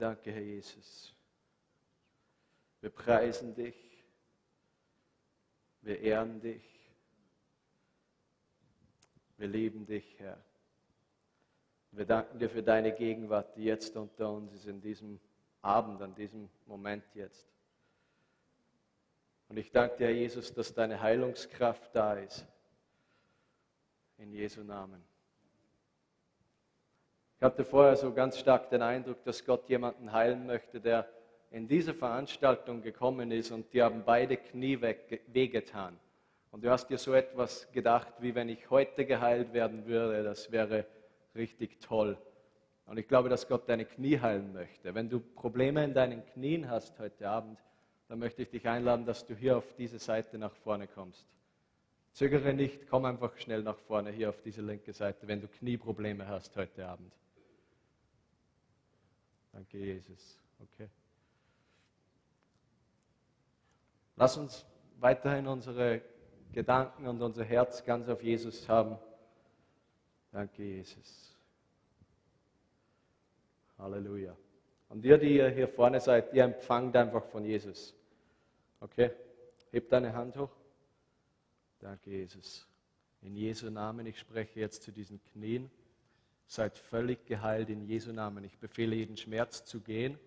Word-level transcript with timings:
Danke, 0.00 0.32
Herr 0.32 0.40
Jesus. 0.40 1.14
Wir 2.80 2.88
preisen 2.88 3.54
dich. 3.54 3.76
Wir 5.82 6.00
ehren 6.00 6.40
dich. 6.40 6.64
Wir 9.36 9.48
lieben 9.48 9.84
dich, 9.84 10.18
Herr. 10.18 10.42
Wir 11.90 12.06
danken 12.06 12.38
dir 12.38 12.48
für 12.48 12.62
deine 12.62 12.94
Gegenwart, 12.94 13.54
die 13.56 13.64
jetzt 13.64 13.94
unter 13.94 14.32
uns 14.32 14.54
ist, 14.54 14.66
in 14.66 14.80
diesem 14.80 15.20
Abend, 15.60 16.00
an 16.00 16.14
diesem 16.14 16.48
Moment 16.64 17.04
jetzt. 17.14 17.52
Und 19.48 19.58
ich 19.58 19.70
danke 19.70 19.98
dir, 19.98 20.06
Herr 20.06 20.14
Jesus, 20.14 20.54
dass 20.54 20.72
deine 20.72 21.02
Heilungskraft 21.02 21.94
da 21.94 22.14
ist. 22.14 22.46
In 24.16 24.32
Jesu 24.32 24.62
Namen. 24.62 25.09
Ich 27.40 27.44
hatte 27.46 27.64
vorher 27.64 27.96
so 27.96 28.12
ganz 28.12 28.38
stark 28.38 28.68
den 28.68 28.82
Eindruck, 28.82 29.24
dass 29.24 29.46
Gott 29.46 29.66
jemanden 29.70 30.12
heilen 30.12 30.44
möchte, 30.44 30.78
der 30.78 31.08
in 31.50 31.66
diese 31.66 31.94
Veranstaltung 31.94 32.82
gekommen 32.82 33.30
ist 33.30 33.50
und 33.50 33.72
die 33.72 33.82
haben 33.82 34.02
beide 34.04 34.36
Knie 34.36 34.78
wehgetan. 35.26 35.98
Und 36.50 36.62
du 36.62 36.70
hast 36.70 36.90
dir 36.90 36.98
so 36.98 37.14
etwas 37.14 37.66
gedacht, 37.72 38.12
wie 38.18 38.34
wenn 38.34 38.50
ich 38.50 38.68
heute 38.68 39.06
geheilt 39.06 39.54
werden 39.54 39.86
würde, 39.86 40.22
das 40.22 40.52
wäre 40.52 40.84
richtig 41.34 41.80
toll. 41.80 42.18
Und 42.84 42.98
ich 42.98 43.08
glaube, 43.08 43.30
dass 43.30 43.48
Gott 43.48 43.66
deine 43.70 43.86
Knie 43.86 44.20
heilen 44.20 44.52
möchte. 44.52 44.94
Wenn 44.94 45.08
du 45.08 45.18
Probleme 45.18 45.82
in 45.82 45.94
deinen 45.94 46.26
Knien 46.26 46.68
hast 46.68 46.98
heute 46.98 47.26
Abend, 47.26 47.58
dann 48.08 48.18
möchte 48.18 48.42
ich 48.42 48.50
dich 48.50 48.68
einladen, 48.68 49.06
dass 49.06 49.24
du 49.24 49.34
hier 49.34 49.56
auf 49.56 49.74
diese 49.78 49.98
Seite 49.98 50.36
nach 50.36 50.54
vorne 50.56 50.86
kommst. 50.88 51.26
Zögere 52.12 52.52
nicht, 52.52 52.86
komm 52.90 53.06
einfach 53.06 53.34
schnell 53.38 53.62
nach 53.62 53.78
vorne 53.78 54.10
hier 54.10 54.28
auf 54.28 54.42
diese 54.42 54.60
linke 54.60 54.92
Seite, 54.92 55.26
wenn 55.26 55.40
du 55.40 55.48
Knieprobleme 55.48 56.28
hast 56.28 56.54
heute 56.54 56.86
Abend. 56.86 57.10
Danke, 59.52 59.78
Jesus. 59.78 60.38
Okay. 60.60 60.88
Lass 64.16 64.36
uns 64.36 64.66
weiterhin 64.98 65.46
unsere 65.46 66.02
Gedanken 66.52 67.06
und 67.06 67.22
unser 67.22 67.44
Herz 67.44 67.84
ganz 67.84 68.08
auf 68.08 68.22
Jesus 68.22 68.68
haben. 68.68 68.98
Danke, 70.32 70.62
Jesus. 70.62 71.36
Halleluja. 73.78 74.36
Und 74.88 75.04
ihr, 75.04 75.18
die 75.18 75.36
ihr 75.36 75.48
hier 75.48 75.68
vorne 75.68 76.00
seid, 76.00 76.34
ihr 76.34 76.44
empfangt 76.44 76.96
einfach 76.96 77.24
von 77.24 77.44
Jesus. 77.44 77.94
Okay? 78.80 79.10
Hebt 79.70 79.92
deine 79.92 80.12
Hand 80.12 80.36
hoch. 80.36 80.50
Danke, 81.78 82.10
Jesus. 82.10 82.66
In 83.22 83.36
Jesu 83.36 83.70
Namen, 83.70 84.06
ich 84.06 84.18
spreche 84.18 84.60
jetzt 84.60 84.82
zu 84.82 84.92
diesen 84.92 85.22
Knien. 85.32 85.70
Seid 86.50 86.76
völlig 86.76 87.26
geheilt 87.26 87.70
in 87.70 87.86
Jesu 87.86 88.10
Namen. 88.10 88.42
Ich 88.42 88.58
befehle 88.58 88.96
jeden 88.96 89.16
Schmerz 89.16 89.64
zu 89.64 89.78
gehen 89.78 90.18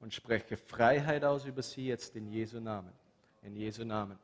und 0.00 0.12
spreche 0.12 0.56
Freiheit 0.56 1.22
aus 1.22 1.44
über 1.44 1.62
sie 1.62 1.86
jetzt 1.86 2.16
in 2.16 2.26
Jesu 2.26 2.58
Namen. 2.58 2.90
In 3.44 3.54
Jesu 3.54 3.84
Namen. 3.84 4.18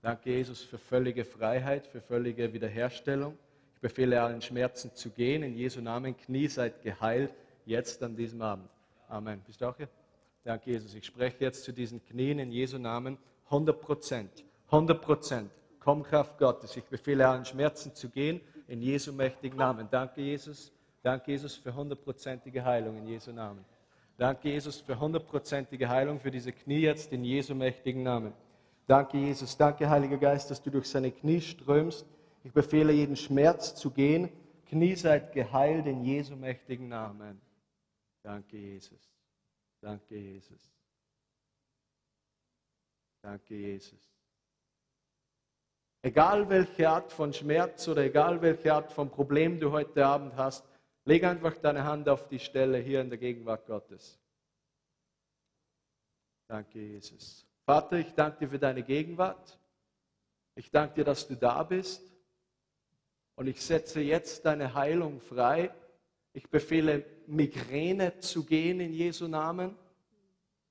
Danke, 0.00 0.30
Jesus, 0.30 0.62
für 0.62 0.78
völlige 0.78 1.26
Freiheit, 1.26 1.86
für 1.86 2.00
völlige 2.00 2.50
Wiederherstellung. 2.50 3.36
Ich 3.74 3.80
befehle 3.82 4.22
allen 4.22 4.40
Schmerzen 4.40 4.90
zu 4.94 5.10
gehen. 5.10 5.42
In 5.42 5.54
Jesu 5.54 5.82
Namen, 5.82 6.16
Knie 6.16 6.48
seid 6.48 6.80
geheilt, 6.80 7.34
jetzt 7.66 8.02
an 8.02 8.16
diesem 8.16 8.40
Abend. 8.40 8.70
Amen. 9.06 9.42
Bist 9.46 9.60
du 9.60 9.66
auch 9.66 9.76
hier? 9.76 9.90
Danke, 10.44 10.70
Jesus. 10.70 10.94
Ich 10.94 11.04
spreche 11.04 11.44
jetzt 11.44 11.64
zu 11.64 11.72
diesen 11.74 12.02
Knien 12.06 12.38
in 12.38 12.50
Jesu 12.50 12.78
Namen 12.78 13.18
100 13.50 13.78
Prozent. 13.82 14.46
100 14.68 15.02
Prozent. 15.02 15.50
Komm, 15.78 16.02
Kraft 16.02 16.38
Gottes. 16.38 16.74
Ich 16.74 16.84
befehle 16.84 17.28
allen 17.28 17.44
Schmerzen 17.44 17.94
zu 17.94 18.08
gehen 18.08 18.40
in 18.66 18.80
Jesu 18.80 19.12
mächtigen 19.12 19.58
Namen. 19.58 19.88
Danke, 19.90 20.22
Jesus. 20.22 20.72
Danke, 21.06 21.30
Jesus, 21.30 21.54
für 21.54 21.72
hundertprozentige 21.72 22.64
Heilung 22.64 22.96
in 22.96 23.06
Jesu 23.06 23.30
Namen. 23.30 23.64
Danke, 24.16 24.48
Jesus, 24.48 24.80
für 24.80 24.98
hundertprozentige 24.98 25.88
Heilung 25.88 26.18
für 26.18 26.32
diese 26.32 26.50
Knie 26.50 26.80
jetzt 26.80 27.12
in 27.12 27.22
Jesu 27.22 27.54
mächtigen 27.54 28.02
Namen. 28.02 28.32
Danke, 28.88 29.16
Jesus. 29.16 29.56
Danke, 29.56 29.88
Heiliger 29.88 30.16
Geist, 30.16 30.50
dass 30.50 30.60
du 30.60 30.68
durch 30.68 30.88
seine 30.88 31.12
Knie 31.12 31.40
strömst. 31.40 32.04
Ich 32.42 32.52
befehle 32.52 32.92
jeden 32.92 33.14
Schmerz 33.14 33.76
zu 33.76 33.92
gehen. 33.92 34.30
Knie 34.68 34.96
seid 34.96 35.32
geheilt 35.32 35.86
in 35.86 36.02
Jesu 36.02 36.34
mächtigen 36.34 36.88
Namen. 36.88 37.40
Danke, 38.24 38.56
Jesus. 38.56 39.08
Danke, 39.80 40.16
Jesus. 40.16 40.72
Danke, 43.22 43.54
Jesus. 43.54 44.10
Egal 46.02 46.48
welche 46.48 46.90
Art 46.90 47.12
von 47.12 47.32
Schmerz 47.32 47.86
oder 47.86 48.02
egal 48.02 48.42
welche 48.42 48.74
Art 48.74 48.92
von 48.92 49.08
Problem 49.08 49.60
du 49.60 49.70
heute 49.70 50.04
Abend 50.04 50.34
hast, 50.34 50.64
leg 51.06 51.24
einfach 51.24 51.56
deine 51.56 51.84
Hand 51.84 52.08
auf 52.08 52.28
die 52.28 52.38
Stelle 52.38 52.78
hier 52.78 53.00
in 53.00 53.08
der 53.08 53.18
Gegenwart 53.18 53.66
Gottes. 53.66 54.18
Danke, 56.46 56.78
Jesus. 56.78 57.46
Vater, 57.64 57.98
ich 57.98 58.12
danke 58.12 58.40
dir 58.40 58.50
für 58.50 58.58
deine 58.58 58.82
Gegenwart. 58.82 59.58
Ich 60.54 60.70
danke 60.70 60.96
dir, 60.96 61.04
dass 61.04 61.26
du 61.26 61.34
da 61.34 61.62
bist. 61.62 62.02
Und 63.34 63.46
ich 63.46 63.62
setze 63.62 64.00
jetzt 64.00 64.44
deine 64.44 64.74
Heilung 64.74 65.20
frei 65.20 65.72
ich 66.36 66.50
befehle 66.50 67.02
Migräne 67.26 68.18
zu 68.18 68.44
gehen 68.44 68.78
in 68.80 68.92
Jesu 68.92 69.26
Namen. 69.26 69.74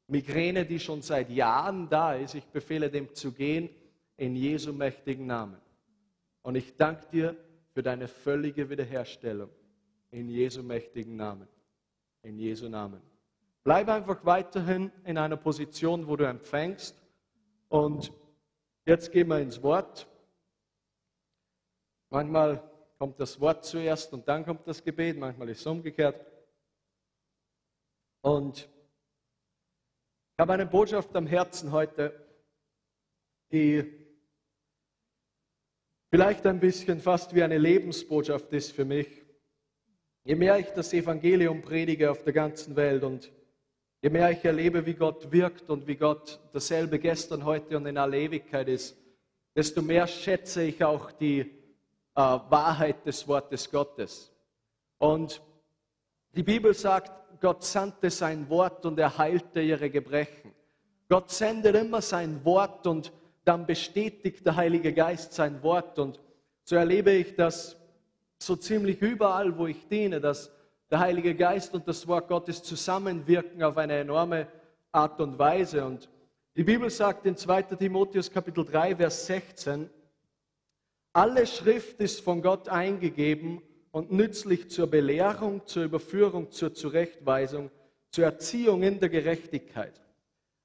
Migräne, 0.06 0.64
die 0.64 0.80
schon 0.80 1.02
seit 1.02 1.32
Jahren 1.32 1.90
da 1.90 2.14
ist. 2.14 2.36
Ich 2.36 2.46
befehle 2.46 2.92
dem 2.92 3.16
zu 3.16 3.32
gehen 3.32 3.70
in 4.16 4.36
Jesu 4.36 4.72
mächtigen 4.74 5.26
Namen. 5.26 5.58
Und 6.44 6.54
ich 6.54 6.78
danke 6.78 7.08
dir 7.12 7.36
für 7.74 7.82
deine 7.82 8.08
völlige 8.08 8.70
Wiederherstellung 8.70 9.50
in 10.16 10.30
Jesu 10.30 10.64
mächtigen 10.64 11.18
Namen. 11.18 11.48
In 12.22 12.40
Jesu 12.40 12.70
Namen. 12.70 13.02
Bleib 13.66 13.90
einfach 13.90 14.24
weiterhin 14.24 14.90
in 15.04 15.18
einer 15.18 15.36
Position, 15.36 16.08
wo 16.08 16.16
du 16.16 16.26
empfängst. 16.26 16.96
Und 17.68 18.14
jetzt 18.86 19.12
gehen 19.12 19.28
wir 19.28 19.40
ins 19.40 19.62
Wort. 19.62 20.08
Manchmal 22.10 22.64
kommt 22.98 23.20
das 23.20 23.42
Wort 23.42 23.66
zuerst 23.66 24.14
und 24.14 24.26
dann 24.26 24.46
kommt 24.46 24.66
das 24.66 24.82
Gebet. 24.82 25.18
Manchmal 25.18 25.50
ist 25.50 25.60
es 25.60 25.68
umgekehrt. 25.68 26.26
Und 28.22 28.60
ich 28.60 30.40
habe 30.40 30.54
eine 30.54 30.66
Botschaft 30.66 31.14
am 31.16 31.28
Herzen 31.28 31.74
heute, 31.74 32.26
die 33.52 33.84
vielleicht 36.10 36.46
ein 36.46 36.62
bisschen 36.62 37.02
fast 37.02 37.36
wie 37.36 37.44
eine 37.44 37.58
Lebensbotschaft 37.58 38.54
ist 38.54 38.72
für 38.72 38.86
mich. 38.86 39.25
Je 40.28 40.34
mehr 40.34 40.58
ich 40.58 40.70
das 40.70 40.92
Evangelium 40.92 41.62
predige 41.62 42.10
auf 42.10 42.24
der 42.24 42.34
ganzen 42.34 42.76
Welt 42.76 43.04
und 43.04 43.32
je 44.02 44.10
mehr 44.10 44.32
ich 44.32 44.44
erlebe, 44.44 44.84
wie 44.84 44.96
Gott 44.96 45.32
wirkt 45.32 45.70
und 45.70 45.86
wie 45.86 45.96
Gott 45.96 46.40
dasselbe 46.52 46.98
gestern, 46.98 47.46
heute 47.46 47.78
und 47.78 47.86
in 47.86 47.96
aller 47.96 48.18
Ewigkeit 48.18 48.68
ist, 48.68 48.98
desto 49.56 49.84
mehr 49.84 50.08
schätze 50.08 50.64
ich 50.64 50.84
auch 50.84 51.12
die 51.12 51.42
äh, 51.42 51.48
Wahrheit 52.16 53.06
des 53.06 53.28
Wortes 53.28 53.70
Gottes. 53.70 54.34
Und 54.98 55.44
die 56.34 56.42
Bibel 56.42 56.74
sagt, 56.74 57.40
Gott 57.40 57.64
sandte 57.64 58.10
sein 58.10 58.50
Wort 58.50 58.84
und 58.88 58.98
er 58.98 59.20
heilte 59.20 59.62
ihre 59.62 59.92
Gebrechen. 59.92 60.56
Gott 61.08 61.30
sendet 61.30 61.76
immer 61.76 62.02
sein 62.02 62.44
Wort 62.44 62.88
und 62.88 63.14
dann 63.44 63.68
bestätigt 63.68 64.44
der 64.44 64.56
Heilige 64.56 64.92
Geist 64.92 65.34
sein 65.34 65.62
Wort. 65.62 66.00
Und 66.00 66.20
so 66.64 66.78
erlebe 66.78 67.12
ich 67.12 67.36
das 67.36 67.78
so 68.40 68.56
ziemlich 68.56 69.02
überall, 69.02 69.58
wo 69.58 69.68
ich 69.68 69.88
diene, 69.88 70.20
dass 70.20 70.52
der 70.90 71.00
Heilige 71.00 71.36
Geist 71.36 71.74
und 71.74 71.88
das 71.88 72.08
Wort 72.08 72.28
Gottes 72.28 72.64
zusammenwirken 72.64 73.64
auf 73.64 73.78
eine 73.78 73.94
enorme 73.94 74.48
Art 74.92 75.20
und 75.20 75.40
Weise. 75.40 75.86
Und 75.86 76.10
die 76.56 76.64
Bibel 76.64 76.90
sagt 76.90 77.26
in 77.26 77.36
2 77.36 77.64
Timotheus 77.64 78.32
Kapitel 78.32 78.66
3, 78.66 78.96
Vers 78.98 79.26
16, 79.26 79.90
alle 81.14 81.48
Schrift 81.48 82.00
ist 82.02 82.22
von 82.22 82.42
Gott 82.42 82.70
eingegeben 82.70 83.62
und 83.92 84.12
nützlich 84.12 84.70
zur 84.70 84.88
Belehrung, 84.88 85.66
zur 85.66 85.84
Überführung, 85.84 86.52
zur 86.52 86.74
Zurechtweisung, 86.74 87.72
zur 88.12 88.26
Erziehung 88.26 88.84
in 88.84 89.00
der 89.00 89.10
Gerechtigkeit. 89.10 90.02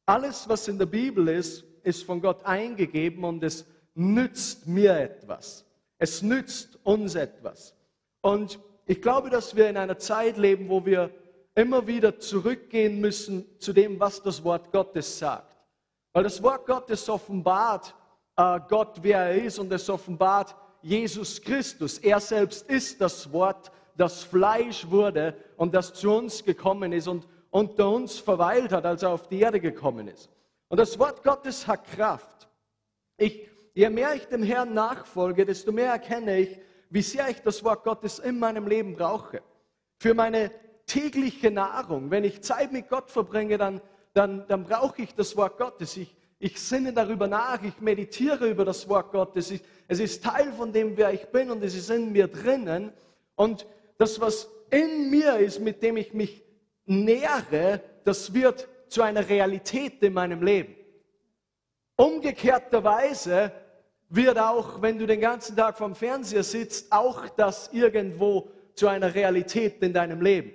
Alles, 0.06 0.48
was 0.48 0.66
in 0.66 0.78
der 0.78 0.86
Bibel 0.86 1.28
ist, 1.28 1.64
ist 1.84 2.02
von 2.02 2.20
Gott 2.20 2.44
eingegeben 2.44 3.22
und 3.24 3.42
es 3.44 3.64
nützt 3.94 4.66
mir 4.66 4.96
etwas. 4.98 5.64
Es 6.00 6.22
nützt 6.22 6.78
uns 6.82 7.14
etwas. 7.14 7.76
Und 8.22 8.58
ich 8.86 9.02
glaube, 9.02 9.28
dass 9.28 9.54
wir 9.54 9.68
in 9.68 9.76
einer 9.76 9.98
Zeit 9.98 10.38
leben, 10.38 10.68
wo 10.70 10.84
wir 10.84 11.10
immer 11.54 11.86
wieder 11.86 12.18
zurückgehen 12.18 13.00
müssen 13.00 13.44
zu 13.58 13.74
dem, 13.74 14.00
was 14.00 14.22
das 14.22 14.42
Wort 14.42 14.72
Gottes 14.72 15.18
sagt. 15.18 15.54
Weil 16.14 16.24
das 16.24 16.42
Wort 16.42 16.66
Gottes 16.66 17.08
offenbart, 17.08 17.94
äh, 18.36 18.60
Gott, 18.68 18.96
wer 19.02 19.18
er 19.18 19.44
ist 19.44 19.58
und 19.58 19.70
es 19.72 19.90
offenbart 19.90 20.56
Jesus 20.80 21.40
Christus. 21.42 21.98
Er 21.98 22.18
selbst 22.18 22.68
ist 22.70 22.98
das 23.00 23.30
Wort, 23.30 23.70
das 23.96 24.24
Fleisch 24.24 24.88
wurde 24.88 25.36
und 25.58 25.74
das 25.74 25.92
zu 25.92 26.10
uns 26.10 26.42
gekommen 26.42 26.92
ist 26.92 27.08
und 27.08 27.28
unter 27.50 27.90
uns 27.90 28.18
verweilt 28.18 28.72
hat, 28.72 28.86
als 28.86 29.02
er 29.02 29.10
auf 29.10 29.28
die 29.28 29.40
Erde 29.40 29.60
gekommen 29.60 30.08
ist. 30.08 30.30
Und 30.68 30.78
das 30.78 30.98
Wort 30.98 31.22
Gottes 31.22 31.66
hat 31.66 31.84
Kraft. 31.84 32.48
Ich, 33.18 33.49
je 33.74 33.90
mehr 33.90 34.14
ich 34.14 34.26
dem 34.26 34.42
Herrn 34.42 34.74
nachfolge, 34.74 35.44
desto 35.44 35.72
mehr 35.72 35.92
erkenne 35.92 36.38
ich, 36.38 36.58
wie 36.90 37.02
sehr 37.02 37.28
ich 37.28 37.40
das 37.40 37.62
Wort 37.62 37.84
Gottes 37.84 38.18
in 38.18 38.38
meinem 38.38 38.66
Leben 38.66 38.96
brauche. 38.96 39.42
Für 39.98 40.14
meine 40.14 40.50
tägliche 40.86 41.50
Nahrung. 41.50 42.10
Wenn 42.10 42.24
ich 42.24 42.42
Zeit 42.42 42.72
mit 42.72 42.88
Gott 42.88 43.10
verbringe, 43.10 43.58
dann, 43.58 43.80
dann, 44.12 44.46
dann 44.48 44.64
brauche 44.64 45.02
ich 45.02 45.14
das 45.14 45.36
Wort 45.36 45.56
Gottes. 45.56 45.96
Ich, 45.96 46.14
ich 46.40 46.60
sinne 46.60 46.92
darüber 46.92 47.28
nach, 47.28 47.62
ich 47.62 47.80
meditiere 47.80 48.48
über 48.48 48.64
das 48.64 48.88
Wort 48.88 49.12
Gottes. 49.12 49.50
Ich, 49.52 49.62
es 49.86 50.00
ist 50.00 50.24
Teil 50.24 50.52
von 50.52 50.72
dem, 50.72 50.96
wer 50.96 51.12
ich 51.12 51.26
bin 51.26 51.50
und 51.50 51.62
es 51.62 51.76
ist 51.76 51.90
in 51.90 52.10
mir 52.10 52.26
drinnen. 52.26 52.92
Und 53.36 53.66
das, 53.98 54.20
was 54.20 54.48
in 54.70 55.10
mir 55.10 55.36
ist, 55.36 55.60
mit 55.60 55.82
dem 55.82 55.96
ich 55.96 56.12
mich 56.12 56.42
nähere, 56.86 57.80
das 58.04 58.34
wird 58.34 58.68
zu 58.88 59.02
einer 59.02 59.28
Realität 59.28 60.02
in 60.02 60.12
meinem 60.12 60.42
Leben. 60.42 60.74
Umgekehrterweise 62.00 63.52
wird 64.08 64.38
auch, 64.38 64.80
wenn 64.80 64.98
du 64.98 65.06
den 65.06 65.20
ganzen 65.20 65.54
Tag 65.54 65.76
vorm 65.76 65.94
Fernseher 65.94 66.42
sitzt, 66.42 66.90
auch 66.90 67.28
das 67.28 67.68
irgendwo 67.74 68.48
zu 68.74 68.88
einer 68.88 69.14
Realität 69.14 69.82
in 69.82 69.92
deinem 69.92 70.22
Leben. 70.22 70.50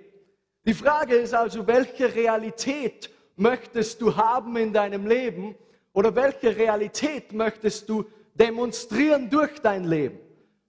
Die 0.65 0.73
Frage 0.73 1.13
ist 1.13 1.35
also, 1.35 1.67
welche 1.67 2.15
Realität 2.15 3.11
möchtest 3.35 4.01
du 4.01 4.15
haben 4.15 4.57
in 4.57 4.73
deinem 4.73 5.05
Leben 5.05 5.55
oder 5.93 6.15
welche 6.15 6.57
Realität 6.57 7.31
möchtest 7.31 7.89
du 7.89 8.05
demonstrieren 8.33 9.29
durch 9.29 9.59
dein 9.59 9.83
Leben? 9.83 10.17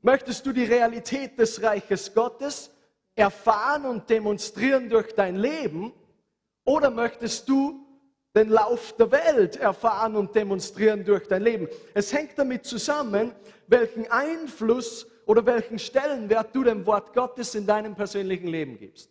Möchtest 0.02 0.44
du 0.44 0.52
die 0.52 0.64
Realität 0.64 1.38
des 1.38 1.62
Reiches 1.62 2.12
Gottes 2.12 2.70
erfahren 3.14 3.86
und 3.86 4.10
demonstrieren 4.10 4.90
durch 4.90 5.14
dein 5.14 5.36
Leben? 5.36 5.94
Oder 6.66 6.90
möchtest 6.90 7.48
du 7.48 7.85
den 8.36 8.50
Lauf 8.50 8.94
der 8.98 9.10
Welt 9.10 9.56
erfahren 9.56 10.14
und 10.14 10.34
demonstrieren 10.34 11.04
durch 11.04 11.26
dein 11.26 11.42
Leben. 11.42 11.68
Es 11.94 12.12
hängt 12.12 12.38
damit 12.38 12.66
zusammen, 12.66 13.32
welchen 13.66 14.08
Einfluss 14.10 15.06
oder 15.24 15.44
welchen 15.46 15.78
Stellenwert 15.78 16.54
du 16.54 16.62
dem 16.62 16.84
Wort 16.84 17.14
Gottes 17.14 17.54
in 17.54 17.66
deinem 17.66 17.94
persönlichen 17.94 18.48
Leben 18.48 18.78
gibst. 18.78 19.10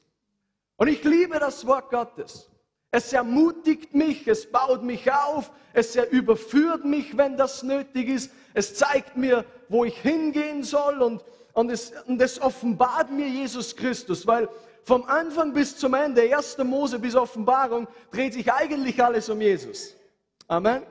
Und 0.77 0.89
ich 0.89 1.03
liebe 1.03 1.39
das 1.39 1.65
Wort 1.65 1.89
Gottes. 1.89 2.51
Es 2.91 3.11
ermutigt 3.11 3.95
mich, 3.95 4.27
es 4.27 4.49
baut 4.49 4.83
mich 4.83 5.11
auf, 5.11 5.51
es 5.73 5.95
überführt 5.95 6.85
mich, 6.85 7.17
wenn 7.17 7.35
das 7.35 7.63
nötig 7.63 8.07
ist. 8.07 8.31
Es 8.53 8.75
zeigt 8.75 9.17
mir, 9.17 9.43
wo 9.67 9.83
ich 9.83 9.97
hingehen 9.97 10.63
soll 10.63 11.01
und, 11.01 11.25
und, 11.53 11.71
es, 11.71 11.91
und 12.05 12.21
es 12.21 12.39
offenbart 12.39 13.11
mir 13.11 13.27
Jesus 13.27 13.75
Christus, 13.75 14.25
weil 14.27 14.47
vom 14.85 15.03
Anfang 15.05 15.51
bis 15.51 15.75
zum 15.75 15.95
Ende, 15.95 16.21
1. 16.21 16.59
Mose 16.59 16.99
bis 16.99 17.15
Offenbarung, 17.15 17.87
dreht 18.11 18.33
sich 18.33 18.53
eigentlich 18.53 19.03
alles 19.03 19.27
um 19.29 19.41
Jesus. 19.41 19.95
Amen. 20.47 20.83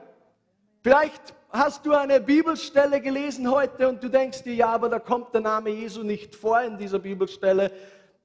Vielleicht 0.83 1.33
hast 1.49 1.85
du 1.85 1.93
eine 1.93 2.19
Bibelstelle 2.19 2.99
gelesen 2.99 3.49
heute 3.49 3.87
und 3.87 4.03
du 4.03 4.09
denkst 4.09 4.43
dir, 4.43 4.53
ja, 4.53 4.67
aber 4.67 4.89
da 4.89 4.99
kommt 4.99 5.33
der 5.33 5.39
Name 5.39 5.69
Jesu 5.69 6.03
nicht 6.03 6.35
vor 6.35 6.59
in 6.61 6.77
dieser 6.77 6.99
Bibelstelle. 6.99 7.71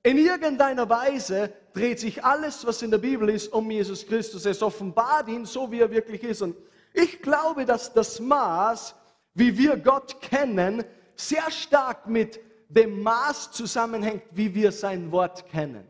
In 0.02 0.19
irgendeiner 0.19 0.88
Weise 0.88 1.52
dreht 1.73 2.00
sich 2.00 2.25
alles, 2.25 2.66
was 2.66 2.82
in 2.82 2.90
der 2.90 2.99
Bibel 2.99 3.28
ist, 3.28 3.52
um 3.52 3.70
Jesus 3.70 4.05
Christus. 4.05 4.46
Es 4.46 4.62
offenbart 4.62 5.28
ihn 5.28 5.46
so, 5.46 5.70
wie 5.70 5.81
er 5.81 5.90
wirklich 5.93 6.25
ist. 6.25 6.43
Und 6.43 6.56
ich 6.93 7.23
glaube, 7.23 7.64
dass 7.64 7.93
das 7.93 8.19
Maß, 8.19 8.96
wie 9.34 9.56
wir 9.56 9.76
Gott 9.76 10.20
kennen, 10.20 10.82
sehr 11.14 11.49
stark 11.52 12.08
mit 12.08 12.40
dem 12.70 13.02
Maß 13.02 13.50
zusammenhängt, 13.50 14.22
wie 14.31 14.55
wir 14.55 14.72
sein 14.72 15.11
Wort 15.12 15.46
kennen. 15.49 15.87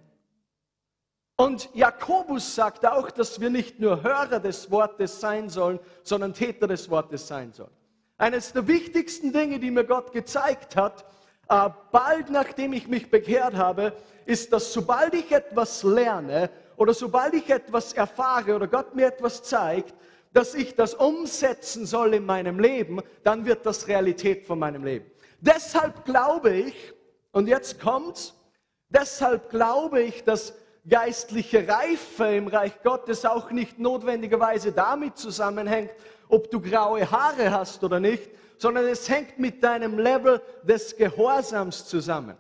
Und 1.37 1.71
Jakobus 1.75 2.55
sagt 2.55 2.85
auch, 2.85 3.11
dass 3.11 3.41
wir 3.41 3.49
nicht 3.49 3.81
nur 3.81 4.03
Hörer 4.03 4.41
des 4.41 4.71
Wortes 4.71 5.21
sein 5.21 5.49
sollen, 5.49 5.79
sondern 6.03 6.35
Täter 6.35 6.67
des 6.67 6.91
Wortes 6.91 7.27
sein 7.29 7.53
sollen. 7.53 7.71
Eines 8.19 8.53
der 8.53 8.67
wichtigsten 8.67 9.33
Dinge, 9.33 9.59
die 9.59 9.71
mir 9.71 9.85
Gott 9.85 10.13
gezeigt 10.13 10.77
hat, 10.77 11.05
äh, 11.49 11.71
bald 11.93 12.31
nachdem 12.31 12.75
ich 12.75 12.89
mich 12.89 13.11
bekehrt 13.11 13.55
habe, 13.55 13.95
ist, 14.27 14.53
dass 14.53 14.73
sobald 14.73 15.15
ich 15.15 15.33
etwas 15.33 15.83
lerne 15.83 16.51
oder 16.77 16.93
sobald 16.93 17.35
ich 17.35 17.49
etwas 17.49 17.93
erfahre 17.95 18.57
oder 18.57 18.67
Gott 18.67 18.95
mir 18.95 19.07
etwas 19.07 19.43
zeigt, 19.43 19.95
dass 20.33 20.55
ich 20.55 20.75
das 20.75 20.95
umsetzen 20.95 21.87
soll 21.87 22.15
in 22.15 22.27
meinem 22.27 22.61
Leben, 22.61 23.01
dann 23.25 23.45
wird 23.45 23.67
das 23.67 23.89
Realität 23.89 24.45
von 24.47 24.59
meinem 24.59 24.85
Leben. 24.85 25.11
Deshalb 25.41 26.05
glaube 26.05 26.53
ich, 26.53 26.93
und 27.33 27.47
jetzt 27.47 27.81
kommt's, 27.81 28.35
deshalb 28.89 29.51
glaube 29.51 30.03
ich, 30.03 30.23
dass 30.25 30.55
geistliche 30.87 31.67
Reife 31.67 32.27
im 32.27 32.49
Reich 32.49 32.83
Gottes 32.83 33.25
auch 33.25 33.51
nicht 33.51 33.79
notwendigerweise 33.79 34.73
damit 34.73 35.17
zusammenhängt, 35.17 35.91
ob 36.29 36.51
du 36.51 36.61
graue 36.61 37.11
Haare 37.11 37.51
hast 37.51 37.83
oder 37.83 38.01
nicht, 38.01 38.31
sondern 38.59 38.87
es 38.87 39.09
hängt 39.09 39.39
mit 39.39 39.63
deinem 39.63 39.99
Level 39.99 40.43
des 40.63 40.97
Gehorsams 40.97 41.87
zusammen. 41.87 42.37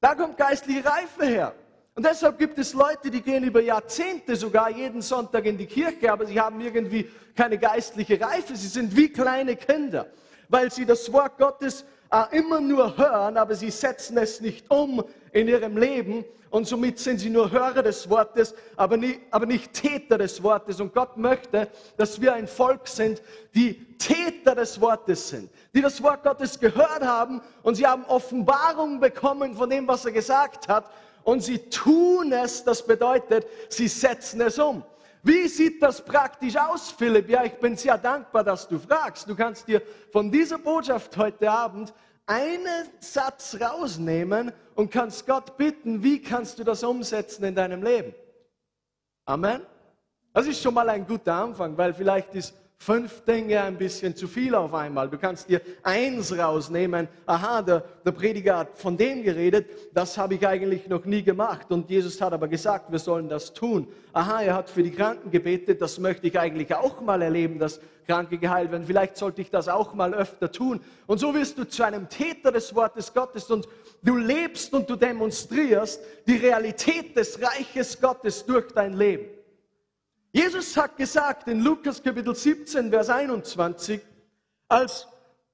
Da 0.00 0.14
kommt 0.14 0.36
geistliche 0.36 0.84
Reife 0.84 1.24
her. 1.24 1.54
Und 1.94 2.04
deshalb 2.04 2.38
gibt 2.38 2.58
es 2.58 2.74
Leute, 2.74 3.10
die 3.10 3.20
gehen 3.20 3.44
über 3.44 3.60
Jahrzehnte 3.60 4.36
sogar 4.36 4.70
jeden 4.70 5.02
Sonntag 5.02 5.44
in 5.46 5.58
die 5.58 5.66
Kirche, 5.66 6.12
aber 6.12 6.26
sie 6.26 6.40
haben 6.40 6.60
irgendwie 6.60 7.10
keine 7.34 7.58
geistliche 7.58 8.20
Reife. 8.20 8.54
Sie 8.56 8.68
sind 8.68 8.94
wie 8.94 9.08
kleine 9.08 9.56
Kinder 9.56 10.06
weil 10.50 10.70
sie 10.70 10.84
das 10.84 11.10
Wort 11.12 11.38
Gottes 11.38 11.84
äh, 12.10 12.36
immer 12.36 12.60
nur 12.60 12.98
hören, 12.98 13.36
aber 13.36 13.54
sie 13.54 13.70
setzen 13.70 14.18
es 14.18 14.40
nicht 14.40 14.70
um 14.70 15.02
in 15.32 15.48
ihrem 15.48 15.76
Leben. 15.78 16.24
Und 16.50 16.66
somit 16.66 16.98
sind 16.98 17.18
sie 17.18 17.30
nur 17.30 17.52
Hörer 17.52 17.84
des 17.84 18.10
Wortes, 18.10 18.56
aber 18.74 18.96
nicht, 18.96 19.20
aber 19.30 19.46
nicht 19.46 19.72
Täter 19.72 20.18
des 20.18 20.42
Wortes. 20.42 20.80
Und 20.80 20.92
Gott 20.92 21.16
möchte, 21.16 21.68
dass 21.96 22.20
wir 22.20 22.34
ein 22.34 22.48
Volk 22.48 22.88
sind, 22.88 23.22
die 23.54 23.96
Täter 23.98 24.56
des 24.56 24.80
Wortes 24.80 25.28
sind, 25.28 25.48
die 25.72 25.80
das 25.80 26.02
Wort 26.02 26.24
Gottes 26.24 26.58
gehört 26.58 27.02
haben 27.02 27.40
und 27.62 27.76
sie 27.76 27.86
haben 27.86 28.04
Offenbarung 28.06 28.98
bekommen 28.98 29.54
von 29.54 29.70
dem, 29.70 29.86
was 29.86 30.04
er 30.04 30.10
gesagt 30.10 30.66
hat. 30.66 30.90
Und 31.22 31.44
sie 31.44 31.58
tun 31.58 32.32
es, 32.32 32.64
das 32.64 32.84
bedeutet, 32.84 33.46
sie 33.68 33.86
setzen 33.86 34.40
es 34.40 34.58
um. 34.58 34.82
Wie 35.22 35.48
sieht 35.48 35.82
das 35.82 36.02
praktisch 36.02 36.56
aus, 36.56 36.90
Philipp? 36.90 37.28
Ja, 37.28 37.44
ich 37.44 37.54
bin 37.54 37.76
sehr 37.76 37.98
dankbar, 37.98 38.42
dass 38.42 38.66
du 38.66 38.78
fragst. 38.78 39.28
Du 39.28 39.36
kannst 39.36 39.68
dir 39.68 39.82
von 40.10 40.30
dieser 40.30 40.58
Botschaft 40.58 41.16
heute 41.16 41.50
Abend 41.50 41.92
einen 42.24 42.88
Satz 43.00 43.58
rausnehmen 43.60 44.52
und 44.74 44.90
kannst 44.90 45.26
Gott 45.26 45.56
bitten, 45.56 46.02
wie 46.02 46.22
kannst 46.22 46.58
du 46.58 46.64
das 46.64 46.82
umsetzen 46.82 47.44
in 47.44 47.54
deinem 47.54 47.82
Leben? 47.82 48.14
Amen. 49.26 49.62
Das 50.32 50.46
ist 50.46 50.62
schon 50.62 50.72
mal 50.72 50.88
ein 50.88 51.06
guter 51.06 51.34
Anfang, 51.34 51.76
weil 51.76 51.92
vielleicht 51.92 52.34
ist 52.34 52.54
fünf 52.82 53.20
Dinge 53.26 53.60
ein 53.60 53.76
bisschen 53.76 54.16
zu 54.16 54.26
viel 54.26 54.54
auf 54.54 54.72
einmal. 54.72 55.10
Du 55.10 55.18
kannst 55.18 55.50
dir 55.50 55.60
eins 55.82 56.36
rausnehmen. 56.36 57.08
Aha, 57.26 57.60
der, 57.60 57.84
der 58.06 58.12
Prediger 58.12 58.56
hat 58.56 58.78
von 58.78 58.96
dem 58.96 59.22
geredet. 59.22 59.68
Das 59.92 60.16
habe 60.16 60.34
ich 60.34 60.48
eigentlich 60.48 60.88
noch 60.88 61.04
nie 61.04 61.22
gemacht. 61.22 61.70
Und 61.70 61.90
Jesus 61.90 62.18
hat 62.22 62.32
aber 62.32 62.48
gesagt, 62.48 62.90
wir 62.90 62.98
sollen 62.98 63.28
das 63.28 63.52
tun. 63.52 63.86
Aha, 64.14 64.40
er 64.40 64.54
hat 64.54 64.70
für 64.70 64.82
die 64.82 64.92
Kranken 64.92 65.30
gebetet. 65.30 65.82
Das 65.82 65.98
möchte 65.98 66.26
ich 66.26 66.38
eigentlich 66.40 66.74
auch 66.74 67.02
mal 67.02 67.20
erleben, 67.20 67.58
dass 67.58 67.80
Kranke 68.06 68.38
geheilt 68.38 68.72
werden. 68.72 68.86
Vielleicht 68.86 69.18
sollte 69.18 69.42
ich 69.42 69.50
das 69.50 69.68
auch 69.68 69.92
mal 69.92 70.14
öfter 70.14 70.50
tun. 70.50 70.80
Und 71.06 71.18
so 71.18 71.34
wirst 71.34 71.58
du 71.58 71.64
zu 71.64 71.82
einem 71.82 72.08
Täter 72.08 72.50
des 72.50 72.74
Wortes 72.74 73.12
Gottes 73.12 73.50
und 73.50 73.68
du 74.02 74.16
lebst 74.16 74.72
und 74.72 74.88
du 74.88 74.96
demonstrierst 74.96 76.00
die 76.26 76.36
Realität 76.36 77.14
des 77.14 77.38
Reiches 77.42 78.00
Gottes 78.00 78.46
durch 78.46 78.72
dein 78.72 78.94
Leben. 78.94 79.39
Jesus 80.32 80.76
hat 80.76 80.96
gesagt 80.96 81.48
in 81.48 81.60
Lukas 81.60 82.00
Kapitel 82.00 82.36
17, 82.36 82.90
Vers 82.90 83.10
21, 83.10 84.00
als 84.68 85.08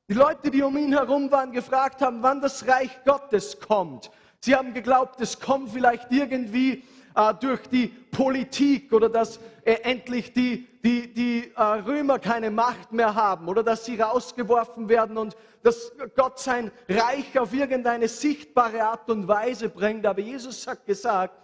die 0.07 0.13
Leute, 0.13 0.51
die 0.51 0.63
um 0.63 0.77
ihn 0.77 0.93
herum 0.93 1.31
waren, 1.31 1.51
gefragt 1.51 2.03
haben, 2.03 2.23
wann 2.23 2.43
das 2.43 2.69
Reich 2.69 2.91
Gottes 3.07 3.59
kommt. 3.59 4.11
Sie 4.41 4.55
haben 4.55 4.75
geglaubt, 4.75 5.19
es 5.23 5.41
kommt 5.41 5.71
vielleicht 5.71 6.13
irgendwie 6.13 6.85
äh, 7.15 7.33
durch 7.41 7.63
die 7.69 7.87
Politik 7.87 8.93
oder 8.93 9.09
dass 9.09 9.41
äh, 9.65 9.77
endlich 9.83 10.35
die, 10.35 10.69
die, 10.85 11.13
die 11.13 11.53
äh, 11.57 11.63
Römer 11.63 12.19
keine 12.19 12.51
Macht 12.51 12.93
mehr 12.93 13.15
haben 13.15 13.49
oder 13.49 13.63
dass 13.63 13.87
sie 13.87 13.99
rausgeworfen 13.99 14.91
werden 14.91 15.17
und 15.17 15.39
dass 15.63 15.91
Gott 16.17 16.39
sein 16.39 16.71
Reich 16.87 17.39
auf 17.39 17.55
irgendeine 17.55 18.09
sichtbare 18.09 18.85
Art 18.85 19.09
und 19.09 19.27
Weise 19.27 19.71
bringt. 19.71 20.05
Aber 20.05 20.21
Jesus 20.21 20.67
hat 20.67 20.85
gesagt, 20.85 21.35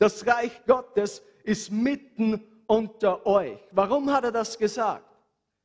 das 0.00 0.26
Reich 0.26 0.60
Gottes 0.66 1.22
ist 1.44 1.70
mitten 1.70 2.44
unter 2.70 3.26
euch. 3.26 3.58
Warum 3.72 4.12
hat 4.12 4.22
er 4.22 4.30
das 4.30 4.56
gesagt? 4.56 5.04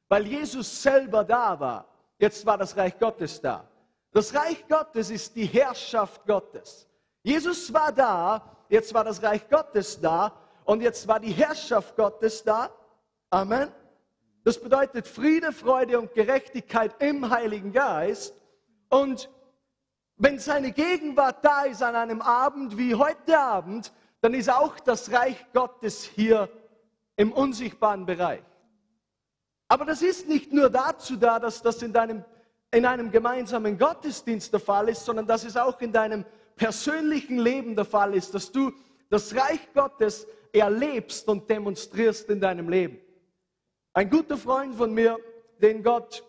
Weil 0.10 0.26
Jesus 0.26 0.82
selber 0.82 1.24
da 1.24 1.60
war. 1.60 1.86
Jetzt 2.18 2.44
war 2.48 2.58
das 2.58 2.76
Reich 2.76 2.98
Gottes 2.98 3.40
da. 3.40 3.70
Das 4.12 4.34
Reich 4.34 4.68
Gottes 4.68 5.12
ist 5.12 5.36
die 5.36 5.46
Herrschaft 5.46 6.26
Gottes. 6.26 6.88
Jesus 7.22 7.72
war 7.72 7.92
da, 7.92 8.58
jetzt 8.70 8.92
war 8.92 9.04
das 9.04 9.22
Reich 9.22 9.48
Gottes 9.48 10.02
da 10.02 10.34
und 10.64 10.82
jetzt 10.82 11.08
war 11.08 11.20
die 11.20 11.32
Herrschaft 11.32 11.96
Gottes 11.96 12.44
da. 12.44 12.72
Amen. 13.30 13.72
Das 14.44 14.60
bedeutet 14.60 15.08
Friede, 15.08 15.52
Freude 15.52 16.00
und 16.00 16.12
Gerechtigkeit 16.16 16.96
im 17.04 17.30
Heiligen 17.30 17.72
Geist. 17.72 18.34
Und 18.90 19.30
wenn 20.18 20.40
seine 20.40 20.72
Gegenwart 20.72 21.46
da 21.46 21.66
ist 21.66 21.84
an 21.84 21.96
einem 21.96 22.22
Abend 22.22 22.78
wie 22.78 22.96
heute 22.96 23.38
Abend, 23.38 23.94
dann 24.22 24.34
ist 24.34 24.50
auch 24.50 24.80
das 24.80 25.12
Reich 25.12 25.46
Gottes 25.54 26.04
hier 26.04 26.50
im 27.18 27.32
unsichtbaren 27.32 28.06
Bereich. 28.06 28.44
Aber 29.68 29.86
das 29.86 30.02
ist 30.02 30.28
nicht 30.28 30.52
nur 30.52 30.70
dazu 30.70 31.16
da, 31.16 31.40
dass 31.40 31.62
das 31.62 31.82
in, 31.82 31.92
deinem, 31.92 32.24
in 32.72 32.86
einem 32.86 33.12
gemeinsamen 33.12 33.78
Gottesdienst 33.78 34.54
der 34.54 34.60
Fall 34.60 34.90
ist, 34.90 35.06
sondern 35.06 35.26
das 35.26 35.44
ist 35.44 35.58
auch 35.58 35.80
in 35.82 35.92
deinem 35.92 36.26
persönlichen 36.56 37.40
Leben 37.40 37.76
der 37.76 37.86
Fall 37.86 38.14
ist, 38.14 38.34
dass 38.34 38.52
du 38.52 38.72
das 39.10 39.36
Reich 39.36 39.74
Gottes 39.74 40.28
erlebst 40.54 41.28
und 41.28 41.50
demonstrierst 41.50 42.30
in 42.30 42.40
deinem 42.40 42.70
Leben. 42.70 43.00
Ein 43.94 44.10
guter 44.10 44.38
Freund 44.38 44.76
von 44.76 44.94
mir, 44.94 45.18
den 45.62 45.84
Gott 45.84 46.24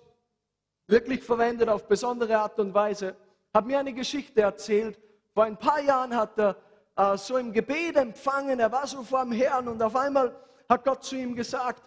wirklich 0.87 1.23
verwendet 1.23 1.69
auf 1.69 1.87
besondere 1.87 2.39
Art 2.39 2.59
und 2.59 2.73
Weise, 2.75 3.17
hat 3.53 3.67
mir 3.67 3.79
eine 3.79 3.93
Geschichte 3.93 4.43
erzählt. 4.43 4.99
Vor 5.35 5.45
ein 5.45 5.57
paar 5.57 5.81
Jahren 5.81 6.15
hat 6.15 6.39
er 6.39 6.57
äh, 6.97 7.17
so 7.17 7.37
im 7.37 7.53
Gebet 7.53 7.97
empfangen, 7.97 8.61
er 8.61 8.71
war 8.71 8.87
so 8.87 9.03
vor 9.03 9.23
dem 9.23 9.33
Herrn 9.33 9.69
und 9.69 9.83
auf 9.83 9.97
einmal 9.97 10.35
hat 10.69 10.85
Gott 10.85 11.05
zu 11.05 11.17
ihm 11.17 11.35
gesagt, 11.35 11.83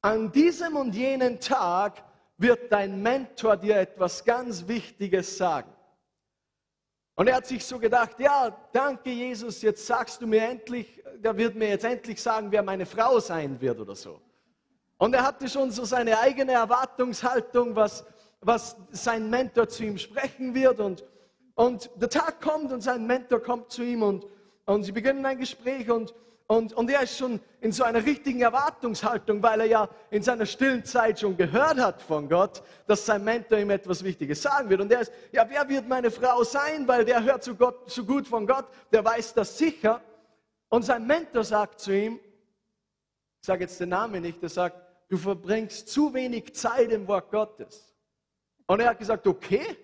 an 0.00 0.30
diesem 0.32 0.76
und 0.76 0.94
jenen 0.94 1.40
Tag 1.40 2.02
wird 2.36 2.70
dein 2.72 3.00
Mentor 3.02 3.56
dir 3.56 3.76
etwas 3.76 4.24
ganz 4.24 4.66
Wichtiges 4.66 5.36
sagen. 5.36 5.70
Und 7.16 7.28
er 7.28 7.36
hat 7.36 7.46
sich 7.46 7.64
so 7.64 7.78
gedacht, 7.78 8.18
ja, 8.18 8.50
danke 8.72 9.10
Jesus, 9.10 9.62
jetzt 9.62 9.86
sagst 9.86 10.20
du 10.20 10.26
mir 10.26 10.42
endlich, 10.42 11.02
der 11.18 11.36
wird 11.36 11.54
mir 11.54 11.68
jetzt 11.68 11.84
endlich 11.84 12.20
sagen, 12.20 12.50
wer 12.50 12.62
meine 12.62 12.86
Frau 12.86 13.20
sein 13.20 13.60
wird 13.60 13.78
oder 13.78 13.94
so. 13.94 14.20
Und 14.98 15.14
er 15.14 15.24
hatte 15.24 15.48
schon 15.48 15.70
so 15.70 15.84
seine 15.84 16.18
eigene 16.18 16.52
Erwartungshaltung, 16.52 17.76
was, 17.76 18.04
was 18.40 18.76
sein 18.90 19.30
Mentor 19.30 19.68
zu 19.68 19.84
ihm 19.84 19.96
sprechen 19.96 20.54
wird. 20.54 20.80
Und, 20.80 21.04
und 21.54 21.90
der 21.96 22.10
Tag 22.10 22.40
kommt 22.40 22.72
und 22.72 22.80
sein 22.80 23.06
Mentor 23.06 23.40
kommt 23.40 23.70
zu 23.70 23.82
ihm 23.82 24.02
und, 24.02 24.26
und 24.66 24.82
sie 24.82 24.92
beginnen 24.92 25.24
ein 25.24 25.38
Gespräch 25.38 25.90
und 25.90 26.14
und, 26.46 26.74
und 26.74 26.90
er 26.90 27.02
ist 27.02 27.16
schon 27.16 27.40
in 27.60 27.72
so 27.72 27.84
einer 27.84 28.04
richtigen 28.04 28.42
Erwartungshaltung, 28.42 29.42
weil 29.42 29.60
er 29.60 29.66
ja 29.66 29.88
in 30.10 30.22
seiner 30.22 30.44
stillen 30.44 30.84
Zeit 30.84 31.20
schon 31.20 31.36
gehört 31.36 31.78
hat 31.78 32.02
von 32.02 32.28
Gott, 32.28 32.62
dass 32.86 33.06
sein 33.06 33.24
Mentor 33.24 33.58
ihm 33.58 33.70
etwas 33.70 34.04
Wichtiges 34.04 34.42
sagen 34.42 34.68
wird. 34.68 34.82
Und 34.82 34.92
er 34.92 35.00
ist, 35.00 35.12
ja, 35.32 35.46
wer 35.48 35.66
wird 35.68 35.88
meine 35.88 36.10
Frau 36.10 36.44
sein? 36.44 36.86
Weil 36.86 37.06
der 37.06 37.24
hört 37.24 37.44
so, 37.44 37.54
Gott, 37.54 37.90
so 37.90 38.04
gut 38.04 38.28
von 38.28 38.46
Gott, 38.46 38.66
der 38.92 39.02
weiß 39.02 39.32
das 39.32 39.56
sicher. 39.56 40.02
Und 40.68 40.84
sein 40.84 41.06
Mentor 41.06 41.44
sagt 41.44 41.80
zu 41.80 41.96
ihm, 41.96 42.20
ich 43.40 43.46
sage 43.46 43.64
jetzt 43.64 43.80
den 43.80 43.88
Namen 43.88 44.20
nicht, 44.20 44.42
er 44.42 44.50
sagt, 44.50 44.76
du 45.08 45.16
verbringst 45.16 45.88
zu 45.88 46.12
wenig 46.12 46.54
Zeit 46.54 46.90
im 46.92 47.08
Wort 47.08 47.30
Gottes. 47.30 47.94
Und 48.66 48.80
er 48.80 48.90
hat 48.90 48.98
gesagt, 48.98 49.26
okay, 49.26 49.78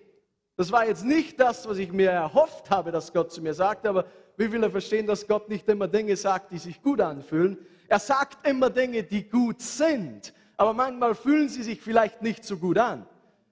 das 0.57 0.71
war 0.71 0.85
jetzt 0.85 1.05
nicht 1.05 1.39
das, 1.39 1.67
was 1.67 1.79
ich 1.79 1.91
mir 1.91 2.11
erhofft 2.11 2.69
habe, 2.69 2.91
dass 2.91 3.11
Gott 3.11 3.31
zu 3.31 3.41
mir 3.41 3.55
sagt, 3.55 3.87
aber 3.87 4.05
wie 4.37 4.51
will 4.51 4.63
er 4.63 4.71
verstehen, 4.71 5.07
dass 5.07 5.27
Gott 5.27 5.49
nicht 5.49 5.67
immer 5.69 5.87
Dinge 5.87 6.15
sagt, 6.15 6.51
die 6.51 6.57
sich 6.57 6.81
gut 6.81 7.01
anfühlen? 7.01 7.57
Er 7.87 7.99
sagt 7.99 8.47
immer 8.47 8.69
Dinge, 8.69 9.03
die 9.03 9.29
gut 9.29 9.61
sind, 9.61 10.33
aber 10.57 10.73
manchmal 10.73 11.15
fühlen 11.15 11.49
sie 11.49 11.63
sich 11.63 11.81
vielleicht 11.81 12.21
nicht 12.21 12.43
so 12.43 12.57
gut 12.57 12.77
an. 12.77 13.05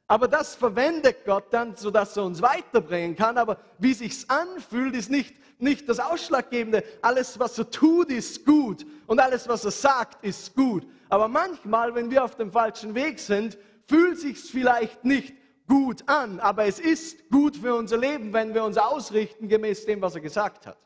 Aber 0.07 0.27
das 0.27 0.55
verwendet 0.55 1.23
Gott 1.23 1.45
dann, 1.51 1.75
sodass 1.75 2.17
er 2.17 2.23
uns 2.23 2.41
weiterbringen 2.41 3.15
kann. 3.15 3.37
Aber 3.37 3.57
wie 3.77 3.93
sich's 3.93 4.27
anfühlt, 4.27 4.95
ist 4.95 5.11
nicht, 5.11 5.35
nicht 5.59 5.87
das 5.87 5.99
Ausschlaggebende. 5.99 6.83
Alles, 7.03 7.39
was 7.39 7.59
er 7.59 7.69
tut, 7.69 8.11
ist 8.11 8.43
gut. 8.43 8.87
Und 9.05 9.19
alles, 9.19 9.47
was 9.47 9.65
er 9.65 9.71
sagt, 9.71 10.23
ist 10.25 10.55
gut. 10.55 10.87
Aber 11.09 11.27
manchmal, 11.27 11.93
wenn 11.93 12.09
wir 12.09 12.23
auf 12.23 12.35
dem 12.35 12.51
falschen 12.51 12.95
Weg 12.95 13.19
sind, 13.19 13.55
fühlt 13.85 14.19
sich's 14.19 14.49
vielleicht 14.49 15.05
nicht 15.05 15.35
gut 15.69 16.03
an, 16.09 16.39
aber 16.39 16.65
es 16.65 16.79
ist 16.79 17.29
gut 17.29 17.55
für 17.55 17.75
unser 17.75 17.97
Leben, 17.97 18.33
wenn 18.33 18.53
wir 18.53 18.63
uns 18.63 18.77
ausrichten 18.77 19.47
gemäß 19.47 19.85
dem, 19.85 20.01
was 20.01 20.15
er 20.15 20.21
gesagt 20.21 20.65
hat. 20.65 20.77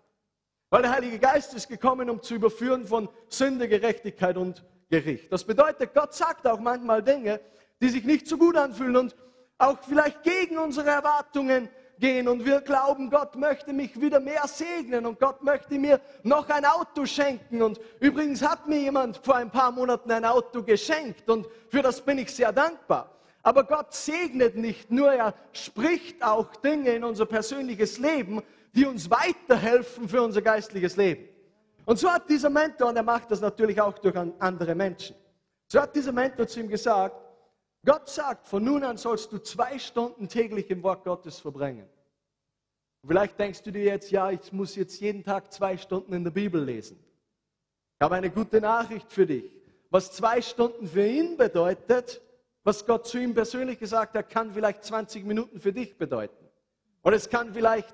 Weil 0.70 0.84
der 0.84 0.92
Heilige 0.92 1.18
Geist 1.18 1.54
ist 1.54 1.68
gekommen, 1.68 2.10
um 2.10 2.22
zu 2.22 2.36
überführen 2.36 2.86
von 2.86 3.10
Sünde, 3.30 3.68
Gerechtigkeit 3.68 4.38
und 4.38 4.64
Gericht. 4.90 5.32
Das 5.32 5.44
bedeutet, 5.44 5.94
Gott 5.94 6.14
sagt 6.14 6.46
auch 6.46 6.60
manchmal 6.60 7.02
Dinge, 7.02 7.40
die 7.82 7.90
sich 7.90 8.04
nicht 8.04 8.28
so 8.28 8.38
gut 8.38 8.58
anfühlen 8.58 8.98
und 8.98 9.16
auch 9.58 9.78
vielleicht 9.82 10.22
gegen 10.24 10.58
unsere 10.58 10.90
Erwartungen 10.90 11.70
gehen 12.00 12.28
und 12.28 12.44
wir 12.44 12.60
glauben, 12.62 13.10
Gott 13.10 13.36
möchte 13.36 13.72
mich 13.72 14.00
wieder 14.02 14.20
mehr 14.20 14.46
segnen 14.48 15.06
und 15.06 15.20
Gott 15.20 15.42
möchte 15.44 15.80
mir 15.80 16.02
noch 16.24 16.50
ein 16.50 16.66
Auto 16.66 17.06
schenken. 17.06 17.62
Und 17.62 17.80
übrigens 18.00 18.42
hat 18.42 18.68
mir 18.68 18.80
jemand 18.80 19.18
vor 19.18 19.36
ein 19.36 19.50
paar 19.50 19.72
Monaten 19.72 20.12
ein 20.12 20.26
Auto 20.26 20.64
geschenkt 20.64 21.30
und 21.30 21.48
für 21.70 21.82
das 21.82 22.02
bin 22.02 22.18
ich 22.18 22.34
sehr 22.34 22.52
dankbar. 22.52 23.10
Aber 23.44 23.66
Gott 23.66 23.94
segnet 23.94 24.56
nicht 24.56 24.90
nur, 24.90 25.12
er 25.12 25.36
spricht 25.52 26.24
auch 26.24 26.56
Dinge 26.56 26.96
in 26.96 27.04
unser 27.04 27.26
persönliches 27.26 28.00
Leben, 28.00 28.42
die 28.74 28.86
uns 28.86 29.10
weiterhelfen 29.12 30.08
für 30.08 30.22
unser 30.22 30.42
geistliches 30.42 30.96
Leben. 30.96 31.28
Und 31.86 32.00
so 32.00 32.10
hat 32.10 32.30
dieser 32.30 32.50
Mentor, 32.50 32.90
und 32.90 32.96
er 32.96 33.04
macht 33.04 33.30
das 33.30 33.42
natürlich 33.42 33.80
auch 33.82 34.00
durch 34.00 34.16
andere 34.40 34.74
Menschen, 34.74 35.18
so 35.68 35.82
hat 35.82 35.94
dieser 35.94 36.14
Mentor 36.14 36.48
zu 36.48 36.62
ihm 36.62 36.70
gesagt, 36.70 37.16
Gott 37.86 38.08
sagt, 38.08 38.48
von 38.48 38.64
nun 38.64 38.84
an 38.84 38.96
sollst 38.96 39.32
du 39.34 39.40
zwei 39.40 39.78
Stunden 39.78 40.30
täglich 40.30 40.70
im 40.70 40.82
Wort 40.82 41.04
Gottes 41.04 41.40
verbringen. 41.40 41.90
vielleicht 43.06 43.38
denkst 43.38 43.64
du 43.64 43.72
dir 43.72 43.84
jetzt, 43.84 44.10
ja, 44.10 44.32
ich 44.32 44.54
muss 44.54 44.76
jetzt 44.78 45.02
jeden 45.02 45.24
Tag 45.24 45.52
zwei 45.52 45.76
Stunden 45.76 46.14
in 46.14 46.24
der 46.24 46.32
Bibel 46.32 46.64
lesen. 46.64 46.98
Ich 48.00 48.06
habe 48.06 48.16
eine 48.16 48.30
gute 48.30 48.62
Nachricht 48.62 49.12
für 49.12 49.26
dich. 49.26 49.52
Was 49.90 50.14
zwei 50.14 50.42
Stunden 50.42 50.88
für 50.88 51.06
ihn 51.06 51.36
bedeutet, 51.36 52.22
was 52.64 52.86
Gott 52.86 53.08
zu 53.08 53.18
ihm 53.18 53.34
persönlich 53.34 53.80
gesagt 53.80 54.16
hat, 54.16 54.30
kann 54.30 54.54
vielleicht 54.54 54.84
20 54.84 55.26
Minuten 55.26 55.60
für 55.60 55.74
dich 55.74 55.98
bedeuten. 55.98 56.48
Und 57.02 57.14
es 57.14 57.30
kann 57.30 57.54
vielleicht 57.54 57.94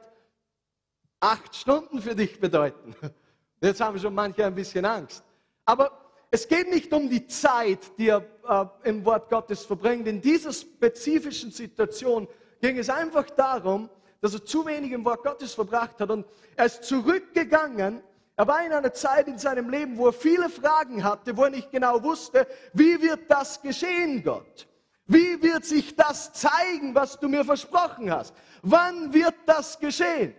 acht 1.20 1.56
Stunden 1.56 2.02
für 2.02 2.16
dich 2.16 2.40
bedeuten. 2.40 2.96
Jetzt 3.62 3.82
haben 3.82 4.00
schon 4.00 4.14
manche 4.14 4.46
ein 4.46 4.56
bisschen 4.56 4.86
Angst. 4.86 5.24
Aber 5.66 5.92
es 6.32 6.48
geht 6.48 6.70
nicht 6.70 6.94
um 6.94 7.10
die 7.10 7.26
Zeit, 7.28 7.98
die 7.98 8.10
er 8.10 8.26
äh, 8.48 8.90
im 8.90 9.04
Wort 9.04 9.30
Gottes 9.30 9.66
verbringt. 9.66 10.08
In 10.08 10.22
dieser 10.22 10.54
spezifischen 10.54 11.52
Situation 11.52 12.28
ging 12.62 12.78
es 12.78 12.90
einfach 12.90 13.30
darum, 13.32 13.90
dass 14.22 14.34
er 14.34 14.46
zu 14.46 14.66
wenig 14.66 14.92
im 14.92 15.04
Wort 15.06 15.24
Gottes 15.24 15.54
verbracht 15.54 16.00
hat. 16.00 16.12
Und 16.12 16.26
er 16.56 16.66
ist 16.66 16.84
zurückgegangen 16.84 18.02
er 18.40 18.48
war 18.48 18.66
in 18.66 18.72
einer 18.72 18.94
Zeit 18.94 19.28
in 19.28 19.38
seinem 19.38 19.70
Leben, 19.70 19.98
wo 19.98 20.08
er 20.08 20.14
viele 20.14 20.50
Fragen 20.50 21.04
hatte, 21.04 21.36
wo 21.36 21.44
er 21.44 21.50
nicht 21.50 21.72
genau 21.72 22.02
wusste, 22.02 22.48
wie 22.72 23.02
wird 23.02 23.30
das 23.30 23.62
geschehen, 23.62 24.24
Gott? 24.24 24.66
Wie 25.08 25.44
wird 25.44 25.66
sich 25.66 25.94
das 25.94 26.32
zeigen, 26.32 26.96
was 26.96 27.20
du 27.20 27.28
mir 27.28 27.44
versprochen 27.44 28.10
hast? 28.10 28.34
Wann 28.62 29.14
wird 29.14 29.36
das 29.46 29.78
geschehen? 29.78 30.34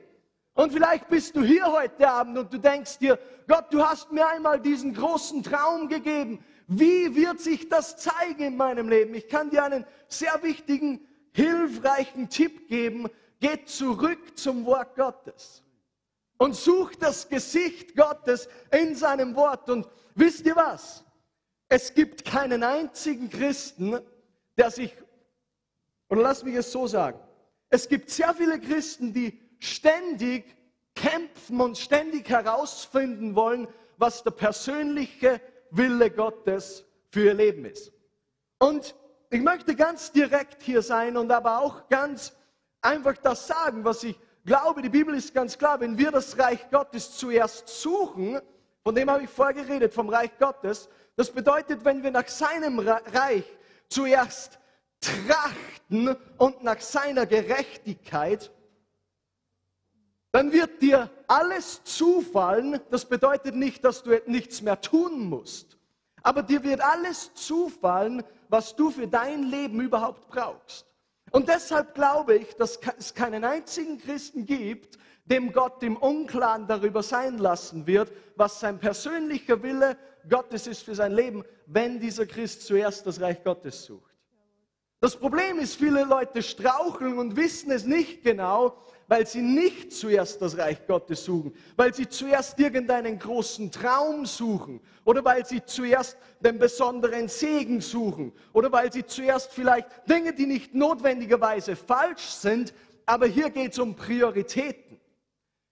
Und 0.54 0.73
vielleicht 0.73 1.11
bist 1.11 1.37
du 1.37 1.42
hier 1.42 1.71
heute 1.71 2.09
Abend 2.09 2.38
und 2.38 2.50
du 2.50 2.57
denkst 2.57 2.97
dir, 3.00 3.19
Gott, 3.47 3.66
du 3.71 3.85
hast 3.85 4.11
mir 4.11 4.26
einmal 4.26 4.59
diesen 4.59 4.95
großen 4.95 5.42
Traum 5.42 5.87
gegeben. 5.90 6.42
Wie 6.69 7.14
wird 7.14 7.38
sich 7.38 7.69
das 7.69 7.99
zeigen 7.99 8.45
in 8.45 8.57
meinem 8.57 8.88
Leben? 8.88 9.14
Ich 9.14 9.28
kann 9.28 9.50
dir 9.50 9.62
einen 9.62 9.85
sehr 10.09 10.42
wichtigen, 10.42 11.07
hilfreichen 11.35 12.30
Tipp 12.30 12.66
geben. 12.66 13.11
Geh 13.40 13.62
zurück 13.66 14.38
zum 14.38 14.64
Wort 14.64 14.97
Gottes 14.97 15.62
und 16.40 16.56
sucht 16.56 17.02
das 17.02 17.28
Gesicht 17.28 17.94
Gottes 17.94 18.49
in 18.73 18.94
seinem 18.94 19.37
Wort. 19.37 19.68
Und 19.68 19.87
wisst 20.14 20.47
ihr 20.47 20.56
was? 20.56 21.04
Es 21.68 21.92
gibt 21.92 22.25
keinen 22.25 22.62
einzigen 22.62 23.28
Christen, 23.28 24.00
der 24.56 24.70
sich, 24.70 24.97
oder 26.09 26.23
lass 26.23 26.42
mich 26.42 26.54
es 26.54 26.73
so 26.73 26.87
sagen, 26.87 27.20
es 27.68 27.87
gibt 27.87 28.09
sehr 28.09 28.32
viele 28.32 28.59
Christen, 28.59 29.12
die 29.12 29.38
ständig 29.59 30.56
kämpfen 30.94 31.61
und 31.61 31.76
ständig 31.76 32.30
herausfinden 32.30 33.35
wollen, 33.35 33.68
was 33.99 34.23
der 34.23 34.30
persönliche 34.30 35.42
Wille 35.70 36.11
Gottes 36.11 36.87
für 37.11 37.26
ihr 37.26 37.35
Leben 37.35 37.66
ist. 37.66 37.92
Und 38.59 38.94
ich 39.28 39.42
möchte 39.42 39.76
ganz 39.76 40.11
direkt 40.11 40.62
hier 40.62 40.80
sein 40.80 41.18
und 41.18 41.30
aber 41.30 41.61
auch 41.61 41.87
ganz 41.90 42.35
einfach 42.80 43.18
das 43.18 43.47
sagen, 43.47 43.85
was 43.85 44.02
ich 44.04 44.18
glaube, 44.44 44.82
die 44.82 44.88
Bibel 44.88 45.14
ist 45.14 45.35
ganz 45.35 45.56
klar, 45.56 45.80
wenn 45.80 45.97
wir 45.97 46.11
das 46.11 46.38
Reich 46.38 46.70
Gottes 46.70 47.16
zuerst 47.16 47.68
suchen, 47.68 48.40
von 48.82 48.94
dem 48.94 49.11
habe 49.11 49.25
ich 49.25 49.30
vorher 49.30 49.54
geredet, 49.54 49.92
vom 49.92 50.09
Reich 50.09 50.30
Gottes, 50.38 50.88
das 51.16 51.30
bedeutet, 51.30 51.85
wenn 51.85 52.02
wir 52.02 52.11
nach 52.11 52.28
seinem 52.28 52.78
Reich 52.78 53.44
zuerst 53.88 54.59
trachten 55.00 56.16
und 56.38 56.62
nach 56.62 56.80
seiner 56.80 57.26
Gerechtigkeit, 57.26 58.50
dann 60.32 60.52
wird 60.52 60.80
dir 60.80 61.11
alles 61.26 61.82
zufallen. 61.85 62.80
Das 62.90 63.04
bedeutet 63.04 63.54
nicht, 63.56 63.85
dass 63.85 64.02
du 64.02 64.20
nichts 64.26 64.62
mehr 64.62 64.80
tun 64.80 65.28
musst. 65.28 65.76
Aber 66.23 66.42
dir 66.42 66.62
wird 66.62 66.80
alles 66.80 67.35
zufallen, 67.35 68.23
was 68.49 68.76
du 68.76 68.90
für 68.90 69.09
dein 69.09 69.44
Leben 69.44 69.80
überhaupt 69.80 70.28
brauchst. 70.28 70.87
Und 71.31 71.49
deshalb 71.49 71.95
glaube 71.95 72.37
ich, 72.37 72.57
dass 72.57 72.81
es 72.99 73.15
keinen 73.15 73.45
einzigen 73.45 73.99
Christen 73.99 74.47
gibt, 74.47 74.99
dem 75.25 75.53
Gott 75.53 75.83
im 75.83 75.97
Unklaren 75.97 76.67
darüber 76.67 77.03
sein 77.03 77.39
lassen 77.39 77.87
wird, 77.87 78.11
was 78.37 78.59
sein 78.59 78.79
persönlicher 78.79 79.63
Wille 79.63 79.97
Gottes 80.29 80.67
ist 80.67 80.83
für 80.83 80.95
sein 80.95 81.13
Leben, 81.13 81.45
wenn 81.67 82.01
dieser 82.01 82.27
Christ 82.27 82.63
zuerst 82.67 83.07
das 83.07 83.21
Reich 83.21 83.43
Gottes 83.45 83.85
sucht. 83.85 84.11
Das 84.99 85.17
Problem 85.17 85.59
ist, 85.61 85.77
viele 85.77 86.05
Leute 86.05 86.43
straucheln 86.43 87.19
und 87.19 87.37
wissen 87.37 87.71
es 87.71 87.87
nicht 87.87 88.23
genau, 88.23 88.77
weil 89.11 89.26
sie 89.26 89.43
nicht 89.43 89.93
zuerst 89.93 90.40
das 90.40 90.57
Reich 90.57 90.87
Gottes 90.87 91.25
suchen, 91.25 91.52
weil 91.75 91.93
sie 91.93 92.09
zuerst 92.09 92.57
irgendeinen 92.61 93.19
großen 93.19 93.73
Traum 93.73 94.25
suchen 94.25 94.81
oder 95.05 95.25
weil 95.25 95.45
sie 95.45 95.64
zuerst 95.64 96.17
den 96.38 96.61
besonderen 96.61 97.26
Segen 97.26 97.81
suchen 97.81 98.33
oder 98.52 98.71
weil 98.71 98.93
sie 98.93 99.05
zuerst 99.05 99.52
vielleicht 99.52 99.88
Dinge, 100.09 100.33
die 100.33 100.47
nicht 100.47 100.76
notwendigerweise 100.76 101.75
falsch 101.75 102.23
sind, 102.23 102.73
aber 103.05 103.26
hier 103.26 103.50
geht 103.50 103.73
es 103.73 103.81
um 103.81 103.97
Prioritäten. 103.97 105.00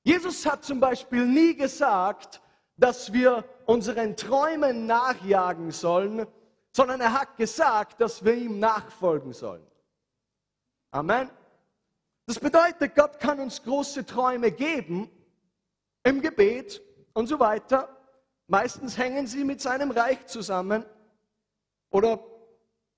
Jesus 0.03 0.45
hat 0.45 0.65
zum 0.65 0.81
Beispiel 0.81 1.25
nie 1.25 1.55
gesagt, 1.55 2.41
dass 2.77 3.13
wir 3.13 3.45
unseren 3.67 4.17
Träumen 4.17 4.87
nachjagen 4.87 5.71
sollen, 5.71 6.27
sondern 6.73 7.01
er 7.01 7.13
hat 7.13 7.37
gesagt, 7.37 8.01
dass 8.01 8.25
wir 8.25 8.35
ihm 8.35 8.59
nachfolgen 8.59 9.33
sollen. 9.33 9.65
Amen. 10.91 11.31
Das 12.29 12.39
bedeutet, 12.39 12.95
Gott 12.95 13.19
kann 13.19 13.41
uns 13.41 13.63
große 13.63 14.05
Träume 14.05 14.53
geben 14.53 15.11
im 16.03 16.21
Gebet 16.21 16.83
und 17.15 17.27
so 17.27 17.41
weiter. 17.41 17.89
Meistens 18.49 18.99
hängen 18.99 19.27
sie 19.27 19.45
mit 19.45 19.63
seinem 19.63 19.91
Reich 19.91 20.27
zusammen 20.27 20.85
oder 21.89 22.23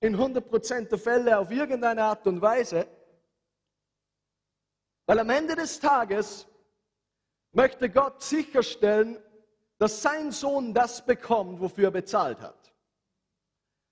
in 0.01 0.17
100% 0.17 0.89
der 0.89 0.97
Fälle 0.97 1.39
auf 1.39 1.49
irgendeine 1.49 2.03
Art 2.03 2.27
und 2.27 2.41
Weise. 2.41 2.85
Weil 5.05 5.19
am 5.19 5.29
Ende 5.29 5.55
des 5.55 5.79
Tages 5.79 6.45
möchte 7.53 7.89
Gott 7.89 8.21
sicherstellen, 8.21 9.17
dass 9.77 10.01
sein 10.01 10.33
Sohn 10.33 10.73
das 10.73 11.05
bekommt, 11.05 11.61
wofür 11.61 11.85
er 11.85 11.91
bezahlt 11.91 12.41
hat. 12.41 12.60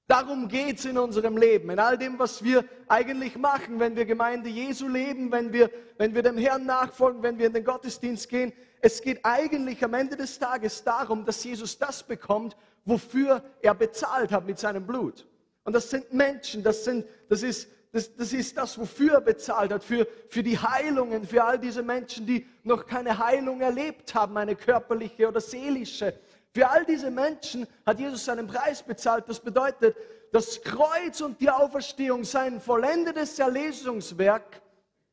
Darum 0.10 0.48
geht 0.48 0.80
es 0.80 0.86
in 0.86 0.98
unserem 0.98 1.38
Leben, 1.38 1.70
in 1.70 1.78
all 1.78 1.96
dem, 1.96 2.18
was 2.18 2.44
wir 2.44 2.66
eigentlich 2.88 3.38
machen, 3.38 3.80
wenn 3.80 3.96
wir 3.96 4.06
Gemeinde 4.06 4.50
Jesu 4.50 4.88
leben, 4.88 5.32
wenn 5.32 5.54
wir, 5.54 5.70
wenn 6.00 6.16
wir 6.16 6.24
dem 6.24 6.36
Herrn 6.36 6.66
nachfolgen, 6.66 7.22
wenn 7.22 7.38
wir 7.38 7.46
in 7.46 7.54
den 7.54 7.64
Gottesdienst 7.64 8.28
gehen. 8.28 8.52
Es 8.82 9.04
geht 9.04 9.20
eigentlich 9.22 9.84
am 9.84 9.94
Ende 9.94 10.18
des 10.18 10.40
Tages 10.40 10.84
darum, 10.84 11.26
dass 11.26 11.44
Jesus 11.44 11.78
das 11.78 12.02
bekommt, 12.02 12.58
wofür 12.86 13.44
er 13.62 13.76
bezahlt 13.76 14.32
hat 14.32 14.48
mit 14.48 14.58
seinem 14.58 14.88
Blut. 14.88 15.28
Und 15.64 15.74
das 15.74 15.92
sind 15.92 16.12
Menschen, 16.12 16.64
das, 16.64 16.86
sind, 16.86 17.06
das, 17.30 17.44
ist, 17.44 17.70
das, 17.92 18.16
das 18.16 18.34
ist 18.34 18.58
das, 18.58 18.80
wofür 18.80 19.14
er 19.14 19.22
bezahlt 19.22 19.72
hat, 19.72 19.84
für, 19.84 20.08
für 20.28 20.42
die 20.42 20.58
Heilungen, 20.58 21.24
für 21.24 21.44
all 21.44 21.60
diese 21.60 21.84
Menschen, 21.84 22.26
die 22.26 22.48
noch 22.64 22.88
keine 22.88 23.20
Heilung 23.20 23.62
erlebt 23.62 24.16
haben, 24.16 24.36
eine 24.38 24.56
körperliche 24.56 25.28
oder 25.28 25.40
seelische. 25.40 26.16
Für 26.54 26.70
all 26.70 26.86
diese 26.86 27.12
Menschen 27.12 27.68
hat 27.86 28.00
Jesus 28.00 28.26
seinen 28.26 28.48
Preis 28.48 28.82
bezahlt. 28.82 29.26
Das 29.28 29.40
bedeutet, 29.40 29.96
das 30.32 30.62
Kreuz 30.62 31.22
und 31.22 31.40
die 31.42 31.50
Auferstehung, 31.50 32.24
sein 32.24 32.60
vollendetes 32.60 33.38
Erlösungswerk, 33.40 34.62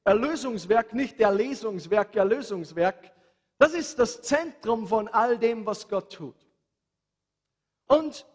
Erlösungswerk, 0.04 0.94
nicht 0.94 1.20
Erlesungswerk, 1.20 2.14
Erlösungswerk, 2.16 3.12
das 3.58 3.72
ist 3.72 3.98
das 3.98 4.22
Zentrum 4.22 4.86
von 4.86 5.08
all 5.08 5.38
dem, 5.38 5.64
was 5.64 5.88
Gott 5.88 6.12
tut. 6.12 6.36
Und 7.86 8.26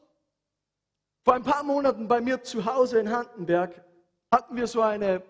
vor 1.24 1.36
ein 1.36 1.44
paar 1.44 1.64
Monaten 1.64 2.08
bei 2.08 2.20
mir 2.20 2.42
zu 2.42 2.66
Hause 2.66 3.00
in 3.00 3.12
Handenberg 3.12 3.84
hatten 4.32 4.56
wir 4.56 4.66
so 4.66 4.82
eine 4.82 5.22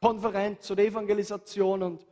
Konferenz 0.00 0.66
zur 0.66 0.78
Evangelisation 0.78 1.82
und 1.82 2.06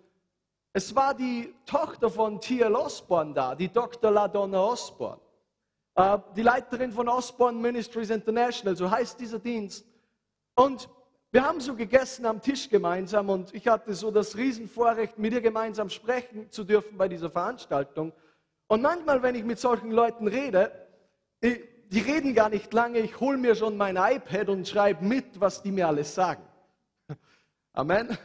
es 0.76 0.94
war 0.94 1.14
die 1.14 1.54
Tochter 1.64 2.10
von 2.10 2.38
T.L. 2.38 2.74
Osborne 2.74 3.32
da, 3.32 3.54
die 3.54 3.72
Dr. 3.72 4.10
LaDonna 4.10 4.60
Osborne, 4.60 5.18
äh, 5.94 6.18
die 6.36 6.42
Leiterin 6.42 6.92
von 6.92 7.08
Osborne 7.08 7.58
Ministries 7.58 8.10
International, 8.10 8.76
so 8.76 8.90
heißt 8.90 9.18
dieser 9.18 9.38
Dienst. 9.38 9.86
Und 10.54 10.90
wir 11.32 11.46
haben 11.46 11.60
so 11.60 11.74
gegessen 11.74 12.26
am 12.26 12.42
Tisch 12.42 12.68
gemeinsam 12.68 13.30
und 13.30 13.54
ich 13.54 13.66
hatte 13.66 13.94
so 13.94 14.10
das 14.10 14.36
Riesenvorrecht, 14.36 15.18
mit 15.18 15.32
ihr 15.32 15.40
gemeinsam 15.40 15.88
sprechen 15.88 16.50
zu 16.50 16.62
dürfen 16.62 16.98
bei 16.98 17.08
dieser 17.08 17.30
Veranstaltung. 17.30 18.12
Und 18.66 18.82
manchmal, 18.82 19.22
wenn 19.22 19.34
ich 19.34 19.44
mit 19.44 19.58
solchen 19.58 19.92
Leuten 19.92 20.28
rede, 20.28 20.70
die 21.42 22.00
reden 22.00 22.34
gar 22.34 22.50
nicht 22.50 22.70
lange, 22.74 22.98
ich 22.98 23.18
hole 23.18 23.38
mir 23.38 23.54
schon 23.54 23.78
mein 23.78 23.96
iPad 23.96 24.50
und 24.50 24.68
schreibe 24.68 25.02
mit, 25.02 25.40
was 25.40 25.62
die 25.62 25.72
mir 25.72 25.88
alles 25.88 26.14
sagen. 26.14 26.42
Amen. 27.72 28.18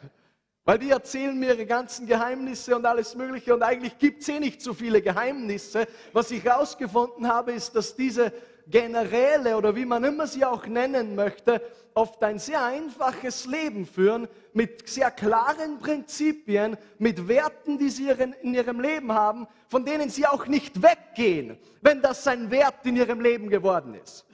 Weil 0.72 0.80
die 0.80 0.92
erzählen 0.92 1.38
mir 1.38 1.50
ihre 1.50 1.66
ganzen 1.66 2.08
Geheimnisse 2.08 2.74
und 2.78 2.86
alles 2.86 3.14
Mögliche 3.14 3.54
und 3.54 3.62
eigentlich 3.62 3.98
gibt 3.98 4.22
es 4.22 4.30
eh 4.30 4.40
nicht 4.40 4.62
so 4.62 4.74
viele 4.74 5.02
Geheimnisse. 5.02 5.86
Was 6.14 6.32
ich 6.32 6.46
herausgefunden 6.46 7.28
habe, 7.28 7.52
ist, 7.52 7.76
dass 7.76 7.98
diese 7.98 8.32
Generäle 8.68 9.58
oder 9.58 9.76
wie 9.76 9.84
man 9.84 10.02
immer 10.06 10.28
sie 10.28 10.46
auch 10.46 10.66
nennen 10.66 11.14
möchte, 11.14 11.62
oft 11.94 12.24
ein 12.24 12.40
sehr 12.40 12.64
einfaches 12.64 13.48
Leben 13.48 13.86
führen 13.86 14.30
mit 14.54 14.88
sehr 14.88 15.12
klaren 15.12 15.78
Prinzipien, 15.80 16.78
mit 17.00 17.28
Werten, 17.28 17.78
die 17.78 17.90
sie 17.90 18.08
in 18.42 18.54
ihrem 18.54 18.80
Leben 18.80 19.12
haben, 19.12 19.48
von 19.68 19.84
denen 19.84 20.10
sie 20.10 20.26
auch 20.26 20.48
nicht 20.48 20.82
weggehen, 20.82 21.58
wenn 21.82 22.02
das 22.02 22.26
ein 22.28 22.50
Wert 22.50 22.86
in 22.86 22.96
ihrem 22.96 23.20
Leben 23.20 23.50
geworden 23.50 23.94
ist. 24.02 24.26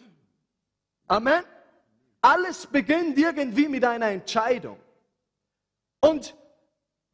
Amen. 1.08 1.42
Alles 2.22 2.68
beginnt 2.68 3.18
irgendwie 3.18 3.68
mit 3.68 3.84
einer 3.84 4.10
Entscheidung. 4.10 4.78
Und 6.02 6.36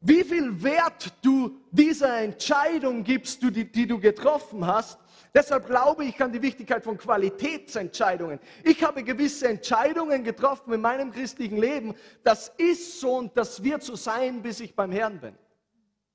wie 0.00 0.24
viel 0.24 0.62
Wert 0.62 1.12
du 1.22 1.60
dieser 1.70 2.18
Entscheidung 2.18 3.04
gibst, 3.04 3.42
die, 3.42 3.70
die 3.70 3.86
du 3.86 3.98
getroffen 3.98 4.66
hast, 4.66 4.98
Deshalb 5.34 5.66
glaube 5.66 6.04
ich 6.04 6.22
an 6.22 6.30
die 6.30 6.40
Wichtigkeit 6.40 6.84
von 6.84 6.96
Qualitätsentscheidungen. 6.96 8.38
Ich 8.62 8.84
habe 8.84 9.02
gewisse 9.02 9.48
Entscheidungen 9.48 10.22
getroffen 10.22 10.72
in 10.72 10.80
meinem 10.80 11.10
christlichen 11.10 11.56
Leben. 11.56 11.96
Das 12.22 12.52
ist 12.56 13.00
so 13.00 13.16
und 13.16 13.36
das 13.36 13.62
wird 13.64 13.82
so 13.82 13.96
sein, 13.96 14.42
bis 14.42 14.60
ich 14.60 14.76
beim 14.76 14.92
Herrn 14.92 15.18
bin. 15.18 15.36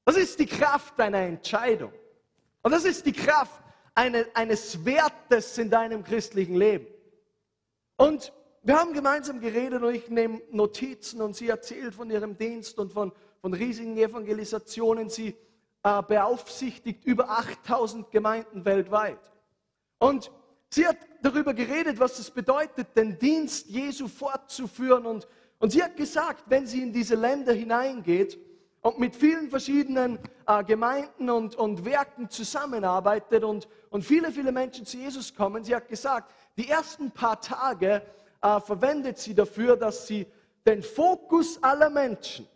Das 0.06 0.16
ist 0.16 0.40
die 0.40 0.46
Kraft 0.46 0.98
einer 1.02 1.20
Entscheidung. 1.20 1.92
Und 2.62 2.72
das 2.72 2.86
ist 2.86 3.06
die 3.06 3.12
Kraft 3.12 3.62
eine, 3.94 4.26
eines 4.34 4.86
Wertes 4.86 5.58
in 5.58 5.70
deinem 5.70 6.02
christlichen 6.02 6.56
Leben. 6.56 6.88
Und 7.98 8.32
wir 8.62 8.78
haben 8.78 8.94
gemeinsam 8.94 9.40
geredet 9.40 9.82
und 9.82 9.94
ich 9.94 10.10
nehme 10.10 10.42
Notizen 10.52 11.22
und 11.22 11.36
sie 11.36 11.48
erzählt 11.48 11.96
von 11.96 12.10
ihrem 12.10 12.38
Dienst 12.38 12.78
und 12.78 12.92
von, 12.92 13.12
von 13.42 13.54
riesigen 13.54 13.98
Evangelisationen. 13.98 15.10
Sie 15.10 15.36
äh, 15.84 16.04
beaufsichtigt 16.04 17.06
über 17.06 17.30
8000 17.30 18.12
Gemeinden 18.12 18.66
weltweit. 18.66 19.20
Und 19.98 20.32
sie 20.70 20.86
hat 20.86 20.98
darüber 21.22 21.54
geredet, 21.54 22.00
was 22.00 22.20
es 22.20 22.32
bedeutet, 22.32 22.96
den 22.96 23.18
Dienst 23.18 23.68
Jesu 23.68 24.08
fortzuführen. 24.08 25.06
Und, 25.06 25.28
und 25.60 25.72
sie 25.72 25.82
hat 25.82 25.96
gesagt, 25.96 26.44
wenn 26.48 26.68
sie 26.68 26.82
in 26.82 26.92
diese 26.92 27.16
Länder 27.16 27.54
hineingeht 27.54 28.38
und 28.82 29.00
mit 29.00 29.16
vielen 29.16 29.50
verschiedenen 29.50 30.20
äh, 30.48 30.64
Gemeinden 30.66 31.30
und, 31.30 31.56
und 31.56 31.86
Werken 31.86 32.30
zusammenarbeitet 32.30 33.46
und, 33.46 33.70
und 33.90 34.04
viele, 34.04 34.32
viele 34.32 34.52
Menschen 34.52 34.86
zu 34.86 34.98
Jesus 34.98 35.34
kommen, 35.34 35.64
sie 35.64 35.76
hat 35.76 35.88
gesagt, 35.88 36.34
die 36.58 36.70
ersten 36.70 37.12
paar 37.12 37.40
Tage 37.40 38.02
äh, 38.42 38.60
verwendet 38.60 39.18
sie 39.18 39.34
dafür, 39.34 39.76
dass 39.76 40.08
sie 40.08 40.26
den 40.66 40.84
Fokus 40.84 41.62
aller 41.64 41.90
Menschen, 41.90 42.48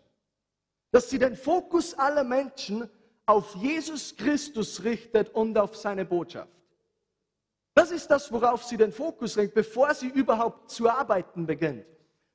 dass 0.92 1.10
sie 1.10 1.20
den 1.20 1.36
Fokus 1.36 1.98
aller 1.98 2.24
Menschen 2.24 2.90
auf 3.26 3.56
Jesus 3.56 4.16
Christus 4.16 4.84
richtet 4.84 5.30
und 5.30 5.58
auf 5.58 5.76
seine 5.76 6.06
Botschaft. 6.06 6.52
Das 7.74 7.92
ist 7.92 8.08
das, 8.08 8.32
worauf 8.32 8.64
sie 8.64 8.78
den 8.78 8.92
Fokus 8.92 9.36
lenkt, 9.36 9.56
bevor 9.56 9.94
sie 9.94 10.08
überhaupt 10.08 10.70
zu 10.70 10.90
arbeiten 10.90 11.46
beginnt. 11.46 11.86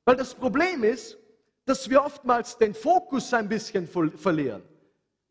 Weil 0.03 0.17
das 0.17 0.33
Problem 0.33 0.83
ist, 0.83 1.17
dass 1.65 1.89
wir 1.89 2.03
oftmals 2.03 2.57
den 2.57 2.73
Fokus 2.73 3.33
ein 3.33 3.47
bisschen 3.47 3.87
verlieren. 3.87 4.63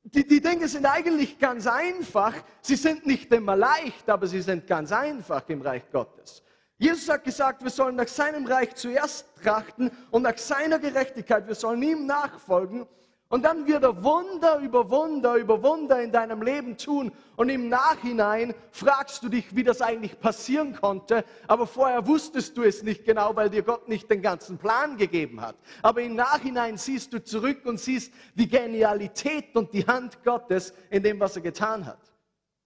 Die, 0.05 0.27
die 0.27 0.41
Dinge 0.41 0.69
sind 0.69 0.87
eigentlich 0.87 1.39
ganz 1.39 1.67
einfach. 1.67 2.33
Sie 2.63 2.77
sind 2.77 3.05
nicht 3.05 3.31
immer 3.33 3.57
leicht, 3.57 4.09
aber 4.09 4.27
sie 4.27 4.41
sind 4.41 4.67
ganz 4.67 4.93
einfach 4.93 5.47
im 5.49 5.61
Reich 5.61 5.91
Gottes. 5.91 6.43
Jesus 6.79 7.09
hat 7.09 7.25
gesagt, 7.25 7.63
wir 7.63 7.71
sollen 7.71 7.97
nach 7.97 8.09
seinem 8.09 8.47
Reich 8.47 8.75
zuerst 8.77 9.27
trachten 9.43 9.91
und 10.11 10.23
nach 10.23 10.39
seiner 10.39 10.79
Gerechtigkeit. 10.79 11.47
Wir 11.49 11.57
sollen 11.57 11.83
ihm 11.83 12.07
nachfolgen 12.07 12.87
und 13.31 13.45
dann 13.45 13.67
wird 13.67 13.83
er 13.83 14.03
Wunder 14.03 14.59
über 14.59 14.89
Wunder 14.89 15.35
über 15.35 15.63
Wunder 15.63 16.01
in 16.01 16.11
deinem 16.11 16.41
Leben 16.41 16.79
tun. 16.79 17.13
Und 17.37 17.51
im 17.51 17.69
Nachhinein 17.69 18.55
fragst 18.71 19.23
du 19.23 19.29
dich, 19.29 19.55
wie 19.55 19.65
das 19.65 19.83
eigentlich 19.83 20.19
passieren 20.19 20.75
konnte. 20.75 21.25
Aber 21.47 21.67
vorher 21.67 22.07
wusstest 22.07 22.57
du 22.57 22.63
es 22.63 22.83
nicht 22.83 23.05
genau, 23.05 23.37
weil 23.37 23.51
dir 23.51 23.63
Gott 23.63 23.87
nicht 23.87 24.11
den 24.11 24.23
ganzen 24.23 24.57
Plan 24.57 24.97
gegeben 24.97 25.43
hat. 25.43 25.57
Aber 25.83 26.01
im 26.01 26.15
Nachhinein 26.15 26.79
siehst 26.79 27.13
du 27.13 27.23
zurück 27.23 27.67
und 27.67 27.79
siehst 27.79 28.15
die 28.35 28.49
Genialität 28.49 29.55
und 29.55 29.75
die 29.75 29.87
Hand 29.87 30.25
Gottes 30.25 30.73
in 30.89 31.03
dem, 31.03 31.21
was 31.21 31.37
er 31.37 31.43
getan 31.43 31.85
hat. 31.85 32.01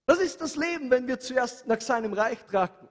Das 0.05 0.19
ist 0.19 0.39
das 0.39 0.55
Leben, 0.55 0.89
wenn 0.89 1.07
wir 1.07 1.19
zuerst 1.19 1.67
nach 1.67 1.81
seinem 1.81 2.13
Reich 2.13 2.39
trachten. 2.45 2.87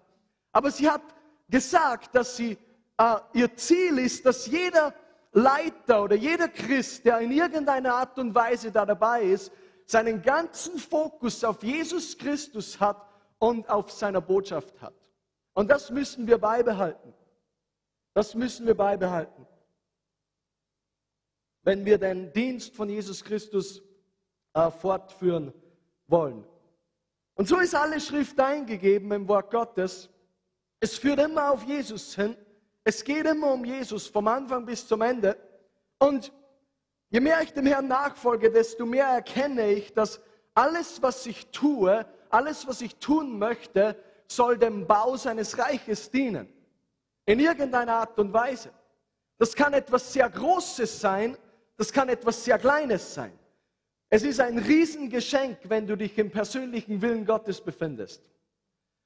Aber 0.52 0.70
sie 0.70 0.88
hat 0.88 1.02
gesagt, 1.48 2.14
dass 2.14 2.36
sie, 2.36 2.58
äh, 2.98 3.16
ihr 3.32 3.56
Ziel 3.56 3.98
ist, 3.98 4.24
dass 4.24 4.46
jeder 4.46 4.94
Leiter 5.32 6.04
oder 6.04 6.14
jeder 6.14 6.48
Christ, 6.48 7.04
der 7.06 7.18
in 7.20 7.32
irgendeiner 7.32 7.94
Art 7.94 8.18
und 8.18 8.34
Weise 8.34 8.70
da 8.70 8.84
dabei 8.84 9.22
ist, 9.22 9.50
seinen 9.86 10.22
ganzen 10.22 10.78
Fokus 10.78 11.42
auf 11.42 11.62
Jesus 11.62 12.16
Christus 12.16 12.78
hat 12.78 13.08
und 13.38 13.68
auf 13.68 13.90
seiner 13.90 14.20
Botschaft 14.20 14.80
hat. 14.80 14.94
Und 15.54 15.70
das 15.70 15.90
müssen 15.90 16.26
wir 16.26 16.38
beibehalten. 16.38 17.12
Das 18.14 18.34
müssen 18.34 18.66
wir 18.66 18.76
beibehalten. 18.76 19.46
Wenn 21.62 21.84
wir 21.84 21.98
den 21.98 22.32
Dienst 22.32 22.74
von 22.74 22.88
Jesus 22.88 23.24
Christus 23.24 23.82
äh, 24.54 24.70
fortführen 24.70 25.52
wollen. 26.06 26.44
Und 27.34 27.48
so 27.48 27.58
ist 27.58 27.74
alle 27.74 28.00
Schrift 28.00 28.38
eingegeben 28.38 29.10
im 29.12 29.28
Wort 29.28 29.50
Gottes. 29.50 30.10
Es 30.82 30.98
führt 30.98 31.20
immer 31.20 31.52
auf 31.52 31.62
Jesus 31.62 32.14
hin. 32.14 32.36
Es 32.84 33.02
geht 33.02 33.24
immer 33.24 33.52
um 33.52 33.64
Jesus 33.64 34.06
vom 34.06 34.26
Anfang 34.26 34.66
bis 34.66 34.86
zum 34.86 35.00
Ende. 35.00 35.36
Und 35.98 36.32
Je 37.12 37.20
mehr 37.20 37.42
ich 37.42 37.52
dem 37.52 37.66
Herrn 37.66 37.88
nachfolge, 37.88 38.50
desto 38.50 38.86
mehr 38.86 39.06
erkenne 39.06 39.70
ich, 39.70 39.92
dass 39.92 40.18
alles, 40.54 41.02
was 41.02 41.26
ich 41.26 41.46
tue, 41.48 42.06
alles, 42.30 42.66
was 42.66 42.80
ich 42.80 42.96
tun 42.96 43.38
möchte, 43.38 43.94
soll 44.26 44.56
dem 44.56 44.86
Bau 44.86 45.14
seines 45.18 45.58
Reiches 45.58 46.10
dienen. 46.10 46.48
In 47.26 47.38
irgendeiner 47.38 47.96
Art 47.96 48.18
und 48.18 48.32
Weise. 48.32 48.70
Das 49.36 49.54
kann 49.54 49.74
etwas 49.74 50.10
sehr 50.10 50.30
Großes 50.30 51.00
sein, 51.00 51.36
das 51.76 51.92
kann 51.92 52.08
etwas 52.08 52.42
sehr 52.42 52.58
Kleines 52.58 53.12
sein. 53.12 53.38
Es 54.08 54.22
ist 54.22 54.40
ein 54.40 54.56
Riesengeschenk, 54.56 55.58
wenn 55.64 55.86
du 55.86 55.96
dich 55.98 56.16
im 56.16 56.30
persönlichen 56.30 57.02
Willen 57.02 57.26
Gottes 57.26 57.60
befindest. 57.60 58.22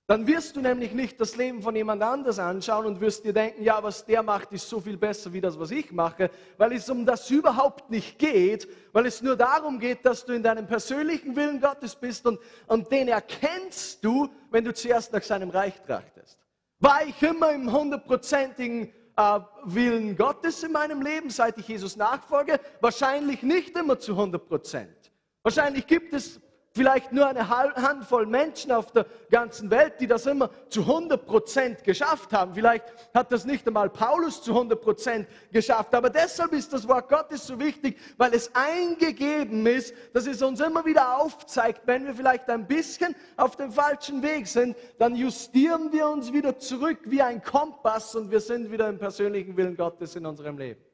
Dann 0.08 0.24
wirst 0.28 0.54
du 0.54 0.60
nämlich 0.60 0.92
nicht 0.92 1.20
das 1.20 1.34
Leben 1.34 1.62
von 1.62 1.74
jemand 1.74 2.00
anders 2.00 2.38
anschauen 2.38 2.86
und 2.86 3.00
wirst 3.00 3.24
dir 3.24 3.32
denken, 3.32 3.64
ja, 3.64 3.82
was 3.82 4.04
der 4.04 4.22
macht, 4.22 4.52
ist 4.52 4.68
so 4.68 4.80
viel 4.80 4.96
besser 4.96 5.32
wie 5.32 5.40
das, 5.40 5.58
was 5.58 5.72
ich 5.72 5.90
mache, 5.90 6.30
weil 6.58 6.72
es 6.74 6.88
um 6.88 7.04
das 7.04 7.28
überhaupt 7.28 7.90
nicht 7.90 8.16
geht, 8.16 8.68
weil 8.92 9.06
es 9.06 9.20
nur 9.20 9.36
darum 9.36 9.80
geht, 9.80 10.06
dass 10.06 10.24
du 10.24 10.32
in 10.32 10.44
deinem 10.44 10.68
persönlichen 10.68 11.34
Willen 11.34 11.60
Gottes 11.60 11.96
bist 11.96 12.24
und, 12.24 12.38
und 12.68 12.90
den 12.92 13.08
erkennst 13.08 14.04
du, 14.04 14.28
wenn 14.52 14.64
du 14.64 14.72
zuerst 14.72 15.12
nach 15.12 15.22
seinem 15.22 15.50
Reich 15.50 15.74
trachtest. 15.82 16.38
War 16.78 17.04
ich 17.04 17.20
immer 17.22 17.50
im 17.50 17.72
hundertprozentigen 17.72 18.92
äh, 19.16 19.40
Willen 19.64 20.16
Gottes 20.16 20.62
in 20.62 20.70
meinem 20.70 21.02
Leben, 21.02 21.30
seit 21.30 21.58
ich 21.58 21.66
Jesus 21.66 21.96
nachfolge? 21.96 22.60
Wahrscheinlich 22.80 23.42
nicht 23.42 23.76
immer 23.76 23.98
zu 23.98 24.12
100 24.12 24.46
Prozent. 24.46 25.10
Wahrscheinlich 25.42 25.84
gibt 25.88 26.12
es 26.14 26.40
vielleicht 26.76 27.12
nur 27.12 27.26
eine 27.26 27.48
Handvoll 27.48 28.26
Menschen 28.26 28.70
auf 28.70 28.92
der 28.92 29.06
ganzen 29.30 29.70
Welt, 29.70 29.94
die 30.00 30.06
das 30.06 30.26
immer 30.26 30.50
zu 30.68 30.82
100 30.82 31.26
Prozent 31.26 31.84
geschafft 31.84 32.32
haben. 32.32 32.54
Vielleicht 32.54 32.84
hat 33.14 33.32
das 33.32 33.44
nicht 33.44 33.66
einmal 33.66 33.88
Paulus 33.88 34.42
zu 34.42 34.52
100 34.52 34.80
Prozent 34.80 35.28
geschafft. 35.50 35.94
Aber 35.94 36.10
deshalb 36.10 36.52
ist 36.52 36.72
das 36.72 36.86
Wort 36.86 37.08
Gottes 37.08 37.46
so 37.46 37.58
wichtig, 37.58 37.98
weil 38.18 38.34
es 38.34 38.50
eingegeben 38.54 39.66
ist, 39.66 39.94
dass 40.12 40.26
es 40.26 40.42
uns 40.42 40.60
immer 40.60 40.84
wieder 40.84 41.18
aufzeigt, 41.18 41.82
wenn 41.86 42.06
wir 42.06 42.14
vielleicht 42.14 42.48
ein 42.50 42.66
bisschen 42.66 43.16
auf 43.36 43.56
dem 43.56 43.72
falschen 43.72 44.22
Weg 44.22 44.46
sind, 44.46 44.76
dann 44.98 45.16
justieren 45.16 45.92
wir 45.92 46.08
uns 46.08 46.32
wieder 46.32 46.58
zurück 46.58 46.98
wie 47.06 47.22
ein 47.22 47.42
Kompass 47.42 48.14
und 48.14 48.30
wir 48.30 48.40
sind 48.40 48.70
wieder 48.70 48.88
im 48.88 48.98
persönlichen 48.98 49.56
Willen 49.56 49.76
Gottes 49.76 50.14
in 50.14 50.26
unserem 50.26 50.58
Leben. 50.58 50.85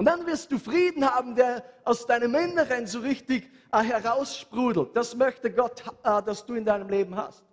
Und 0.00 0.06
dann 0.06 0.26
wirst 0.26 0.50
du 0.50 0.58
Frieden 0.58 1.04
haben, 1.04 1.34
der 1.34 1.62
aus 1.84 2.06
deinem 2.06 2.34
Inneren 2.34 2.86
so 2.86 3.00
richtig 3.00 3.50
äh, 3.70 3.82
heraussprudelt. 3.82 4.96
Das 4.96 5.14
möchte 5.14 5.52
Gott, 5.52 5.84
äh, 6.02 6.22
dass 6.22 6.46
du 6.46 6.54
in 6.54 6.64
deinem 6.64 6.88
Leben 6.88 7.14
hast. 7.14 7.44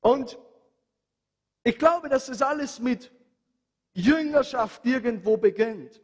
Und 0.00 0.38
ich 1.62 1.78
glaube, 1.78 2.08
dass 2.08 2.30
es 2.30 2.40
alles 2.40 2.80
mit 2.80 3.12
Jüngerschaft 3.92 4.86
irgendwo 4.86 5.36
beginnt. 5.36 6.00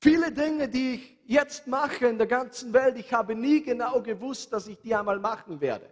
Viele 0.00 0.32
Dinge, 0.32 0.68
die 0.68 0.94
ich 0.94 1.18
jetzt 1.26 1.68
mache 1.68 2.08
in 2.08 2.18
der 2.18 2.26
ganzen 2.26 2.72
Welt, 2.72 2.98
ich 2.98 3.12
habe 3.12 3.36
nie 3.36 3.62
genau 3.62 4.02
gewusst, 4.02 4.52
dass 4.52 4.66
ich 4.66 4.80
die 4.80 4.96
einmal 4.96 5.20
machen 5.20 5.60
werde. 5.60 5.88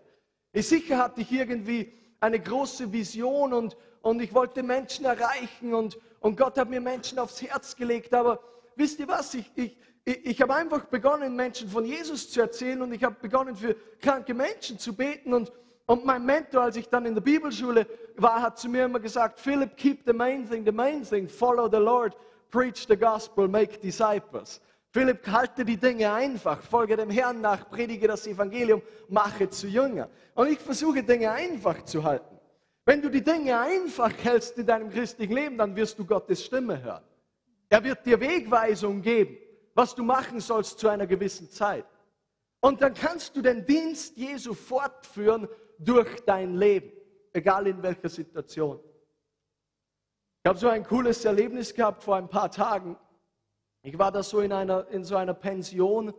Ich 0.53 0.67
sicher 0.67 0.99
hatte 0.99 1.21
ich 1.21 1.31
irgendwie 1.31 1.93
eine 2.19 2.41
große 2.41 2.93
Vision 2.93 3.53
und, 3.53 3.77
und 4.03 4.21
ich 4.21 4.35
wollte 4.35 4.65
Menschen 4.65 5.05
erreichen 5.05 5.75
und, 5.75 5.97
und 6.19 6.37
Gott 6.37 6.59
hat 6.59 6.69
mir 6.69 6.81
Menschen 6.81 7.21
aufs 7.21 7.41
Herz 7.41 7.77
gelegt, 7.77 8.13
aber 8.13 8.41
wisst 8.81 8.99
ihr 8.99 9.07
was? 9.07 9.35
Ich, 9.35 9.53
ich, 9.55 9.77
ich, 10.05 10.27
ich 10.27 10.43
habe 10.43 10.55
einfach 10.55 10.87
begonnen, 10.87 11.37
Menschen 11.37 11.69
von 11.69 11.85
Jesus 11.85 12.31
zu 12.31 12.41
erzählen 12.41 12.81
und 12.83 12.93
ich 12.93 13.05
habe 13.05 13.17
begonnen, 13.21 13.55
für 13.55 13.77
kranke 14.01 14.35
Menschen 14.35 14.79
zu 14.79 14.95
beten. 14.95 15.33
Und, 15.35 15.53
und 15.87 16.05
mein 16.05 16.25
Mentor, 16.25 16.63
als 16.63 16.77
ich 16.77 16.89
dann 16.89 17.07
in 17.07 17.15
der 17.15 17.21
Bibelschule 17.21 17.87
war, 18.17 18.43
hat 18.43 18.59
zu 18.59 18.69
mir 18.69 18.87
immer 18.87 18.99
gesagt, 18.99 19.39
Philip, 19.39 19.77
keep 19.77 20.01
the 20.07 20.13
main 20.13 20.49
thing, 20.49 20.65
the 20.65 20.73
main 20.73 21.05
thing, 21.05 21.29
follow 21.29 21.69
the 21.71 21.79
Lord, 21.79 22.17
preach 22.51 22.87
the 22.89 22.97
gospel, 22.97 23.47
make 23.47 23.79
disciples. 23.79 24.61
Philipp, 24.93 25.25
halte 25.29 25.65
die 25.65 25.77
Dinge 25.77 26.13
einfach, 26.13 26.61
folge 26.63 26.97
dem 26.97 27.11
Herrn 27.11 27.41
nach, 27.41 27.71
predige 27.71 28.09
das 28.09 28.27
Evangelium, 28.27 28.83
mache 29.09 29.49
zu 29.49 29.69
Jünger. 29.69 30.09
Und 30.35 30.49
ich 30.49 30.59
versuche 30.59 31.05
Dinge 31.05 31.31
einfach 31.31 31.85
zu 31.85 32.03
halten. 32.03 32.37
Wenn 32.85 33.01
du 33.01 33.09
die 33.09 33.23
Dinge 33.23 33.57
einfach 33.57 34.13
hältst 34.25 34.59
in 34.59 34.67
deinem 34.67 34.91
christlichen 34.91 35.33
Leben, 35.33 35.59
dann 35.59 35.77
wirst 35.77 35.97
du 35.97 36.05
Gottes 36.05 36.45
Stimme 36.45 36.83
hören. 36.83 37.05
Er 37.71 37.83
wird 37.85 38.05
dir 38.05 38.21
Wegweisung 38.21 39.01
geben, 39.01 39.39
was 39.75 39.95
du 39.95 40.03
machen 40.03 40.41
sollst 40.41 40.81
zu 40.81 40.89
einer 40.89 41.07
gewissen 41.07 41.49
Zeit. 41.49 41.87
Und 42.61 42.83
dann 42.83 42.93
kannst 42.93 43.37
du 43.37 43.41
den 43.41 43.65
Dienst 43.65 44.17
Jesu 44.17 44.53
fortführen 44.53 45.49
durch 45.79 46.21
dein 46.27 46.57
Leben, 46.57 46.93
egal 47.33 47.69
in 47.69 47.83
welcher 47.83 48.09
Situation. 48.09 48.81
Ich 50.43 50.49
habe 50.49 50.59
so 50.59 50.69
ein 50.69 50.85
cooles 50.85 51.25
Erlebnis 51.25 51.73
gehabt 51.73 52.03
vor 52.03 52.17
ein 52.17 52.29
paar 52.29 52.51
Tagen. 52.51 52.99
Ich 53.83 53.99
war 53.99 54.11
da 54.11 54.23
so 54.23 54.41
in, 54.41 54.53
einer, 54.53 54.89
in 54.89 55.05
so 55.05 55.17
einer 55.17 55.33
Pension, 55.33 56.13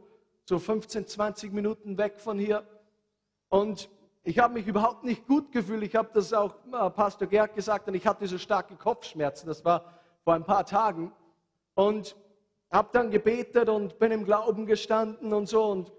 so 0.46 0.58
15, 0.58 1.06
20 1.06 1.52
Minuten 1.52 1.98
weg 1.98 2.20
von 2.20 2.40
hier. 2.40 2.66
Und 3.50 3.90
ich 4.24 4.40
habe 4.40 4.54
mich 4.54 4.68
überhaupt 4.68 5.04
nicht 5.04 5.28
gut 5.28 5.52
gefühlt. 5.52 5.84
Ich 5.84 5.96
habe 5.96 6.10
das 6.14 6.32
auch 6.32 6.56
äh, 6.72 6.90
Pastor 6.92 7.28
Gerd 7.28 7.56
gesagt 7.56 7.88
und 7.88 7.94
ich 7.94 8.08
hatte 8.08 8.26
so 8.26 8.38
starke 8.38 8.76
Kopfschmerzen. 8.76 9.48
Das 9.48 9.66
war 9.66 10.00
vor 10.24 10.34
ein 10.34 10.46
paar 10.46 10.66
Tagen. 10.66 11.12
Und 11.76 12.16
habe 12.72 12.90
dann 12.94 13.12
gebetet 13.12 13.70
und 13.70 14.00
bin 14.00 14.12
im 14.12 14.24
Glauben 14.24 14.66
gestanden 14.66 15.34
und 15.34 15.48
so 15.48 15.66
und 15.66 15.92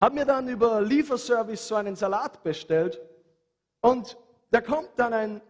habe 0.00 0.16
mir 0.16 0.26
dann 0.26 0.48
über 0.48 0.80
Lieferservice 0.82 1.66
so 1.66 1.76
einen 1.76 1.96
Salat 1.96 2.42
bestellt. 2.42 3.00
Und 3.80 4.18
da 4.50 4.60
kommt 4.60 4.90
dann 4.96 5.12
ein, 5.12 5.40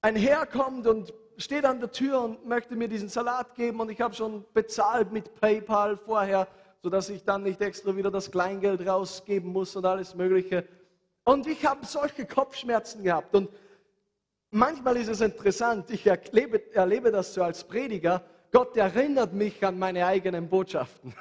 ein 0.00 0.16
Herr 0.16 0.46
kommt 0.46 0.86
und 0.86 1.14
steht 1.36 1.64
an 1.64 1.80
der 1.80 1.92
Tür 1.92 2.22
und 2.22 2.46
möchte 2.46 2.76
mir 2.76 2.88
diesen 2.88 3.08
Salat 3.08 3.54
geben 3.54 3.80
und 3.80 3.90
ich 3.90 4.00
habe 4.00 4.14
schon 4.14 4.44
bezahlt 4.54 5.12
mit 5.12 5.34
PayPal 5.40 5.96
vorher, 5.96 6.48
sodass 6.82 7.08
ich 7.08 7.24
dann 7.24 7.42
nicht 7.42 7.60
extra 7.60 7.94
wieder 7.94 8.10
das 8.10 8.30
Kleingeld 8.30 8.86
rausgeben 8.86 9.52
muss 9.52 9.74
und 9.76 9.84
alles 9.84 10.14
Mögliche. 10.14 10.66
Und 11.24 11.46
ich 11.46 11.64
habe 11.64 11.86
solche 11.86 12.26
Kopfschmerzen 12.26 13.02
gehabt. 13.02 13.34
Und 13.34 13.48
manchmal 14.50 14.96
ist 14.96 15.08
es 15.08 15.20
interessant, 15.20 15.90
ich 15.90 16.06
erlebe, 16.06 16.72
erlebe 16.74 17.10
das 17.10 17.34
so 17.34 17.42
als 17.42 17.64
Prediger, 17.64 18.22
Gott 18.54 18.76
erinnert 18.76 19.32
mich 19.32 19.66
an 19.66 19.80
meine 19.80 20.06
eigenen 20.06 20.48
Botschaften. 20.48 21.12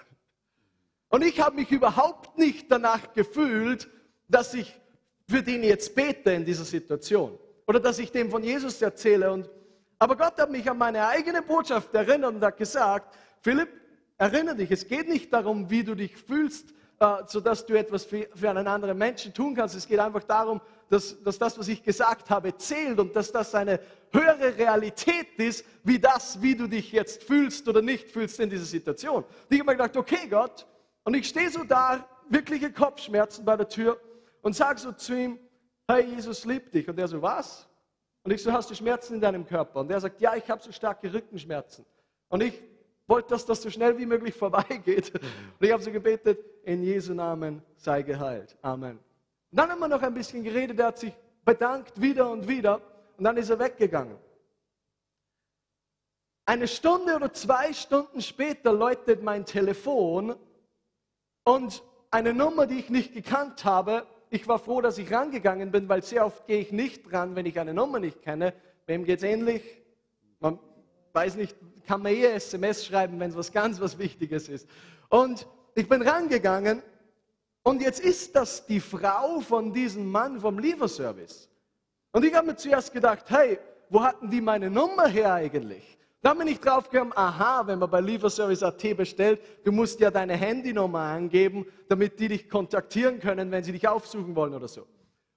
Und 1.09 1.23
ich 1.23 1.41
habe 1.41 1.55
mich 1.55 1.71
überhaupt 1.71 2.37
nicht 2.37 2.71
danach 2.71 3.11
gefühlt, 3.13 3.89
dass 4.27 4.53
ich 4.53 4.79
für 5.27 5.41
den 5.41 5.63
jetzt 5.63 5.95
bete 5.95 6.31
in 6.31 6.45
dieser 6.45 6.63
Situation 6.63 7.39
oder 7.65 7.79
dass 7.79 7.97
ich 7.97 8.11
dem 8.11 8.29
von 8.29 8.43
Jesus 8.43 8.79
erzähle. 8.83 9.31
Und, 9.31 9.49
aber 9.97 10.15
Gott 10.15 10.37
hat 10.37 10.51
mich 10.51 10.69
an 10.69 10.77
meine 10.77 11.07
eigene 11.07 11.41
Botschaft 11.41 11.91
erinnert 11.95 12.35
und 12.35 12.43
hat 12.43 12.55
gesagt, 12.55 13.17
Philipp, 13.41 13.69
erinnere 14.19 14.57
dich, 14.57 14.69
es 14.69 14.87
geht 14.87 15.09
nicht 15.09 15.33
darum, 15.33 15.71
wie 15.71 15.83
du 15.83 15.95
dich 15.95 16.15
fühlst, 16.15 16.69
äh, 16.99 17.23
sodass 17.25 17.65
du 17.65 17.73
etwas 17.73 18.05
für, 18.05 18.27
für 18.35 18.51
einen 18.51 18.67
anderen 18.67 18.95
Menschen 18.95 19.33
tun 19.33 19.55
kannst. 19.55 19.73
Es 19.73 19.87
geht 19.87 19.97
einfach 19.97 20.23
darum, 20.23 20.61
dass, 20.93 21.21
dass 21.23 21.39
das, 21.39 21.57
was 21.57 21.67
ich 21.67 21.81
gesagt 21.81 22.29
habe, 22.29 22.55
zählt 22.55 22.99
und 22.99 23.15
dass 23.15 23.31
das 23.31 23.55
eine 23.55 23.79
höhere 24.11 24.55
Realität 24.55 25.27
ist, 25.37 25.65
wie 25.83 25.97
das, 25.97 26.39
wie 26.39 26.55
du 26.55 26.67
dich 26.67 26.91
jetzt 26.91 27.23
fühlst 27.23 27.67
oder 27.67 27.81
nicht 27.81 28.11
fühlst 28.11 28.39
in 28.39 28.49
dieser 28.49 28.65
Situation. 28.65 29.23
Und 29.23 29.27
ich 29.49 29.59
habe 29.59 29.71
mir 29.71 29.77
gedacht, 29.77 29.97
okay 29.97 30.27
Gott, 30.29 30.67
und 31.03 31.15
ich 31.15 31.27
stehe 31.27 31.49
so 31.49 31.63
da, 31.63 32.07
wirkliche 32.29 32.71
Kopfschmerzen 32.71 33.43
bei 33.43 33.57
der 33.57 33.67
Tür 33.67 33.99
und 34.43 34.55
sage 34.55 34.79
so 34.79 34.91
zu 34.91 35.17
ihm, 35.17 35.39
hey, 35.87 36.05
Jesus 36.05 36.45
liebt 36.45 36.73
dich. 36.73 36.87
Und 36.87 36.99
er 36.99 37.07
so, 37.07 37.21
was? 37.21 37.67
Und 38.23 38.31
ich 38.31 38.43
so, 38.43 38.53
hast 38.53 38.69
du 38.69 38.75
Schmerzen 38.75 39.15
in 39.15 39.21
deinem 39.21 39.45
Körper? 39.47 39.79
Und 39.79 39.91
er 39.91 39.99
sagt, 39.99 40.21
ja, 40.21 40.35
ich 40.35 40.47
habe 40.49 40.61
so 40.61 40.71
starke 40.71 41.11
Rückenschmerzen. 41.11 41.85
Und 42.29 42.43
ich 42.43 42.61
wollte, 43.07 43.29
dass 43.29 43.45
das 43.47 43.63
so 43.63 43.69
schnell 43.71 43.97
wie 43.97 44.05
möglich 44.05 44.35
vorbeigeht. 44.37 45.11
Und 45.13 45.65
ich 45.65 45.71
habe 45.71 45.81
so 45.81 45.91
gebetet, 45.91 46.39
in 46.63 46.83
Jesu 46.83 47.15
Namen 47.15 47.63
sei 47.77 48.03
geheilt. 48.03 48.55
Amen. 48.61 48.99
Und 49.53 49.59
dann 49.59 49.69
haben 49.69 49.81
wir 49.81 49.87
noch 49.87 50.01
ein 50.01 50.15
bisschen 50.15 50.43
geredet, 50.43 50.79
er 50.79 50.87
hat 50.87 50.97
sich 50.97 51.13
bedankt 51.45 52.01
wieder 52.01 52.27
und 52.31 52.47
wieder 52.47 52.81
und 53.19 53.23
dann 53.23 53.37
ist 53.37 53.51
er 53.51 53.59
weggegangen. 53.59 54.17
Eine 56.43 56.67
Stunde 56.67 57.15
oder 57.15 57.31
zwei 57.33 57.71
Stunden 57.71 58.23
später 58.23 58.73
läutet 58.73 59.21
mein 59.21 59.45
Telefon 59.45 60.35
und 61.43 61.83
eine 62.09 62.33
Nummer, 62.33 62.65
die 62.65 62.79
ich 62.79 62.89
nicht 62.89 63.13
gekannt 63.13 63.63
habe. 63.63 64.07
Ich 64.31 64.47
war 64.47 64.57
froh, 64.57 64.81
dass 64.81 64.97
ich 64.97 65.13
rangegangen 65.13 65.69
bin, 65.69 65.87
weil 65.87 66.01
sehr 66.01 66.25
oft 66.25 66.47
gehe 66.47 66.59
ich 66.59 66.71
nicht 66.71 67.13
ran, 67.13 67.35
wenn 67.35 67.45
ich 67.45 67.59
eine 67.59 67.75
Nummer 67.75 67.99
nicht 67.99 68.23
kenne. 68.23 68.55
Wem 68.87 69.05
geht 69.05 69.19
es 69.19 69.23
ähnlich? 69.23 69.61
Man 70.39 70.57
weiß 71.13 71.35
nicht, 71.35 71.55
kann 71.85 72.01
man 72.01 72.11
eher 72.11 72.33
SMS 72.33 72.87
schreiben, 72.87 73.19
wenn 73.19 73.29
es 73.29 73.37
was 73.37 73.51
ganz 73.51 73.79
was 73.79 73.99
Wichtiges 73.99 74.49
ist. 74.49 74.67
Und 75.09 75.45
ich 75.75 75.87
bin 75.87 76.01
rangegangen 76.01 76.81
und 77.63 77.81
jetzt 77.81 78.01
ist 78.01 78.35
das 78.35 78.65
die 78.65 78.79
Frau 78.79 79.39
von 79.39 79.73
diesem 79.73 80.09
Mann 80.09 80.39
vom 80.39 80.59
Lieferservice. 80.59 81.49
Und 82.11 82.25
ich 82.25 82.33
habe 82.33 82.47
mir 82.47 82.55
zuerst 82.55 82.93
gedacht, 82.93 83.25
hey, 83.29 83.57
wo 83.89 84.03
hatten 84.03 84.29
die 84.29 84.41
meine 84.41 84.69
Nummer 84.69 85.07
her 85.07 85.33
eigentlich? 85.33 85.97
Da 86.21 86.33
bin 86.33 86.47
ich 86.47 86.59
drauf 86.59 86.89
gekommen, 86.89 87.11
aha, 87.15 87.67
wenn 87.67 87.79
man 87.79 87.89
bei 87.89 87.99
Lieferservice.at 87.99 88.95
bestellt, 88.95 89.41
du 89.65 89.73
musst 89.73 89.99
ja 89.99 90.09
deine 90.09 90.35
Handynummer 90.35 90.99
angeben, 90.99 91.65
damit 91.89 92.17
die 92.17 92.29
dich 92.29 92.49
kontaktieren 92.49 93.19
können, 93.19 93.51
wenn 93.51 93.63
sie 93.63 93.73
dich 93.73 93.87
aufsuchen 93.87 94.33
wollen 94.35 94.53
oder 94.53 94.69
so. 94.69 94.87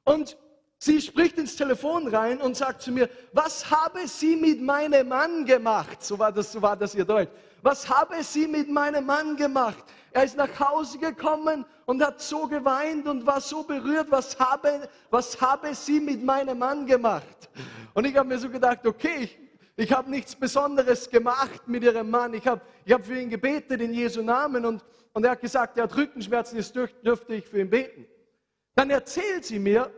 Und 0.04 0.36
sie 0.78 1.00
spricht 1.00 1.38
ins 1.38 1.56
Telefon 1.56 2.06
rein 2.06 2.40
und 2.40 2.56
sagt 2.56 2.82
zu 2.82 2.92
mir, 2.92 3.08
was 3.32 3.68
habe 3.68 4.06
sie 4.06 4.36
mit 4.36 4.62
meinem 4.62 5.08
Mann 5.08 5.44
gemacht? 5.44 6.04
So 6.04 6.18
war 6.18 6.30
das, 6.30 6.52
so 6.52 6.62
war 6.62 6.76
das 6.76 6.94
ihr 6.94 7.04
Deutsch. 7.04 7.32
Was 7.62 7.88
habe 7.88 8.22
sie 8.22 8.46
mit 8.46 8.68
meinem 8.68 9.06
Mann 9.06 9.36
gemacht? 9.36 9.84
Er 10.12 10.24
ist 10.24 10.36
nach 10.36 10.58
Hause 10.58 10.98
gekommen 10.98 11.64
und 11.84 12.02
hat 12.02 12.20
so 12.20 12.46
geweint 12.46 13.06
und 13.06 13.26
war 13.26 13.40
so 13.40 13.62
berührt. 13.62 14.10
Was 14.10 14.38
habe, 14.38 14.88
was 15.10 15.40
habe 15.40 15.74
sie 15.74 16.00
mit 16.00 16.24
meinem 16.24 16.58
Mann 16.58 16.86
gemacht? 16.86 17.50
Und 17.92 18.06
ich 18.06 18.16
habe 18.16 18.28
mir 18.28 18.38
so 18.38 18.48
gedacht, 18.48 18.86
okay, 18.86 19.16
ich, 19.20 19.38
ich 19.76 19.92
habe 19.92 20.10
nichts 20.10 20.34
Besonderes 20.34 21.10
gemacht 21.10 21.66
mit 21.66 21.82
ihrem 21.82 22.08
Mann. 22.08 22.32
Ich 22.34 22.46
habe 22.46 22.60
ich 22.84 22.92
hab 22.92 23.04
für 23.04 23.20
ihn 23.20 23.28
gebetet 23.28 23.80
in 23.80 23.92
Jesu 23.92 24.22
Namen 24.22 24.64
und, 24.64 24.84
und 25.12 25.24
er 25.24 25.32
hat 25.32 25.40
gesagt, 25.40 25.76
er 25.76 25.84
hat 25.84 25.96
Rückenschmerzen, 25.96 26.56
jetzt 26.56 26.74
dürfte 26.74 27.34
ich 27.34 27.46
für 27.46 27.60
ihn 27.60 27.68
beten. 27.68 28.06
Dann 28.74 28.90
erzählt 28.90 29.44
sie 29.44 29.58
mir, 29.58 29.90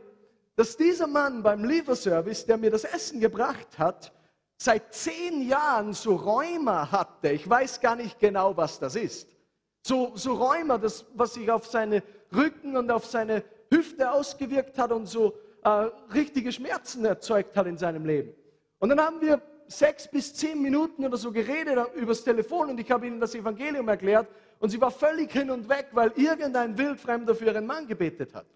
dass 0.57 0.77
dieser 0.77 1.07
Mann 1.07 1.43
beim 1.43 1.65
Lieferservice, 1.65 2.47
der 2.47 2.57
mir 2.57 2.71
das 2.71 2.83
Essen 2.83 3.21
gebracht 3.21 3.79
hat, 3.79 4.13
seit 4.59 4.93
zehn 4.93 5.49
Jahren 5.49 5.93
so 5.93 6.17
Rheuma 6.17 6.91
hatte. 6.91 7.31
Ich 7.31 7.49
weiß 7.49 7.81
gar 7.81 7.97
nicht 7.97 8.19
genau, 8.19 8.57
was 8.57 8.79
das 8.79 8.97
ist. 8.97 9.29
So, 9.87 10.13
so 10.17 10.35
Rheuma, 10.35 10.77
das, 10.77 11.07
was 11.15 11.35
sich 11.35 11.51
auf 11.51 11.67
seine 11.67 12.03
Rücken 12.35 12.77
und 12.77 12.91
auf 12.91 13.07
seine 13.07 13.45
Hüfte 13.73 14.11
ausgewirkt 14.11 14.77
hat 14.77 14.91
und 14.91 15.07
so 15.07 15.35
äh, 15.63 15.69
richtige 16.13 16.53
Schmerzen 16.53 17.05
erzeugt 17.05 17.57
hat 17.57 17.67
in 17.67 17.79
seinem 17.79 18.05
Leben. 18.05 18.35
Und 18.81 18.91
dann 18.91 19.01
haben 19.01 19.21
wir 19.21 19.41
sechs 19.69 20.09
bis 20.09 20.35
zehn 20.35 20.61
Minuten 20.61 21.05
oder 21.05 21.17
so 21.17 21.31
geredet 21.31 21.79
übers 21.95 22.25
Telefon 22.25 22.71
und 22.71 22.81
ich 22.81 22.91
habe 22.91 23.07
ihnen 23.07 23.21
das 23.21 23.35
Evangelium 23.35 23.89
erklärt 23.89 24.27
und 24.59 24.71
sie 24.71 24.81
war 24.81 24.91
völlig 24.91 25.31
hin 25.31 25.51
und 25.51 25.69
weg, 25.69 25.89
weil 25.93 26.13
irgendein 26.17 26.77
Wildfremder 26.77 27.35
für 27.35 27.47
ihren 27.47 27.67
Mann 27.67 27.87
gebetet 27.87 28.35
hat. 28.35 28.47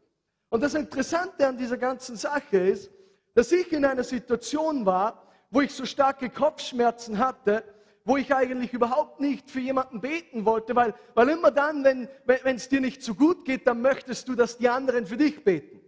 Und 0.49 0.63
das 0.63 0.75
Interessante 0.75 1.47
an 1.47 1.57
dieser 1.57 1.77
ganzen 1.77 2.17
Sache 2.17 2.59
ist, 2.59 2.91
dass 3.35 3.53
ich 3.53 3.73
in 3.73 3.85
einer 3.85 4.05
Situation 4.05 4.85
war, 4.85 5.32
wo 5.53 5.61
ich 5.61 5.73
so 5.73 5.85
starke 5.85 6.31
Kopfschmerzen 6.31 7.19
hatte, 7.19 7.63
wo 8.05 8.17
ich 8.17 8.35
eigentlich 8.35 8.73
überhaupt 8.73 9.21
nicht 9.21 9.49
für 9.51 9.61
jemanden 9.61 10.01
beten 10.01 10.45
wollte, 10.45 10.75
weil, 10.75 10.95
weil 11.15 11.29
immer 11.29 11.53
dann, 11.53 11.85
wenn 11.85 12.57
es 12.57 12.69
dir 12.69 12.81
nicht 12.81 13.03
so 13.03 13.15
gut 13.15 13.45
geht, 13.45 13.67
dann 13.67 13.81
möchtest 13.81 14.27
du, 14.29 14.35
dass 14.35 14.59
die 14.59 14.69
anderen 14.69 15.07
für 15.07 15.17
dich 15.17 15.45
beten. 15.45 15.79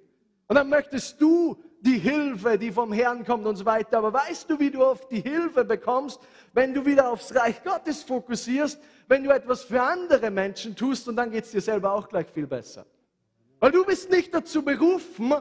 Und 0.46 0.57
dann 0.57 0.68
möchtest 0.68 1.20
du 1.20 1.57
die 1.81 1.98
Hilfe, 1.98 2.59
die 2.59 2.70
vom 2.70 2.92
Herrn 2.92 3.24
kommt 3.24 3.46
und 3.46 3.57
so 3.57 3.64
weiter. 3.64 3.98
Aber 3.98 4.12
weißt 4.12 4.48
du, 4.48 4.59
wie 4.61 4.70
du 4.70 4.85
auf 4.85 5.09
die 5.09 5.20
Hilfe 5.20 5.64
bekommst, 5.64 6.20
wenn 6.53 6.72
du 6.72 6.85
wieder 6.85 7.11
aufs 7.11 7.35
Reich 7.35 7.64
Gottes 7.64 8.03
fokussierst, 8.03 8.79
wenn 9.09 9.24
du 9.24 9.31
etwas 9.31 9.64
für 9.64 9.83
andere 9.83 10.31
Menschen 10.31 10.77
tust 10.77 11.09
und 11.09 11.16
dann 11.16 11.31
geht 11.31 11.44
es 11.44 11.50
dir 11.50 11.61
selber 11.61 11.92
auch 11.92 12.09
gleich 12.09 12.29
viel 12.29 12.46
besser. 12.46 12.87
Weil 13.61 13.72
du 13.72 13.85
bist 13.85 14.11
nicht 14.11 14.35
dazu 14.35 14.62
berufen, 14.62 15.35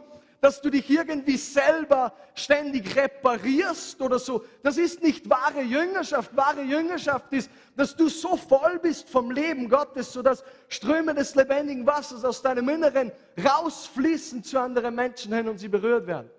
dass 0.44 0.60
du 0.60 0.70
dich 0.70 0.90
irgendwie 0.90 1.38
selber 1.38 2.14
ständig 2.36 2.98
reparierst 2.98 4.02
oder 4.02 4.20
so. 4.20 4.44
Das 4.62 4.78
ist 4.78 5.02
nicht 5.02 5.30
wahre 5.30 5.62
Jüngerschaft. 5.62 6.36
Wahre 6.36 6.64
Jüngerschaft 6.64 7.32
ist, 7.32 7.50
dass 7.78 7.96
du 7.96 8.10
so 8.10 8.36
voll 8.36 8.78
bist 8.80 9.08
vom 9.10 9.32
Leben 9.32 9.70
Gottes, 9.70 10.12
sodass 10.12 10.44
Ströme 10.68 11.14
des 11.14 11.34
lebendigen 11.36 11.88
Wassers 11.88 12.26
aus 12.26 12.42
deinem 12.42 12.68
Inneren 12.68 13.14
rausfließen 13.42 14.44
zu 14.44 14.60
anderen 14.60 14.94
Menschen 14.96 15.34
hin 15.34 15.48
und 15.48 15.60
sie 15.60 15.70
berührt 15.70 16.08
werden. 16.08 16.30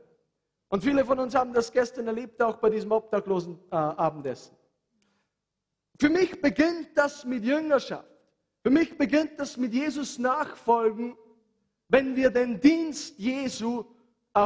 Und 0.69 0.85
viele 0.85 1.03
von 1.03 1.19
uns 1.19 1.35
haben 1.35 1.55
das 1.55 1.73
gestern 1.73 2.07
erlebt, 2.07 2.43
auch 2.43 2.59
bei 2.59 2.69
diesem 2.69 2.93
obdachlosen 2.93 3.59
äh, 3.71 3.75
Abendessen. 3.77 4.55
Für 5.99 6.11
mich 6.11 6.43
beginnt 6.43 6.89
das 6.95 7.25
mit 7.25 7.43
Jüngerschaft. 7.43 8.05
Für 8.63 8.71
mich 8.71 8.99
beginnt 8.99 9.41
das 9.41 9.57
mit 9.57 9.73
Jesus 9.73 10.19
Nachfolgen 10.19 11.17
wenn 11.89 12.17
wir 12.17 12.31
den 12.31 12.61
Dienst 12.61 13.19
Jesu 13.19 13.85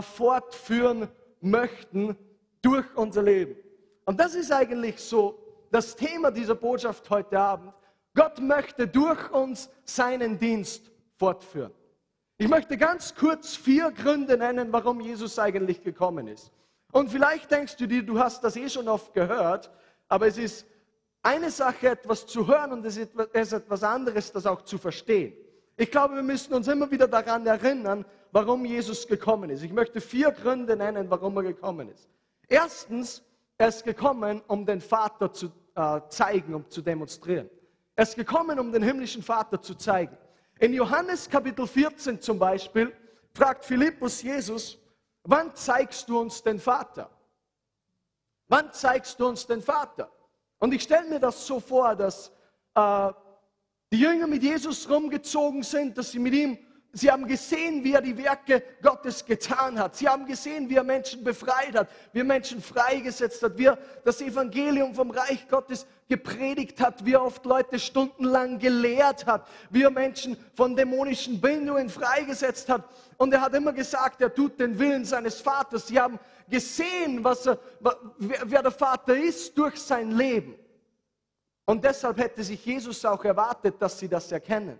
fortführen 0.03 1.09
möchten 1.40 2.16
durch 2.62 2.87
unser 2.94 3.22
Leben. 3.22 3.57
Und 4.05 4.18
das 4.20 4.35
ist 4.35 4.53
eigentlich 4.53 4.98
so 5.01 5.38
das 5.70 5.96
Thema 5.96 6.31
dieser 6.31 6.55
Botschaft 6.55 7.09
heute 7.11 7.38
Abend. 7.38 7.72
Gott 8.14 8.40
möchte 8.40 8.87
durch 8.87 9.31
uns 9.31 9.70
seinen 9.85 10.38
Dienst 10.38 10.90
fortführen. 11.16 11.72
Ich 12.38 12.48
möchte 12.48 12.77
ganz 12.77 13.14
kurz 13.14 13.57
vier 13.57 13.90
Gründe 13.90 14.37
nennen, 14.37 14.72
warum 14.72 15.01
Jesus 15.01 15.38
eigentlich 15.38 15.83
gekommen 15.83 16.29
ist. 16.29 16.53
Und 16.92 17.11
vielleicht 17.11 17.51
denkst 17.51 17.77
du 17.77 17.87
dir, 17.87 18.03
du 18.03 18.18
hast 18.18 18.42
das 18.44 18.57
eh 18.57 18.68
schon 18.68 18.88
oft 18.88 19.12
gehört, 19.12 19.70
aber 20.09 20.27
es 20.27 20.38
ist 20.38 20.66
eine 21.22 21.51
Sache, 21.51 21.90
etwas 21.90 22.27
zu 22.27 22.46
hören 22.46 22.72
und 22.72 22.87
es 22.87 22.96
ist 22.96 23.53
etwas 23.53 23.83
anderes, 23.83 24.33
das 24.33 24.46
auch 24.46 24.62
zu 24.62 24.79
verstehen. 24.79 25.35
Ich 25.77 25.90
glaube, 25.90 26.14
wir 26.14 26.22
müssen 26.22 26.55
uns 26.55 26.66
immer 26.68 26.90
wieder 26.90 27.07
daran 27.07 27.46
erinnern, 27.46 28.05
warum 28.33 28.64
Jesus 28.64 29.07
gekommen 29.07 29.51
ist. 29.51 29.62
Ich 29.62 29.73
möchte 29.73 30.01
vier 30.01 30.31
Gründe 30.31 30.77
nennen, 30.77 31.09
warum 31.11 31.37
er 31.37 31.45
gekommen 31.45 31.88
ist. 31.88 32.09
Erstens, 32.49 33.23
er 33.57 33.69
ist 33.69 33.85
gekommen, 33.85 34.43
um 34.47 34.64
den 34.64 34.81
Vater 34.81 35.33
zu 35.33 35.51
äh, 35.75 36.01
zeigen, 36.09 36.55
um 36.55 36.69
zu 36.71 36.83
demonstrieren. 36.83 37.49
Er 37.95 38.03
ist 38.03 38.17
gekommen, 38.17 38.59
um 38.59 38.73
den 38.73 38.83
himmlischen 38.83 39.23
Vater 39.23 39.61
zu 39.61 39.75
zeigen. 39.75 40.17
In 40.59 40.73
Johannes 40.73 41.29
Kapitel 41.29 41.67
14 41.67 42.21
zum 42.21 42.38
Beispiel 42.38 42.93
fragt 43.33 43.64
Philippus 43.64 44.23
Jesus, 44.23 44.79
wann 45.23 45.55
zeigst 45.55 46.09
du 46.09 46.21
uns 46.21 46.43
den 46.43 46.59
Vater? 46.59 47.11
Wann 48.49 48.73
zeigst 48.73 49.21
du 49.21 49.29
uns 49.29 49.47
den 49.47 49.62
Vater? 49.62 50.11
Und 50.59 50.73
ich 50.75 50.83
stelle 50.83 51.09
mir 51.09 51.21
das 51.21 51.47
so 51.47 51.61
vor, 51.61 51.95
dass 51.95 52.33
äh, 52.75 53.12
die 53.93 54.01
Jünger 54.01 54.27
mit 54.27 54.43
Jesus 54.43 54.88
rumgezogen 54.88 55.62
sind, 55.62 55.97
dass 55.97 56.11
sie 56.11 56.19
mit 56.19 56.35
ihm, 56.35 56.59
sie 56.92 57.11
haben 57.11 57.27
gesehen, 57.27 57.85
wie 57.85 57.92
er 57.92 58.01
die 58.01 58.16
Werke 58.16 58.62
Gottes 58.83 59.24
getan 59.24 59.79
hat. 59.79 59.96
Sie 59.96 60.09
haben 60.09 60.27
gesehen, 60.27 60.68
wie 60.68 60.77
er 60.77 60.85
Menschen 60.85 61.22
befreit 61.22 61.74
hat, 61.74 61.88
wie 62.12 62.20
er 62.20 62.24
Menschen 62.24 62.62
freigesetzt 62.62 63.42
hat, 63.42 63.59
wie 63.59 63.66
er 63.66 63.79
das 64.05 64.20
Evangelium 64.20 64.94
vom 64.94 65.11
Reich 65.11 65.46
Gottes 65.48 65.87
gepredigt 66.09 66.81
hat, 66.81 67.05
wie 67.05 67.12
er 67.12 67.22
oft 67.22 67.44
Leute 67.44 67.79
stundenlang 67.79 68.59
gelehrt 68.59 69.27
hat, 69.27 69.46
wie 69.70 69.83
er 69.83 69.90
Menschen 69.90 70.37
von 70.55 70.74
dämonischen 70.74 71.40
Bindungen 71.40 71.90
freigesetzt 71.90 72.68
hat. 72.68 72.85
Und 73.18 73.33
er 73.33 73.42
hat 73.42 73.55
immer 73.55 73.72
gesagt, 73.72 74.20
er 74.20 74.35
tut 74.35 74.59
den 74.59 74.79
Willen 74.79 75.05
seines 75.05 75.40
Vaters. 75.40 75.87
Sie 75.87 76.01
haben 76.01 76.18
gesehen, 76.48 77.22
was 77.22 77.46
er, 77.46 77.59
wer 78.18 78.62
der 78.62 78.70
Vater 78.70 79.16
ist 79.16 79.57
durch 79.59 79.77
sein 79.77 80.12
Leben. 80.12 80.55
Und 81.66 81.85
deshalb 81.85 82.18
hätte 82.18 82.42
sich 82.42 82.64
Jesus 82.64 83.05
auch 83.05 83.22
erwartet, 83.27 83.74
dass 83.79 83.98
sie 83.98 84.09
das 84.09 84.33
erkennen. 84.33 84.79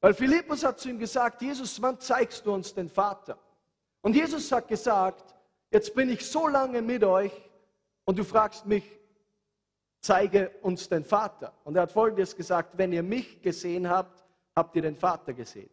Weil 0.00 0.14
Philippus 0.14 0.64
hat 0.64 0.80
zu 0.80 0.88
ihm 0.88 0.98
gesagt, 0.98 1.42
Jesus, 1.42 1.80
wann 1.82 2.00
zeigst 2.00 2.46
du 2.46 2.52
uns 2.52 2.74
den 2.74 2.88
Vater? 2.88 3.38
Und 4.00 4.14
Jesus 4.14 4.50
hat 4.50 4.68
gesagt, 4.68 5.34
jetzt 5.70 5.94
bin 5.94 6.08
ich 6.08 6.26
so 6.26 6.48
lange 6.48 6.80
mit 6.80 7.04
euch 7.04 7.32
und 8.04 8.18
du 8.18 8.24
fragst 8.24 8.66
mich, 8.66 8.98
zeige 10.00 10.50
uns 10.62 10.88
den 10.88 11.04
Vater. 11.04 11.52
Und 11.64 11.76
er 11.76 11.82
hat 11.82 11.92
folgendes 11.92 12.34
gesagt, 12.34 12.78
wenn 12.78 12.92
ihr 12.92 13.02
mich 13.02 13.42
gesehen 13.42 13.88
habt, 13.88 14.24
habt 14.56 14.74
ihr 14.74 14.82
den 14.82 14.96
Vater 14.96 15.34
gesehen. 15.34 15.70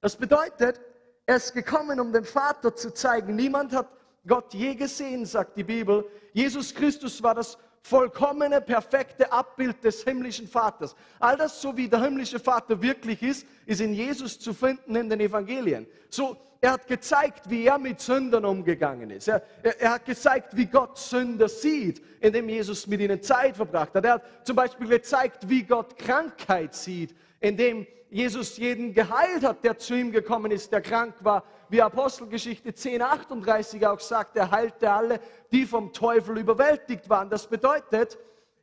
Das 0.00 0.16
bedeutet, 0.16 0.80
er 1.26 1.36
ist 1.36 1.52
gekommen, 1.52 1.98
um 1.98 2.12
den 2.12 2.24
Vater 2.24 2.74
zu 2.74 2.92
zeigen. 2.92 3.34
Niemand 3.34 3.72
hat 3.72 3.88
Gott 4.26 4.54
je 4.54 4.74
gesehen, 4.74 5.26
sagt 5.26 5.56
die 5.56 5.64
Bibel. 5.64 6.08
Jesus 6.32 6.74
Christus 6.74 7.22
war 7.22 7.34
das 7.34 7.58
vollkommene, 7.84 8.62
perfekte 8.62 9.30
Abbild 9.30 9.84
des 9.84 10.04
himmlischen 10.04 10.48
Vaters. 10.48 10.96
All 11.20 11.36
das, 11.36 11.60
so 11.60 11.76
wie 11.76 11.86
der 11.86 12.02
himmlische 12.02 12.40
Vater 12.40 12.80
wirklich 12.80 13.22
ist, 13.22 13.46
ist 13.66 13.82
in 13.82 13.92
Jesus 13.92 14.38
zu 14.40 14.54
finden 14.54 14.96
in 14.96 15.10
den 15.10 15.20
Evangelien. 15.20 15.86
So, 16.08 16.38
er 16.62 16.72
hat 16.72 16.86
gezeigt, 16.86 17.50
wie 17.50 17.66
er 17.66 17.76
mit 17.76 18.00
Sündern 18.00 18.46
umgegangen 18.46 19.10
ist. 19.10 19.28
Er, 19.28 19.42
er, 19.62 19.80
er, 19.82 19.90
hat 19.92 20.06
gezeigt, 20.06 20.56
wie 20.56 20.64
Gott 20.64 20.96
Sünder 20.96 21.46
sieht, 21.46 22.02
indem 22.20 22.48
Jesus 22.48 22.86
mit 22.86 23.00
ihnen 23.00 23.22
Zeit 23.22 23.54
verbracht 23.54 23.94
hat. 23.94 24.04
Er 24.06 24.14
hat 24.14 24.46
zum 24.46 24.56
Beispiel 24.56 24.88
gezeigt, 24.88 25.46
wie 25.46 25.62
Gott 25.62 25.98
Krankheit 25.98 26.74
sieht, 26.74 27.14
indem 27.38 27.86
Jesus 28.08 28.56
jeden 28.56 28.94
geheilt 28.94 29.44
hat, 29.44 29.62
der 29.62 29.76
zu 29.76 29.94
ihm 29.94 30.10
gekommen 30.10 30.52
ist, 30.52 30.72
der 30.72 30.80
krank 30.80 31.16
war 31.20 31.44
wie 31.74 31.82
Apostelgeschichte 31.82 32.70
10.38 32.70 33.84
auch 33.84 33.98
sagt, 33.98 34.36
er 34.36 34.48
heilte 34.48 34.88
alle, 34.88 35.18
die 35.50 35.66
vom 35.66 35.92
Teufel 35.92 36.38
überwältigt 36.38 37.10
waren. 37.10 37.28
Das 37.28 37.48
bedeutet, 37.48 38.16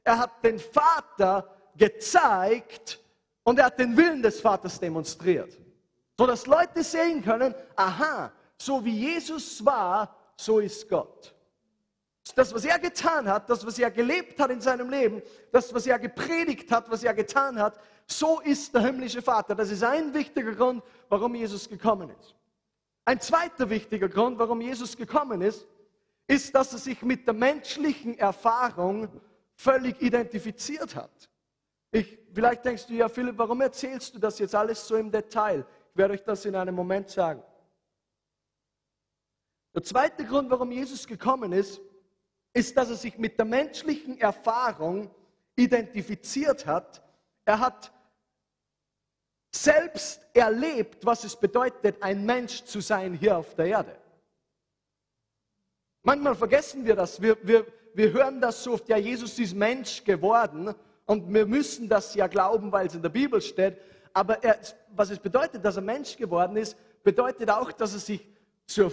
er 0.06 0.18
hat 0.18 0.42
den 0.46 0.58
Vater 0.58 1.46
gezeigt 1.76 3.02
und 3.44 3.60
er 3.60 3.66
hat 3.66 3.78
den 3.78 3.98
Willen 3.98 4.22
des 4.22 4.40
Vaters 4.40 4.80
demonstriert. 4.80 5.60
So 6.18 6.26
dass 6.26 6.46
Leute 6.46 6.86
sehen 6.86 7.22
können, 7.22 7.54
aha, 7.76 8.32
so 8.58 8.86
wie 8.86 8.98
Jesus 8.98 9.66
war, 9.66 10.16
so 10.38 10.60
ist 10.60 10.88
Gott. 10.88 11.36
Das, 12.34 12.54
was 12.54 12.64
er 12.64 12.80
getan 12.80 13.28
hat, 13.28 13.50
das, 13.50 13.66
was 13.66 13.78
er 13.78 13.92
gelebt 13.92 14.40
hat 14.40 14.52
in 14.52 14.62
seinem 14.62 14.90
Leben, 14.90 15.22
das, 15.52 15.74
was 15.74 15.86
er 15.86 16.00
gepredigt 16.00 16.72
hat, 16.72 16.90
was 16.90 17.04
er 17.04 17.14
getan 17.14 17.60
hat, 17.60 17.78
so 18.08 18.40
ist 18.40 18.74
der 18.74 18.84
himmlische 18.84 19.22
Vater. 19.22 19.54
Das 19.54 19.70
ist 19.70 19.84
ein 19.84 20.14
wichtiger 20.14 20.54
Grund, 20.54 20.82
warum 21.10 21.36
Jesus 21.36 21.68
gekommen 21.68 22.10
ist. 22.18 22.36
Ein 23.06 23.20
zweiter 23.20 23.70
wichtiger 23.70 24.10
Grund, 24.10 24.38
warum 24.38 24.62
Jesus 24.62 24.96
gekommen 24.96 25.42
ist, 25.42 25.68
ist, 26.28 26.54
dass 26.54 26.72
er 26.74 26.80
sich 26.80 27.02
mit 27.02 27.26
der 27.28 27.34
menschlichen 27.34 28.18
Erfahrung 28.18 29.10
völlig 29.56 30.02
identifiziert 30.02 30.96
hat. 30.96 31.30
Ich, 31.92 32.18
vielleicht 32.34 32.64
denkst 32.64 32.88
du, 32.88 32.94
ja 32.94 33.10
Philipp, 33.10 33.38
warum 33.38 33.62
erzählst 33.62 34.16
du 34.16 34.20
das 34.20 34.40
jetzt 34.40 34.56
alles 34.56 34.88
so 34.88 34.96
im 34.96 35.12
Detail? 35.12 35.66
Ich 35.92 35.98
werde 35.98 36.14
euch 36.14 36.24
das 36.24 36.46
in 36.46 36.56
einem 36.56 36.76
Moment 36.76 37.10
sagen. 37.10 37.44
Der 39.74 39.84
zweite 39.84 40.26
Grund, 40.26 40.50
warum 40.50 40.72
Jesus 40.72 41.06
gekommen 41.08 41.52
ist, 41.52 41.82
ist, 42.54 42.76
dass 42.78 42.90
er 42.90 42.96
sich 42.96 43.18
mit 43.18 43.38
der 43.38 43.46
menschlichen 43.46 44.18
Erfahrung 44.20 45.10
identifiziert 45.56 46.66
hat. 46.66 47.02
Er 47.46 47.60
hat 47.60 47.92
selbst 49.52 50.22
erlebt, 50.34 51.06
was 51.06 51.24
es 51.24 51.36
bedeutet, 51.36 52.02
ein 52.02 52.26
Mensch 52.26 52.64
zu 52.64 52.80
sein 52.80 53.14
hier 53.14 53.38
auf 53.38 53.54
der 53.56 53.66
Erde. 53.66 53.96
Manchmal 56.04 56.36
vergessen 56.36 56.86
wir 56.86 56.96
das. 56.96 57.22
Wir, 57.22 57.38
wir, 57.44 57.66
wir 57.94 58.12
hören 58.12 58.40
das 58.40 58.64
so 58.64 58.74
oft, 58.74 58.88
ja, 58.90 58.98
Jesus 58.98 59.38
ist 59.38 59.54
Mensch 59.54 60.04
geworden 60.04 60.74
und 61.06 61.32
wir 61.32 61.46
müssen 61.46 61.90
das 61.90 62.16
ja 62.16 62.28
glauben, 62.28 62.72
weil 62.72 62.88
es 62.88 62.96
in 62.96 63.02
der 63.02 63.10
Bibel 63.10 63.42
steht. 63.42 63.78
Aber 64.14 64.44
er, 64.44 64.60
was 64.96 65.10
es 65.10 65.20
bedeutet, 65.20 65.64
dass 65.64 65.76
er 65.76 65.82
Mensch 65.82 66.16
geworden 66.18 66.56
ist, 66.58 66.76
bedeutet 67.04 67.50
auch, 67.50 67.72
dass 67.72 67.94
er 67.94 68.00
sich 68.00 68.28
zur 68.66 68.92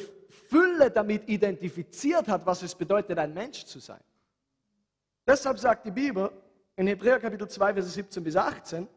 Fülle 0.49 0.91
damit 0.91 1.29
identifiziert 1.29 2.29
hat, 2.29 2.45
was 2.45 2.63
es 2.63 2.75
bedeutet, 2.75 3.19
ein 3.19 3.33
Mensch 3.33 3.65
zu 3.65 3.79
sein. 3.79 4.01
Deshalb 5.27 5.59
sagt 5.59 5.87
die 5.87 5.91
Bibel 5.91 6.31
in 6.77 6.87
Hebräer 6.87 7.21
Kapitel 7.21 7.49
2, 7.49 7.75
Verse 7.75 7.91
17 7.91 8.25
bis 8.25 8.37
18, 8.37 8.89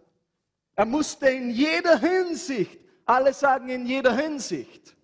er 0.76 0.86
musste 0.86 1.30
in 1.30 1.50
jeder 1.50 2.00
Hinsicht, 2.00 2.80
alle 3.06 3.34
sagen 3.34 3.70
in 3.70 3.86
jeder 3.86 4.16
Hinsicht, 4.16 4.96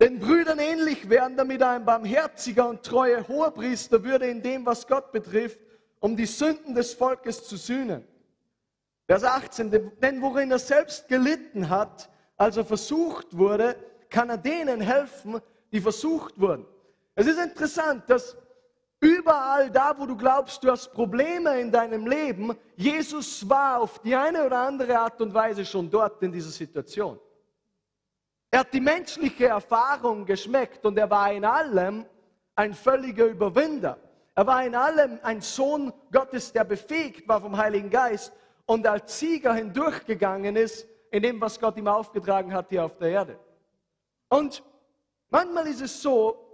den 0.00 0.18
Brüdern 0.18 0.58
ähnlich 0.58 1.10
werden, 1.10 1.36
damit 1.36 1.60
er 1.60 1.70
ein 1.70 1.84
barmherziger 1.84 2.68
und 2.68 2.82
treuer 2.82 3.26
Hohepriester 3.28 4.02
würde 4.02 4.26
in 4.26 4.42
dem, 4.42 4.64
was 4.64 4.86
Gott 4.86 5.12
betrifft, 5.12 5.60
um 6.00 6.16
die 6.16 6.26
Sünden 6.26 6.74
des 6.74 6.94
Volkes 6.94 7.46
zu 7.46 7.56
sühnen. 7.56 8.06
Vers 9.06 9.24
18, 9.24 9.92
denn 10.00 10.22
worin 10.22 10.50
er 10.50 10.58
selbst 10.58 11.08
gelitten 11.08 11.68
hat, 11.68 12.08
als 12.36 12.56
er 12.56 12.64
versucht 12.64 13.36
wurde, 13.36 13.76
kann 14.08 14.30
er 14.30 14.38
denen 14.38 14.80
helfen, 14.80 15.40
die 15.72 15.80
versucht 15.80 16.40
wurden. 16.40 16.66
Es 17.14 17.26
ist 17.26 17.38
interessant, 17.38 18.08
dass 18.08 18.36
überall 19.00 19.70
da, 19.70 19.94
wo 19.98 20.06
du 20.06 20.16
glaubst, 20.16 20.62
du 20.62 20.70
hast 20.70 20.92
Probleme 20.92 21.60
in 21.60 21.72
deinem 21.72 22.06
Leben, 22.06 22.56
Jesus 22.76 23.48
war 23.48 23.80
auf 23.80 23.98
die 24.00 24.14
eine 24.14 24.44
oder 24.44 24.58
andere 24.58 24.98
Art 24.98 25.20
und 25.20 25.32
Weise 25.32 25.64
schon 25.64 25.90
dort 25.90 26.22
in 26.22 26.30
dieser 26.30 26.50
Situation. 26.50 27.18
Er 28.50 28.60
hat 28.60 28.74
die 28.74 28.80
menschliche 28.80 29.46
Erfahrung 29.46 30.26
geschmeckt 30.26 30.84
und 30.84 30.98
er 30.98 31.08
war 31.08 31.32
in 31.32 31.44
allem 31.44 32.04
ein 32.54 32.74
völliger 32.74 33.26
Überwinder. 33.26 33.96
Er 34.34 34.46
war 34.46 34.64
in 34.64 34.74
allem 34.74 35.18
ein 35.22 35.40
Sohn 35.40 35.92
Gottes, 36.12 36.52
der 36.52 36.64
befähigt 36.64 37.26
war 37.28 37.40
vom 37.40 37.56
Heiligen 37.56 37.90
Geist 37.90 38.32
und 38.66 38.86
als 38.86 39.18
Sieger 39.18 39.54
hindurchgegangen 39.54 40.56
ist 40.56 40.86
in 41.10 41.22
dem, 41.22 41.40
was 41.40 41.58
Gott 41.58 41.76
ihm 41.76 41.88
aufgetragen 41.88 42.52
hat 42.52 42.68
hier 42.68 42.84
auf 42.84 42.96
der 42.98 43.08
Erde. 43.10 43.38
Und 44.28 44.62
manchmal 45.30 45.66
ist 45.66 45.80
es 45.80 46.02
so, 46.02 46.49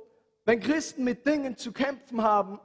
wenn 0.46 0.60
Christen 0.60 1.04
mit 1.04 1.26
Dingen 1.26 1.56
zu 1.56 1.72
kämpfen 1.72 2.22
haben 2.22 2.60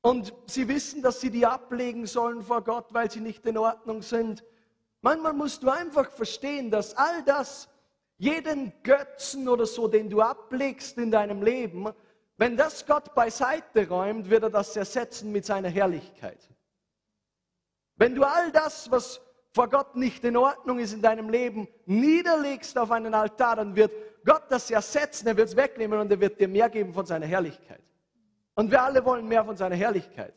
und 0.00 0.32
sie 0.46 0.66
wissen, 0.66 1.02
dass 1.02 1.20
sie 1.20 1.30
die 1.30 1.46
ablegen 1.46 2.06
sollen 2.06 2.42
vor 2.42 2.64
Gott, 2.64 2.86
weil 2.92 3.10
sie 3.10 3.20
nicht 3.20 3.44
in 3.46 3.58
Ordnung 3.58 4.02
sind, 4.02 4.42
manchmal 5.02 5.34
musst 5.34 5.62
du 5.62 5.70
einfach 5.70 6.10
verstehen, 6.10 6.70
dass 6.70 6.96
all 6.96 7.22
das, 7.24 7.68
jeden 8.16 8.72
Götzen 8.82 9.46
oder 9.48 9.66
so, 9.66 9.86
den 9.86 10.08
du 10.08 10.22
ablegst 10.22 10.96
in 10.96 11.10
deinem 11.10 11.42
Leben, 11.42 11.92
wenn 12.38 12.56
das 12.56 12.86
Gott 12.86 13.14
beiseite 13.14 13.86
räumt, 13.86 14.30
wird 14.30 14.44
er 14.44 14.50
das 14.50 14.74
ersetzen 14.76 15.32
mit 15.32 15.44
seiner 15.44 15.68
Herrlichkeit. 15.68 16.48
Wenn 17.96 18.14
du 18.14 18.24
all 18.24 18.50
das, 18.52 18.90
was 18.90 19.20
vor 19.52 19.68
Gott 19.68 19.96
nicht 19.96 20.24
in 20.24 20.36
Ordnung 20.36 20.78
ist 20.78 20.94
in 20.94 21.02
deinem 21.02 21.28
Leben, 21.28 21.68
niederlegst 21.84 22.78
auf 22.78 22.90
einen 22.90 23.14
Altar, 23.14 23.56
dann 23.56 23.76
wird 23.76 23.92
Gott 24.26 24.42
das 24.50 24.70
ersetzen, 24.70 25.28
er 25.28 25.36
wird 25.36 25.48
es 25.48 25.56
wegnehmen 25.56 26.00
und 26.00 26.10
er 26.10 26.20
wird 26.20 26.38
dir 26.40 26.48
mehr 26.48 26.68
geben 26.68 26.92
von 26.92 27.06
seiner 27.06 27.26
Herrlichkeit. 27.26 27.80
Und 28.54 28.70
wir 28.70 28.82
alle 28.82 29.04
wollen 29.04 29.26
mehr 29.26 29.44
von 29.44 29.56
seiner 29.56 29.76
Herrlichkeit. 29.76 30.34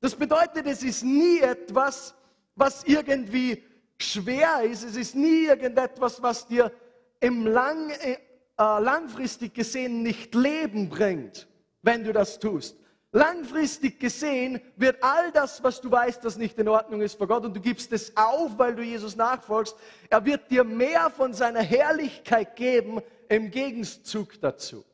Das 0.00 0.16
bedeutet, 0.16 0.66
es 0.66 0.82
ist 0.82 1.04
nie 1.04 1.38
etwas, 1.40 2.14
was 2.56 2.82
irgendwie 2.84 3.62
schwer 3.98 4.62
ist. 4.62 4.82
Es 4.82 4.96
ist 4.96 5.14
nie 5.14 5.46
irgendetwas, 5.46 6.20
was 6.20 6.46
dir 6.48 6.72
im 7.20 7.46
lang, 7.46 7.90
äh, 7.90 8.16
langfristig 8.56 9.54
gesehen 9.54 10.02
nicht 10.02 10.34
Leben 10.34 10.88
bringt, 10.88 11.46
wenn 11.82 12.02
du 12.02 12.12
das 12.12 12.38
tust. 12.38 12.76
Langfristig 13.12 13.98
gesehen 13.98 14.60
wird 14.76 15.02
all 15.02 15.32
das, 15.32 15.62
was 15.62 15.80
du 15.80 15.90
weißt, 15.90 16.24
das 16.24 16.36
nicht 16.36 16.58
in 16.58 16.68
Ordnung 16.68 17.00
ist 17.00 17.16
vor 17.16 17.26
Gott 17.26 17.44
und 17.44 17.54
du 17.54 17.60
gibst 17.60 17.92
es 17.92 18.16
auf, 18.16 18.56
weil 18.56 18.74
du 18.74 18.82
Jesus 18.82 19.16
nachfolgst, 19.16 19.76
er 20.08 20.24
wird 20.24 20.50
dir 20.50 20.64
mehr 20.64 21.10
von 21.10 21.32
seiner 21.34 21.60
Herrlichkeit 21.60 22.56
geben 22.56 23.02
im 23.30 23.50
Gegenzug 23.50 24.40
dazu. 24.40 24.84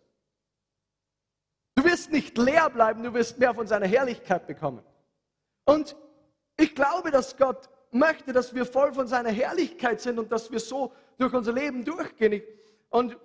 Du 1.75 1.85
wirst 1.85 2.13
nicht 2.13 2.37
leer 2.37 2.69
bleiben, 2.71 3.03
du 3.03 3.13
wirst 3.15 3.39
mehr 3.39 3.55
von 3.55 3.67
seiner 3.67 3.87
Herrlichkeit 3.87 4.47
bekommen. 4.47 4.83
Und 5.65 5.97
ich 6.57 6.75
glaube, 6.75 7.11
dass 7.11 7.37
Gott 7.37 7.69
möchte, 7.91 8.33
dass 8.33 8.55
wir 8.55 8.67
voll 8.67 8.93
von 8.93 9.09
seiner 9.09 9.31
Herrlichkeit 9.31 10.01
sind 10.01 10.19
und 10.19 10.31
dass 10.31 10.51
wir 10.51 10.61
so 10.61 10.93
durch 11.19 11.33
unser 11.33 11.53
Leben 11.53 11.85
durchgehen. 11.85 12.43
Und 12.91 13.17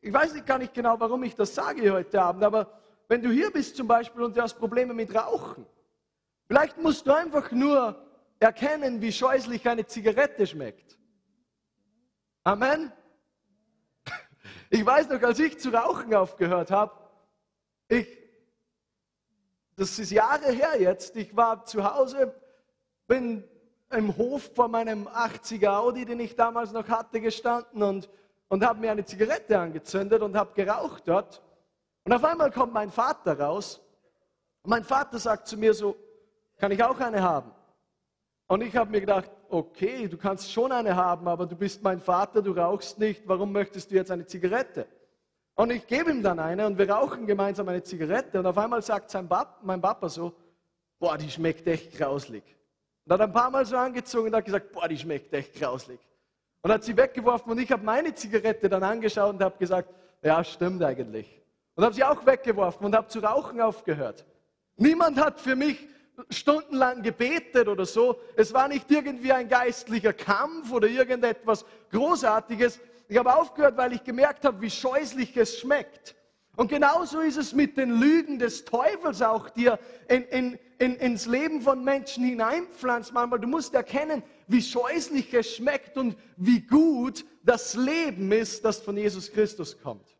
ich 0.00 0.12
weiß 0.12 0.32
nicht 0.32 0.46
gar 0.46 0.58
nicht 0.58 0.72
genau, 0.72 0.98
warum 0.98 1.22
ich 1.22 1.34
das 1.34 1.54
sage 1.54 1.92
heute 1.92 2.20
Abend, 2.20 2.42
aber 2.42 2.80
wenn 3.08 3.22
du 3.22 3.30
hier 3.30 3.50
bist 3.50 3.76
zum 3.76 3.86
Beispiel 3.86 4.22
und 4.22 4.36
du 4.36 4.42
hast 4.42 4.54
Probleme 4.54 4.94
mit 4.94 5.14
Rauchen, 5.14 5.66
vielleicht 6.46 6.78
musst 6.78 7.06
du 7.06 7.12
einfach 7.12 7.52
nur 7.52 8.02
erkennen, 8.38 9.02
wie 9.02 9.12
scheußlich 9.12 9.68
eine 9.68 9.86
Zigarette 9.86 10.46
schmeckt. 10.46 10.98
Amen. 12.42 12.90
Ich 14.70 14.84
weiß 14.84 15.08
noch, 15.08 15.22
als 15.22 15.38
ich 15.38 15.58
zu 15.58 15.70
rauchen 15.70 16.14
aufgehört 16.14 16.70
habe, 16.70 16.92
ich, 17.88 18.06
das 19.76 19.98
ist 19.98 20.10
Jahre 20.10 20.50
her 20.50 20.80
jetzt, 20.80 21.16
ich 21.16 21.36
war 21.36 21.64
zu 21.64 21.84
Hause, 21.84 22.34
bin 23.06 23.44
im 23.90 24.16
Hof 24.16 24.50
vor 24.54 24.68
meinem 24.68 25.06
80er 25.06 25.78
Audi, 25.78 26.04
den 26.04 26.20
ich 26.20 26.34
damals 26.34 26.72
noch 26.72 26.88
hatte, 26.88 27.20
gestanden 27.20 27.82
und, 27.82 28.10
und 28.48 28.64
habe 28.64 28.80
mir 28.80 28.90
eine 28.90 29.04
Zigarette 29.04 29.58
angezündet 29.58 30.22
und 30.22 30.36
habe 30.36 30.52
geraucht 30.54 31.04
dort. 31.06 31.42
Und 32.04 32.12
auf 32.12 32.24
einmal 32.24 32.50
kommt 32.50 32.72
mein 32.72 32.90
Vater 32.90 33.38
raus 33.38 33.80
und 34.62 34.70
mein 34.70 34.84
Vater 34.84 35.18
sagt 35.18 35.46
zu 35.46 35.56
mir 35.56 35.74
so, 35.74 35.96
kann 36.56 36.72
ich 36.72 36.82
auch 36.82 36.98
eine 36.98 37.22
haben? 37.22 37.52
Und 38.48 38.62
ich 38.62 38.76
habe 38.76 38.90
mir 38.90 39.00
gedacht, 39.00 39.30
okay, 39.48 40.06
du 40.08 40.16
kannst 40.16 40.52
schon 40.52 40.70
eine 40.70 40.94
haben, 40.94 41.26
aber 41.26 41.46
du 41.46 41.56
bist 41.56 41.82
mein 41.82 42.00
Vater, 42.00 42.42
du 42.42 42.52
rauchst 42.52 42.98
nicht, 42.98 43.22
warum 43.26 43.52
möchtest 43.52 43.90
du 43.90 43.96
jetzt 43.96 44.10
eine 44.10 44.26
Zigarette? 44.26 44.86
Und 45.56 45.70
ich 45.70 45.86
gebe 45.86 46.10
ihm 46.10 46.22
dann 46.22 46.38
eine 46.38 46.66
und 46.66 46.78
wir 46.78 46.88
rauchen 46.88 47.26
gemeinsam 47.26 47.68
eine 47.68 47.82
Zigarette 47.82 48.38
und 48.38 48.46
auf 48.46 48.58
einmal 48.58 48.82
sagt 48.82 49.10
sein 49.10 49.28
Pap, 49.28 49.58
mein 49.62 49.80
Papa 49.80 50.08
so, 50.08 50.32
boah, 50.98 51.16
die 51.16 51.30
schmeckt 51.30 51.66
echt 51.66 51.96
grauslig. 51.96 52.44
Und 53.04 53.12
hat 53.12 53.20
ein 53.20 53.32
paar 53.32 53.50
Mal 53.50 53.64
so 53.64 53.76
angezogen 53.76 54.28
und 54.28 54.36
hat 54.36 54.44
gesagt, 54.44 54.72
boah, 54.72 54.86
die 54.86 54.98
schmeckt 54.98 55.32
echt 55.32 55.54
grauslig. 55.54 55.98
Und 56.62 56.70
hat 56.70 56.84
sie 56.84 56.96
weggeworfen 56.96 57.50
und 57.50 57.58
ich 57.58 57.72
habe 57.72 57.84
meine 57.84 58.14
Zigarette 58.14 58.68
dann 58.68 58.82
angeschaut 58.82 59.34
und 59.34 59.42
habe 59.42 59.56
gesagt, 59.58 59.88
ja, 60.22 60.44
stimmt 60.44 60.82
eigentlich. 60.82 61.40
Und 61.74 61.84
habe 61.84 61.94
sie 61.94 62.04
auch 62.04 62.24
weggeworfen 62.26 62.86
und 62.86 62.94
habe 62.94 63.08
zu 63.08 63.20
rauchen 63.20 63.60
aufgehört. 63.60 64.24
Niemand 64.76 65.18
hat 65.18 65.40
für 65.40 65.56
mich 65.56 65.88
stundenlang 66.30 67.02
gebetet 67.02 67.68
oder 67.68 67.86
so. 67.86 68.18
Es 68.36 68.52
war 68.52 68.68
nicht 68.68 68.90
irgendwie 68.90 69.32
ein 69.32 69.48
geistlicher 69.48 70.12
Kampf 70.12 70.72
oder 70.72 70.88
irgendetwas 70.88 71.64
Großartiges. 71.90 72.80
Ich 73.08 73.16
habe 73.16 73.34
aufgehört, 73.34 73.76
weil 73.76 73.92
ich 73.92 74.02
gemerkt 74.02 74.44
habe, 74.44 74.60
wie 74.60 74.70
scheußlich 74.70 75.36
es 75.36 75.58
schmeckt. 75.58 76.16
Und 76.56 76.68
genauso 76.68 77.20
ist 77.20 77.36
es 77.36 77.52
mit 77.52 77.76
den 77.76 78.00
Lügen 78.00 78.38
des 78.38 78.64
Teufels 78.64 79.20
auch, 79.20 79.50
die 79.50 79.66
er 79.66 79.78
in, 80.08 80.22
in, 80.24 80.58
in, 80.78 80.96
ins 80.96 81.26
Leben 81.26 81.60
von 81.60 81.84
Menschen 81.84 82.24
hineinpflanzt. 82.24 83.12
Manchmal, 83.12 83.38
du 83.38 83.46
musst 83.46 83.74
erkennen, 83.74 84.22
wie 84.48 84.62
scheußlich 84.62 85.32
es 85.34 85.54
schmeckt 85.54 85.98
und 85.98 86.16
wie 86.36 86.62
gut 86.62 87.26
das 87.44 87.74
Leben 87.74 88.32
ist, 88.32 88.64
das 88.64 88.80
von 88.80 88.96
Jesus 88.96 89.30
Christus 89.30 89.78
kommt. 89.78 90.16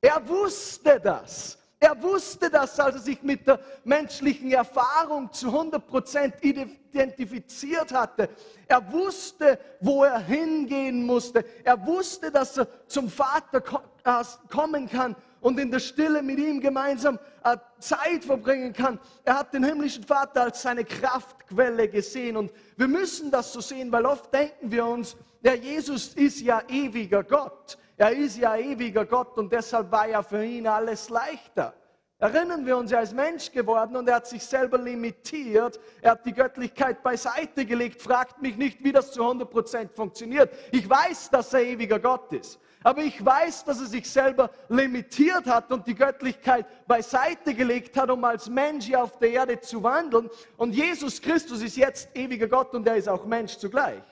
Er 0.00 0.26
wusste 0.26 0.98
das. 0.98 1.58
Er 1.78 2.02
wusste 2.02 2.48
das, 2.48 2.80
als 2.80 2.96
er 2.96 3.00
sich 3.02 3.22
mit 3.22 3.46
der 3.46 3.60
menschlichen 3.84 4.50
Erfahrung 4.50 5.30
zu 5.30 5.48
100% 5.48 6.42
identifiziert 6.42 7.92
hatte. 7.92 8.30
Er 8.66 8.92
wusste, 8.92 9.58
wo 9.80 10.04
er 10.04 10.18
hingehen 10.18 11.04
musste. 11.04 11.44
Er 11.64 11.86
wusste, 11.86 12.30
dass 12.30 12.56
er 12.56 12.66
zum 12.86 13.10
Vater 13.10 13.62
äh, 14.04 14.24
kommen 14.48 14.88
kann 14.88 15.14
und 15.42 15.60
in 15.60 15.70
der 15.70 15.80
Stille 15.80 16.22
mit 16.22 16.38
ihm 16.38 16.60
gemeinsam 16.60 17.18
äh, 17.44 17.58
Zeit 17.78 18.24
verbringen 18.24 18.72
kann. 18.72 18.98
Er 19.24 19.38
hat 19.38 19.52
den 19.52 19.62
himmlischen 19.62 20.04
Vater 20.04 20.44
als 20.44 20.62
seine 20.62 20.84
Kraftquelle 20.84 21.88
gesehen. 21.88 22.38
Und 22.38 22.52
wir 22.78 22.88
müssen 22.88 23.30
das 23.30 23.52
so 23.52 23.60
sehen, 23.60 23.92
weil 23.92 24.06
oft 24.06 24.32
denken 24.32 24.72
wir 24.72 24.86
uns, 24.86 25.14
der 25.44 25.56
Jesus 25.56 26.08
ist 26.14 26.40
ja 26.40 26.62
ewiger 26.68 27.22
Gott. 27.22 27.76
Er 27.96 28.12
ist 28.12 28.36
ja 28.36 28.56
ewiger 28.56 29.06
Gott 29.06 29.38
und 29.38 29.52
deshalb 29.52 29.90
war 29.90 30.08
ja 30.08 30.22
für 30.22 30.44
ihn 30.44 30.66
alles 30.66 31.08
leichter. 31.08 31.74
Erinnern 32.18 32.64
wir 32.64 32.78
uns, 32.78 32.92
er 32.92 33.02
ist 33.02 33.14
Mensch 33.14 33.52
geworden 33.52 33.94
und 33.94 34.08
er 34.08 34.16
hat 34.16 34.26
sich 34.26 34.42
selber 34.42 34.78
limitiert. 34.78 35.78
Er 36.00 36.12
hat 36.12 36.24
die 36.24 36.32
Göttlichkeit 36.32 37.02
beiseite 37.02 37.66
gelegt. 37.66 38.00
Fragt 38.00 38.40
mich 38.40 38.56
nicht, 38.56 38.82
wie 38.82 38.92
das 38.92 39.12
zu 39.12 39.22
100% 39.22 39.90
funktioniert. 39.94 40.50
Ich 40.72 40.88
weiß, 40.88 41.28
dass 41.30 41.52
er 41.52 41.60
ewiger 41.60 41.98
Gott 41.98 42.32
ist. 42.32 42.58
Aber 42.82 43.02
ich 43.02 43.22
weiß, 43.22 43.64
dass 43.64 43.80
er 43.80 43.86
sich 43.86 44.08
selber 44.08 44.50
limitiert 44.68 45.46
hat 45.46 45.70
und 45.72 45.86
die 45.86 45.94
Göttlichkeit 45.94 46.66
beiseite 46.86 47.52
gelegt 47.52 47.96
hat, 47.98 48.10
um 48.10 48.24
als 48.24 48.48
Mensch 48.48 48.86
hier 48.86 49.02
auf 49.02 49.18
der 49.18 49.32
Erde 49.32 49.60
zu 49.60 49.82
wandeln. 49.82 50.30
Und 50.56 50.74
Jesus 50.74 51.20
Christus 51.20 51.62
ist 51.62 51.76
jetzt 51.76 52.08
ewiger 52.14 52.46
Gott 52.46 52.72
und 52.74 52.86
er 52.86 52.96
ist 52.96 53.08
auch 53.08 53.26
Mensch 53.26 53.58
zugleich. 53.58 54.02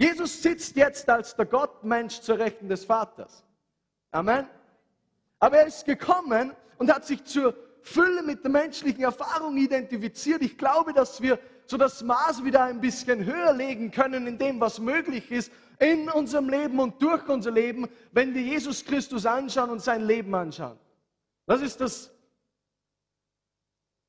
Jesus 0.00 0.42
sitzt 0.42 0.76
jetzt 0.76 1.08
als 1.10 1.36
der 1.36 1.44
Gottmensch 1.44 2.20
zur 2.20 2.38
Rechten 2.38 2.68
des 2.68 2.84
Vaters. 2.84 3.44
Amen. 4.10 4.48
Aber 5.38 5.58
er 5.58 5.66
ist 5.66 5.84
gekommen, 5.84 6.52
und 6.80 6.92
hat 6.92 7.04
sich 7.04 7.22
zur 7.24 7.54
Fülle 7.82 8.22
mit 8.22 8.42
der 8.42 8.50
menschlichen 8.50 9.04
Erfahrung 9.04 9.58
identifiziert. 9.58 10.40
Ich 10.40 10.56
glaube, 10.56 10.94
dass 10.94 11.20
wir 11.20 11.38
so 11.66 11.76
das 11.76 12.02
Maß 12.02 12.42
wieder 12.42 12.64
ein 12.64 12.80
bisschen 12.80 13.26
höher 13.26 13.52
legen 13.52 13.90
können 13.90 14.26
in 14.26 14.38
dem, 14.38 14.60
was 14.60 14.80
möglich 14.80 15.30
ist 15.30 15.52
in 15.78 16.08
unserem 16.08 16.48
Leben 16.48 16.80
und 16.80 17.00
durch 17.02 17.28
unser 17.28 17.50
Leben, 17.50 17.86
wenn 18.12 18.34
wir 18.34 18.40
Jesus 18.40 18.82
Christus 18.82 19.26
anschauen 19.26 19.68
und 19.68 19.82
sein 19.82 20.02
Leben 20.02 20.34
anschauen. 20.34 20.78
Das 21.46 21.60
ist 21.60 21.82
das 21.82 22.10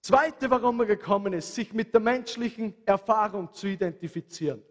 Zweite, 0.01 0.49
warum 0.49 0.79
er 0.79 0.85
gekommen 0.85 1.33
ist, 1.33 1.53
sich 1.53 1.73
mit 1.73 1.93
der 1.93 2.01
menschlichen 2.01 2.73
Erfahrung 2.85 3.51
zu 3.53 3.67
identifizieren. 3.67 4.63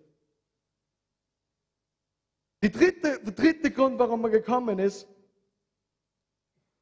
Dritte, 2.69 3.21
der 3.21 3.33
dritte 3.33 3.71
Grund, 3.71 3.99
warum 3.99 4.25
er 4.25 4.31
gekommen 4.31 4.79
ist, 4.79 5.09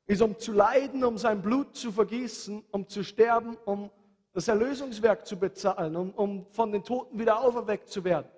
ist, 0.06 0.22
um 0.22 0.38
zu 0.38 0.52
leiden, 0.52 1.04
um 1.04 1.18
sein 1.18 1.40
Blut 1.40 1.76
zu 1.76 1.92
vergießen, 1.92 2.64
um 2.72 2.88
zu 2.88 3.04
sterben, 3.04 3.56
um 3.64 3.90
das 4.32 4.48
Erlösungswerk 4.48 5.26
zu 5.26 5.38
bezahlen, 5.38 5.94
um, 5.94 6.10
um 6.12 6.46
von 6.50 6.72
den 6.72 6.82
Toten 6.82 7.18
wieder 7.18 7.40
auferweckt 7.40 7.88
zu 7.88 8.02
werden. 8.02 8.28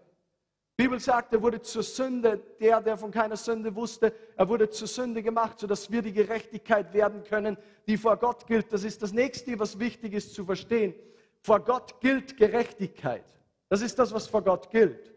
Die 0.78 0.84
Bibel 0.84 0.98
sagt, 0.98 1.32
er 1.34 1.42
wurde 1.42 1.60
zur 1.60 1.82
Sünde, 1.82 2.40
der, 2.58 2.80
der 2.80 2.96
von 2.96 3.10
keiner 3.10 3.36
Sünde 3.36 3.74
wusste, 3.74 4.14
er 4.36 4.48
wurde 4.48 4.70
zur 4.70 4.88
Sünde 4.88 5.22
gemacht, 5.22 5.58
sodass 5.58 5.90
wir 5.90 6.00
die 6.02 6.12
Gerechtigkeit 6.12 6.92
werden 6.94 7.22
können, 7.22 7.56
die 7.86 7.98
vor 7.98 8.16
Gott 8.16 8.46
gilt. 8.46 8.72
Das 8.72 8.82
ist 8.82 9.02
das 9.02 9.12
Nächste, 9.12 9.58
was 9.58 9.78
wichtig 9.78 10.14
ist 10.14 10.34
zu 10.34 10.44
verstehen. 10.44 10.94
Vor 11.42 11.60
Gott 11.60 12.00
gilt 12.00 12.36
Gerechtigkeit. 12.36 13.24
Das 13.68 13.82
ist 13.82 13.98
das, 13.98 14.12
was 14.12 14.26
vor 14.26 14.42
Gott 14.42 14.70
gilt. 14.70 15.12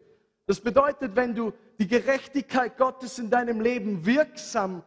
Das 0.45 0.59
bedeutet, 0.59 1.15
wenn 1.15 1.33
du 1.33 1.53
die 1.79 1.87
Gerechtigkeit 1.87 2.77
Gottes 2.77 3.19
in 3.19 3.29
deinem 3.29 3.61
Leben 3.61 4.05
wirksam 4.05 4.83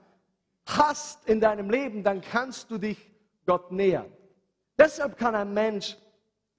hast 0.67 1.29
in 1.29 1.41
deinem 1.41 1.71
Leben, 1.71 2.03
dann 2.03 2.21
kannst 2.21 2.71
du 2.71 2.79
dich 2.79 3.11
Gott 3.47 3.71
nähern. 3.71 4.13
Deshalb 4.79 5.17
kann 5.17 5.35
ein 5.35 5.55
Mensch, 5.55 5.97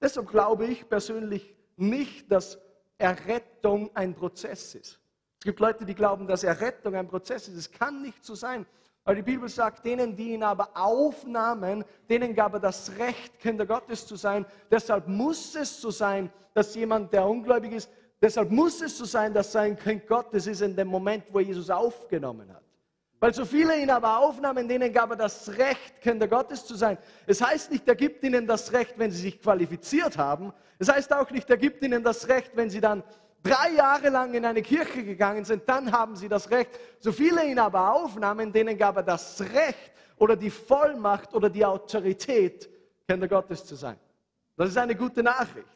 deshalb 0.00 0.28
glaube 0.28 0.66
ich 0.66 0.88
persönlich 0.88 1.54
nicht, 1.76 2.30
dass 2.32 2.58
Errettung 2.96 3.90
ein 3.94 4.14
Prozess 4.14 4.74
ist. 4.74 4.98
Es 5.38 5.44
gibt 5.44 5.60
Leute, 5.60 5.84
die 5.84 5.94
glauben, 5.94 6.26
dass 6.26 6.42
Errettung 6.42 6.96
ein 6.96 7.06
Prozess 7.06 7.46
ist. 7.46 7.56
Es 7.56 7.70
kann 7.70 8.02
nicht 8.02 8.24
so 8.24 8.34
sein. 8.34 8.66
Weil 9.04 9.16
die 9.16 9.22
Bibel 9.22 9.48
sagt, 9.48 9.86
denen, 9.86 10.16
die 10.16 10.32
ihn 10.34 10.42
aber 10.42 10.70
aufnahmen, 10.74 11.84
denen 12.10 12.34
gab 12.34 12.54
er 12.54 12.60
das 12.60 12.92
Recht, 12.98 13.38
Kinder 13.38 13.64
Gottes 13.64 14.06
zu 14.06 14.16
sein. 14.16 14.44
Deshalb 14.70 15.06
muss 15.06 15.54
es 15.54 15.80
so 15.80 15.90
sein, 15.90 16.30
dass 16.54 16.74
jemand, 16.74 17.12
der 17.12 17.26
ungläubig 17.26 17.72
ist, 17.72 17.88
deshalb 18.20 18.50
muss 18.50 18.80
es 18.80 18.96
so 18.98 19.04
sein, 19.04 19.32
dass 19.32 19.52
sein 19.52 19.76
Kind 19.76 20.06
Gottes 20.06 20.46
ist 20.46 20.62
in 20.62 20.74
dem 20.74 20.88
Moment, 20.88 21.24
wo 21.30 21.40
Jesus 21.40 21.70
aufgenommen 21.70 22.52
hat. 22.52 22.62
Weil 23.20 23.34
so 23.34 23.44
viele 23.44 23.76
ihn 23.76 23.90
aber 23.90 24.18
aufnahmen, 24.18 24.68
denen 24.68 24.92
gab 24.92 25.10
er 25.10 25.16
das 25.16 25.48
Recht, 25.48 26.00
Kinder 26.00 26.28
Gottes 26.28 26.64
zu 26.64 26.76
sein. 26.76 26.96
Es 27.26 27.40
heißt 27.40 27.72
nicht, 27.72 27.88
er 27.88 27.96
gibt 27.96 28.22
ihnen 28.22 28.46
das 28.46 28.72
Recht, 28.72 28.94
wenn 28.96 29.10
sie 29.10 29.22
sich 29.22 29.40
qualifiziert 29.40 30.16
haben. 30.16 30.52
Es 30.78 30.88
heißt 30.88 31.12
auch 31.12 31.28
nicht, 31.30 31.50
er 31.50 31.56
gibt 31.56 31.82
ihnen 31.82 32.04
das 32.04 32.28
Recht, 32.28 32.52
wenn 32.54 32.70
sie 32.70 32.80
dann 32.80 33.02
drei 33.42 33.72
Jahre 33.72 34.08
lang 34.10 34.34
in 34.34 34.44
eine 34.44 34.62
Kirche 34.62 35.02
gegangen 35.04 35.44
sind, 35.44 35.68
dann 35.68 35.90
haben 35.90 36.14
sie 36.14 36.28
das 36.28 36.50
Recht. 36.50 36.70
So 37.00 37.10
viele 37.10 37.44
ihn 37.44 37.58
aber 37.58 37.92
aufnahmen, 37.92 38.52
denen 38.52 38.76
gab 38.78 38.96
er 38.96 39.02
das 39.02 39.40
Recht 39.40 39.92
oder 40.16 40.36
die 40.36 40.50
Vollmacht 40.50 41.34
oder 41.34 41.50
die 41.50 41.64
Autorität, 41.64 42.68
Kinder 43.08 43.26
Gottes 43.26 43.64
zu 43.64 43.74
sein. 43.74 43.96
Das 44.56 44.68
ist 44.68 44.78
eine 44.78 44.94
gute 44.94 45.22
Nachricht. 45.22 45.66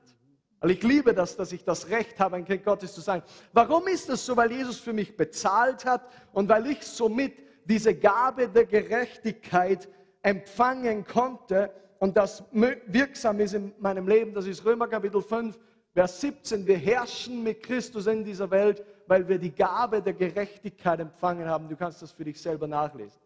Weil 0.62 0.70
ich 0.70 0.82
liebe 0.84 1.12
das, 1.12 1.36
dass 1.36 1.50
ich 1.50 1.64
das 1.64 1.88
Recht 1.90 2.20
habe, 2.20 2.36
ein 2.36 2.44
Kind 2.44 2.64
Gottes 2.64 2.94
zu 2.94 3.00
sein. 3.00 3.20
Warum 3.52 3.88
ist 3.88 4.08
das 4.08 4.24
so? 4.24 4.36
Weil 4.36 4.52
Jesus 4.52 4.78
für 4.78 4.92
mich 4.92 5.16
bezahlt 5.16 5.84
hat 5.84 6.08
und 6.32 6.48
weil 6.48 6.68
ich 6.68 6.86
somit 6.86 7.34
diese 7.64 7.92
Gabe 7.96 8.48
der 8.48 8.66
Gerechtigkeit 8.66 9.88
empfangen 10.22 11.04
konnte 11.04 11.72
und 11.98 12.16
das 12.16 12.44
wirksam 12.52 13.40
ist 13.40 13.54
in 13.54 13.72
meinem 13.80 14.06
Leben. 14.06 14.32
Das 14.34 14.46
ist 14.46 14.64
Römer 14.64 14.86
Kapitel 14.86 15.20
5, 15.20 15.58
Vers 15.94 16.20
17. 16.20 16.64
Wir 16.64 16.78
herrschen 16.78 17.42
mit 17.42 17.60
Christus 17.64 18.06
in 18.06 18.24
dieser 18.24 18.48
Welt, 18.48 18.84
weil 19.08 19.26
wir 19.26 19.38
die 19.38 19.52
Gabe 19.52 20.00
der 20.00 20.14
Gerechtigkeit 20.14 21.00
empfangen 21.00 21.48
haben. 21.48 21.68
Du 21.68 21.74
kannst 21.74 22.02
das 22.02 22.12
für 22.12 22.24
dich 22.24 22.40
selber 22.40 22.68
nachlesen. 22.68 23.20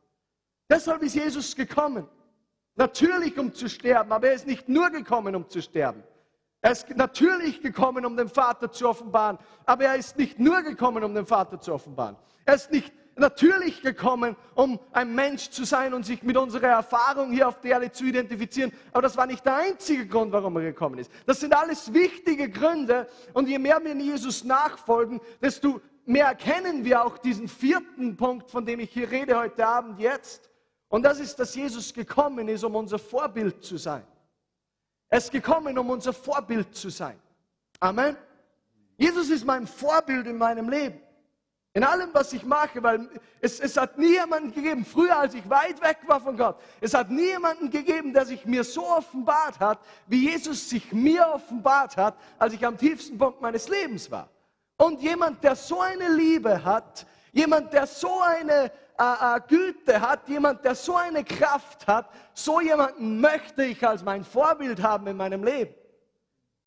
Deshalb 0.71 1.03
ist 1.03 1.15
Jesus 1.15 1.55
gekommen. 1.55 2.09
Natürlich, 2.77 3.39
um 3.39 3.53
zu 3.53 3.69
sterben, 3.69 4.11
aber 4.11 4.29
er 4.29 4.35
ist 4.35 4.47
nicht 4.47 4.71
nur 4.71 4.89
gekommen, 4.89 5.37
um 5.37 5.47
zu 5.47 5.61
sterben. 5.61 6.03
Er 6.67 6.73
ist 6.73 6.97
natürlich 6.97 7.61
gekommen, 7.61 8.05
um 8.05 8.17
den 8.17 8.29
Vater 8.29 8.73
zu 8.73 8.89
offenbaren, 8.89 9.39
aber 9.67 9.85
er 9.85 9.95
ist 9.95 10.19
nicht 10.19 10.41
nur 10.41 10.63
gekommen, 10.63 11.05
um 11.05 11.15
den 11.15 11.25
Vater 11.25 11.61
zu 11.61 11.73
offenbaren. 11.73 12.17
Er 12.45 12.57
ist 12.57 12.73
nicht 12.73 12.93
natürlich 13.15 13.83
gekommen, 13.83 14.35
um 14.57 14.81
ein 14.91 15.15
Mensch 15.15 15.51
zu 15.51 15.63
sein 15.63 15.95
und 15.95 16.05
sich 16.05 16.25
mit 16.25 16.37
unserer 16.37 16.67
Erfahrung 16.67 17.31
hier 17.31 17.47
auf 17.47 17.61
der 17.61 17.71
Erde 17.71 17.93
zu 17.93 18.05
identifizieren. 18.05 18.73
Aber 18.91 19.03
das 19.03 19.17
war 19.17 19.29
nicht 19.29 19.47
der 19.47 19.55
einzige 19.55 20.09
Grund, 20.09 20.33
warum 20.33 20.57
er 20.57 20.65
gekommen 20.65 20.99
ist. 20.99 21.09
Das 21.25 21.39
sind 21.39 21.57
alles 21.57 21.95
wichtige 21.95 22.51
Gründe. 22.51 23.07
Und 23.33 23.49
je 23.49 23.61
mehr 23.61 23.79
wir 23.85 23.93
in 23.93 24.01
Jesus 24.01 24.43
nachfolgen, 24.43 25.21
desto 25.41 25.81
mehr 26.05 26.27
erkennen 26.27 26.85
wir 26.85 27.05
auch 27.05 27.17
diesen 27.19 27.47
vierten 27.47 28.17
Punkt, 28.17 28.51
von 28.51 28.67
dem 28.67 28.81
ich 28.81 28.91
hier 28.91 29.09
rede 29.09 29.39
heute 29.39 29.65
Abend 29.65 30.01
jetzt. 30.01 30.51
Und 30.89 31.05
das 31.05 31.21
ist, 31.21 31.37
dass 31.37 31.55
Jesus 31.55 31.95
gekommen 31.95 32.49
ist, 32.49 32.65
um 32.65 32.75
unser 32.75 32.99
Vorbild 32.99 33.63
zu 33.63 33.77
sein. 33.77 34.03
Er 35.09 35.19
ist 35.19 35.31
gekommen, 35.31 35.79
um 35.79 35.91
unser 35.91 36.13
Vorbild 36.13 36.75
zu 36.75 36.91
sein. 36.91 37.19
Amen. 37.81 38.17
Jesus 38.97 39.31
ist 39.31 39.45
mein 39.45 39.67
Vorbild 39.67 40.27
in 40.27 40.39
meinem 40.39 40.69
Leben. 40.69 41.01
In 41.75 41.85
allem, 41.85 42.09
was 42.15 42.33
ich 42.33 42.43
mache, 42.43 42.83
weil 42.83 43.07
es, 43.43 43.61
es 43.61 43.77
hat 43.77 43.99
nie 43.99 44.13
jemanden 44.13 44.51
gegeben, 44.51 44.83
früher 44.83 45.19
als 45.19 45.35
ich 45.35 45.47
weit 45.51 45.83
weg 45.83 45.99
war 46.07 46.23
von 46.23 46.35
Gott, 46.35 46.59
es 46.81 46.95
hat 46.95 47.11
nie 47.11 47.27
jemanden 47.27 47.69
gegeben, 47.69 48.15
der 48.15 48.25
sich 48.25 48.47
mir 48.47 48.65
so 48.65 48.87
offenbart 48.87 49.61
hat, 49.61 49.81
wie 50.07 50.31
Jesus 50.31 50.71
sich 50.71 50.91
mir 50.93 51.29
offenbart 51.35 51.99
hat, 51.99 52.17
als 52.39 52.55
ich 52.55 52.65
am 52.65 52.79
tiefsten 52.79 53.19
Punkt 53.19 53.43
meines 53.43 53.69
Lebens 53.69 54.11
war. 54.11 54.31
Und 54.79 55.03
jemand, 55.03 55.45
der 55.45 55.55
so 55.55 55.83
eine 55.83 56.09
Liebe 56.09 56.65
hat, 56.65 57.07
jemand, 57.33 57.75
der 57.75 57.87
so 57.87 58.23
eine 58.23 58.73
äh, 58.99 59.41
Güte 59.49 60.01
hat, 60.01 60.29
jemand, 60.29 60.65
der 60.65 60.75
so 60.75 60.97
eine 60.97 61.25
Kraft 61.25 61.87
hat, 61.87 62.09
so 62.35 62.61
jemanden 62.61 63.21
möchte 63.21 63.65
ich 63.65 63.87
als 63.87 64.03
mein 64.03 64.25
Vorbild 64.25 64.83
haben 64.83 65.07
in 65.07 65.17
meinem 65.17 65.45
Leben. 65.45 65.75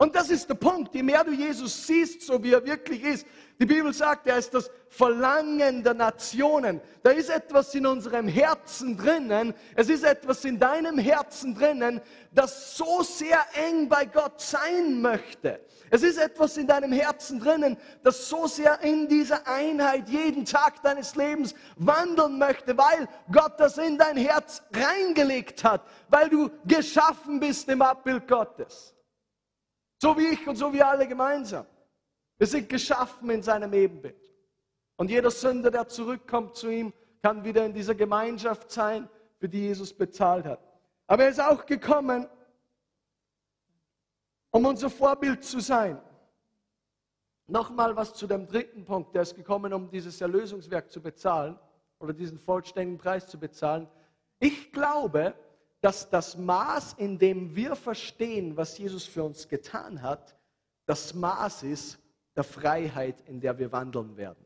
Und 0.00 0.16
das 0.16 0.30
ist 0.30 0.48
der 0.48 0.54
Punkt. 0.54 0.94
Je 0.94 1.02
mehr 1.02 1.22
du 1.22 1.30
Jesus 1.30 1.86
siehst, 1.86 2.22
so 2.22 2.42
wie 2.42 2.54
er 2.54 2.64
wirklich 2.64 3.02
ist, 3.02 3.26
die 3.60 3.66
Bibel 3.66 3.92
sagt, 3.92 4.26
er 4.26 4.38
ist 4.38 4.54
das 4.54 4.70
Verlangen 4.88 5.84
der 5.84 5.92
Nationen. 5.92 6.80
Da 7.02 7.10
ist 7.10 7.28
etwas 7.28 7.74
in 7.74 7.84
unserem 7.84 8.26
Herzen 8.26 8.96
drinnen. 8.96 9.52
Es 9.76 9.90
ist 9.90 10.02
etwas 10.02 10.42
in 10.46 10.58
deinem 10.58 10.96
Herzen 10.96 11.54
drinnen, 11.54 12.00
das 12.32 12.78
so 12.78 13.02
sehr 13.02 13.44
eng 13.52 13.90
bei 13.90 14.06
Gott 14.06 14.40
sein 14.40 15.02
möchte. 15.02 15.60
Es 15.90 16.02
ist 16.02 16.16
etwas 16.16 16.56
in 16.56 16.66
deinem 16.66 16.92
Herzen 16.92 17.38
drinnen, 17.38 17.76
das 18.02 18.26
so 18.26 18.46
sehr 18.46 18.80
in 18.80 19.06
dieser 19.06 19.46
Einheit 19.46 20.08
jeden 20.08 20.46
Tag 20.46 20.82
deines 20.82 21.14
Lebens 21.14 21.54
wandeln 21.76 22.38
möchte, 22.38 22.74
weil 22.78 23.06
Gott 23.30 23.60
das 23.60 23.76
in 23.76 23.98
dein 23.98 24.16
Herz 24.16 24.62
reingelegt 24.72 25.62
hat, 25.62 25.86
weil 26.08 26.30
du 26.30 26.48
geschaffen 26.64 27.38
bist 27.38 27.68
im 27.68 27.82
Abbild 27.82 28.26
Gottes. 28.26 28.94
So 30.02 30.16
wie 30.16 30.28
ich 30.28 30.48
und 30.48 30.56
so 30.56 30.72
wie 30.72 30.82
alle 30.82 31.06
gemeinsam. 31.06 31.66
Wir 32.38 32.46
sind 32.46 32.70
geschaffen 32.70 33.28
in 33.28 33.42
seinem 33.42 33.74
Ebenbild. 33.74 34.16
Und 34.96 35.10
jeder 35.10 35.30
Sünder, 35.30 35.70
der 35.70 35.88
zurückkommt 35.88 36.56
zu 36.56 36.70
ihm, 36.70 36.92
kann 37.22 37.44
wieder 37.44 37.66
in 37.66 37.74
dieser 37.74 37.94
Gemeinschaft 37.94 38.70
sein, 38.70 39.10
für 39.36 39.48
die 39.48 39.60
Jesus 39.60 39.92
bezahlt 39.92 40.46
hat. 40.46 40.60
Aber 41.06 41.24
er 41.24 41.28
ist 41.28 41.40
auch 41.40 41.66
gekommen, 41.66 42.26
um 44.50 44.64
unser 44.64 44.88
Vorbild 44.88 45.44
zu 45.44 45.60
sein. 45.60 46.00
Nochmal 47.46 47.94
was 47.94 48.14
zu 48.14 48.26
dem 48.26 48.46
dritten 48.46 48.86
Punkt. 48.86 49.14
Der 49.14 49.22
ist 49.22 49.34
gekommen, 49.34 49.72
um 49.74 49.90
dieses 49.90 50.18
Erlösungswerk 50.20 50.90
zu 50.90 51.02
bezahlen 51.02 51.58
oder 51.98 52.14
diesen 52.14 52.38
vollständigen 52.38 52.96
Preis 52.96 53.26
zu 53.26 53.38
bezahlen. 53.38 53.86
Ich 54.38 54.72
glaube, 54.72 55.34
dass 55.80 56.10
das 56.10 56.36
Maß, 56.36 56.94
in 56.94 57.18
dem 57.18 57.54
wir 57.56 57.74
verstehen, 57.74 58.56
was 58.56 58.76
Jesus 58.78 59.04
für 59.04 59.24
uns 59.24 59.48
getan 59.48 60.02
hat, 60.02 60.36
das 60.86 61.14
Maß 61.14 61.62
ist, 61.62 61.98
der 62.36 62.44
Freiheit, 62.44 63.20
in 63.26 63.40
der 63.40 63.58
wir 63.58 63.72
wandeln 63.72 64.16
werden. 64.16 64.44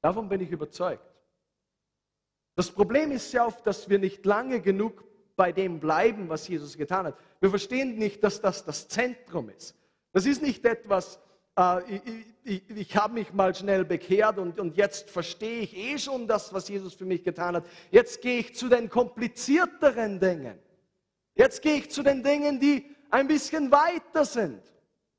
Davon 0.00 0.28
bin 0.28 0.40
ich 0.40 0.50
überzeugt. 0.50 1.04
Das 2.54 2.70
Problem 2.70 3.12
ist 3.12 3.32
ja 3.32 3.46
oft, 3.46 3.66
dass 3.66 3.88
wir 3.88 3.98
nicht 3.98 4.24
lange 4.24 4.60
genug 4.60 5.04
bei 5.36 5.52
dem 5.52 5.78
bleiben, 5.78 6.28
was 6.28 6.48
Jesus 6.48 6.76
getan 6.76 7.06
hat. 7.06 7.18
Wir 7.40 7.50
verstehen 7.50 7.98
nicht, 7.98 8.24
dass 8.24 8.40
das 8.40 8.64
das 8.64 8.88
Zentrum 8.88 9.50
ist. 9.50 9.76
Das 10.12 10.24
ist 10.24 10.40
nicht 10.40 10.64
etwas, 10.64 11.20
ich, 11.88 12.02
ich, 12.44 12.62
ich 12.70 12.96
habe 12.96 13.14
mich 13.14 13.32
mal 13.32 13.54
schnell 13.54 13.84
bekehrt 13.84 14.38
und, 14.38 14.60
und 14.60 14.76
jetzt 14.76 15.10
verstehe 15.10 15.60
ich 15.60 15.76
eh 15.76 15.98
schon 15.98 16.28
das, 16.28 16.52
was 16.52 16.68
Jesus 16.68 16.94
für 16.94 17.06
mich 17.06 17.24
getan 17.24 17.56
hat. 17.56 17.66
Jetzt 17.90 18.20
gehe 18.20 18.40
ich 18.40 18.54
zu 18.54 18.68
den 18.68 18.90
komplizierteren 18.90 20.20
Dingen. 20.20 20.58
Jetzt 21.34 21.62
gehe 21.62 21.76
ich 21.76 21.90
zu 21.90 22.02
den 22.02 22.22
Dingen, 22.22 22.60
die 22.60 22.84
ein 23.10 23.26
bisschen 23.26 23.70
weiter 23.70 24.24
sind. 24.24 24.60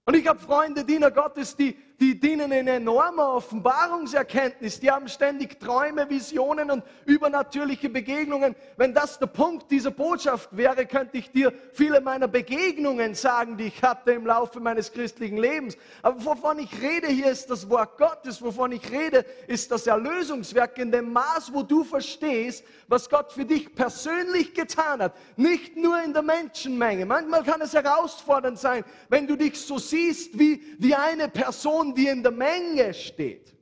Und 0.05 0.15
ich 0.15 0.27
habe 0.27 0.39
Freunde, 0.39 0.85
Diener 0.85 1.11
Gottes, 1.11 1.55
die, 1.55 1.75
die 1.99 2.19
dienen 2.19 2.51
in 2.51 2.67
enormer 2.67 3.33
Offenbarungserkenntnis. 3.33 4.79
Die 4.79 4.91
haben 4.91 5.07
ständig 5.07 5.59
Träume, 5.59 6.09
Visionen 6.09 6.69
und 6.69 6.83
übernatürliche 7.05 7.89
Begegnungen. 7.89 8.55
Wenn 8.75 8.93
das 8.93 9.17
der 9.17 9.25
Punkt 9.25 9.71
dieser 9.71 9.89
Botschaft 9.89 10.55
wäre, 10.55 10.85
könnte 10.85 11.17
ich 11.17 11.31
dir 11.31 11.51
viele 11.73 11.99
meiner 12.01 12.27
Begegnungen 12.27 13.15
sagen, 13.15 13.57
die 13.57 13.65
ich 13.65 13.81
hatte 13.81 14.11
im 14.11 14.27
Laufe 14.27 14.59
meines 14.59 14.91
christlichen 14.91 15.37
Lebens. 15.37 15.75
Aber 16.03 16.23
wovon 16.23 16.59
ich 16.59 16.81
rede 16.81 17.07
hier 17.07 17.31
ist 17.31 17.49
das 17.49 17.67
Wort 17.69 17.97
Gottes. 17.97 18.41
Wovon 18.43 18.71
ich 18.71 18.91
rede 18.91 19.25
ist 19.47 19.71
das 19.71 19.87
Erlösungswerk 19.87 20.77
in 20.77 20.91
dem 20.91 21.11
Maß, 21.11 21.51
wo 21.51 21.63
du 21.63 21.83
verstehst, 21.83 22.63
was 22.87 23.09
Gott 23.09 23.31
für 23.31 23.45
dich 23.45 23.73
persönlich 23.73 24.53
getan 24.53 25.01
hat. 25.01 25.15
Nicht 25.35 25.75
nur 25.75 26.01
in 26.03 26.13
der 26.13 26.21
Menschenmenge. 26.21 27.05
Manchmal 27.05 27.43
kann 27.43 27.61
es 27.61 27.73
herausfordernd 27.73 28.59
sein, 28.59 28.83
wenn 29.09 29.25
du 29.25 29.35
dich 29.35 29.59
so 29.59 29.79
siehst 29.79 30.37
wie, 30.37 30.61
wie 30.77 30.93
eine 30.93 31.27
Person, 31.27 31.86
Person, 31.87 31.95
die 31.95 32.07
in 32.07 32.23
der 32.23 32.31
Menge 32.31 32.93
steht. 32.93 33.55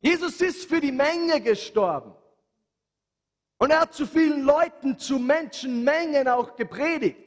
Jesus 0.00 0.40
ist 0.40 0.68
für 0.68 0.80
die 0.80 0.92
Menge 0.92 1.40
gestorben. 1.40 2.14
Und 3.58 3.70
er 3.70 3.80
hat 3.80 3.94
zu 3.94 4.06
vielen 4.06 4.42
Leuten, 4.42 4.98
zu 4.98 5.18
Menschenmengen 5.18 6.26
auch 6.28 6.56
gepredigt. 6.56 7.18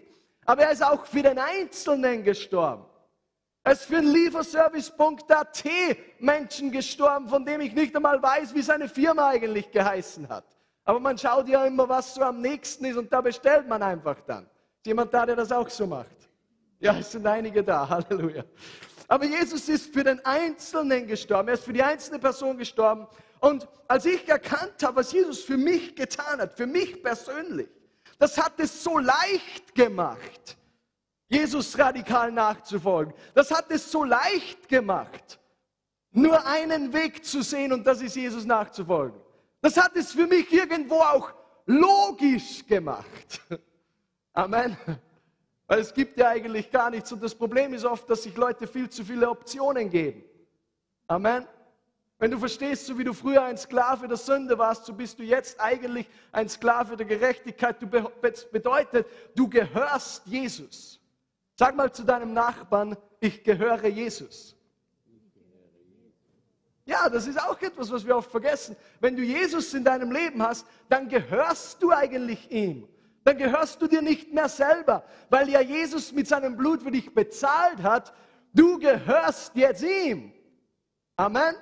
Aber 0.45 0.63
er 0.63 0.71
ist 0.71 0.83
auch 0.83 1.05
für 1.05 1.21
den 1.21 1.37
Einzelnen 1.37 2.23
gestorben. 2.23 2.85
Er 3.63 3.73
ist 3.73 3.85
für 3.85 4.01
den 4.01 4.11
Lieferservice.at 4.11 5.63
Menschen 6.19 6.71
gestorben, 6.71 7.29
von 7.29 7.45
dem 7.45 7.61
ich 7.61 7.73
nicht 7.73 7.95
einmal 7.95 8.21
weiß, 8.21 8.53
wie 8.53 8.61
seine 8.61 8.89
Firma 8.89 9.29
eigentlich 9.29 9.71
geheißen 9.71 10.27
hat. 10.27 10.43
Aber 10.83 10.99
man 10.99 11.17
schaut 11.17 11.47
ja 11.47 11.63
immer, 11.65 11.87
was 11.87 12.15
so 12.15 12.23
am 12.23 12.41
nächsten 12.41 12.83
ist 12.85 12.97
und 12.97 13.13
da 13.13 13.21
bestellt 13.21 13.69
man 13.69 13.81
einfach 13.81 14.19
dann. 14.27 14.43
Ist 14.77 14.87
jemand 14.87 15.13
da, 15.13 15.25
der 15.25 15.37
das 15.37 15.51
auch 15.51 15.69
so 15.69 15.87
macht? 15.87 16.23
Ja, 16.79 16.97
es 16.97 17.11
sind 17.11 17.25
einige 17.25 17.63
da. 17.63 17.87
Halleluja. 17.89 18.43
Aber 19.07 19.25
Jesus 19.25 19.69
ist 19.69 19.93
für 19.93 20.03
den 20.03 20.23
Einzelnen 20.25 21.07
gestorben. 21.07 21.49
Er 21.49 21.55
ist 21.55 21.63
für 21.63 21.73
die 21.73 21.83
einzelne 21.83 22.19
Person 22.19 22.57
gestorben. 22.57 23.07
Und 23.39 23.67
als 23.87 24.05
ich 24.05 24.27
erkannt 24.27 24.81
habe, 24.83 24.97
was 24.97 25.11
Jesus 25.11 25.43
für 25.43 25.57
mich 25.57 25.95
getan 25.95 26.39
hat, 26.39 26.53
für 26.53 26.65
mich 26.65 27.03
persönlich, 27.03 27.67
das 28.17 28.37
hat 28.37 28.53
es 28.57 28.83
so 28.83 28.99
leicht 28.99 29.75
gemacht, 29.75 30.57
Jesus 31.27 31.77
radikal 31.77 32.31
nachzufolgen. 32.31 33.13
Das 33.33 33.51
hat 33.51 33.65
es 33.69 33.91
so 33.91 34.03
leicht 34.03 34.69
gemacht, 34.69 35.39
nur 36.11 36.45
einen 36.45 36.93
Weg 36.93 37.25
zu 37.25 37.41
sehen 37.41 37.73
und 37.73 37.85
das 37.85 38.01
ist 38.01 38.15
Jesus 38.15 38.45
nachzufolgen. 38.45 39.19
Das 39.61 39.77
hat 39.77 39.95
es 39.95 40.11
für 40.11 40.27
mich 40.27 40.51
irgendwo 40.51 40.95
auch 40.95 41.33
logisch 41.65 42.65
gemacht. 42.65 43.41
Amen. 44.33 44.77
Weil 45.73 45.81
es 45.81 45.91
gibt 45.91 46.19
ja 46.19 46.29
eigentlich 46.29 46.69
gar 46.69 46.91
nichts. 46.91 47.11
Und 47.11 47.23
das 47.23 47.33
Problem 47.33 47.73
ist 47.73 47.83
oft, 47.83 48.07
dass 48.07 48.21
sich 48.21 48.37
Leute 48.37 48.67
viel 48.67 48.91
zu 48.91 49.03
viele 49.03 49.27
Optionen 49.27 49.89
geben. 49.89 50.23
Amen. 51.07 51.47
Wenn 52.19 52.29
du 52.29 52.37
verstehst, 52.37 52.85
so 52.85 52.95
wie 52.99 53.03
du 53.03 53.11
früher 53.11 53.41
ein 53.41 53.57
Sklave 53.57 54.07
der 54.07 54.17
Sünde 54.17 54.55
warst, 54.55 54.85
so 54.85 54.93
bist 54.93 55.17
du 55.17 55.23
jetzt 55.23 55.59
eigentlich 55.59 56.07
ein 56.31 56.47
Sklave 56.47 56.95
der 56.95 57.07
Gerechtigkeit. 57.07 57.81
Du 57.81 57.87
be 57.87 58.07
bedeutet, 58.51 59.07
du 59.33 59.49
gehörst 59.49 60.27
Jesus. 60.27 60.99
Sag 61.55 61.75
mal 61.75 61.91
zu 61.91 62.03
deinem 62.03 62.33
Nachbarn, 62.33 62.95
ich 63.19 63.43
gehöre 63.43 63.87
Jesus. 63.87 64.55
Ja, 66.85 67.09
das 67.09 67.25
ist 67.25 67.41
auch 67.41 67.59
etwas, 67.59 67.91
was 67.91 68.05
wir 68.05 68.15
oft 68.15 68.29
vergessen. 68.29 68.75
Wenn 68.99 69.15
du 69.15 69.23
Jesus 69.23 69.73
in 69.73 69.83
deinem 69.83 70.11
Leben 70.11 70.39
hast, 70.43 70.67
dann 70.87 71.09
gehörst 71.09 71.81
du 71.81 71.89
eigentlich 71.89 72.51
ihm 72.51 72.87
dann 73.23 73.37
gehörst 73.37 73.81
du 73.81 73.87
dir 73.87 74.01
nicht 74.01 74.33
mehr 74.33 74.49
selber, 74.49 75.03
weil 75.29 75.49
ja 75.49 75.61
Jesus 75.61 76.11
mit 76.11 76.27
seinem 76.27 76.57
Blut 76.57 76.83
für 76.83 76.91
dich 76.91 77.13
bezahlt 77.13 77.81
hat. 77.81 78.13
Du 78.53 78.77
gehörst 78.77 79.55
jetzt 79.55 79.83
ihm. 79.83 80.33
Amen. 81.15 81.55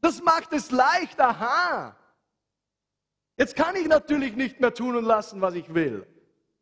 Das 0.00 0.22
macht 0.22 0.52
es 0.52 0.70
leicht, 0.70 1.20
aha. 1.20 1.96
Jetzt 3.36 3.56
kann 3.56 3.74
ich 3.76 3.86
natürlich 3.88 4.36
nicht 4.36 4.60
mehr 4.60 4.72
tun 4.72 4.96
und 4.96 5.04
lassen, 5.04 5.40
was 5.40 5.54
ich 5.54 5.74
will. 5.74 6.06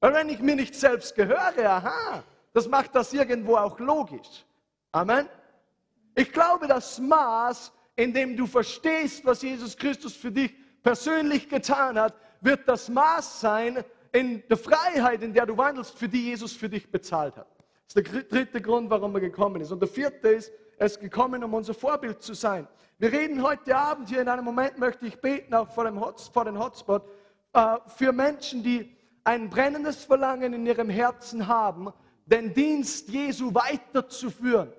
Weil 0.00 0.14
wenn 0.14 0.28
ich 0.28 0.40
mir 0.40 0.56
nicht 0.56 0.74
selbst 0.74 1.14
gehöre, 1.14 1.68
aha, 1.68 2.24
das 2.52 2.68
macht 2.68 2.94
das 2.94 3.12
irgendwo 3.12 3.56
auch 3.56 3.78
logisch. 3.78 4.44
Amen. 4.92 5.28
Ich 6.14 6.32
glaube, 6.32 6.66
das 6.68 6.98
Maß, 6.98 7.72
in 7.96 8.14
dem 8.14 8.36
du 8.36 8.46
verstehst, 8.46 9.24
was 9.24 9.42
Jesus 9.42 9.76
Christus 9.76 10.14
für 10.14 10.30
dich 10.30 10.54
persönlich 10.82 11.48
getan 11.48 11.98
hat, 11.98 12.14
wird 12.44 12.68
das 12.68 12.88
Maß 12.88 13.40
sein 13.40 13.84
in 14.12 14.42
der 14.48 14.56
Freiheit, 14.56 15.22
in 15.22 15.32
der 15.32 15.46
du 15.46 15.56
wandelst, 15.56 15.98
für 15.98 16.08
die 16.08 16.24
Jesus 16.24 16.52
für 16.52 16.68
dich 16.68 16.90
bezahlt 16.90 17.36
hat. 17.36 17.48
Das 17.86 17.96
ist 17.96 18.14
der 18.14 18.22
dritte 18.22 18.60
Grund, 18.60 18.90
warum 18.90 19.14
er 19.14 19.20
gekommen 19.20 19.60
ist. 19.60 19.72
Und 19.72 19.80
der 19.80 19.88
vierte 19.88 20.28
ist, 20.28 20.52
er 20.76 20.86
ist 20.86 21.00
gekommen, 21.00 21.42
um 21.42 21.54
unser 21.54 21.74
Vorbild 21.74 22.22
zu 22.22 22.34
sein. 22.34 22.66
Wir 22.98 23.12
reden 23.12 23.42
heute 23.42 23.76
Abend 23.76 24.08
hier 24.08 24.22
in 24.22 24.28
einem 24.28 24.44
Moment, 24.44 24.78
möchte 24.78 25.06
ich 25.06 25.20
beten, 25.20 25.54
auch 25.54 25.68
vor 25.70 25.84
dem, 25.84 26.00
Hot, 26.00 26.20
vor 26.32 26.44
dem 26.44 26.58
Hotspot, 26.58 27.02
äh, 27.52 27.76
für 27.96 28.12
Menschen, 28.12 28.62
die 28.62 28.96
ein 29.24 29.48
brennendes 29.50 30.04
Verlangen 30.04 30.52
in 30.52 30.66
ihrem 30.66 30.90
Herzen 30.90 31.46
haben, 31.46 31.92
den 32.26 32.52
Dienst 32.54 33.08
Jesu 33.08 33.52
weiterzuführen. 33.54 34.72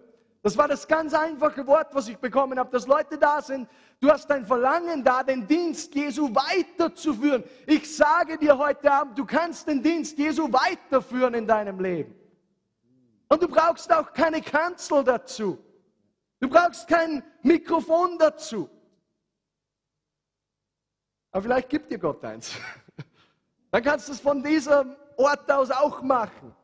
Das 0.43 0.55
war 0.57 0.67
das 0.67 0.87
ganz 0.87 1.13
einfache 1.13 1.65
Wort, 1.65 1.87
was 1.93 2.07
ich 2.07 2.17
bekommen 2.17 2.59
habe, 2.59 2.69
dass 2.71 2.85
Leute 2.85 3.17
da 3.17 3.41
sind, 3.41 3.67
du 4.05 4.11
hast 4.11 4.29
ein 4.29 4.45
Verlangen 4.45 5.03
da, 5.03 5.23
den 5.23 5.47
Dienst 5.47 5.95
Jesu 5.95 6.29
weiterzuführen. 6.33 7.43
Ich 7.65 7.95
sage 7.95 8.37
dir 8.37 8.55
heute 8.55 8.91
Abend, 8.91 9.17
du 9.17 9.25
kannst 9.25 9.67
den 9.67 9.81
Dienst 9.81 10.17
Jesu 10.17 10.51
weiterführen 10.51 11.33
in 11.33 11.47
deinem 11.47 11.79
Leben. 11.79 12.13
Und 13.27 13.41
du 13.41 13.47
brauchst 13.47 13.91
auch 13.91 14.13
keine 14.13 14.41
Kanzel 14.41 15.03
dazu. 15.03 15.57
Du 16.39 16.47
brauchst 16.47 16.87
kein 16.87 17.23
Mikrofon 17.41 18.19
dazu. 18.19 18.69
Aber 21.31 21.41
vielleicht 21.41 21.69
gibt 21.69 21.91
dir 21.91 21.97
Gott 21.97 22.23
eins. 22.23 22.55
Dann 23.71 23.83
kannst 23.83 24.07
du 24.07 24.11
es 24.11 24.19
von 24.19 24.43
diesem 24.43 24.95
Ort 25.17 25.51
aus 25.51 25.71
auch 25.71 26.03
machen. 26.03 26.55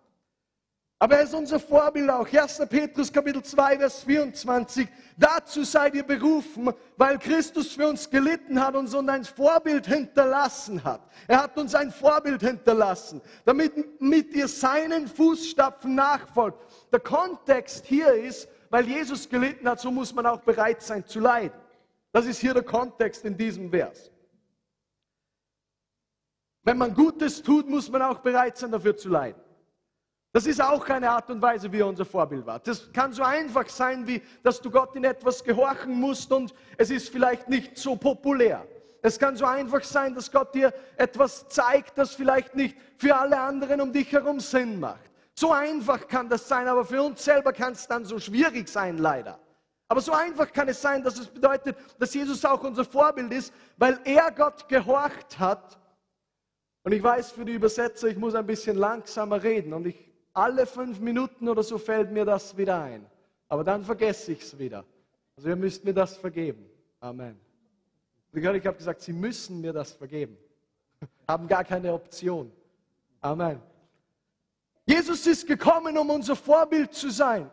Aber 1.02 1.16
er 1.16 1.24
ist 1.24 1.34
unser 1.34 1.60
Vorbild 1.60 2.12
auch. 2.12 2.32
1. 2.32 2.62
Petrus 2.70 3.12
Kapitel 3.12 3.42
2, 3.42 3.80
Vers 3.80 4.04
24. 4.04 4.88
Dazu 5.18 5.64
seid 5.64 5.96
ihr 5.96 6.04
berufen, 6.04 6.72
weil 6.96 7.18
Christus 7.18 7.74
für 7.74 7.88
uns 7.88 8.08
gelitten 8.08 8.64
hat 8.64 8.76
und 8.76 8.94
uns 8.94 9.10
ein 9.10 9.24
Vorbild 9.26 9.88
hinterlassen 9.88 10.84
hat. 10.84 11.02
Er 11.28 11.42
hat 11.42 11.58
uns 11.58 11.74
ein 11.74 11.90
Vorbild 11.90 12.42
hinterlassen, 12.42 13.20
damit 13.46 14.00
mit 14.00 14.36
ihr 14.36 14.48
seinen 14.48 15.08
Fußstapfen 15.08 15.96
nachfolgt. 15.96 16.60
Der 16.92 17.00
Kontext 17.00 17.88
hier 17.88 18.14
ist, 18.14 18.48
weil 18.70 18.88
Jesus 18.88 19.28
gelitten 19.28 19.68
hat, 19.68 19.80
so 19.80 19.90
muss 19.90 20.14
man 20.14 20.28
auch 20.28 20.42
bereit 20.42 20.84
sein 20.84 21.04
zu 21.08 21.20
leiden. 21.20 21.60
Das 22.12 22.28
ist 22.28 22.40
hier 22.40 22.54
der 22.54 22.62
Kontext 22.62 23.26
in 23.26 23.36
diesem 23.36 23.72
Vers. 23.72 24.12
Wenn 26.62 26.78
man 26.78 26.94
Gutes 26.94 27.42
tut, 27.42 27.68
muss 27.68 27.90
man 27.90 28.04
auch 28.04 28.20
bereit 28.20 28.56
sein, 28.56 28.70
dafür 28.70 28.96
zu 28.96 29.10
leiden. 29.10 29.41
Das 30.34 30.46
ist 30.46 30.62
auch 30.62 30.88
eine 30.88 31.10
Art 31.10 31.30
und 31.30 31.42
Weise, 31.42 31.72
wie 31.72 31.80
er 31.80 31.88
unser 31.88 32.06
Vorbild 32.06 32.46
war. 32.46 32.60
Das 32.60 32.92
kann 32.94 33.12
so 33.12 33.22
einfach 33.22 33.68
sein, 33.68 34.08
wie 34.08 34.22
dass 34.44 34.62
du 34.62 34.72
Gott 34.72 34.96
in 34.96 35.04
etwas 35.04 35.44
gehorchen 35.44 35.94
musst 36.00 36.32
und 36.32 36.54
es 36.78 36.90
ist 36.90 37.10
vielleicht 37.10 37.50
nicht 37.50 37.78
so 37.78 37.98
populär. 37.98 38.66
Es 39.02 39.20
kann 39.20 39.36
so 39.36 39.46
einfach 39.46 39.84
sein, 39.84 40.16
dass 40.16 40.32
Gott 40.32 40.54
dir 40.54 40.74
etwas 40.96 41.50
zeigt, 41.50 41.98
das 41.98 42.16
vielleicht 42.16 42.56
nicht 42.56 42.78
für 42.98 43.16
alle 43.16 43.40
anderen 43.40 43.82
um 43.82 43.92
dich 43.92 44.12
herum 44.12 44.40
Sinn 44.40 44.80
macht. 44.80 45.12
So 45.34 45.52
einfach 45.52 46.08
kann 46.08 46.30
das 46.30 46.48
sein, 46.48 46.68
aber 46.68 46.86
für 46.86 47.02
uns 47.02 47.24
selber 47.24 47.52
kann 47.52 47.74
es 47.74 47.88
dann 47.88 48.06
so 48.06 48.20
schwierig 48.20 48.70
sein, 48.70 49.00
leider. 49.00 49.40
Aber 49.88 50.00
so 50.00 50.14
einfach 50.14 50.54
kann 50.54 50.70
es 50.70 50.82
sein, 50.82 51.04
dass 51.04 51.20
es 51.20 51.28
bedeutet, 51.28 51.76
dass 52.00 52.14
Jesus 52.14 52.46
auch 52.46 52.64
unser 52.64 52.86
Vorbild 52.86 53.34
ist, 53.34 53.52
weil 53.76 54.00
er 54.06 54.32
Gott 54.32 54.70
gehorcht 54.70 55.38
hat. 55.38 55.78
Und 56.84 56.94
ich 56.94 57.04
weiß 57.04 57.32
für 57.32 57.44
die 57.44 57.54
Übersetzer, 57.54 58.08
ich 58.08 58.18
muss 58.18 58.36
ein 58.36 58.46
bisschen 58.46 58.78
langsamer 58.78 59.42
reden 59.44 59.74
und 59.74 59.88
ich 59.88 60.11
alle 60.34 60.66
fünf 60.66 61.00
Minuten 61.00 61.48
oder 61.50 61.64
so 61.64 61.78
fällt 61.78 62.12
mir 62.12 62.26
das 62.26 62.56
wieder 62.58 62.82
ein. 62.82 63.06
Aber 63.48 63.64
dann 63.64 63.84
vergesse 63.84 64.32
ich 64.32 64.42
es 64.42 64.58
wieder. 64.58 64.86
Also 65.36 65.50
ihr 65.50 65.56
müsst 65.56 65.84
mir 65.84 65.94
das 65.94 66.18
vergeben. 66.18 66.66
Amen. 67.00 67.40
Ich 68.34 68.46
habe 68.46 68.60
gesagt, 68.60 69.02
Sie 69.02 69.12
müssen 69.12 69.60
mir 69.60 69.74
das 69.74 69.92
vergeben. 69.92 70.38
Haben 71.28 71.48
gar 71.48 71.64
keine 71.64 71.94
Option. 71.94 72.52
Amen. 73.20 73.62
Jesus 74.86 75.28
ist 75.28 75.48
gekommen, 75.48 75.98
um 75.98 76.10
unser 76.10 76.36
Vorbild 76.36 76.94
zu 76.94 77.10
sein. 77.10 77.50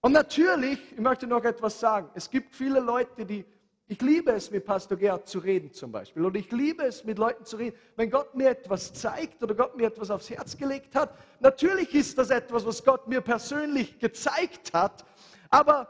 Und 0.00 0.12
natürlich, 0.12 0.78
ich 0.92 0.98
möchte 1.00 1.26
noch 1.26 1.44
etwas 1.44 1.78
sagen, 1.78 2.08
es 2.14 2.30
gibt 2.30 2.54
viele 2.54 2.80
Leute, 2.80 3.26
die 3.26 3.44
ich 3.90 4.02
liebe 4.02 4.32
es, 4.32 4.50
mit 4.50 4.66
Pastor 4.66 4.98
Gerhard 4.98 5.26
zu 5.26 5.38
reden 5.38 5.72
zum 5.72 5.90
Beispiel. 5.90 6.22
Und 6.22 6.36
ich 6.36 6.52
liebe 6.52 6.84
es, 6.84 7.04
mit 7.04 7.18
Leuten 7.18 7.46
zu 7.46 7.56
reden. 7.56 7.74
Wenn 7.96 8.10
Gott 8.10 8.34
mir 8.34 8.50
etwas 8.50 8.92
zeigt 8.92 9.42
oder 9.42 9.54
Gott 9.54 9.76
mir 9.78 9.86
etwas 9.86 10.10
aufs 10.10 10.28
Herz 10.28 10.58
gelegt 10.58 10.94
hat, 10.94 11.16
natürlich 11.40 11.94
ist 11.94 12.18
das 12.18 12.28
etwas, 12.28 12.66
was 12.66 12.84
Gott 12.84 13.08
mir 13.08 13.22
persönlich 13.22 13.98
gezeigt 13.98 14.74
hat. 14.74 15.06
Aber 15.48 15.88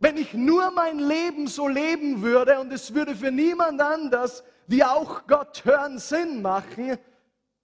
wenn 0.00 0.16
ich 0.16 0.34
nur 0.34 0.72
mein 0.72 0.98
Leben 0.98 1.46
so 1.46 1.68
leben 1.68 2.22
würde 2.22 2.58
und 2.58 2.72
es 2.72 2.92
würde 2.92 3.14
für 3.14 3.30
niemand 3.30 3.80
anders, 3.80 4.42
wie 4.66 4.82
auch 4.82 5.24
Gott 5.28 5.64
hören, 5.64 5.98
Sinn 6.00 6.42
machen, 6.42 6.98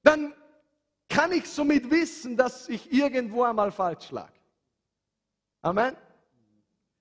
dann 0.05 0.33
kann 1.09 1.33
ich 1.33 1.49
somit 1.49 1.91
wissen, 1.91 2.37
dass 2.37 2.69
ich 2.69 2.93
irgendwo 2.93 3.43
einmal 3.43 3.73
falsch 3.73 4.13
lag. 4.13 4.31
Amen. 5.63 5.97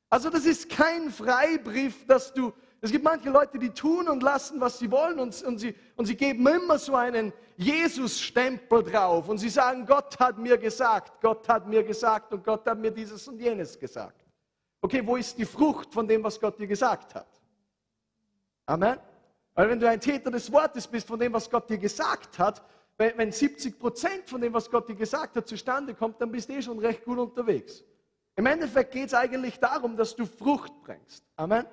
Also 0.09 0.29
das 0.29 0.45
ist 0.45 0.69
kein 0.69 1.09
Freibrief, 1.09 2.05
dass 2.05 2.33
du 2.33 2.53
es 2.83 2.91
gibt 2.91 3.05
manche 3.05 3.29
Leute, 3.29 3.57
die 3.57 3.69
tun 3.69 4.09
und 4.09 4.21
lassen, 4.21 4.59
was 4.59 4.77
sie 4.77 4.91
wollen 4.91 5.17
und, 5.17 5.41
und, 5.43 5.57
sie, 5.57 5.73
und 5.95 6.05
sie 6.05 6.17
geben 6.17 6.45
immer 6.45 6.77
so 6.77 6.95
einen 6.95 7.31
Jesus-Stempel 7.55 8.83
drauf 8.83 9.29
und 9.29 9.37
sie 9.37 9.47
sagen, 9.47 9.85
Gott 9.85 10.19
hat 10.19 10.37
mir 10.37 10.57
gesagt, 10.57 11.21
Gott 11.21 11.47
hat 11.47 11.65
mir 11.65 11.81
gesagt 11.81 12.33
und 12.33 12.43
Gott 12.43 12.67
hat 12.67 12.77
mir 12.77 12.91
dieses 12.91 13.25
und 13.25 13.39
jenes 13.39 13.79
gesagt. 13.79 14.25
Okay, 14.81 15.01
wo 15.05 15.15
ist 15.15 15.37
die 15.37 15.45
Frucht 15.45 15.93
von 15.93 16.05
dem, 16.05 16.25
was 16.25 16.37
Gott 16.37 16.59
dir 16.59 16.67
gesagt 16.67 17.15
hat? 17.15 17.29
Amen. 18.65 18.99
Weil 19.53 19.69
wenn 19.69 19.79
du 19.79 19.87
ein 19.87 20.01
Täter 20.01 20.29
des 20.29 20.51
Wortes 20.51 20.85
bist 20.85 21.07
von 21.07 21.17
dem, 21.17 21.31
was 21.31 21.49
Gott 21.49 21.69
dir 21.69 21.77
gesagt 21.77 22.37
hat, 22.37 22.61
wenn 22.97 23.31
70 23.31 23.79
Prozent 23.79 24.29
von 24.29 24.41
dem, 24.41 24.51
was 24.51 24.69
Gott 24.69 24.89
dir 24.89 24.95
gesagt 24.95 25.37
hat, 25.37 25.47
zustande 25.47 25.93
kommt, 25.93 26.19
dann 26.19 26.29
bist 26.29 26.49
du 26.49 26.53
eh 26.53 26.61
schon 26.61 26.79
recht 26.79 27.05
gut 27.05 27.17
unterwegs. 27.17 27.81
Im 28.35 28.45
Endeffekt 28.45 28.91
geht 28.91 29.07
es 29.07 29.13
eigentlich 29.13 29.57
darum, 29.57 29.95
dass 29.95 30.13
du 30.13 30.25
Frucht 30.25 30.73
bringst. 30.81 31.23
Amen. 31.37 31.65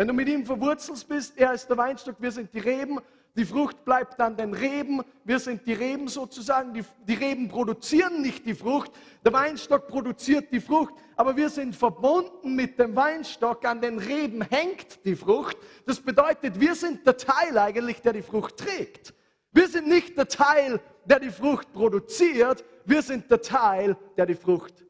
Wenn 0.00 0.08
du 0.08 0.14
mit 0.14 0.30
ihm 0.30 0.46
verwurzelt 0.46 1.06
bist, 1.08 1.36
er 1.36 1.52
ist 1.52 1.68
der 1.68 1.76
Weinstock, 1.76 2.16
wir 2.20 2.32
sind 2.32 2.54
die 2.54 2.58
Reben, 2.58 3.00
die 3.36 3.44
Frucht 3.44 3.84
bleibt 3.84 4.18
an 4.18 4.34
den 4.34 4.54
Reben, 4.54 5.02
wir 5.24 5.38
sind 5.38 5.66
die 5.66 5.74
Reben 5.74 6.08
sozusagen, 6.08 6.72
die, 6.72 6.82
die 7.06 7.12
Reben 7.12 7.48
produzieren 7.48 8.22
nicht 8.22 8.46
die 8.46 8.54
Frucht, 8.54 8.92
der 9.22 9.34
Weinstock 9.34 9.88
produziert 9.88 10.50
die 10.52 10.60
Frucht, 10.60 10.94
aber 11.16 11.36
wir 11.36 11.50
sind 11.50 11.76
verbunden 11.76 12.56
mit 12.56 12.78
dem 12.78 12.96
Weinstock, 12.96 13.62
an 13.66 13.82
den 13.82 13.98
Reben 13.98 14.40
hängt 14.40 15.04
die 15.04 15.14
Frucht. 15.14 15.58
Das 15.84 16.00
bedeutet, 16.00 16.58
wir 16.58 16.74
sind 16.74 17.06
der 17.06 17.18
Teil 17.18 17.58
eigentlich, 17.58 18.00
der 18.00 18.14
die 18.14 18.22
Frucht 18.22 18.56
trägt. 18.56 19.12
Wir 19.52 19.68
sind 19.68 19.86
nicht 19.86 20.16
der 20.16 20.28
Teil, 20.28 20.80
der 21.04 21.20
die 21.20 21.28
Frucht 21.28 21.74
produziert, 21.74 22.64
wir 22.86 23.02
sind 23.02 23.30
der 23.30 23.42
Teil, 23.42 23.98
der 24.16 24.24
die 24.24 24.34
Frucht 24.34 24.82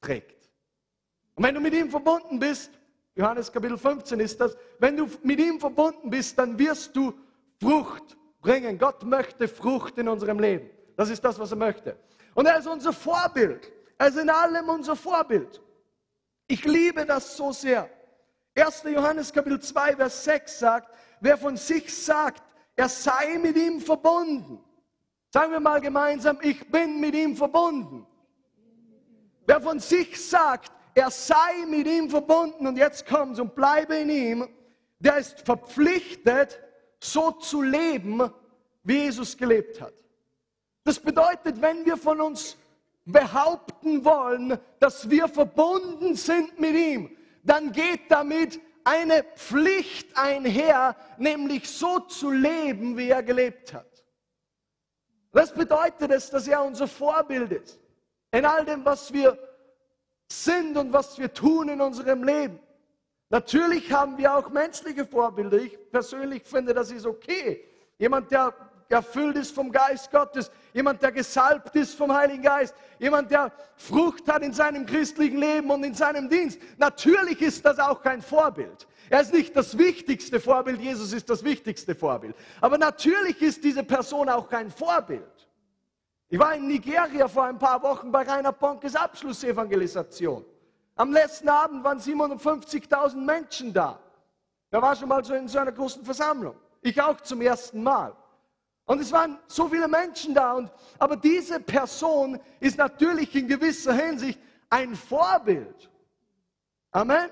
trägt. 0.00 0.48
Und 1.34 1.44
wenn 1.44 1.54
du 1.54 1.60
mit 1.60 1.74
ihm 1.74 1.90
verbunden 1.90 2.38
bist, 2.38 2.70
Johannes 3.16 3.50
Kapitel 3.50 3.78
15 3.78 4.20
ist 4.20 4.38
das, 4.40 4.56
wenn 4.78 4.96
du 4.96 5.08
mit 5.22 5.40
ihm 5.40 5.58
verbunden 5.58 6.10
bist, 6.10 6.38
dann 6.38 6.58
wirst 6.58 6.94
du 6.94 7.14
Frucht 7.58 8.16
bringen. 8.42 8.78
Gott 8.78 9.02
möchte 9.04 9.48
Frucht 9.48 9.96
in 9.96 10.06
unserem 10.06 10.38
Leben. 10.38 10.68
Das 10.96 11.08
ist 11.08 11.24
das, 11.24 11.38
was 11.38 11.50
er 11.50 11.56
möchte. 11.56 11.96
Und 12.34 12.44
er 12.44 12.58
ist 12.58 12.66
unser 12.66 12.92
Vorbild. 12.92 13.72
Er 13.96 14.08
ist 14.08 14.18
in 14.18 14.28
allem 14.28 14.68
unser 14.68 14.94
Vorbild. 14.94 15.62
Ich 16.46 16.64
liebe 16.66 17.06
das 17.06 17.38
so 17.38 17.52
sehr. 17.52 17.88
1. 18.54 18.82
Johannes 18.84 19.32
Kapitel 19.32 19.60
2, 19.60 19.96
Vers 19.96 20.24
6 20.24 20.58
sagt, 20.58 20.94
wer 21.20 21.38
von 21.38 21.56
sich 21.56 21.94
sagt, 21.94 22.42
er 22.76 22.90
sei 22.90 23.38
mit 23.38 23.56
ihm 23.56 23.80
verbunden. 23.80 24.62
Sagen 25.32 25.52
wir 25.52 25.60
mal 25.60 25.80
gemeinsam, 25.80 26.38
ich 26.42 26.70
bin 26.70 27.00
mit 27.00 27.14
ihm 27.14 27.34
verbunden. 27.34 28.06
Wer 29.46 29.60
von 29.62 29.80
sich 29.80 30.22
sagt, 30.22 30.70
er 30.96 31.10
sei 31.10 31.66
mit 31.68 31.86
ihm 31.86 32.08
verbunden 32.08 32.66
und 32.66 32.78
jetzt 32.78 33.06
kommt's 33.06 33.38
und 33.38 33.54
bleibe 33.54 33.96
in 33.96 34.08
ihm, 34.08 34.48
der 34.98 35.18
ist 35.18 35.40
verpflichtet, 35.40 36.58
so 36.98 37.32
zu 37.32 37.60
leben, 37.60 38.30
wie 38.82 39.00
Jesus 39.00 39.36
gelebt 39.36 39.78
hat. 39.82 39.92
Das 40.84 40.98
bedeutet, 40.98 41.60
wenn 41.60 41.84
wir 41.84 41.98
von 41.98 42.22
uns 42.22 42.56
behaupten 43.04 44.06
wollen, 44.06 44.58
dass 44.80 45.10
wir 45.10 45.28
verbunden 45.28 46.14
sind 46.14 46.58
mit 46.58 46.74
ihm, 46.74 47.14
dann 47.42 47.72
geht 47.72 48.10
damit 48.10 48.58
eine 48.82 49.22
Pflicht 49.22 50.16
einher, 50.16 50.96
nämlich 51.18 51.68
so 51.68 52.00
zu 52.00 52.30
leben, 52.30 52.96
wie 52.96 53.10
er 53.10 53.22
gelebt 53.22 53.74
hat. 53.74 54.02
Das 55.32 55.52
bedeutet 55.52 56.10
es, 56.10 56.30
dass 56.30 56.48
er 56.48 56.64
unser 56.64 56.88
Vorbild 56.88 57.52
ist. 57.52 57.78
In 58.30 58.46
all 58.46 58.64
dem, 58.64 58.82
was 58.82 59.12
wir 59.12 59.38
sind 60.28 60.76
und 60.76 60.92
was 60.92 61.18
wir 61.18 61.32
tun 61.32 61.68
in 61.68 61.80
unserem 61.80 62.24
Leben. 62.24 62.58
Natürlich 63.28 63.92
haben 63.92 64.18
wir 64.18 64.36
auch 64.36 64.50
menschliche 64.50 65.04
Vorbilder. 65.04 65.58
Ich 65.58 65.76
persönlich 65.90 66.44
finde, 66.44 66.74
das 66.74 66.90
ist 66.90 67.06
okay. 67.06 67.64
Jemand, 67.98 68.30
der 68.30 68.54
erfüllt 68.88 69.36
ist 69.36 69.52
vom 69.52 69.72
Geist 69.72 70.10
Gottes, 70.10 70.50
jemand, 70.72 71.02
der 71.02 71.10
gesalbt 71.10 71.74
ist 71.74 71.94
vom 71.94 72.12
Heiligen 72.12 72.42
Geist, 72.42 72.74
jemand, 72.98 73.30
der 73.30 73.52
Frucht 73.74 74.28
hat 74.28 74.42
in 74.42 74.52
seinem 74.52 74.86
christlichen 74.86 75.38
Leben 75.38 75.70
und 75.70 75.82
in 75.82 75.94
seinem 75.94 76.28
Dienst. 76.28 76.60
Natürlich 76.78 77.40
ist 77.42 77.64
das 77.64 77.78
auch 77.78 78.00
kein 78.00 78.22
Vorbild. 78.22 78.86
Er 79.08 79.20
ist 79.20 79.32
nicht 79.32 79.56
das 79.56 79.76
wichtigste 79.78 80.40
Vorbild, 80.40 80.80
Jesus 80.80 81.12
ist 81.12 81.28
das 81.30 81.42
wichtigste 81.44 81.94
Vorbild. 81.94 82.36
Aber 82.60 82.78
natürlich 82.78 83.40
ist 83.40 83.62
diese 83.62 83.82
Person 83.82 84.28
auch 84.28 84.48
kein 84.48 84.70
Vorbild. 84.70 85.22
Ich 86.28 86.38
war 86.38 86.54
in 86.54 86.66
Nigeria 86.66 87.28
vor 87.28 87.44
ein 87.44 87.58
paar 87.58 87.80
Wochen 87.82 88.10
bei 88.10 88.22
Rainer 88.22 88.52
Bonkes 88.52 88.96
Abschlussevangelisation. 88.96 90.44
Am 90.96 91.12
letzten 91.12 91.48
Abend 91.48 91.84
waren 91.84 91.98
750.000 91.98 93.16
Menschen 93.16 93.72
da. 93.72 94.00
Er 94.70 94.82
war 94.82 94.96
schon 94.96 95.08
mal 95.08 95.24
so 95.24 95.34
in 95.34 95.46
so 95.46 95.58
einer 95.58 95.72
großen 95.72 96.04
Versammlung. 96.04 96.56
Ich 96.80 97.00
auch 97.00 97.20
zum 97.20 97.40
ersten 97.42 97.82
Mal. 97.82 98.16
Und 98.86 99.00
es 99.00 99.12
waren 99.12 99.38
so 99.46 99.68
viele 99.68 99.86
Menschen 99.86 100.34
da. 100.34 100.54
Und, 100.54 100.72
aber 100.98 101.16
diese 101.16 101.60
Person 101.60 102.40
ist 102.58 102.78
natürlich 102.78 103.34
in 103.36 103.46
gewisser 103.46 103.92
Hinsicht 103.92 104.40
ein 104.68 104.96
Vorbild. 104.96 105.90
Amen. 106.90 107.30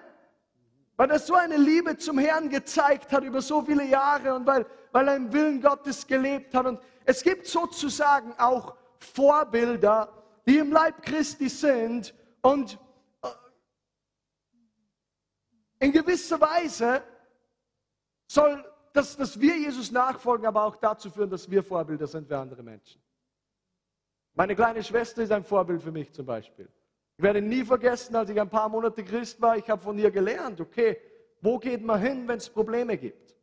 Weil 0.96 1.10
er 1.10 1.18
so 1.18 1.34
eine 1.34 1.56
Liebe 1.56 1.96
zum 1.96 2.18
Herrn 2.18 2.48
gezeigt 2.48 3.12
hat 3.12 3.24
über 3.24 3.42
so 3.42 3.62
viele 3.62 3.84
Jahre 3.84 4.34
und 4.34 4.46
weil, 4.46 4.66
weil 4.92 5.08
er 5.08 5.16
im 5.16 5.32
Willen 5.32 5.60
Gottes 5.60 6.06
gelebt 6.06 6.54
hat. 6.54 6.66
Und 6.66 6.80
es 7.04 7.22
gibt 7.22 7.46
sozusagen 7.46 8.32
auch 8.38 8.76
Vorbilder, 9.04 10.12
die 10.46 10.58
im 10.58 10.72
Leib 10.72 11.02
Christi 11.02 11.48
sind 11.48 12.14
und 12.42 12.78
äh, 13.22 13.28
in 15.80 15.92
gewisser 15.92 16.40
Weise 16.40 17.02
soll 18.26 18.64
das, 18.92 19.16
dass 19.16 19.38
wir 19.40 19.56
Jesus 19.56 19.90
nachfolgen, 19.90 20.46
aber 20.46 20.64
auch 20.64 20.76
dazu 20.76 21.10
führen, 21.10 21.30
dass 21.30 21.50
wir 21.50 21.62
Vorbilder 21.62 22.06
sind 22.06 22.28
für 22.28 22.38
andere 22.38 22.62
Menschen. 22.62 23.00
Meine 24.34 24.54
kleine 24.54 24.82
Schwester 24.82 25.22
ist 25.22 25.32
ein 25.32 25.44
Vorbild 25.44 25.82
für 25.82 25.92
mich 25.92 26.12
zum 26.12 26.26
Beispiel. 26.26 26.68
Ich 27.16 27.22
werde 27.22 27.40
nie 27.40 27.64
vergessen, 27.64 28.16
als 28.16 28.30
ich 28.30 28.40
ein 28.40 28.50
paar 28.50 28.68
Monate 28.68 29.04
Christ 29.04 29.40
war, 29.40 29.56
ich 29.56 29.68
habe 29.70 29.80
von 29.80 29.96
ihr 29.98 30.10
gelernt, 30.10 30.60
okay, 30.60 30.98
wo 31.40 31.58
geht 31.58 31.82
man 31.82 32.00
hin, 32.00 32.26
wenn 32.26 32.38
es 32.38 32.48
Probleme 32.48 32.96
gibt? 32.96 33.36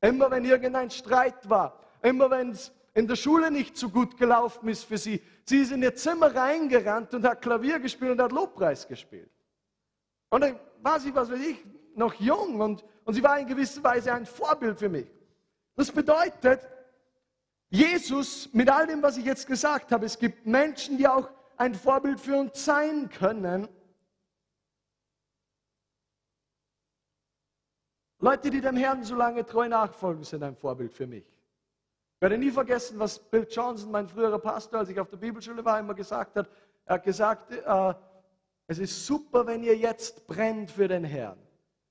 Immer 0.00 0.30
wenn 0.30 0.44
irgendein 0.44 0.90
Streit 0.90 1.48
war, 1.48 1.80
immer 2.02 2.30
wenn 2.30 2.50
es 2.50 2.72
in 2.96 3.06
der 3.06 3.16
Schule 3.16 3.50
nicht 3.50 3.76
so 3.76 3.90
gut 3.90 4.16
gelaufen 4.16 4.70
ist 4.70 4.84
für 4.84 4.96
sie. 4.96 5.22
Sie 5.44 5.58
ist 5.58 5.70
in 5.70 5.82
ihr 5.82 5.94
Zimmer 5.94 6.34
reingerannt 6.34 7.12
und 7.12 7.26
hat 7.26 7.42
Klavier 7.42 7.78
gespielt 7.78 8.12
und 8.12 8.22
hat 8.22 8.32
Lobpreis 8.32 8.88
gespielt. 8.88 9.30
Und 10.30 10.40
dann 10.40 10.58
war 10.80 10.98
sie, 10.98 11.14
was 11.14 11.30
weiß 11.30 11.40
ich, 11.40 11.62
noch 11.94 12.14
jung 12.14 12.58
und, 12.58 12.82
und 13.04 13.12
sie 13.12 13.22
war 13.22 13.38
in 13.38 13.46
gewisser 13.46 13.84
Weise 13.84 14.14
ein 14.14 14.24
Vorbild 14.24 14.78
für 14.78 14.88
mich. 14.88 15.06
Das 15.74 15.92
bedeutet, 15.92 16.66
Jesus, 17.68 18.48
mit 18.54 18.70
all 18.70 18.86
dem, 18.86 19.02
was 19.02 19.18
ich 19.18 19.26
jetzt 19.26 19.46
gesagt 19.46 19.92
habe, 19.92 20.06
es 20.06 20.18
gibt 20.18 20.46
Menschen, 20.46 20.96
die 20.96 21.06
auch 21.06 21.28
ein 21.58 21.74
Vorbild 21.74 22.18
für 22.18 22.38
uns 22.38 22.64
sein 22.64 23.10
können. 23.10 23.68
Leute, 28.20 28.48
die 28.48 28.62
dem 28.62 28.76
Herrn 28.76 29.04
so 29.04 29.14
lange 29.14 29.44
treu 29.44 29.68
nachfolgen, 29.68 30.24
sind 30.24 30.42
ein 30.42 30.56
Vorbild 30.56 30.94
für 30.94 31.06
mich. 31.06 31.35
Ich 32.16 32.22
werde 32.22 32.38
nie 32.38 32.50
vergessen, 32.50 32.98
was 32.98 33.18
Bill 33.18 33.46
Johnson, 33.50 33.90
mein 33.90 34.08
früherer 34.08 34.38
Pastor, 34.38 34.78
als 34.80 34.88
ich 34.88 34.98
auf 34.98 35.10
der 35.10 35.18
Bibelschule 35.18 35.62
war, 35.62 35.78
immer 35.78 35.92
gesagt 35.92 36.36
hat. 36.36 36.48
Er 36.86 36.94
hat 36.94 37.04
gesagt, 37.04 37.52
äh, 37.52 37.94
es 38.66 38.78
ist 38.78 39.04
super, 39.06 39.46
wenn 39.46 39.62
ihr 39.62 39.76
jetzt 39.76 40.26
brennt 40.26 40.70
für 40.70 40.88
den 40.88 41.04
Herrn. 41.04 41.36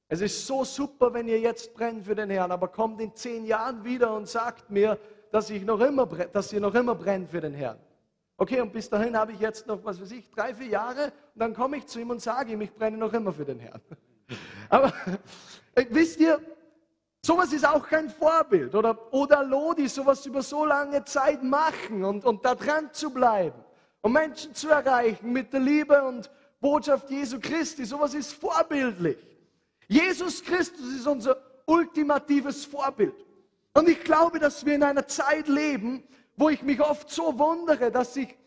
Es 0.08 0.22
ist 0.22 0.48
so 0.48 0.64
super, 0.64 1.14
wenn 1.14 1.28
ihr 1.28 1.40
jetzt 1.40 1.76
brennt 1.76 2.06
für 2.06 2.16
den 2.16 2.32
Herrn, 2.32 2.52
aber 2.52 2.70
kommt 2.70 3.00
in 3.02 3.14
zehn 3.14 3.46
Jahren 3.46 3.84
wieder 3.84 4.16
und 4.16 4.28
sagt 4.28 4.72
mir, 4.72 4.98
dass, 5.32 5.52
ich 5.52 5.64
noch 5.64 5.80
immer, 5.80 6.08
dass 6.08 6.52
ihr 6.52 6.60
noch 6.60 6.74
immer 6.74 6.96
brennt 6.96 7.30
für 7.30 7.42
den 7.42 7.54
Herrn. 7.54 7.78
Okay, 8.38 8.62
und 8.62 8.74
bis 8.74 8.90
dahin 8.90 9.16
habe 9.16 9.32
ich 9.32 9.40
jetzt 9.40 9.68
noch, 9.68 9.86
was 9.86 10.02
weiß 10.02 10.12
ich, 10.12 10.32
drei, 10.32 10.56
vier 10.56 10.70
Jahre 10.70 11.14
und 11.36 11.40
dann 11.40 11.54
komme 11.54 11.78
ich 11.78 11.86
zu 11.86 12.00
ihm 12.00 12.10
und 12.10 12.20
sage 12.20 12.54
ihm, 12.54 12.62
ich 12.62 12.74
brenne 12.74 12.98
noch 12.98 13.14
immer 13.14 13.32
für 13.32 13.46
den 13.46 13.60
Herrn. 13.60 13.80
Aber 14.70 14.92
äh, 15.76 15.86
wisst 15.92 16.20
ihr, 16.20 16.42
Sowas 17.26 17.52
ist 17.54 17.68
auch 17.68 17.88
kein 17.88 18.08
Vorbild. 18.08 18.76
Oder, 18.76 19.12
oder 19.12 19.44
Lodi, 19.44 19.88
sowas 19.88 20.24
über 20.28 20.44
so 20.44 20.64
lange 20.64 21.04
Zeit 21.06 21.42
machen 21.42 22.04
und, 22.04 22.24
und 22.24 22.46
da 22.46 22.54
dran 22.54 22.94
zu 22.94 23.10
bleiben 23.10 23.60
und 24.02 24.12
Menschen 24.12 24.54
zu 24.54 24.70
erreichen 24.70 25.32
mit 25.32 25.52
der 25.52 25.60
Liebe 25.60 26.04
und 26.04 26.30
Botschaft 26.62 27.10
Jesu 27.10 27.40
Christi. 27.40 27.84
Sowas 27.84 28.14
ist 28.14 28.34
vorbildlich. 28.34 29.18
Jesus 29.88 30.44
Christus 30.44 30.86
ist 30.94 31.08
unser 31.08 31.38
ultimatives 31.66 32.64
Vorbild. 32.64 33.16
Und 33.74 33.90
ich 33.90 34.02
glaube, 34.04 34.38
dass 34.38 34.64
wir 34.64 34.76
in 34.76 34.84
einer 34.84 35.08
Zeit 35.08 35.48
leben, 35.48 36.04
wo 36.38 36.50
ich 36.50 36.62
mich 36.62 36.80
oft 36.80 37.10
so 37.10 37.40
wundere, 37.40 37.90
dass 37.90 38.16
ich 38.18 38.38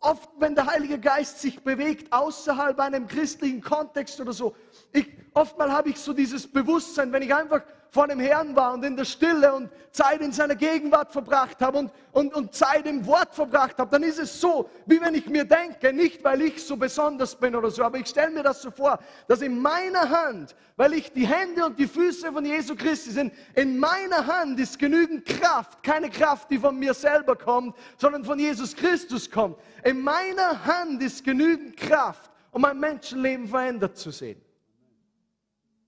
oft, 0.00 0.28
wenn 0.38 0.54
der 0.54 0.66
Heilige 0.66 0.98
Geist 0.98 1.40
sich 1.40 1.58
bewegt, 1.62 2.12
außerhalb 2.12 2.78
einem 2.80 3.06
christlichen 3.06 3.62
Kontext 3.62 4.20
oder 4.20 4.34
so, 4.34 4.54
ich, 4.92 5.08
oftmal 5.32 5.72
habe 5.72 5.88
ich 5.88 5.98
so 5.98 6.12
dieses 6.12 6.46
Bewusstsein, 6.46 7.10
wenn 7.10 7.22
ich 7.22 7.34
einfach 7.34 7.62
vor 7.94 8.08
dem 8.08 8.18
Herrn 8.18 8.56
war 8.56 8.74
und 8.74 8.84
in 8.84 8.96
der 8.96 9.04
Stille 9.04 9.54
und 9.54 9.70
Zeit 9.92 10.20
in 10.20 10.32
seiner 10.32 10.56
Gegenwart 10.56 11.12
verbracht 11.12 11.60
habe 11.60 11.78
und, 11.78 11.92
und, 12.10 12.34
und 12.34 12.52
Zeit 12.52 12.86
im 12.88 13.06
Wort 13.06 13.32
verbracht 13.32 13.78
habe, 13.78 13.88
dann 13.88 14.02
ist 14.02 14.18
es 14.18 14.40
so, 14.40 14.68
wie 14.84 15.00
wenn 15.00 15.14
ich 15.14 15.28
mir 15.28 15.44
denke, 15.44 15.92
nicht 15.92 16.24
weil 16.24 16.42
ich 16.42 16.66
so 16.66 16.76
besonders 16.76 17.36
bin 17.36 17.54
oder 17.54 17.70
so, 17.70 17.84
aber 17.84 17.98
ich 17.98 18.08
stelle 18.08 18.32
mir 18.32 18.42
das 18.42 18.62
so 18.62 18.72
vor, 18.72 18.98
dass 19.28 19.42
in 19.42 19.62
meiner 19.62 20.10
Hand, 20.10 20.56
weil 20.76 20.94
ich 20.94 21.12
die 21.12 21.24
Hände 21.24 21.64
und 21.64 21.78
die 21.78 21.86
Füße 21.86 22.32
von 22.32 22.44
Jesu 22.44 22.74
Christi 22.74 23.12
sind, 23.12 23.32
in 23.54 23.78
meiner 23.78 24.26
Hand 24.26 24.58
ist 24.58 24.76
genügend 24.76 25.24
Kraft, 25.24 25.80
keine 25.84 26.10
Kraft, 26.10 26.50
die 26.50 26.58
von 26.58 26.76
mir 26.76 26.94
selber 26.94 27.36
kommt, 27.36 27.76
sondern 27.96 28.24
von 28.24 28.40
Jesus 28.40 28.74
Christus 28.74 29.30
kommt. 29.30 29.56
In 29.84 30.00
meiner 30.00 30.64
Hand 30.64 31.00
ist 31.00 31.22
genügend 31.22 31.76
Kraft, 31.76 32.32
um 32.50 32.64
ein 32.64 32.80
Menschenleben 32.80 33.46
verändert 33.46 33.96
zu 33.96 34.10
sehen. 34.10 34.43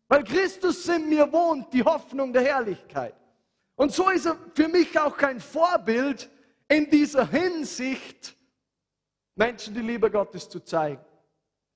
Weil 0.08 0.24
Christus 0.24 0.88
in 0.88 1.08
mir 1.08 1.30
wohnt, 1.32 1.72
die 1.72 1.82
Hoffnung 1.82 2.32
der 2.32 2.42
Herrlichkeit. 2.42 3.14
Und 3.74 3.92
so 3.92 4.08
ist 4.10 4.26
er 4.26 4.36
für 4.54 4.68
mich 4.68 4.98
auch 4.98 5.16
kein 5.16 5.40
Vorbild 5.40 6.30
in 6.68 6.88
dieser 6.88 7.26
Hinsicht, 7.26 8.36
Menschen 9.34 9.74
die 9.74 9.80
Liebe 9.80 10.10
Gottes 10.10 10.48
zu 10.48 10.60
zeigen. 10.60 11.04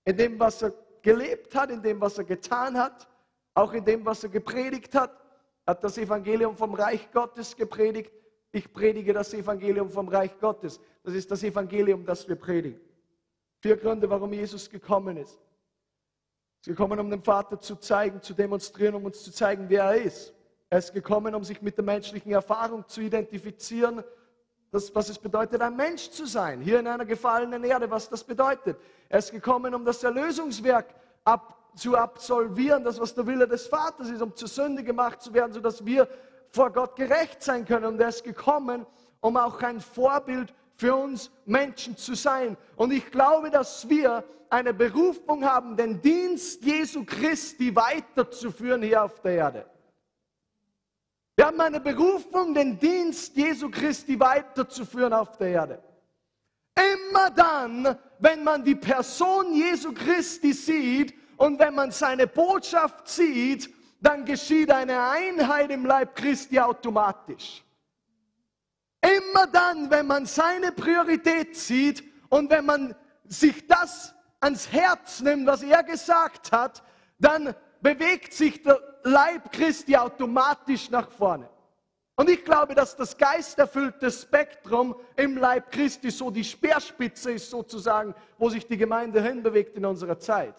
In 0.04 0.16
dem, 0.16 0.38
was 0.38 0.62
er 0.62 0.72
gelebt 1.02 1.54
hat, 1.54 1.70
in 1.70 1.82
dem, 1.82 2.00
was 2.00 2.18
er 2.18 2.24
getan 2.24 2.78
hat, 2.78 3.08
auch 3.54 3.72
in 3.72 3.84
dem, 3.84 4.04
was 4.04 4.22
er 4.24 4.30
gepredigt 4.30 4.94
hat, 4.94 5.12
hat 5.66 5.84
das 5.84 5.98
Evangelium 5.98 6.56
vom 6.56 6.74
Reich 6.74 7.10
Gottes 7.12 7.54
gepredigt. 7.54 8.12
Ich 8.52 8.72
predige 8.72 9.12
das 9.12 9.34
Evangelium 9.34 9.90
vom 9.90 10.08
Reich 10.08 10.38
Gottes. 10.40 10.80
Das 11.02 11.14
ist 11.14 11.30
das 11.30 11.42
Evangelium, 11.42 12.04
das 12.04 12.26
wir 12.28 12.36
predigen. 12.36 12.80
Vier 13.60 13.76
Gründe, 13.76 14.08
warum 14.08 14.32
Jesus 14.32 14.70
gekommen 14.70 15.16
ist. 15.18 15.38
Ist 16.60 16.66
gekommen, 16.66 17.00
um 17.00 17.08
den 17.10 17.22
Vater 17.22 17.58
zu 17.58 17.76
zeigen, 17.76 18.20
zu 18.20 18.34
demonstrieren, 18.34 18.94
um 18.94 19.06
uns 19.06 19.22
zu 19.22 19.32
zeigen, 19.32 19.64
wer 19.68 19.84
er 19.84 20.02
ist. 20.02 20.34
Er 20.68 20.78
ist 20.78 20.92
gekommen, 20.92 21.34
um 21.34 21.42
sich 21.42 21.62
mit 21.62 21.78
der 21.78 21.84
menschlichen 21.84 22.32
Erfahrung 22.32 22.86
zu 22.86 23.00
identifizieren, 23.00 24.04
das, 24.70 24.94
was 24.94 25.08
es 25.08 25.18
bedeutet, 25.18 25.62
ein 25.62 25.74
Mensch 25.74 26.10
zu 26.10 26.26
sein, 26.26 26.60
hier 26.60 26.78
in 26.78 26.86
einer 26.86 27.06
gefallenen 27.06 27.64
Erde, 27.64 27.90
was 27.90 28.10
das 28.10 28.22
bedeutet. 28.22 28.76
Er 29.08 29.20
ist 29.20 29.32
gekommen, 29.32 29.74
um 29.74 29.86
das 29.86 30.04
Erlösungswerk 30.04 30.94
ab, 31.24 31.56
zu 31.76 31.96
absolvieren, 31.96 32.84
das, 32.84 33.00
was 33.00 33.14
der 33.14 33.26
Wille 33.26 33.48
des 33.48 33.66
Vaters 33.66 34.10
ist, 34.10 34.20
um 34.20 34.36
zur 34.36 34.48
Sünde 34.48 34.84
gemacht 34.84 35.22
zu 35.22 35.32
werden, 35.32 35.54
sodass 35.54 35.86
wir 35.86 36.06
vor 36.50 36.70
Gott 36.70 36.94
gerecht 36.94 37.42
sein 37.42 37.64
können. 37.64 37.86
Und 37.86 38.00
er 38.00 38.08
ist 38.08 38.22
gekommen, 38.22 38.84
um 39.20 39.38
auch 39.38 39.62
ein 39.62 39.80
Vorbild 39.80 40.52
für 40.80 40.94
uns 40.94 41.30
Menschen 41.44 41.94
zu 41.94 42.14
sein. 42.14 42.56
Und 42.74 42.90
ich 42.90 43.10
glaube, 43.10 43.50
dass 43.50 43.86
wir 43.86 44.24
eine 44.48 44.72
Berufung 44.72 45.44
haben, 45.44 45.76
den 45.76 46.00
Dienst 46.00 46.64
Jesu 46.64 47.04
Christi 47.04 47.76
weiterzuführen 47.76 48.82
hier 48.82 49.04
auf 49.04 49.20
der 49.20 49.32
Erde. 49.32 49.66
Wir 51.36 51.46
haben 51.46 51.60
eine 51.60 51.80
Berufung, 51.80 52.54
den 52.54 52.78
Dienst 52.78 53.36
Jesu 53.36 53.70
Christi 53.70 54.18
weiterzuführen 54.18 55.12
auf 55.12 55.36
der 55.36 55.48
Erde. 55.48 55.82
Immer 56.74 57.30
dann, 57.30 57.98
wenn 58.18 58.42
man 58.42 58.64
die 58.64 58.74
Person 58.74 59.52
Jesu 59.52 59.92
Christi 59.92 60.54
sieht 60.54 61.14
und 61.36 61.58
wenn 61.58 61.74
man 61.74 61.90
seine 61.90 62.26
Botschaft 62.26 63.06
sieht, 63.06 63.68
dann 64.00 64.24
geschieht 64.24 64.70
eine 64.70 65.10
Einheit 65.10 65.70
im 65.70 65.84
Leib 65.84 66.16
Christi 66.16 66.58
automatisch. 66.58 67.62
Immer 69.00 69.46
dann, 69.46 69.90
wenn 69.90 70.06
man 70.06 70.26
seine 70.26 70.72
Priorität 70.72 71.56
sieht 71.56 72.04
und 72.28 72.50
wenn 72.50 72.66
man 72.66 72.94
sich 73.24 73.66
das 73.66 74.14
ans 74.40 74.70
Herz 74.72 75.20
nimmt, 75.20 75.46
was 75.46 75.62
er 75.62 75.82
gesagt 75.82 76.52
hat, 76.52 76.82
dann 77.18 77.54
bewegt 77.80 78.32
sich 78.32 78.62
der 78.62 78.80
Leib 79.02 79.52
Christi 79.52 79.96
automatisch 79.96 80.90
nach 80.90 81.10
vorne. 81.10 81.48
Und 82.16 82.28
ich 82.28 82.44
glaube, 82.44 82.74
dass 82.74 82.96
das 82.96 83.16
geisterfüllte 83.16 84.10
Spektrum 84.10 84.94
im 85.16 85.38
Leib 85.38 85.72
Christi 85.72 86.10
so 86.10 86.30
die 86.30 86.44
Speerspitze 86.44 87.32
ist 87.32 87.48
sozusagen, 87.48 88.14
wo 88.36 88.50
sich 88.50 88.66
die 88.66 88.76
Gemeinde 88.76 89.22
hinbewegt 89.22 89.76
in 89.76 89.86
unserer 89.86 90.18
Zeit. 90.18 90.54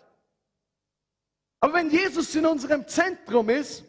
Aber 1.60 1.74
wenn 1.74 1.92
Jesus 1.92 2.34
in 2.34 2.48
unserem 2.48 2.88
Zentrum 2.88 3.50
ist, 3.50 3.84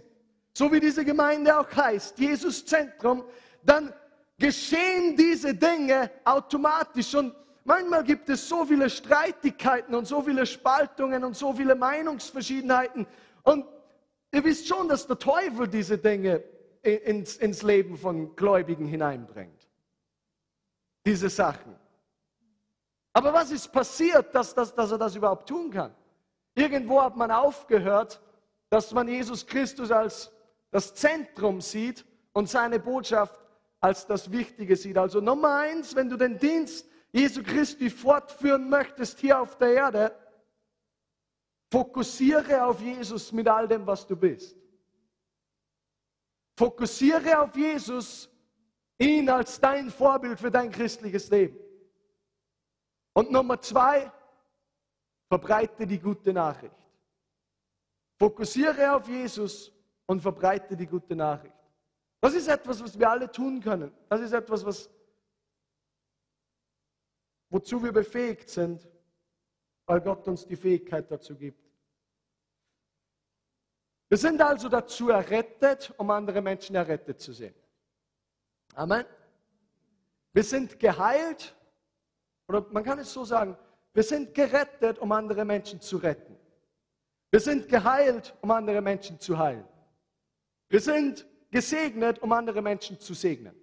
so 0.53 0.71
wie 0.71 0.81
diese 0.81 1.03
Gemeinde 1.03 1.59
auch 1.59 1.75
heißt, 1.75 2.19
Jesus 2.19 2.67
Zentrum, 2.67 3.25
dann 3.63 3.95
geschehen 4.39 5.17
diese 5.17 5.55
Dinge 5.55 6.11
automatisch. 6.25 7.15
Und 7.15 7.35
manchmal 7.65 8.05
gibt 8.05 8.29
es 8.29 8.49
so 8.49 8.65
viele 8.65 8.91
Streitigkeiten 8.91 9.95
und 9.95 10.07
so 10.07 10.23
viele 10.23 10.47
Spaltungen 10.47 11.25
und 11.25 11.37
so 11.37 11.53
viele 11.53 11.75
Meinungsverschiedenheiten. 11.75 13.07
Und 13.43 13.67
ihr 14.33 14.45
wisst 14.45 14.67
schon, 14.67 14.89
dass 14.89 15.07
der 15.07 15.19
Teufel 15.19 15.69
diese 15.69 15.99
Dinge 15.99 16.43
ins, 16.83 17.37
ins 17.37 17.63
Leben 17.63 17.97
von 17.97 18.35
Gläubigen 18.35 18.87
hineinbringt. 18.87 19.69
Diese 21.05 21.29
Sachen. 21.29 21.77
Aber 23.13 23.33
was 23.33 23.51
ist 23.51 23.71
passiert, 23.73 24.35
dass, 24.35 24.55
dass, 24.55 24.75
dass 24.75 24.91
er 24.91 24.99
das 24.99 25.15
überhaupt 25.15 25.49
tun 25.49 25.71
kann? 25.71 25.95
Irgendwo 26.55 27.03
hat 27.03 27.17
man 27.17 27.31
aufgehört, 27.31 28.21
dass 28.69 28.93
man 28.93 29.09
Jesus 29.09 29.47
Christus 29.47 29.91
als 29.91 30.31
das 30.71 30.95
Zentrum 30.95 31.61
sieht 31.61 32.05
und 32.33 32.49
seine 32.49 32.79
Botschaft 32.79 33.39
als 33.83 34.07
das 34.07 34.31
Wichtige 34.31 34.77
sieht. 34.77 34.97
Also 34.97 35.21
Nummer 35.21 35.57
eins, 35.57 35.95
wenn 35.95 36.09
du 36.09 36.17
den 36.17 36.39
Dienst 36.39 36.89
Jesu 37.11 37.43
Christi 37.43 37.91
fortführen 37.91 38.71
möchtest 38.71 39.19
hier 39.19 39.41
auf 39.41 39.59
der 39.59 39.75
Erde, 39.75 40.17
fokussiere 41.71 42.65
auf 42.65 42.81
Jesus 42.81 43.33
mit 43.33 43.49
all 43.49 43.67
dem, 43.67 43.87
was 43.87 44.07
du 44.07 44.17
bist. 44.17 44.57
Fokussiere 46.57 47.41
auf 47.41 47.57
Jesus, 47.57 48.31
ihn 48.99 49.29
als 49.29 49.61
dein 49.61 49.91
Vorbild 49.91 50.39
für 50.39 50.51
dein 50.51 50.71
christliches 50.71 51.29
Leben. 51.29 51.59
Und 53.15 53.33
Nummer 53.33 53.61
zwei, 53.61 54.11
verbreite 55.29 55.87
die 55.87 55.99
gute 55.99 56.33
Nachricht. 56.33 56.77
Fokussiere 58.19 58.95
auf 58.95 59.09
Jesus 59.09 59.73
und 60.07 60.21
verbreite 60.21 60.77
die 60.77 60.87
gute 60.87 61.17
Nachricht. 61.17 61.62
Das 62.23 62.35
ist 62.35 62.47
etwas, 62.47 62.81
was 62.81 62.97
wir 62.97 63.11
alle 63.11 63.31
tun 63.31 63.61
können. 63.61 63.93
Das 64.09 64.21
ist 64.21 64.33
etwas, 64.33 64.65
was, 64.65 64.89
wozu 67.51 67.83
wir 67.83 67.93
befähigt 67.93 68.49
sind, 68.49 68.89
weil 69.87 70.01
Gott 70.01 70.29
uns 70.29 70.47
die 70.47 70.55
Fähigkeit 70.55 71.11
dazu 71.11 71.35
gibt. 71.37 71.69
Wir 74.09 74.19
sind 74.19 74.41
also 74.41 74.69
dazu 74.69 75.11
errettet, 75.11 75.93
um 75.97 76.11
andere 76.11 76.41
Menschen 76.41 76.77
errettet 76.77 77.21
zu 77.21 77.33
sehen. 77.33 77.57
Amen. 78.75 79.05
Wir 80.33 80.45
sind 80.45 80.79
geheilt, 80.79 81.57
oder 82.47 82.65
man 82.71 82.85
kann 82.85 83.01
es 83.01 83.13
so 83.13 83.25
sagen, 83.25 83.59
wir 83.95 84.05
sind 84.05 84.33
gerettet, 84.33 85.01
um 85.01 85.11
andere 85.11 85.45
Menschen 85.45 85.81
zu 85.81 85.97
retten. 85.97 86.39
Wir 87.33 87.41
sind 87.41 87.69
geheilt, 87.69 88.33
um 88.43 88.53
andere 88.53 88.81
Menschen 88.81 89.19
zu 89.19 89.37
heilen. 89.37 89.67
Wir 90.69 90.81
sind 90.81 91.27
gesegnet, 91.53 92.19
um 92.21 92.33
andere 92.33 92.61
Menschen 92.61 92.99
zu 92.99 93.15
segnen. 93.15 93.55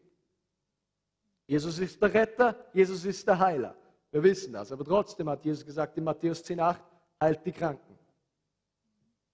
Jesus 1.47 1.79
ist 1.79 2.01
der 2.01 2.13
Retter, 2.13 2.55
Jesus 2.71 3.03
ist 3.03 3.27
der 3.27 3.37
Heiler. 3.37 3.75
Wir 4.11 4.23
wissen 4.23 4.53
das, 4.53 4.71
aber 4.71 4.85
trotzdem 4.85 5.29
hat 5.29 5.43
Jesus 5.43 5.65
gesagt 5.65 5.97
in 5.97 6.03
Matthäus 6.03 6.45
10,8, 6.45 6.75
heilt 7.19 7.45
die 7.45 7.51
Kranken. 7.51 7.97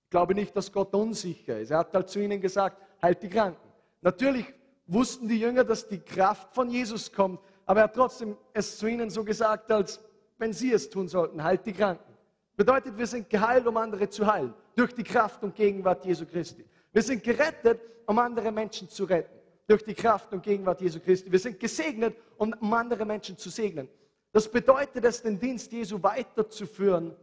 Ich 0.05 0.09
glaube 0.09 0.33
nicht, 0.33 0.55
dass 0.55 0.71
Gott 0.71 0.93
unsicher 0.95 1.59
ist. 1.59 1.71
Er 1.71 1.79
hat 1.79 1.93
halt 1.93 2.09
zu 2.09 2.19
ihnen 2.19 2.39
gesagt, 2.39 2.81
heilt 3.01 3.21
die 3.21 3.29
Kranken. 3.29 3.69
Natürlich 4.01 4.45
wussten 4.87 5.27
die 5.27 5.39
Jünger, 5.39 5.65
dass 5.65 5.87
die 5.87 5.99
Kraft 5.99 6.53
von 6.55 6.69
Jesus 6.69 7.11
kommt, 7.11 7.39
aber 7.65 7.81
er 7.81 7.83
hat 7.85 7.95
trotzdem 7.95 8.37
es 8.53 8.77
zu 8.77 8.87
ihnen 8.87 9.09
so 9.09 9.25
gesagt, 9.25 9.69
als 9.71 9.99
wenn 10.37 10.53
sie 10.53 10.71
es 10.71 10.89
tun 10.89 11.09
sollten, 11.09 11.43
heilt 11.43 11.65
die 11.65 11.73
Kranken. 11.73 12.13
Bedeutet, 12.55 12.97
wir 12.97 13.07
sind 13.07 13.29
geheilt, 13.29 13.67
um 13.67 13.75
andere 13.75 14.07
zu 14.09 14.25
heilen, 14.25 14.53
durch 14.75 14.93
die 14.93 15.03
Kraft 15.03 15.43
und 15.43 15.55
Gegenwart 15.55 16.05
Jesu 16.05 16.25
Christi. 16.25 16.65
Wir 16.95 17.01
sind 17.01 17.21
gerettet, 17.25 17.81
um 18.05 18.17
andere 18.19 18.53
Menschen 18.53 18.87
zu 18.87 19.03
retten. 19.03 19.37
Durch 19.67 19.83
die 19.83 19.93
Kraft 19.93 20.31
und 20.31 20.41
Gegenwart 20.41 20.79
Jesu 20.79 21.01
Christi. 21.01 21.29
Wir 21.29 21.39
sind 21.39 21.59
gesegnet, 21.59 22.15
um, 22.37 22.53
andere 22.73 23.03
Menschen 23.03 23.37
zu 23.37 23.49
segnen. 23.49 23.89
Das 24.31 24.49
bedeutet 24.49 25.03
es, 25.03 25.21
den 25.21 25.37
Dienst 25.37 25.73
Jesu 25.73 26.01
weiterzuführen 26.01 27.13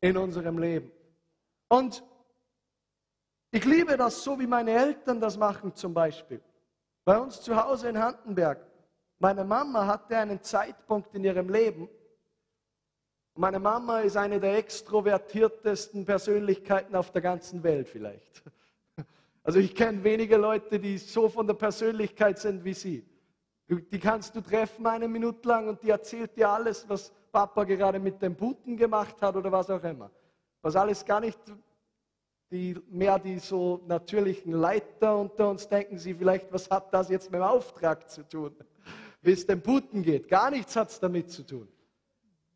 in 0.00 0.16
unserem 0.16 0.58
Leben. 0.58 0.90
Und 1.68 2.02
ich 3.52 3.64
liebe 3.64 3.96
das 3.96 4.24
so, 4.24 4.40
wie 4.40 4.46
meine 4.48 4.72
Eltern 4.72 5.20
das 5.20 5.36
machen 5.36 5.72
zum 5.72 5.94
Beispiel. 5.94 6.40
Bei 7.04 7.16
uns 7.16 7.40
zu 7.42 7.54
Hause 7.54 7.90
in 7.90 7.98
Handenberg. 8.00 8.66
Meine 9.20 9.44
Mama 9.44 9.86
hatte 9.86 10.16
einen 10.16 10.42
Zeitpunkt 10.42 11.14
in 11.14 11.22
ihrem 11.22 11.48
Leben. 11.48 11.88
Meine 13.36 13.60
Mama 13.60 14.00
ist 14.00 14.16
eine 14.16 14.40
der 14.40 14.56
extrovertiertesten 14.58 16.04
Persönlichkeiten 16.04 16.96
auf 16.96 17.12
der 17.12 17.22
ganzen 17.22 17.62
Welt 17.62 17.88
vielleicht. 17.88 18.42
Also 19.42 19.58
ich 19.58 19.74
kenne 19.74 20.04
wenige 20.04 20.36
Leute, 20.36 20.78
die 20.78 20.98
so 20.98 21.28
von 21.28 21.46
der 21.46 21.54
Persönlichkeit 21.54 22.38
sind 22.38 22.64
wie 22.64 22.74
sie. 22.74 23.04
Die 23.68 23.98
kannst 23.98 24.36
du 24.36 24.40
treffen 24.40 24.86
eine 24.86 25.08
Minute 25.08 25.48
lang 25.48 25.68
und 25.68 25.82
die 25.82 25.90
erzählt 25.90 26.36
dir 26.36 26.48
alles, 26.48 26.88
was 26.88 27.12
Papa 27.32 27.64
gerade 27.64 27.98
mit 27.98 28.20
dem 28.20 28.34
Buten 28.34 28.76
gemacht 28.76 29.20
hat 29.20 29.34
oder 29.34 29.50
was 29.50 29.70
auch 29.70 29.82
immer. 29.82 30.10
Was 30.60 30.76
alles 30.76 31.04
gar 31.04 31.20
nicht 31.20 31.38
die, 32.50 32.78
mehr 32.90 33.18
die 33.18 33.38
so 33.38 33.82
natürlichen 33.86 34.52
Leiter 34.52 35.16
unter 35.16 35.48
uns 35.48 35.66
denken 35.66 35.98
sie 35.98 36.14
vielleicht, 36.14 36.52
was 36.52 36.70
hat 36.70 36.92
das 36.92 37.08
jetzt 37.08 37.30
mit 37.30 37.40
dem 37.40 37.44
Auftrag 37.44 38.08
zu 38.10 38.28
tun? 38.28 38.54
Wie 39.22 39.32
es 39.32 39.46
dem 39.46 39.60
Buten 39.60 40.02
geht. 40.02 40.28
Gar 40.28 40.50
nichts 40.50 40.76
hat 40.76 40.90
es 40.90 41.00
damit 41.00 41.30
zu 41.30 41.44
tun. 41.44 41.66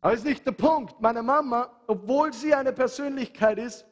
Aber 0.01 0.13
ist 0.13 0.25
nicht 0.25 0.45
der 0.45 0.51
Punkt. 0.51 1.01
Meine 1.01 1.23
Mama, 1.23 1.69
obwohl 1.87 2.31
sie 2.31 2.53
eine 2.53 2.71
Persönlichkeit 2.71 3.57
ist, 3.57 3.85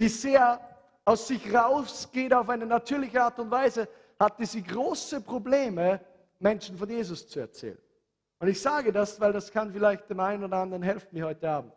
die 0.00 0.08
sehr 0.08 0.60
aus 1.04 1.26
sich 1.26 1.52
rausgeht 1.52 2.32
auf 2.32 2.48
eine 2.48 2.66
natürliche 2.66 3.22
Art 3.22 3.38
und 3.38 3.50
Weise, 3.50 3.88
hatte 4.18 4.46
sie 4.46 4.62
große 4.62 5.20
Probleme, 5.20 6.00
Menschen 6.38 6.76
von 6.76 6.88
Jesus 6.88 7.26
zu 7.26 7.40
erzählen. 7.40 7.78
Und 8.38 8.48
ich 8.48 8.60
sage 8.60 8.92
das, 8.92 9.20
weil 9.20 9.32
das 9.32 9.50
kann 9.50 9.72
vielleicht 9.72 10.08
dem 10.10 10.20
einen 10.20 10.44
oder 10.44 10.56
anderen 10.58 10.82
helfen 10.82 11.08
mir 11.12 11.26
heute 11.26 11.48
Abend. 11.48 11.72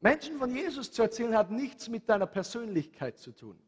Menschen 0.00 0.38
von 0.38 0.54
Jesus 0.54 0.92
zu 0.92 1.02
erzählen 1.02 1.36
hat 1.36 1.50
nichts 1.50 1.88
mit 1.88 2.08
deiner 2.08 2.26
Persönlichkeit 2.26 3.18
zu 3.18 3.32
tun. 3.32 3.58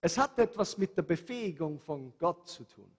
Es 0.00 0.16
hat 0.16 0.38
etwas 0.38 0.78
mit 0.78 0.96
der 0.96 1.02
Befähigung 1.02 1.78
von 1.80 2.12
Gott 2.18 2.48
zu 2.48 2.64
tun. 2.64 2.90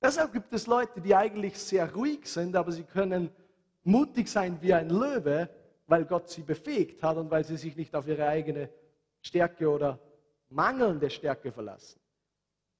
Deshalb 0.00 0.32
gibt 0.32 0.52
es 0.52 0.66
Leute, 0.66 1.00
die 1.00 1.14
eigentlich 1.14 1.58
sehr 1.58 1.92
ruhig 1.92 2.26
sind, 2.26 2.54
aber 2.54 2.70
sie 2.70 2.84
können 2.84 3.30
mutig 3.82 4.28
sein 4.28 4.58
wie 4.60 4.74
ein 4.74 4.90
Löwe, 4.90 5.48
weil 5.86 6.04
Gott 6.04 6.28
sie 6.28 6.42
befähigt 6.42 7.02
hat 7.02 7.16
und 7.16 7.30
weil 7.30 7.44
sie 7.44 7.56
sich 7.56 7.76
nicht 7.76 7.94
auf 7.94 8.06
ihre 8.06 8.26
eigene 8.26 8.68
Stärke 9.20 9.68
oder 9.70 9.98
mangelnde 10.48 11.10
Stärke 11.10 11.52
verlassen. 11.52 12.00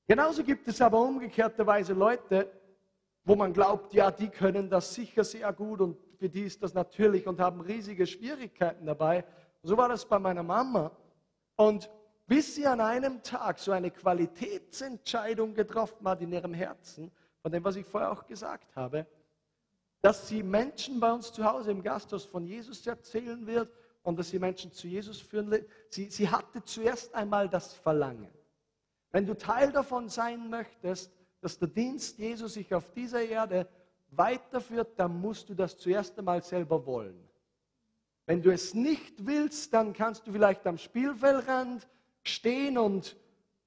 Genauso 0.06 0.44
gibt 0.44 0.68
es 0.68 0.80
aber 0.80 1.00
umgekehrterweise 1.00 1.92
Leute, 1.92 2.50
wo 3.24 3.34
man 3.34 3.52
glaubt, 3.52 3.92
ja, 3.92 4.10
die 4.10 4.28
können 4.28 4.70
das 4.70 4.94
sicher 4.94 5.24
sehr 5.24 5.52
gut 5.52 5.80
und 5.80 5.98
für 6.16 6.28
die 6.28 6.42
ist 6.42 6.62
das 6.62 6.74
natürlich 6.74 7.26
und 7.26 7.40
haben 7.40 7.60
riesige 7.60 8.06
Schwierigkeiten 8.06 8.86
dabei. 8.86 9.24
So 9.62 9.76
war 9.76 9.88
das 9.88 10.04
bei 10.06 10.18
meiner 10.18 10.44
Mama. 10.44 10.92
Und 11.56 11.90
bis 12.26 12.54
sie 12.54 12.66
an 12.66 12.80
einem 12.80 13.22
Tag 13.22 13.58
so 13.58 13.72
eine 13.72 13.90
Qualitätsentscheidung 13.90 15.54
getroffen 15.54 16.08
hat 16.08 16.22
in 16.22 16.32
ihrem 16.32 16.54
Herzen, 16.54 17.10
von 17.42 17.50
dem, 17.50 17.64
was 17.64 17.76
ich 17.76 17.86
vorher 17.86 18.12
auch 18.12 18.26
gesagt 18.26 18.74
habe, 18.76 19.06
dass 20.06 20.28
sie 20.28 20.44
Menschen 20.44 21.00
bei 21.00 21.12
uns 21.12 21.32
zu 21.32 21.44
Hause 21.44 21.72
im 21.72 21.82
Gasthaus 21.82 22.24
von 22.24 22.46
Jesus 22.46 22.86
erzählen 22.86 23.44
wird 23.44 23.72
und 24.04 24.16
dass 24.16 24.30
sie 24.30 24.38
Menschen 24.38 24.70
zu 24.70 24.86
Jesus 24.86 25.20
führen 25.20 25.50
wird. 25.50 25.68
Sie, 25.88 26.08
sie 26.10 26.28
hatte 26.28 26.62
zuerst 26.62 27.12
einmal 27.12 27.48
das 27.48 27.74
Verlangen. 27.74 28.30
Wenn 29.10 29.26
du 29.26 29.36
Teil 29.36 29.72
davon 29.72 30.08
sein 30.08 30.48
möchtest, 30.48 31.10
dass 31.40 31.58
der 31.58 31.66
Dienst 31.66 32.20
Jesus 32.20 32.54
sich 32.54 32.72
auf 32.72 32.92
dieser 32.92 33.20
Erde 33.20 33.66
weiterführt, 34.12 34.90
dann 34.94 35.20
musst 35.20 35.48
du 35.48 35.54
das 35.54 35.76
zuerst 35.76 36.16
einmal 36.20 36.40
selber 36.40 36.86
wollen. 36.86 37.28
Wenn 38.26 38.40
du 38.40 38.52
es 38.52 38.74
nicht 38.74 39.26
willst, 39.26 39.74
dann 39.74 39.92
kannst 39.92 40.28
du 40.28 40.30
vielleicht 40.30 40.64
am 40.68 40.78
Spielfeldrand 40.78 41.84
stehen 42.22 42.78
und 42.78 43.16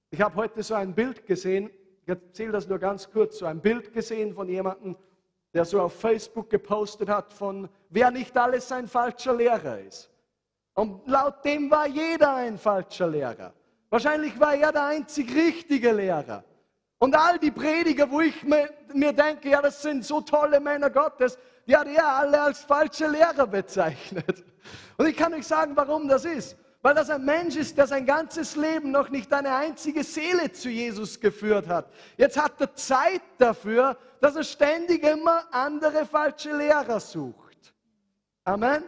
ich 0.09 0.21
habe 0.21 0.37
heute 0.37 0.63
so 0.63 0.73
ein 0.73 0.95
Bild 0.95 1.25
gesehen, 1.25 1.69
ich 2.03 2.07
erzähle 2.07 2.53
das 2.53 2.65
nur 2.65 2.79
ganz 2.79 3.11
kurz, 3.11 3.39
so 3.39 3.45
ein 3.45 3.59
Bild 3.59 3.91
gesehen 3.91 4.33
von 4.33 4.47
jemandem, 4.47 4.95
der 5.53 5.65
so 5.65 5.81
auf 5.81 5.99
Facebook 5.99 6.49
gepostet 6.49 7.09
hat 7.09 7.33
von, 7.33 7.69
wer 7.89 8.11
nicht 8.11 8.37
alles 8.37 8.71
ein 8.71 8.87
falscher 8.87 9.33
Lehrer 9.33 9.79
ist. 9.79 10.09
Und 10.73 11.07
laut 11.07 11.43
dem 11.43 11.69
war 11.69 11.87
jeder 11.87 12.35
ein 12.35 12.57
falscher 12.57 13.07
Lehrer. 13.07 13.53
Wahrscheinlich 13.89 14.39
war 14.39 14.53
er 14.55 14.71
der 14.71 14.85
einzig 14.85 15.33
richtige 15.33 15.91
Lehrer. 15.91 16.43
Und 16.99 17.15
all 17.15 17.39
die 17.39 17.51
Prediger, 17.51 18.09
wo 18.11 18.21
ich 18.21 18.43
mir, 18.43 18.69
mir 18.93 19.13
denke, 19.13 19.49
ja, 19.49 19.61
das 19.61 19.81
sind 19.81 20.05
so 20.05 20.21
tolle 20.21 20.59
Männer 20.59 20.89
Gottes, 20.89 21.37
die 21.65 21.75
hat 21.75 21.87
er 21.87 22.07
alle 22.07 22.41
als 22.41 22.59
falsche 22.59 23.07
Lehrer 23.07 23.47
bezeichnet. 23.47 24.43
Und 24.97 25.07
ich 25.07 25.15
kann 25.15 25.33
euch 25.33 25.47
sagen, 25.47 25.75
warum 25.75 26.07
das 26.07 26.25
ist. 26.25 26.57
Weil 26.81 26.95
das 26.95 27.09
ein 27.09 27.25
Mensch 27.25 27.57
ist, 27.57 27.77
der 27.77 27.87
sein 27.87 28.05
ganzes 28.05 28.55
Leben 28.55 28.91
noch 28.91 29.09
nicht 29.09 29.33
eine 29.33 29.53
einzige 29.53 30.03
Seele 30.03 30.51
zu 30.51 30.69
Jesus 30.69 31.19
geführt 31.19 31.67
hat. 31.67 31.91
Jetzt 32.15 32.41
hat 32.41 32.59
er 32.61 32.73
Zeit 32.73 33.21
dafür, 33.37 33.97
dass 34.21 34.35
er 34.35 34.43
ständig 34.43 35.03
immer 35.03 35.47
andere 35.51 36.05
falsche 36.05 36.55
Lehrer 36.55 36.99
sucht. 36.99 37.73
Amen. 38.43 38.83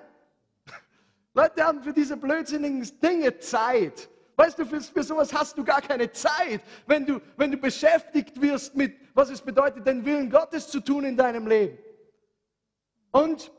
Leute 1.33 1.63
haben 1.63 1.81
für 1.81 1.93
diese 1.93 2.17
blödsinnigen 2.17 2.87
Dinge 2.99 3.37
Zeit. 3.39 4.09
Weißt 4.35 4.57
du, 4.57 4.65
für, 4.65 4.81
für 4.81 5.03
sowas 5.03 5.33
hast 5.33 5.57
du 5.57 5.63
gar 5.63 5.81
keine 5.81 6.11
Zeit, 6.11 6.61
wenn 6.87 7.05
du, 7.05 7.21
wenn 7.37 7.51
du 7.51 7.57
beschäftigt 7.57 8.41
wirst 8.41 8.75
mit, 8.75 8.97
was 9.13 9.29
es 9.29 9.41
bedeutet, 9.41 9.85
den 9.85 10.03
Willen 10.03 10.29
Gottes 10.29 10.67
zu 10.67 10.79
tun 10.79 11.03
in 11.03 11.15
deinem 11.15 11.47
Leben. 11.47 11.77
Und, 13.11 13.51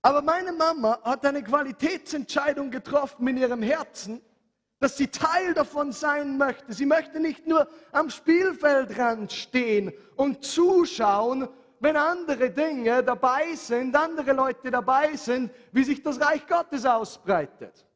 aber 0.00 0.22
meine 0.22 0.52
Mama 0.52 1.00
hat 1.02 1.26
eine 1.26 1.42
Qualitätsentscheidung 1.42 2.70
getroffen 2.70 3.26
in 3.28 3.36
ihrem 3.36 3.62
Herzen, 3.62 4.22
dass 4.82 4.96
sie 4.96 5.06
Teil 5.06 5.54
davon 5.54 5.92
sein 5.92 6.36
möchte. 6.36 6.72
Sie 6.72 6.86
möchte 6.86 7.20
nicht 7.20 7.46
nur 7.46 7.68
am 7.92 8.10
Spielfeldrand 8.10 9.32
stehen 9.32 9.92
und 10.16 10.44
zuschauen, 10.44 11.48
wenn 11.78 11.96
andere 11.96 12.50
Dinge 12.50 13.04
dabei 13.04 13.54
sind, 13.54 13.94
andere 13.94 14.32
Leute 14.32 14.72
dabei 14.72 15.14
sind, 15.14 15.52
wie 15.70 15.84
sich 15.84 16.02
das 16.02 16.20
Reich 16.20 16.44
Gottes 16.48 16.84
ausbreitet. 16.84 17.86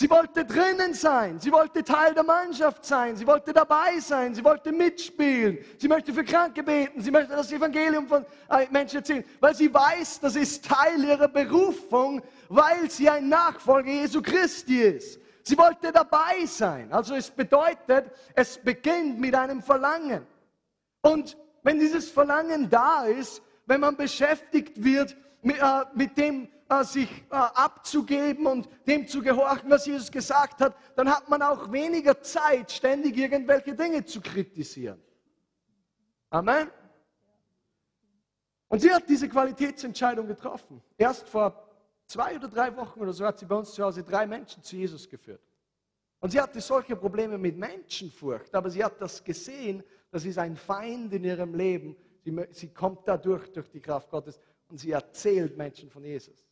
Sie 0.00 0.08
wollte 0.08 0.44
drinnen 0.46 0.94
sein, 0.94 1.38
sie 1.38 1.52
wollte 1.52 1.84
Teil 1.84 2.14
der 2.14 2.22
Mannschaft 2.24 2.84
sein, 2.86 3.14
sie 3.16 3.26
wollte 3.26 3.52
dabei 3.52 4.00
sein, 4.00 4.34
sie 4.34 4.42
wollte 4.42 4.72
mitspielen, 4.72 5.58
sie 5.78 5.88
möchte 5.88 6.12
für 6.12 6.24
Kranke 6.24 6.62
beten, 6.62 7.02
sie 7.02 7.10
möchte 7.10 7.36
das 7.36 7.52
Evangelium 7.52 8.08
von 8.08 8.24
äh, 8.48 8.66
Menschen 8.70 8.96
erzählen, 8.96 9.24
weil 9.40 9.54
sie 9.54 9.72
weiß, 9.72 10.20
das 10.20 10.36
ist 10.36 10.64
Teil 10.64 11.04
ihrer 11.04 11.28
Berufung, 11.28 12.22
weil 12.50 12.90
sie 12.90 13.08
ein 13.08 13.28
Nachfolger 13.28 13.90
Jesu 13.90 14.20
Christi 14.20 14.82
ist. 14.82 15.20
Sie 15.44 15.56
wollte 15.56 15.92
dabei 15.92 16.44
sein. 16.46 16.92
Also 16.92 17.14
es 17.14 17.30
bedeutet, 17.30 18.10
es 18.34 18.58
beginnt 18.58 19.20
mit 19.20 19.34
einem 19.36 19.62
Verlangen. 19.62 20.26
Und 21.00 21.36
wenn 21.62 21.78
dieses 21.78 22.10
Verlangen 22.10 22.68
da 22.68 23.04
ist, 23.04 23.40
wenn 23.66 23.80
man 23.80 23.96
beschäftigt 23.96 24.82
wird 24.82 25.16
mit, 25.42 25.58
äh, 25.58 25.84
mit 25.94 26.18
dem, 26.18 26.48
äh, 26.68 26.82
sich 26.82 27.08
äh, 27.30 27.36
abzugeben 27.36 28.46
und 28.46 28.68
dem 28.86 29.06
zu 29.06 29.22
gehorchen, 29.22 29.70
was 29.70 29.86
Jesus 29.86 30.10
gesagt 30.10 30.60
hat, 30.60 30.74
dann 30.96 31.08
hat 31.08 31.28
man 31.28 31.42
auch 31.42 31.70
weniger 31.70 32.20
Zeit, 32.20 32.72
ständig 32.72 33.16
irgendwelche 33.16 33.76
Dinge 33.76 34.04
zu 34.04 34.20
kritisieren. 34.20 35.00
Amen. 36.30 36.68
Und 38.66 38.80
sie 38.80 38.92
hat 38.92 39.08
diese 39.08 39.28
Qualitätsentscheidung 39.28 40.26
getroffen. 40.26 40.82
Erst 40.98 41.28
vor 41.28 41.69
zwei 42.10 42.36
oder 42.36 42.48
drei 42.48 42.76
Wochen 42.76 43.00
oder 43.00 43.12
so 43.12 43.24
hat 43.24 43.38
sie 43.38 43.46
bei 43.46 43.54
uns 43.54 43.72
zu 43.72 43.84
Hause 43.84 44.02
drei 44.02 44.26
Menschen 44.26 44.62
zu 44.62 44.76
Jesus 44.76 45.08
geführt. 45.08 45.40
Und 46.18 46.30
sie 46.30 46.40
hatte 46.40 46.60
solche 46.60 46.96
Probleme 46.96 47.38
mit 47.38 47.56
Menschenfurcht, 47.56 48.54
aber 48.54 48.68
sie 48.68 48.84
hat 48.84 49.00
das 49.00 49.22
gesehen, 49.22 49.82
das 50.10 50.24
ist 50.24 50.38
ein 50.38 50.56
Feind 50.56 51.12
in 51.14 51.24
ihrem 51.24 51.54
Leben. 51.54 51.96
Sie, 52.22 52.36
sie 52.50 52.68
kommt 52.74 53.06
dadurch, 53.06 53.50
durch 53.52 53.70
die 53.70 53.80
Kraft 53.80 54.10
Gottes, 54.10 54.38
und 54.68 54.78
sie 54.78 54.90
erzählt 54.90 55.56
Menschen 55.56 55.88
von 55.88 56.04
Jesus. 56.04 56.46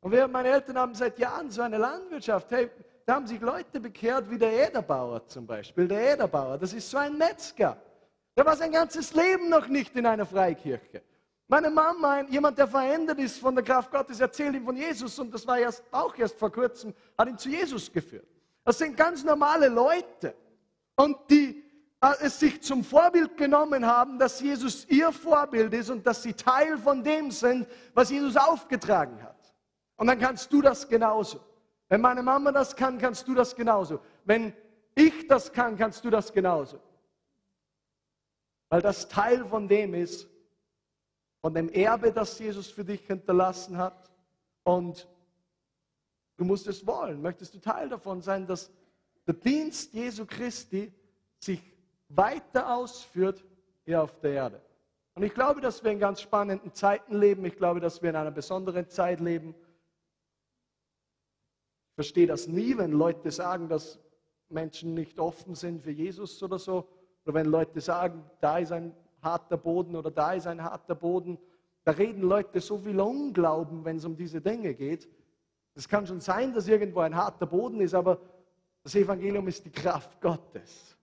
Und 0.00 0.12
wir, 0.12 0.26
meine 0.28 0.48
Eltern 0.48 0.78
haben 0.78 0.94
seit 0.94 1.18
Jahren 1.18 1.50
so 1.50 1.62
eine 1.62 1.78
Landwirtschaft. 1.78 2.50
Hey, 2.50 2.70
da 3.04 3.16
haben 3.16 3.26
sich 3.26 3.40
Leute 3.40 3.80
bekehrt 3.80 4.30
wie 4.30 4.38
der 4.38 4.68
Ederbauer 4.68 5.26
zum 5.26 5.46
Beispiel. 5.46 5.86
Der 5.86 6.14
Ederbauer, 6.14 6.56
das 6.58 6.72
ist 6.72 6.88
so 6.88 6.98
ein 6.98 7.18
Metzger. 7.18 7.76
Der 8.36 8.46
war 8.46 8.56
sein 8.56 8.72
ganzes 8.72 9.12
Leben 9.14 9.48
noch 9.48 9.66
nicht 9.68 9.94
in 9.96 10.06
einer 10.06 10.26
Freikirche. 10.26 11.02
Meine 11.48 11.70
Mama, 11.70 12.22
jemand, 12.22 12.58
der 12.58 12.66
verändert 12.66 13.18
ist 13.18 13.38
von 13.38 13.54
der 13.54 13.64
Kraft 13.64 13.90
Gottes, 13.90 14.18
erzählt 14.18 14.54
ihm 14.54 14.64
von 14.64 14.76
Jesus 14.76 15.18
und 15.18 15.32
das 15.32 15.46
war 15.46 15.58
erst, 15.58 15.84
auch 15.92 16.16
erst 16.16 16.38
vor 16.38 16.50
kurzem, 16.50 16.92
hat 17.16 17.28
ihn 17.28 17.38
zu 17.38 17.48
Jesus 17.48 17.92
geführt. 17.92 18.26
Das 18.64 18.78
sind 18.78 18.96
ganz 18.96 19.22
normale 19.22 19.68
Leute 19.68 20.34
und 20.96 21.16
die 21.30 21.62
äh, 22.00 22.14
es 22.20 22.40
sich 22.40 22.60
zum 22.62 22.84
Vorbild 22.84 23.36
genommen 23.36 23.86
haben, 23.86 24.18
dass 24.18 24.40
Jesus 24.40 24.86
ihr 24.88 25.12
Vorbild 25.12 25.72
ist 25.72 25.88
und 25.88 26.06
dass 26.06 26.22
sie 26.22 26.34
Teil 26.34 26.76
von 26.78 27.02
dem 27.02 27.30
sind, 27.30 27.66
was 27.94 28.10
Jesus 28.10 28.36
aufgetragen 28.36 29.22
hat. 29.22 29.36
Und 29.96 30.08
dann 30.08 30.18
kannst 30.18 30.52
du 30.52 30.60
das 30.60 30.88
genauso. 30.88 31.40
Wenn 31.88 32.00
meine 32.00 32.22
Mama 32.22 32.52
das 32.52 32.74
kann, 32.74 32.98
kannst 32.98 33.26
du 33.28 33.34
das 33.34 33.54
genauso. 33.54 34.00
Wenn 34.24 34.52
ich 34.94 35.26
das 35.28 35.52
kann, 35.52 35.76
kannst 35.76 36.04
du 36.04 36.10
das 36.10 36.32
genauso. 36.32 36.80
Weil 38.68 38.82
das 38.82 39.08
Teil 39.08 39.44
von 39.44 39.68
dem 39.68 39.94
ist, 39.94 40.28
von 41.40 41.54
dem 41.54 41.68
Erbe, 41.68 42.12
das 42.12 42.38
Jesus 42.38 42.68
für 42.68 42.84
dich 42.84 43.06
hinterlassen 43.06 43.76
hat. 43.76 44.10
Und 44.62 45.08
du 46.36 46.44
musst 46.44 46.66
es 46.66 46.86
wollen. 46.86 47.22
Möchtest 47.22 47.54
du 47.54 47.60
Teil 47.60 47.88
davon 47.88 48.20
sein, 48.20 48.46
dass 48.46 48.70
der 49.26 49.34
Dienst 49.34 49.92
Jesu 49.92 50.24
Christi 50.26 50.92
sich 51.38 51.60
weiter 52.08 52.74
ausführt 52.74 53.44
hier 53.84 54.02
auf 54.02 54.18
der 54.20 54.32
Erde. 54.32 54.62
Und 55.14 55.22
ich 55.22 55.32
glaube, 55.32 55.60
dass 55.60 55.82
wir 55.82 55.90
in 55.92 55.98
ganz 55.98 56.20
spannenden 56.20 56.74
Zeiten 56.74 57.16
leben. 57.16 57.44
Ich 57.44 57.56
glaube, 57.56 57.80
dass 57.80 58.02
wir 58.02 58.10
in 58.10 58.16
einer 58.16 58.30
besonderen 58.30 58.88
Zeit 58.88 59.20
leben. 59.20 59.54
verstehe 61.94 62.26
das 62.26 62.46
nie, 62.46 62.76
wenn 62.76 62.92
Leute 62.92 63.30
sagen, 63.30 63.68
dass 63.68 63.98
Menschen 64.48 64.94
nicht 64.94 65.18
offen 65.18 65.54
sind 65.54 65.82
für 65.82 65.90
Jesus 65.90 66.42
oder 66.42 66.58
so. 66.58 66.86
Oder 67.24 67.34
wenn 67.34 67.46
Leute 67.46 67.80
sagen, 67.80 68.30
da 68.40 68.58
ist 68.58 68.72
ein 68.72 68.94
harter 69.26 69.58
Boden 69.58 69.94
oder 69.94 70.10
da 70.10 70.32
ist 70.32 70.46
ein 70.46 70.62
harter 70.62 70.94
Boden. 70.94 71.38
Da 71.84 71.92
reden 71.92 72.22
Leute 72.22 72.60
so 72.60 72.78
viel 72.78 72.98
Unglauben, 72.98 73.84
wenn 73.84 73.98
es 73.98 74.04
um 74.06 74.16
diese 74.16 74.40
Dinge 74.40 74.74
geht. 74.74 75.06
Es 75.74 75.86
kann 75.86 76.06
schon 76.06 76.20
sein, 76.20 76.54
dass 76.54 76.66
irgendwo 76.66 77.00
ein 77.00 77.14
harter 77.14 77.46
Boden 77.46 77.80
ist, 77.82 77.92
aber 77.94 78.18
das 78.82 78.94
Evangelium 78.94 79.46
ist 79.46 79.64
die 79.64 79.70
Kraft 79.70 80.20
Gottes 80.20 80.96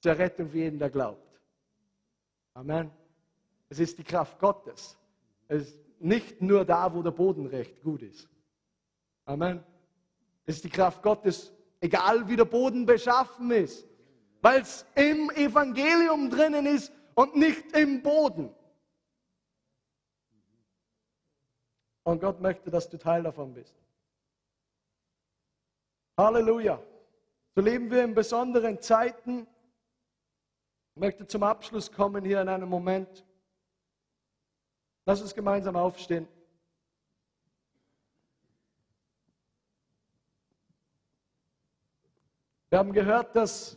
zur 0.00 0.18
Rettung 0.18 0.50
für 0.50 0.58
jeden, 0.58 0.78
der 0.78 0.90
glaubt. 0.90 1.40
Amen. 2.54 2.90
Es 3.68 3.78
ist 3.78 3.96
die 3.98 4.04
Kraft 4.04 4.38
Gottes. 4.38 4.98
Es 5.48 5.68
ist 5.68 5.78
nicht 6.00 6.42
nur 6.42 6.64
da, 6.64 6.92
wo 6.92 7.02
der 7.02 7.12
Boden 7.12 7.46
recht 7.46 7.80
gut 7.82 8.02
ist. 8.02 8.28
Amen. 9.24 9.62
Es 10.44 10.56
ist 10.56 10.64
die 10.64 10.70
Kraft 10.70 11.02
Gottes, 11.02 11.52
egal 11.80 12.28
wie 12.28 12.36
der 12.36 12.44
Boden 12.44 12.84
beschaffen 12.84 13.50
ist, 13.52 13.86
weil 14.40 14.62
es 14.62 14.84
im 14.96 15.30
Evangelium 15.30 16.28
drinnen 16.28 16.66
ist 16.66 16.92
und 17.14 17.36
nicht 17.36 17.76
im 17.76 18.02
Boden. 18.02 18.54
Und 22.04 22.20
Gott 22.20 22.40
möchte, 22.40 22.70
dass 22.70 22.88
du 22.88 22.98
Teil 22.98 23.22
davon 23.22 23.54
bist. 23.54 23.74
Halleluja. 26.16 26.82
So 27.54 27.60
leben 27.60 27.90
wir 27.90 28.02
in 28.04 28.14
besonderen 28.14 28.80
Zeiten. 28.80 29.46
Ich 30.94 31.00
möchte 31.00 31.26
zum 31.26 31.42
Abschluss 31.42 31.90
kommen 31.90 32.24
hier 32.24 32.40
in 32.40 32.48
einem 32.48 32.68
Moment. 32.68 33.24
Lass 35.04 35.20
uns 35.20 35.34
gemeinsam 35.34 35.76
aufstehen. 35.76 36.28
Wir 42.68 42.78
haben 42.78 42.92
gehört, 42.92 43.36
dass 43.36 43.76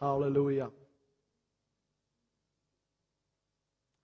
Halleluja. 0.00 0.70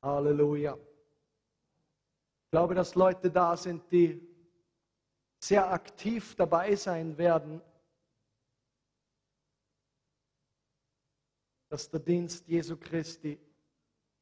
Halleluja. 0.02 0.76
Ich 0.76 2.50
glaube, 2.50 2.74
dass 2.74 2.94
Leute 2.96 3.30
da 3.30 3.56
sind, 3.56 3.90
die 3.92 4.20
sehr 5.38 5.70
aktiv 5.70 6.34
dabei 6.34 6.74
sein 6.74 7.16
werden, 7.16 7.62
dass 11.68 11.88
der 11.88 12.00
Dienst 12.00 12.48
Jesu 12.48 12.76
Christi 12.76 13.38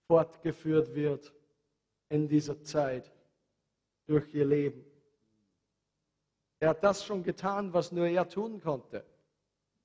fortgeführt 0.07 0.95
wird 0.95 1.33
in 2.11 2.29
dieser 2.29 2.63
Zeit 2.63 3.11
durch 4.07 4.33
ihr 4.35 4.45
Leben. 4.45 4.85
Er 6.61 6.71
hat 6.71 6.85
das 6.85 7.05
schon 7.05 7.23
getan, 7.23 7.73
was 7.73 7.93
nur 7.93 8.07
er 8.07 8.29
tun 8.29 8.61
konnte. 8.61 9.05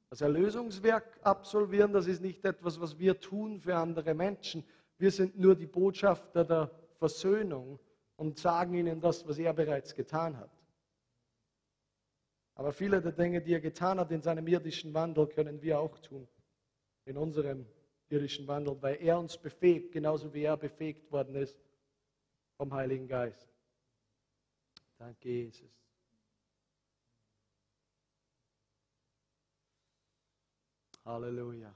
Das 0.09 0.21
Erlösungswerk 0.21 1.19
absolvieren, 1.21 1.93
das 1.93 2.07
ist 2.07 2.21
nicht 2.21 2.43
etwas, 2.43 2.79
was 2.79 2.97
wir 2.97 3.19
tun 3.19 3.59
für 3.59 3.75
andere 3.75 4.13
Menschen. 4.13 4.63
Wir 4.97 5.11
sind 5.11 5.37
nur 5.37 5.55
die 5.55 5.67
Botschafter 5.67 6.43
der 6.43 6.71
Versöhnung 6.97 7.79
und 8.15 8.37
sagen 8.37 8.73
ihnen 8.73 8.99
das, 8.99 9.27
was 9.27 9.37
er 9.37 9.53
bereits 9.53 9.93
getan 9.93 10.37
hat. 10.37 10.51
Aber 12.55 12.73
viele 12.73 13.01
der 13.01 13.13
Dinge, 13.13 13.41
die 13.41 13.53
er 13.53 13.61
getan 13.61 13.99
hat 13.99 14.11
in 14.11 14.21
seinem 14.21 14.45
irdischen 14.47 14.93
Wandel, 14.93 15.27
können 15.27 15.61
wir 15.61 15.79
auch 15.79 15.97
tun. 15.99 16.27
In 17.05 17.15
unserem 17.15 17.65
irdischen 18.09 18.47
Wandel, 18.47 18.81
weil 18.81 18.97
er 19.01 19.17
uns 19.19 19.37
befähigt, 19.37 19.91
genauso 19.91 20.33
wie 20.33 20.43
er 20.43 20.57
befähigt 20.57 21.11
worden 21.11 21.35
ist 21.35 21.57
vom 22.57 22.73
Heiligen 22.73 23.07
Geist. 23.07 23.47
Danke, 24.99 25.29
Jesus. 25.29 25.71
Halleluja. 31.05 31.73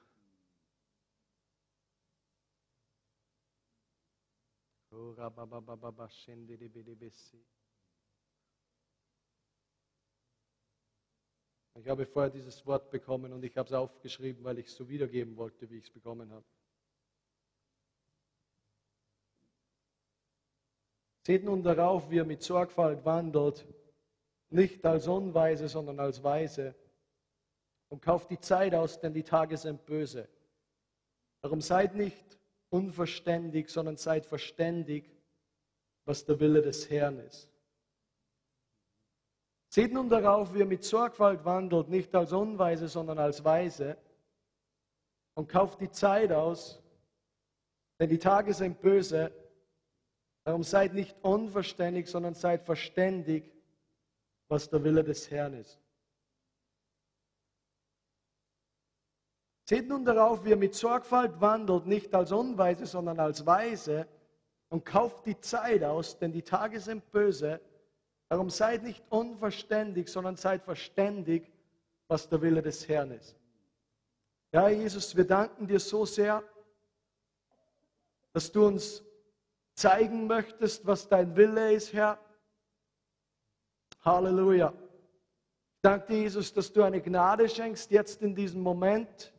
Ich 11.75 11.87
habe 11.87 12.05
vorher 12.05 12.29
dieses 12.29 12.65
Wort 12.65 12.91
bekommen 12.91 13.33
und 13.33 13.43
ich 13.43 13.57
habe 13.57 13.67
es 13.67 13.73
aufgeschrieben, 13.73 14.43
weil 14.43 14.59
ich 14.59 14.67
es 14.67 14.75
so 14.75 14.87
wiedergeben 14.87 15.35
wollte, 15.37 15.69
wie 15.69 15.77
ich 15.77 15.85
es 15.85 15.89
bekommen 15.89 16.31
habe. 16.31 16.45
Seht 21.25 21.43
nun 21.43 21.63
darauf, 21.63 22.09
wie 22.09 22.19
er 22.19 22.25
mit 22.25 22.43
Sorgfalt 22.43 23.05
wandelt, 23.05 23.65
nicht 24.49 24.85
als 24.85 25.07
Unweise, 25.07 25.67
sondern 25.67 25.99
als 25.99 26.23
Weise 26.23 26.75
und 27.89 28.01
kauft 28.01 28.29
die 28.29 28.39
Zeit 28.39 28.73
aus, 28.75 28.99
denn 28.99 29.13
die 29.13 29.23
Tage 29.23 29.55
sind 29.55 29.85
böse. 29.85 30.27
Darum 31.41 31.61
seid 31.61 31.95
nicht 31.95 32.39
unverständig, 32.69 33.69
sondern 33.69 33.97
seid 33.97 34.25
verständig, 34.25 35.09
was 36.05 36.25
der 36.25 36.39
Wille 36.39 36.61
des 36.61 36.89
Herrn 36.89 37.19
ist. 37.19 37.49
Seht 39.69 39.93
nun 39.93 40.09
darauf, 40.09 40.53
wie 40.53 40.59
ihr 40.59 40.65
mit 40.65 40.83
Sorgfalt 40.83 41.45
wandelt, 41.45 41.89
nicht 41.89 42.13
als 42.13 42.31
Unweise, 42.33 42.87
sondern 42.87 43.17
als 43.19 43.43
Weise, 43.43 43.97
und 45.35 45.49
kauft 45.49 45.81
die 45.81 45.89
Zeit 45.89 46.31
aus, 46.31 46.81
denn 47.99 48.09
die 48.09 48.19
Tage 48.19 48.53
sind 48.53 48.81
böse. 48.81 49.31
Darum 50.43 50.63
seid 50.63 50.93
nicht 50.93 51.15
unverständig, 51.21 52.07
sondern 52.07 52.33
seid 52.33 52.63
verständig, 52.63 53.51
was 54.49 54.69
der 54.69 54.83
Wille 54.83 55.03
des 55.03 55.31
Herrn 55.31 55.53
ist. 55.53 55.79
Seht 59.65 59.87
nun 59.87 60.03
darauf, 60.03 60.43
wie 60.43 60.49
ihr 60.49 60.57
mit 60.57 60.75
Sorgfalt 60.75 61.39
wandelt, 61.39 61.85
nicht 61.85 62.13
als 62.13 62.33
Unweise, 62.33 62.85
sondern 62.85 63.19
als 63.19 63.45
Weise, 63.45 64.07
und 64.69 64.83
kauft 64.85 65.27
die 65.27 65.39
Zeit 65.39 65.83
aus, 65.83 66.17
denn 66.17 66.31
die 66.31 66.41
Tage 66.41 66.79
sind 66.79 67.11
böse. 67.11 67.61
Darum 68.27 68.49
seid 68.49 68.81
nicht 68.81 69.03
unverständig, 69.09 70.09
sondern 70.09 70.35
seid 70.35 70.63
verständig, 70.63 71.51
was 72.07 72.27
der 72.27 72.41
Wille 72.41 72.61
des 72.61 72.87
Herrn 72.87 73.11
ist. 73.11 73.37
Ja, 74.51 74.67
Jesus, 74.69 75.15
wir 75.15 75.25
danken 75.25 75.67
dir 75.67 75.79
so 75.79 76.05
sehr, 76.05 76.43
dass 78.33 78.51
du 78.51 78.65
uns 78.65 79.03
zeigen 79.75 80.27
möchtest, 80.27 80.85
was 80.85 81.07
dein 81.07 81.35
Wille 81.35 81.73
ist, 81.73 81.93
Herr. 81.93 82.19
Halleluja. 84.03 84.73
Danke 85.81 86.13
Jesus, 86.13 86.53
dass 86.53 86.71
du 86.71 86.83
eine 86.83 87.01
Gnade 87.01 87.49
schenkst 87.49 87.91
jetzt 87.91 88.21
in 88.21 88.35
diesem 88.35 88.61
Moment 88.61 89.33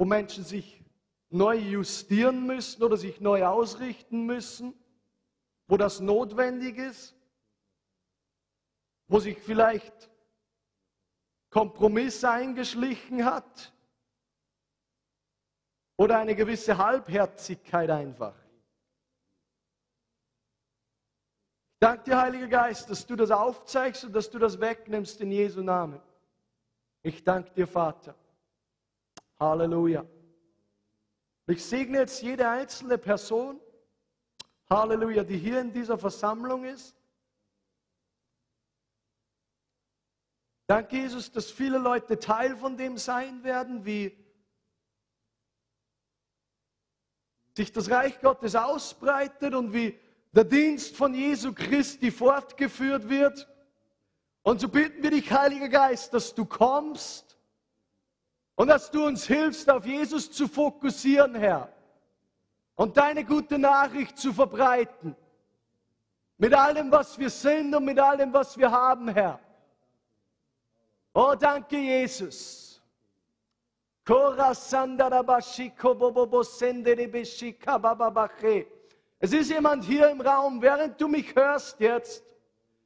wo 0.00 0.06
Menschen 0.06 0.44
sich 0.44 0.82
neu 1.28 1.56
justieren 1.56 2.46
müssen 2.46 2.82
oder 2.82 2.96
sich 2.96 3.20
neu 3.20 3.44
ausrichten 3.44 4.24
müssen, 4.24 4.72
wo 5.68 5.76
das 5.76 6.00
notwendig 6.00 6.78
ist, 6.78 7.14
wo 9.08 9.18
sich 9.18 9.38
vielleicht 9.38 10.10
Kompromiss 11.50 12.24
eingeschlichen 12.24 13.26
hat 13.26 13.74
oder 15.98 16.16
eine 16.18 16.34
gewisse 16.34 16.78
Halbherzigkeit 16.78 17.90
einfach. 17.90 18.39
Ich 21.82 21.88
danke 21.88 22.04
dir, 22.04 22.20
Heiliger 22.20 22.46
Geist, 22.46 22.90
dass 22.90 23.06
du 23.06 23.16
das 23.16 23.30
aufzeigst 23.30 24.04
und 24.04 24.12
dass 24.12 24.28
du 24.28 24.38
das 24.38 24.60
wegnimmst 24.60 25.18
in 25.22 25.32
Jesu 25.32 25.62
Namen. 25.62 25.98
Ich 27.02 27.24
danke 27.24 27.50
dir, 27.52 27.66
Vater. 27.66 28.14
Halleluja. 29.38 30.04
Ich 31.46 31.64
segne 31.64 32.00
jetzt 32.00 32.20
jede 32.20 32.46
einzelne 32.46 32.98
Person, 32.98 33.58
Halleluja, 34.68 35.24
die 35.24 35.38
hier 35.38 35.58
in 35.58 35.72
dieser 35.72 35.96
Versammlung 35.96 36.66
ist. 36.66 36.94
Danke, 40.66 40.96
Jesus, 40.96 41.32
dass 41.32 41.50
viele 41.50 41.78
Leute 41.78 42.18
Teil 42.18 42.58
von 42.58 42.76
dem 42.76 42.98
sein 42.98 43.42
werden, 43.42 43.86
wie 43.86 44.22
sich 47.56 47.72
das 47.72 47.88
Reich 47.90 48.20
Gottes 48.20 48.54
ausbreitet 48.54 49.54
und 49.54 49.72
wie 49.72 49.98
der 50.32 50.44
Dienst 50.44 50.96
von 50.96 51.14
Jesu 51.14 51.52
Christi 51.52 52.10
fortgeführt 52.10 53.08
wird. 53.08 53.48
Und 54.42 54.60
so 54.60 54.68
bitten 54.68 55.02
wir 55.02 55.10
dich, 55.10 55.30
Heiliger 55.30 55.68
Geist, 55.68 56.14
dass 56.14 56.34
du 56.34 56.44
kommst 56.44 57.36
und 58.54 58.68
dass 58.68 58.90
du 58.90 59.04
uns 59.04 59.26
hilfst, 59.26 59.68
auf 59.68 59.84
Jesus 59.84 60.30
zu 60.30 60.48
fokussieren, 60.48 61.34
Herr. 61.34 61.72
Und 62.74 62.96
deine 62.96 63.24
gute 63.24 63.58
Nachricht 63.58 64.18
zu 64.18 64.32
verbreiten. 64.32 65.14
Mit 66.38 66.54
allem, 66.54 66.90
was 66.90 67.18
wir 67.18 67.28
sind 67.28 67.74
und 67.74 67.84
mit 67.84 67.98
allem, 67.98 68.32
was 68.32 68.56
wir 68.56 68.70
haben, 68.70 69.08
Herr. 69.08 69.38
Oh, 71.12 71.34
danke, 71.38 71.76
Jesus. 71.76 72.80
Es 79.22 79.34
ist 79.34 79.50
jemand 79.50 79.84
hier 79.84 80.08
im 80.08 80.22
Raum, 80.22 80.62
während 80.62 80.98
du 80.98 81.06
mich 81.06 81.36
hörst 81.36 81.78
jetzt. 81.78 82.24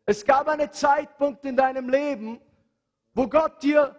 Es 0.04 0.24
gab 0.24 0.48
einen 0.48 0.70
Zeitpunkt 0.72 1.44
in 1.44 1.56
deinem 1.56 1.88
Leben, 1.88 2.40
wo 3.14 3.28
Gott 3.28 3.62
dir 3.62 3.96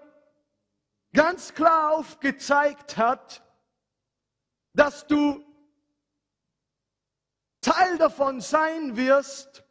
ganz 1.13 1.53
klar 1.53 1.93
aufgezeigt 1.93 2.97
hat, 2.97 3.41
dass 4.73 5.07
du 5.07 5.41
Teil 7.61 7.97
davon 7.97 8.41
sein 8.41 8.97
wirst, 8.97 9.63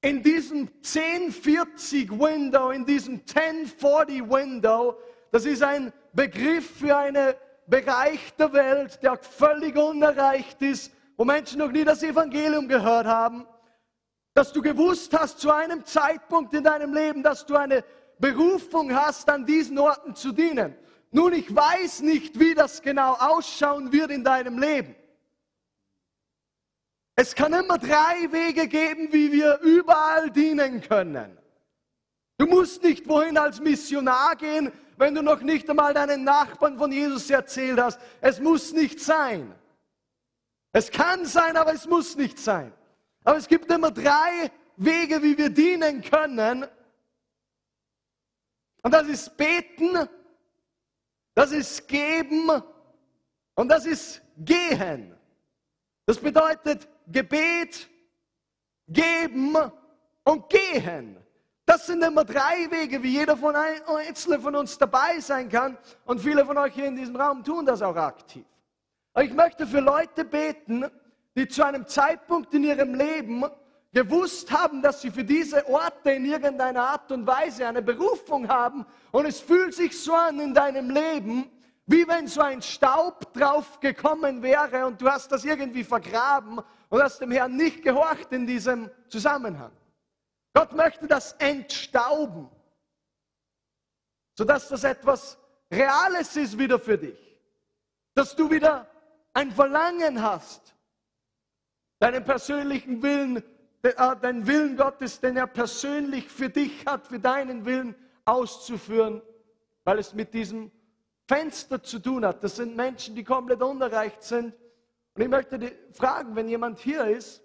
in 0.00 0.22
diesem 0.22 0.68
1040 0.82 2.10
Window, 2.10 2.70
in 2.70 2.84
diesem 2.84 3.20
1040 3.20 4.22
Window, 4.28 4.98
das 5.30 5.44
ist 5.44 5.62
ein 5.62 5.92
Begriff 6.12 6.78
für 6.78 6.96
einen 6.96 7.34
Bereich 7.66 8.34
der 8.36 8.52
Welt, 8.52 9.02
der 9.02 9.16
völlig 9.16 9.76
unerreicht 9.76 10.60
ist, 10.62 10.92
wo 11.16 11.24
Menschen 11.24 11.58
noch 11.58 11.70
nie 11.70 11.84
das 11.84 12.02
Evangelium 12.02 12.68
gehört 12.68 13.06
haben, 13.06 13.46
dass 14.34 14.52
du 14.52 14.60
gewusst 14.60 15.16
hast 15.16 15.38
zu 15.38 15.50
einem 15.50 15.84
Zeitpunkt 15.84 16.52
in 16.54 16.64
deinem 16.64 16.92
Leben, 16.92 17.22
dass 17.22 17.46
du 17.46 17.56
eine 17.56 17.84
Berufung 18.18 18.94
hast, 18.94 19.28
an 19.30 19.46
diesen 19.46 19.78
Orten 19.78 20.14
zu 20.14 20.32
dienen. 20.32 20.76
Nun, 21.10 21.32
ich 21.32 21.54
weiß 21.54 22.00
nicht, 22.00 22.38
wie 22.40 22.54
das 22.54 22.82
genau 22.82 23.12
ausschauen 23.14 23.92
wird 23.92 24.10
in 24.10 24.24
deinem 24.24 24.58
Leben. 24.58 24.96
Es 27.16 27.34
kann 27.34 27.52
immer 27.52 27.78
drei 27.78 28.32
Wege 28.32 28.66
geben, 28.66 29.12
wie 29.12 29.30
wir 29.30 29.60
überall 29.60 30.30
dienen 30.30 30.80
können. 30.80 31.38
Du 32.38 32.46
musst 32.46 32.82
nicht 32.82 33.08
wohin 33.08 33.38
als 33.38 33.60
Missionar 33.60 34.34
gehen, 34.34 34.72
wenn 34.96 35.14
du 35.14 35.22
noch 35.22 35.40
nicht 35.40 35.68
einmal 35.68 35.94
deinen 35.94 36.24
Nachbarn 36.24 36.78
von 36.78 36.92
Jesus 36.92 37.30
erzählt 37.30 37.80
hast. 37.80 38.00
Es 38.20 38.40
muss 38.40 38.72
nicht 38.72 39.00
sein. 39.00 39.54
Es 40.72 40.90
kann 40.90 41.24
sein, 41.24 41.56
aber 41.56 41.72
es 41.72 41.86
muss 41.86 42.16
nicht 42.16 42.38
sein. 42.38 42.72
Aber 43.24 43.38
es 43.38 43.48
gibt 43.48 43.70
immer 43.70 43.90
drei 43.90 44.50
Wege, 44.76 45.22
wie 45.22 45.36
wir 45.38 45.50
dienen 45.50 46.02
können. 46.02 46.66
Und 48.82 48.92
das 48.92 49.06
ist 49.08 49.36
beten, 49.36 50.08
das 51.34 51.52
ist 51.52 51.88
geben 51.88 52.50
und 53.54 53.68
das 53.68 53.86
ist 53.86 54.20
gehen. 54.36 55.16
Das 56.06 56.18
bedeutet 56.18 56.86
Gebet, 57.06 57.88
geben 58.86 59.56
und 60.24 60.48
gehen. 60.50 61.23
Das 61.66 61.86
sind 61.86 62.02
immer 62.04 62.24
drei 62.24 62.70
Wege, 62.70 63.02
wie 63.02 63.18
jeder 63.18 63.36
von 63.36 63.54
einzelnen 63.56 64.40
von 64.40 64.54
uns 64.54 64.76
dabei 64.76 65.18
sein 65.20 65.48
kann. 65.48 65.78
Und 66.04 66.20
viele 66.20 66.44
von 66.44 66.58
euch 66.58 66.74
hier 66.74 66.86
in 66.86 66.96
diesem 66.96 67.16
Raum 67.16 67.42
tun 67.42 67.64
das 67.64 67.80
auch 67.80 67.96
aktiv. 67.96 68.44
Aber 69.14 69.24
ich 69.24 69.32
möchte 69.32 69.66
für 69.66 69.80
Leute 69.80 70.24
beten, 70.24 70.84
die 71.36 71.48
zu 71.48 71.64
einem 71.64 71.86
Zeitpunkt 71.86 72.52
in 72.52 72.64
ihrem 72.64 72.94
Leben 72.94 73.44
gewusst 73.92 74.50
haben, 74.50 74.82
dass 74.82 75.00
sie 75.00 75.10
für 75.10 75.24
diese 75.24 75.66
Orte 75.68 76.10
in 76.10 76.26
irgendeiner 76.26 76.82
Art 76.82 77.10
und 77.12 77.26
Weise 77.26 77.66
eine 77.66 77.80
Berufung 77.80 78.48
haben. 78.48 78.84
Und 79.12 79.24
es 79.24 79.40
fühlt 79.40 79.72
sich 79.72 79.98
so 79.98 80.12
an 80.12 80.40
in 80.40 80.52
deinem 80.52 80.90
Leben, 80.90 81.50
wie 81.86 82.06
wenn 82.08 82.26
so 82.26 82.40
ein 82.40 82.60
Staub 82.60 83.32
drauf 83.32 83.78
gekommen 83.80 84.42
wäre 84.42 84.86
und 84.86 85.00
du 85.00 85.08
hast 85.08 85.30
das 85.30 85.44
irgendwie 85.44 85.84
vergraben 85.84 86.60
und 86.88 87.02
hast 87.02 87.20
dem 87.20 87.30
Herrn 87.30 87.56
nicht 87.56 87.82
gehorcht 87.82 88.32
in 88.32 88.46
diesem 88.46 88.90
Zusammenhang. 89.08 89.70
Gott 90.54 90.72
möchte 90.72 91.06
das 91.08 91.32
entstauben, 91.32 92.48
sodass 94.38 94.68
das 94.68 94.84
etwas 94.84 95.36
Reales 95.70 96.36
ist 96.36 96.56
wieder 96.56 96.78
für 96.78 96.96
dich. 96.96 97.18
Dass 98.14 98.36
du 98.36 98.48
wieder 98.48 98.88
ein 99.32 99.50
Verlangen 99.50 100.22
hast, 100.22 100.74
deinen 101.98 102.24
persönlichen 102.24 103.02
Willen, 103.02 103.42
äh, 103.82 104.16
den 104.22 104.46
Willen 104.46 104.76
Gottes, 104.76 105.18
den 105.18 105.36
er 105.36 105.48
persönlich 105.48 106.28
für 106.28 106.48
dich 106.48 106.86
hat, 106.86 107.08
für 107.08 107.18
deinen 107.18 107.64
Willen 107.64 107.96
auszuführen, 108.24 109.20
weil 109.82 109.98
es 109.98 110.14
mit 110.14 110.32
diesem 110.32 110.70
Fenster 111.26 111.82
zu 111.82 111.98
tun 111.98 112.24
hat. 112.24 112.44
Das 112.44 112.56
sind 112.56 112.76
Menschen, 112.76 113.16
die 113.16 113.24
komplett 113.24 113.60
unerreicht 113.60 114.22
sind. 114.22 114.54
Und 115.14 115.22
ich 115.22 115.28
möchte 115.28 115.58
dich 115.58 115.72
fragen, 115.92 116.36
wenn 116.36 116.48
jemand 116.48 116.78
hier 116.78 117.06
ist, 117.06 117.42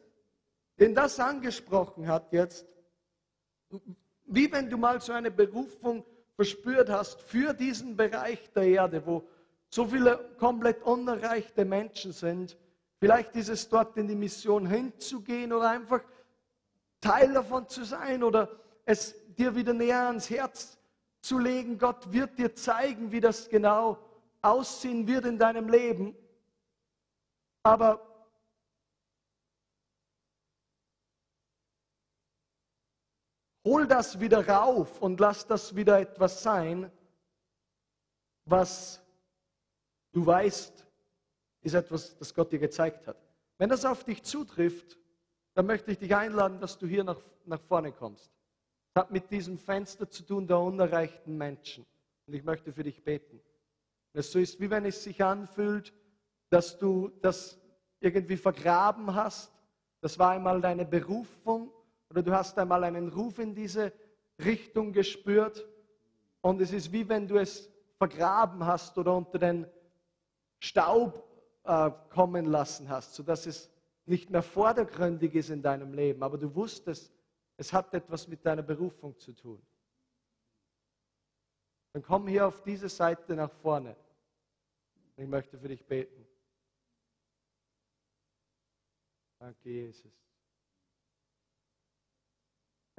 den 0.80 0.94
das 0.94 1.20
angesprochen 1.20 2.08
hat 2.08 2.32
jetzt, 2.32 2.66
wie 4.26 4.52
wenn 4.52 4.70
du 4.70 4.78
mal 4.78 5.02
so 5.02 5.14
eine 5.14 5.32
Berufung 5.32 6.06
verspürt 6.36 6.90
hast 6.90 7.22
für 7.22 7.54
diesen 7.54 7.96
Bereich 7.96 8.52
der 8.54 8.64
Erde, 8.64 9.06
wo 9.06 9.28
so 9.70 9.86
viele 9.86 10.18
komplett 10.40 10.82
unerreichte 10.84 11.66
Menschen 11.66 12.12
sind. 12.12 12.58
Vielleicht 13.00 13.36
ist 13.36 13.50
es 13.50 13.70
dort 13.70 13.98
in 13.98 14.08
die 14.08 14.16
Mission 14.16 14.66
hinzugehen 14.66 15.54
oder 15.54 15.70
einfach 15.70 16.02
Teil 17.02 17.34
davon 17.34 17.68
zu 17.68 17.84
sein 17.84 18.24
oder 18.24 18.50
es 18.86 19.16
dir 19.36 19.56
wieder 19.56 19.74
näher 19.74 20.08
ans 20.08 20.30
Herz 20.30 20.78
zu 21.22 21.40
legen. 21.40 21.78
Gott 21.78 22.12
wird 22.12 22.38
dir 22.38 22.56
zeigen, 22.56 23.12
wie 23.12 23.22
das 23.22 23.50
genau 23.50 23.98
aussehen 24.42 25.08
wird 25.08 25.26
in 25.26 25.38
deinem 25.38 25.70
Leben. 25.70 26.16
Aber 27.64 28.09
hol 33.64 33.88
das 33.88 34.20
wieder 34.20 34.48
rauf 34.48 35.02
und 35.02 35.20
lass 35.20 35.46
das 35.46 35.76
wieder 35.76 36.00
etwas 36.00 36.42
sein, 36.42 36.92
was 38.46 39.02
du 40.12 40.26
weißt, 40.26 40.86
ist 41.62 41.74
etwas, 41.74 42.18
das 42.18 42.34
Gott 42.34 42.52
dir 42.52 42.60
gezeigt 42.60 43.08
hat. 43.08 43.18
Wenn 43.58 43.70
das 43.70 43.86
auf 43.86 44.04
dich 44.04 44.24
zutrifft, 44.24 44.98
dann 45.54 45.66
möchte 45.66 45.92
ich 45.92 45.98
dich 45.98 46.16
einladen, 46.16 46.60
dass 46.62 46.78
du 46.78 46.88
hier 46.88 47.04
nach, 47.04 47.20
nach 47.46 47.62
vorne 47.62 47.92
kommst. 47.92 48.32
Das 48.94 49.04
hat 49.04 49.12
mit 49.12 49.30
diesem 49.30 49.58
Fenster 49.58 50.10
zu 50.10 50.24
tun 50.24 50.48
der 50.48 50.60
unerreichten 50.60 51.38
Menschen. 51.38 51.86
Und 52.26 52.34
ich 52.34 52.44
möchte 52.44 52.72
für 52.72 52.84
dich 52.84 53.04
beten. 53.04 53.42
Es 54.14 54.32
so 54.32 54.40
ist, 54.40 54.60
wie 54.60 54.70
wenn 54.70 54.86
es 54.86 55.04
sich 55.04 55.24
anfühlt, 55.24 55.94
dass 56.50 56.78
du 56.78 57.10
das 57.22 57.60
irgendwie 58.00 58.38
vergraben 58.38 59.14
hast. 59.14 59.52
Das 60.02 60.18
war 60.18 60.32
einmal 60.32 60.62
deine 60.62 60.86
Berufung 60.86 61.72
oder 62.10 62.24
du 62.24 62.32
hast 62.32 62.58
einmal 62.58 62.84
einen 62.84 63.10
Ruf 63.10 63.40
in 63.40 63.54
diese 63.54 63.94
Richtung 64.44 64.92
gespürt. 64.94 65.68
Und 66.42 66.62
es 66.62 66.72
ist 66.72 66.92
wie 66.92 67.08
wenn 67.08 67.28
du 67.28 67.38
es 67.38 67.70
vergraben 67.98 68.66
hast 68.66 68.98
oder 68.98 69.16
unter 69.16 69.38
den 69.38 69.68
Staub 70.60 71.24
äh, 71.64 71.92
kommen 72.10 72.46
lassen 72.46 72.90
hast, 72.90 73.14
sodass 73.14 73.46
es 73.46 73.70
nicht 74.06 74.30
mehr 74.30 74.42
vordergründig 74.42 75.36
ist 75.36 75.50
in 75.50 75.62
deinem 75.62 75.94
Leben, 75.94 76.24
aber 76.24 76.38
du 76.38 76.54
wusstest, 76.56 77.14
es 77.58 77.72
hat 77.72 77.94
etwas 77.94 78.28
mit 78.28 78.44
deiner 78.46 78.64
Berufung 78.64 79.18
zu 79.20 79.34
tun. 79.34 79.62
Dann 81.94 82.02
komm 82.02 82.28
hier 82.28 82.48
auf 82.48 82.64
diese 82.64 82.90
Seite 82.90 83.36
nach 83.36 83.52
vorne. 83.52 83.96
Ich 85.18 85.28
möchte 85.28 85.60
für 85.60 85.68
dich 85.68 85.86
beten. 85.86 86.26
Danke, 89.38 89.70
Jesus. 89.70 90.29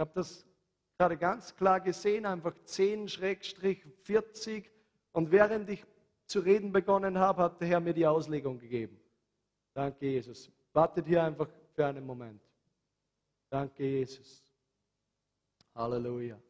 Ich 0.00 0.02
habe 0.02 0.14
das 0.14 0.46
gerade 0.96 1.18
ganz 1.18 1.54
klar 1.54 1.78
gesehen, 1.78 2.24
einfach 2.24 2.54
10-40. 2.54 4.64
Und 5.12 5.30
während 5.30 5.68
ich 5.68 5.84
zu 6.24 6.40
reden 6.40 6.72
begonnen 6.72 7.18
habe, 7.18 7.42
hat 7.42 7.60
der 7.60 7.68
Herr 7.68 7.80
mir 7.80 7.92
die 7.92 8.06
Auslegung 8.06 8.58
gegeben. 8.58 8.98
Danke, 9.74 10.06
Jesus. 10.06 10.50
Wartet 10.72 11.06
hier 11.06 11.22
einfach 11.22 11.50
für 11.74 11.84
einen 11.84 12.06
Moment. 12.06 12.40
Danke, 13.50 13.84
Jesus. 13.84 14.42
Halleluja. 15.74 16.40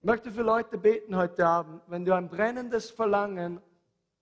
Ich 0.00 0.04
möchte 0.04 0.30
für 0.30 0.42
Leute 0.42 0.76
beten 0.76 1.16
heute 1.16 1.46
Abend, 1.46 1.80
wenn 1.86 2.04
du 2.04 2.14
ein 2.14 2.28
brennendes 2.28 2.90
Verlangen 2.90 3.62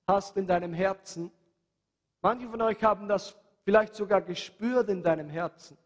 hast 0.06 0.36
in 0.36 0.46
deinem 0.46 0.72
Herzen. 0.72 1.32
Manche 2.22 2.48
von 2.48 2.62
euch 2.62 2.80
haben 2.84 3.08
das 3.08 3.36
vielleicht 3.64 3.94
sogar 3.94 4.20
gespürt 4.20 4.88
in 4.88 5.02
deinem 5.02 5.28
Herzen, 5.28 5.76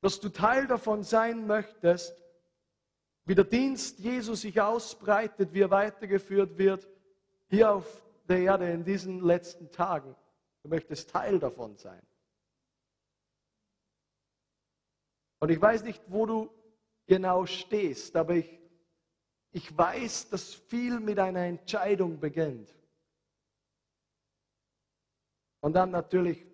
dass 0.00 0.20
du 0.20 0.28
Teil 0.28 0.66
davon 0.66 1.02
sein 1.02 1.46
möchtest, 1.46 2.14
wie 3.26 3.34
der 3.34 3.44
Dienst 3.44 3.98
Jesu 3.98 4.34
sich 4.34 4.60
ausbreitet, 4.60 5.52
wie 5.54 5.62
er 5.62 5.70
weitergeführt 5.70 6.58
wird, 6.58 6.88
hier 7.48 7.72
auf 7.72 8.02
der 8.28 8.40
Erde 8.40 8.70
in 8.70 8.84
diesen 8.84 9.22
letzten 9.22 9.70
Tagen. 9.70 10.14
Du 10.62 10.68
möchtest 10.68 11.10
Teil 11.10 11.38
davon 11.38 11.76
sein. 11.76 12.02
Und 15.40 15.50
ich 15.50 15.60
weiß 15.60 15.84
nicht, 15.84 16.02
wo 16.06 16.26
du 16.26 16.50
genau 17.06 17.44
stehst, 17.44 18.16
aber 18.16 18.36
ich, 18.36 18.58
ich 19.52 19.76
weiß, 19.76 20.30
dass 20.30 20.54
viel 20.54 21.00
mit 21.00 21.18
einer 21.18 21.44
Entscheidung 21.44 22.18
beginnt. 22.18 22.74
Und 25.64 25.72
dann 25.72 25.92
natürlich, 25.92 26.44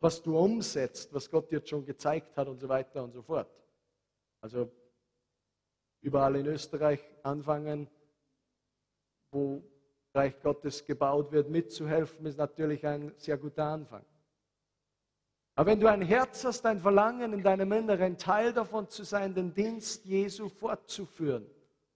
was 0.00 0.20
du 0.20 0.36
umsetzt, 0.36 1.14
was 1.14 1.30
Gott 1.30 1.48
dir 1.52 1.64
schon 1.64 1.86
gezeigt 1.86 2.36
hat 2.36 2.48
und 2.48 2.58
so 2.58 2.68
weiter 2.68 3.04
und 3.04 3.12
so 3.12 3.22
fort. 3.22 3.62
Also 4.40 4.68
überall 6.00 6.34
in 6.34 6.46
Österreich 6.46 7.00
anfangen, 7.22 7.86
wo 9.30 9.62
Reich 10.12 10.42
Gottes 10.42 10.84
gebaut 10.84 11.30
wird, 11.30 11.48
mitzuhelfen, 11.48 12.26
ist 12.26 12.36
natürlich 12.36 12.84
ein 12.84 13.14
sehr 13.16 13.38
guter 13.38 13.66
Anfang. 13.66 14.04
Aber 15.54 15.70
wenn 15.70 15.78
du 15.78 15.88
ein 15.88 16.02
Herz 16.02 16.44
hast, 16.44 16.66
ein 16.66 16.80
Verlangen 16.80 17.32
in 17.32 17.44
deinem 17.44 17.70
Inneren, 17.70 18.18
Teil 18.18 18.52
davon 18.54 18.88
zu 18.88 19.04
sein, 19.04 19.36
den 19.36 19.54
Dienst 19.54 20.04
Jesu 20.04 20.48
fortzuführen, 20.48 21.46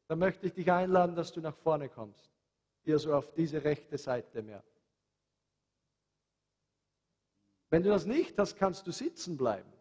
dann 0.07 0.21
möchte 0.21 0.47
ich 0.47 0.53
dich 0.53 0.71
einladen, 0.71 1.17
dass 1.17 1.33
du 1.33 1.41
nach 1.41 1.57
vorne 1.57 1.89
kommst. 1.89 2.31
Hier 2.85 3.01
so 3.01 3.13
auf 3.13 3.35
diese 3.35 3.65
rechte 3.65 3.99
Seite 3.99 4.43
mehr. 4.43 4.63
Wenn 7.71 7.83
du 7.83 7.91
das 7.91 8.05
nicht 8.05 8.39
hast, 8.39 8.57
kannst 8.57 8.87
du 8.87 8.91
sitzen 8.91 9.37
bleiben. 9.37 9.73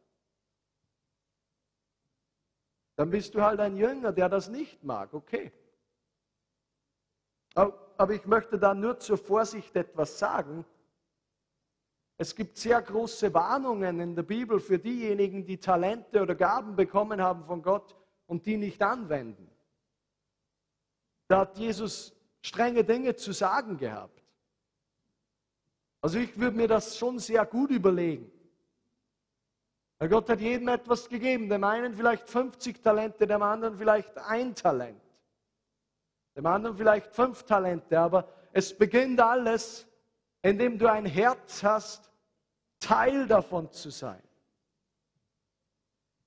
Dann 2.96 3.10
bist 3.10 3.34
du 3.34 3.42
halt 3.42 3.60
ein 3.60 3.76
Jünger, 3.76 4.12
der 4.12 4.30
das 4.30 4.50
nicht 4.50 4.84
mag. 4.84 5.14
Okay. 5.14 5.52
Aber 7.56 8.14
ich 8.14 8.26
möchte 8.26 8.60
da 8.60 8.74
nur 8.74 9.00
zur 9.00 9.18
Vorsicht 9.18 9.76
etwas 9.76 10.20
sagen. 10.20 10.66
Es 12.18 12.36
gibt 12.36 12.58
sehr 12.58 12.82
große 12.82 13.34
Warnungen 13.34 14.00
in 14.02 14.16
der 14.16 14.24
Bibel 14.24 14.60
für 14.60 14.78
diejenigen, 14.78 15.46
die 15.46 15.58
Talente 15.58 16.22
oder 16.22 16.36
Gaben 16.36 16.76
bekommen 16.76 17.22
haben 17.22 17.46
von 17.46 17.62
Gott 17.62 17.96
und 18.28 18.46
die 18.46 18.58
nicht 18.58 18.82
anwenden. 18.82 19.50
Da 21.28 21.40
hat 21.40 21.58
Jesus 21.58 22.14
strenge 22.42 22.84
Dinge 22.84 23.16
zu 23.16 23.32
sagen 23.32 23.78
gehabt. 23.78 24.19
Also 26.02 26.20
ich 26.20 26.40
würde 26.40 26.56
mir 26.56 26.68
das 26.68 26.98
schon 26.98 27.20
sehr 27.20 27.46
gut 27.46 27.72
überlegen. 27.72 28.32
Weil 29.98 30.10
Gott 30.10 30.30
hat 30.30 30.40
jedem 30.40 30.70
etwas 30.70 31.10
gegeben, 31.10 31.50
dem 31.50 31.64
einen 31.64 31.94
vielleicht 31.96 32.30
50 32.30 32.82
Talente, 32.82 33.28
dem 33.28 33.42
anderen 33.42 33.78
vielleicht 33.78 34.18
ein 34.18 34.56
Talent, 34.56 35.02
dem 36.38 36.46
anderen 36.46 36.78
vielleicht 36.78 37.14
fünf 37.14 37.44
Talente, 37.44 38.00
aber 38.00 38.30
es 38.54 38.76
beginnt 38.78 39.20
alles, 39.20 39.86
indem 40.42 40.78
du 40.78 40.90
ein 40.90 41.06
Herz 41.06 41.64
hast, 41.64 42.10
Teil 42.80 43.28
davon 43.28 43.70
zu 43.72 43.90
sein. 43.90 44.24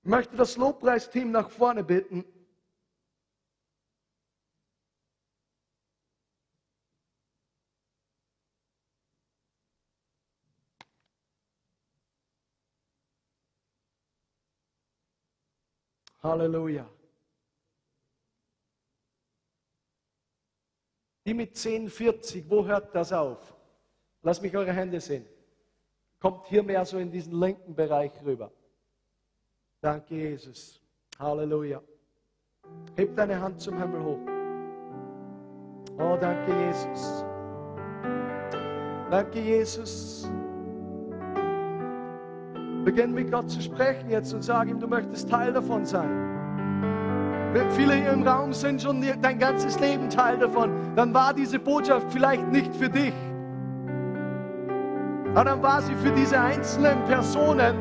Ich 0.03 0.11
möchte 0.11 0.37
das 0.37 0.59
Lobpreisteam 0.59 1.31
nach 1.31 1.49
vorne 1.49 1.83
bitten. 1.83 2.25
Halleluja. 16.23 16.89
Die 21.25 21.35
mit 21.35 21.51
1040, 21.51 22.49
wo 22.49 22.65
hört 22.67 22.95
das 22.95 23.13
auf? 23.13 23.55
Lass 24.23 24.41
mich 24.41 24.57
eure 24.57 24.73
Hände 24.73 25.01
sehen. 25.01 25.27
Kommt 26.21 26.47
hier 26.47 26.63
mehr 26.63 26.85
so 26.85 26.99
in 26.99 27.11
diesen 27.11 27.39
linken 27.39 27.75
Bereich 27.75 28.13
rüber. 28.25 28.53
Danke, 29.81 30.15
Jesus. 30.15 30.81
Halleluja. 31.19 31.83
Heb 32.97 33.17
deine 33.17 33.41
Hand 33.41 33.61
zum 33.61 33.79
Himmel 33.79 34.05
hoch. 34.05 34.21
Oh, 35.99 36.17
danke, 36.17 36.53
Jesus. 36.67 37.25
Danke, 39.11 39.41
Jesus. 39.41 40.29
Beginn 42.85 43.15
mit 43.15 43.31
Gott 43.31 43.51
zu 43.51 43.61
sprechen 43.61 44.11
jetzt 44.11 44.33
und 44.35 44.43
sag 44.43 44.69
ihm, 44.69 44.81
du 44.81 44.87
möchtest 44.87 45.29
Teil 45.29 45.53
davon 45.53 45.85
sein. 45.85 46.11
Wenn 47.53 47.71
viele 47.71 47.95
hier 47.95 48.13
im 48.13 48.27
Raum 48.27 48.53
sind 48.53 48.81
schon 48.81 49.05
dein 49.21 49.39
ganzes 49.39 49.79
Leben 49.79 50.09
Teil 50.09 50.39
davon, 50.39 50.71
dann 50.97 51.13
war 51.13 51.35
diese 51.35 51.59
Botschaft 51.59 52.07
vielleicht 52.11 52.51
nicht 52.51 52.75
für 52.75 52.89
dich. 52.89 53.13
Aber 55.35 55.45
dann 55.45 55.63
war 55.63 55.83
sie 55.83 55.95
für 55.97 56.11
diese 56.13 56.41
einzelnen 56.41 57.05
Personen, 57.05 57.77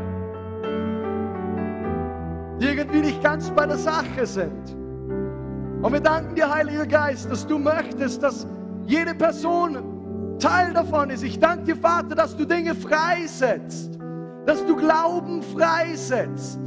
die 2.59 2.65
irgendwie 2.65 2.99
nicht 2.99 3.23
ganz 3.23 3.49
bei 3.49 3.65
der 3.65 3.77
Sache 3.77 4.25
sind. 4.25 4.75
Und 5.81 5.93
wir 5.93 5.99
danken 5.99 6.35
dir, 6.35 6.53
Heiliger 6.53 6.85
Geist, 6.85 7.31
dass 7.31 7.47
du 7.47 7.57
möchtest, 7.57 8.21
dass 8.21 8.45
jede 8.85 9.15
Person 9.15 10.37
Teil 10.37 10.73
davon 10.73 11.09
ist. 11.09 11.23
Ich 11.23 11.39
danke 11.39 11.63
dir, 11.63 11.75
Vater, 11.75 12.15
dass 12.15 12.35
du 12.35 12.45
Dinge 12.45 12.75
freisetzt, 12.75 14.00
dass 14.45 14.65
du 14.65 14.75
Glauben 14.75 15.41
freisetzt, 15.43 16.59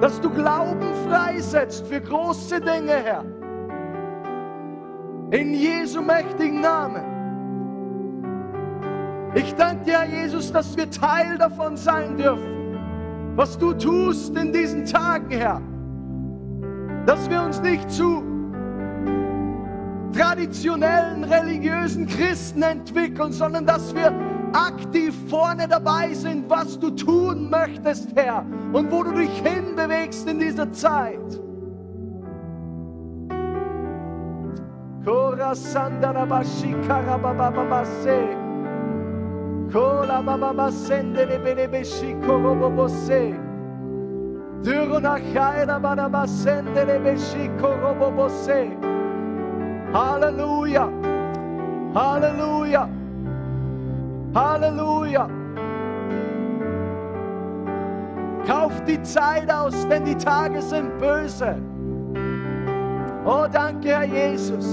dass 0.00 0.20
du 0.20 0.30
Glauben 0.30 0.88
freisetzt 1.08 1.86
für 1.86 2.00
große 2.00 2.60
Dinge, 2.60 2.92
Herr. 2.92 3.24
In 5.30 5.54
Jesu 5.54 6.02
mächtigen 6.02 6.60
Namen. 6.60 7.02
Ich 9.34 9.54
danke 9.54 9.84
dir, 9.84 10.04
Jesus, 10.04 10.52
dass 10.52 10.76
wir 10.76 10.90
Teil 10.90 11.38
davon 11.38 11.76
sein 11.76 12.18
dürfen, 12.18 12.76
was 13.34 13.56
du 13.56 13.72
tust 13.72 14.36
in 14.36 14.52
diesen 14.52 14.84
Tagen, 14.84 15.30
Herr. 15.30 15.60
Dass 17.06 17.30
wir 17.30 17.42
uns 17.42 17.60
nicht 17.62 17.90
zu 17.90 18.22
traditionellen 20.12 21.24
religiösen 21.24 22.06
Christen 22.06 22.62
entwickeln, 22.62 23.32
sondern 23.32 23.64
dass 23.64 23.94
wir 23.94 24.12
aktiv 24.52 25.14
vorne 25.28 25.66
dabei 25.68 26.14
sind, 26.14 26.48
was 26.48 26.78
du 26.78 26.90
tun 26.90 27.50
möchtest, 27.50 28.14
Herr, 28.14 28.44
und 28.72 28.90
wo 28.90 29.02
du 29.02 29.12
dich 29.12 29.42
hinbewegst 29.42 30.28
in 30.28 30.38
dieser 30.38 30.70
Zeit. 30.72 31.40
Halleluja. 49.92 50.88
Halleluja. 51.94 53.01
Halleluja. 54.34 55.28
Kauf 58.46 58.72
die 58.84 59.00
Zeit 59.02 59.50
aus, 59.50 59.86
denn 59.88 60.04
die 60.04 60.16
Tage 60.16 60.60
sind 60.62 60.98
böse. 60.98 61.56
Oh, 63.24 63.46
danke, 63.50 63.88
Herr 63.88 64.04
Jesus. 64.04 64.66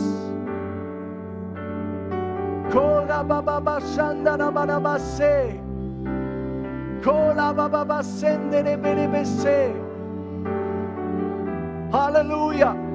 Kola 2.72 3.23
baba 3.23 3.60
bashanda 3.60 4.38
na 4.38 4.52
bana 4.52 4.80
basse. 4.80 5.60
Kola 7.03 7.53
baba 7.53 7.84
basende 7.86 8.64
ne 8.64 8.77
bene 8.77 9.07
besse. 9.07 9.73
Halleluja. 11.91 12.89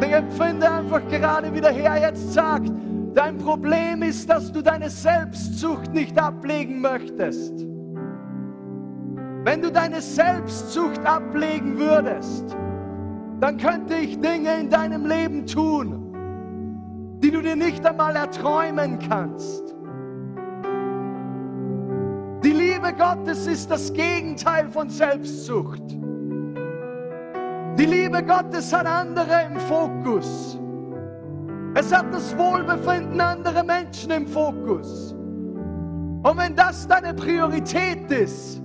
Ich 0.00 0.12
empfinde 0.12 0.70
einfach 0.70 1.06
gerade 1.08 1.52
wie 1.52 1.60
der 1.60 1.72
Herr 1.72 2.00
jetzt 2.00 2.32
sagt, 2.32 2.70
dein 3.14 3.36
Problem 3.38 4.02
ist, 4.02 4.30
dass 4.30 4.52
du 4.52 4.62
deine 4.62 4.90
Selbstsucht 4.90 5.92
nicht 5.92 6.18
ablegen 6.18 6.80
möchtest. 6.80 7.52
Wenn 9.44 9.62
du 9.62 9.72
deine 9.72 10.00
Selbstsucht 10.00 11.04
ablegen 11.04 11.78
würdest, 11.78 12.56
dann 13.40 13.56
könnte 13.56 13.94
ich 13.94 14.20
Dinge 14.20 14.56
in 14.60 14.70
deinem 14.70 15.06
Leben 15.06 15.46
tun, 15.46 17.18
die 17.22 17.30
du 17.30 17.40
dir 17.40 17.56
nicht 17.56 17.84
einmal 17.84 18.14
erträumen 18.14 18.98
kannst. 19.08 19.74
Die 22.44 22.52
Liebe 22.52 22.92
Gottes 22.96 23.46
ist 23.46 23.70
das 23.70 23.92
Gegenteil 23.92 24.68
von 24.70 24.88
Selbstsucht. 24.88 25.82
Die 27.78 27.86
Liebe 27.86 28.24
Gottes 28.24 28.72
hat 28.72 28.86
andere 28.86 29.46
im 29.52 29.56
Fokus. 29.60 30.58
Es 31.74 31.94
hat 31.94 32.12
das 32.12 32.36
Wohlbefinden 32.36 33.20
anderer 33.20 33.62
Menschen 33.62 34.10
im 34.10 34.26
Fokus. 34.26 35.12
Und 35.12 36.36
wenn 36.36 36.56
das 36.56 36.88
deine 36.88 37.14
Priorität 37.14 38.10
ist, 38.10 38.60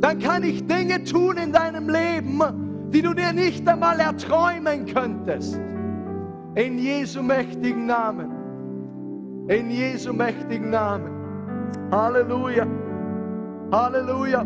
dann 0.00 0.18
kann 0.18 0.42
ich 0.42 0.66
Dinge 0.66 1.04
tun 1.04 1.36
in 1.36 1.52
deinem 1.52 1.88
Leben, 1.88 2.40
die 2.90 3.00
du 3.00 3.14
dir 3.14 3.32
nicht 3.32 3.68
einmal 3.68 4.00
erträumen 4.00 4.86
könntest. 4.86 5.60
In 6.56 6.78
Jesu 6.78 7.22
mächtigen 7.22 7.86
Namen. 7.86 9.46
In 9.46 9.70
Jesu 9.70 10.12
mächtigen 10.12 10.70
Namen. 10.70 11.12
Halleluja. 11.92 12.66
Halleluja. 13.70 14.44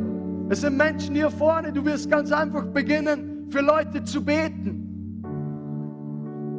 Es 0.51 0.61
sind 0.61 0.77
Menschen 0.77 1.15
hier 1.15 1.31
vorne, 1.31 1.73
du 1.73 1.83
wirst 1.83 2.11
ganz 2.11 2.31
einfach 2.31 2.67
beginnen, 2.67 3.32
für 3.53 3.61
Leute 3.61 4.03
zu 4.03 4.25
beten. 4.25 5.23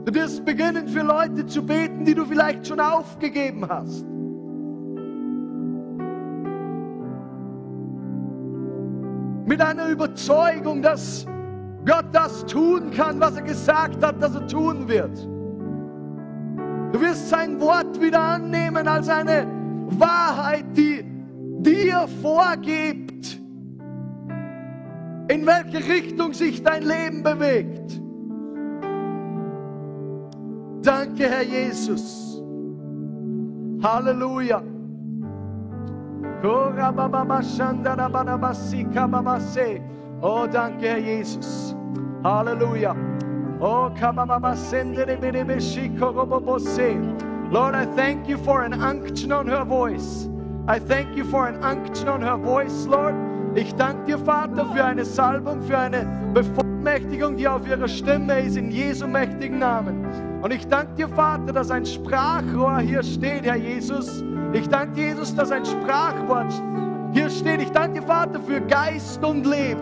Du 0.06 0.14
wirst 0.14 0.45
beginnen, 0.45 0.88
für 0.88 1.02
Leute 1.02 1.45
zu 1.45 1.65
beten, 1.65 2.06
die 2.06 2.14
du 2.14 2.26
vielleicht 2.26 2.68
schon 2.68 2.80
aufgegeben 2.80 3.68
hast. 3.68 4.06
mit 9.45 9.61
einer 9.61 9.90
Überzeugung, 9.90 10.82
dass 10.82 11.26
Gott 11.86 12.06
das 12.11 12.45
tun 12.45 12.91
kann, 12.91 13.20
was 13.20 13.36
er 13.36 13.44
gesagt 13.44 14.03
hat, 14.03 14.22
dass 14.22 14.36
er 14.36 14.48
tun 14.48 14.88
wird. 14.88 15.15
Du 16.91 17.02
wirst 17.02 17.30
sein 17.30 17.60
Wort 17.60 17.99
wieder 18.02 18.20
annehmen 18.20 18.88
als 18.88 19.10
eine 19.10 19.45
Wahrheit, 19.90 20.65
die 20.76 21.03
dir 21.60 22.07
vorgibt, 22.22 23.40
in 25.28 25.45
welche 25.45 25.78
Richtung 25.88 26.34
sich 26.34 26.62
dein 26.64 26.84
Leben 26.84 27.24
bewegt. 27.24 28.02
Danke, 30.82 31.30
Herr 31.30 31.44
Jesus. 31.44 32.41
Halleluja. 33.82 34.62
Oh, 40.22 40.48
danke, 40.48 40.88
Herr 40.88 41.00
Jesus. 41.00 41.76
Halleluja. 42.24 42.95
Oh, 43.60 43.90
Lord, 47.52 47.76
I 47.76 47.86
thank 47.95 48.28
you 48.28 48.38
for 48.38 48.64
an 48.64 48.74
unction 48.74 49.32
on 49.32 49.48
her 49.48 49.64
voice. 49.64 50.28
I 50.68 50.80
thank 50.80 51.16
you 51.16 51.24
for 51.24 51.48
an 51.48 51.64
unction 51.64 52.10
on 52.10 52.22
her 52.22 52.38
voice, 52.38 52.86
Lord. 52.88 53.33
Ich 53.56 53.76
danke 53.76 54.06
dir, 54.06 54.18
Vater, 54.18 54.66
für 54.74 54.84
eine 54.84 55.06
Salbung, 55.06 55.62
für 55.62 55.78
eine 55.78 56.08
Bevollmächtigung, 56.34 57.38
die 57.38 57.48
auf 57.48 57.68
ihrer 57.68 57.88
Stimme 57.88 58.40
ist, 58.40 58.58
in 58.58 58.72
Jesu 58.72 59.08
mächtigen 59.08 59.60
Namen. 59.60 60.42
Und 60.42 60.52
ich 60.52 60.68
danke 60.68 60.96
dir, 60.96 61.08
Vater, 61.08 61.54
dass 61.54 61.70
ein 61.70 61.86
Sprachrohr 61.86 62.80
hier 62.80 63.04
steht, 63.04 63.46
Herr 63.46 63.56
Jesus. 63.56 64.24
Ich 64.54 64.68
danke 64.68 65.02
Jesus, 65.02 65.36
dass 65.36 65.52
ein 65.52 65.66
Sprachwort 65.66 66.52
hier 67.14 67.30
steht. 67.30 67.62
Ich 67.62 67.72
danke 67.72 68.00
dir, 68.00 68.08
Vater, 68.08 68.40
für 68.40 68.60
Geist 68.62 69.24
und 69.24 69.46
Leben. 69.46 69.82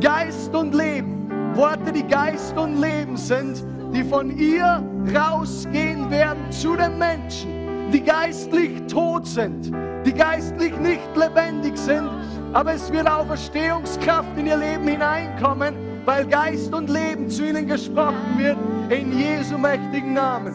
Geist 0.00 0.54
und 0.54 0.72
Leben. 0.74 1.28
Worte, 1.56 1.90
die 1.92 2.06
Geist 2.06 2.56
und 2.56 2.80
Leben 2.80 3.16
sind, 3.16 3.64
die 3.92 4.04
von 4.04 4.30
ihr 4.38 4.80
rausgehen 5.12 6.08
werden 6.08 6.50
zu 6.50 6.76
den 6.76 6.98
Menschen, 6.98 7.90
die 7.92 8.00
geistlich 8.00 8.80
tot 8.86 9.26
sind, 9.26 9.72
die 10.06 10.12
geistlich 10.12 10.78
nicht 10.78 11.16
lebendig 11.16 11.76
sind, 11.76 12.08
aber 12.52 12.74
es 12.74 12.92
wird 12.92 13.08
Auferstehungskraft 13.08 14.36
in 14.36 14.46
ihr 14.46 14.56
Leben 14.56 14.86
hineinkommen, 14.86 15.74
weil 16.04 16.26
Geist 16.26 16.72
und 16.74 16.88
Leben 16.88 17.28
zu 17.28 17.46
ihnen 17.46 17.66
gesprochen 17.66 18.38
wird, 18.38 18.56
in 18.88 19.18
Jesu 19.18 19.58
mächtigen 19.58 20.14
Namen. 20.14 20.54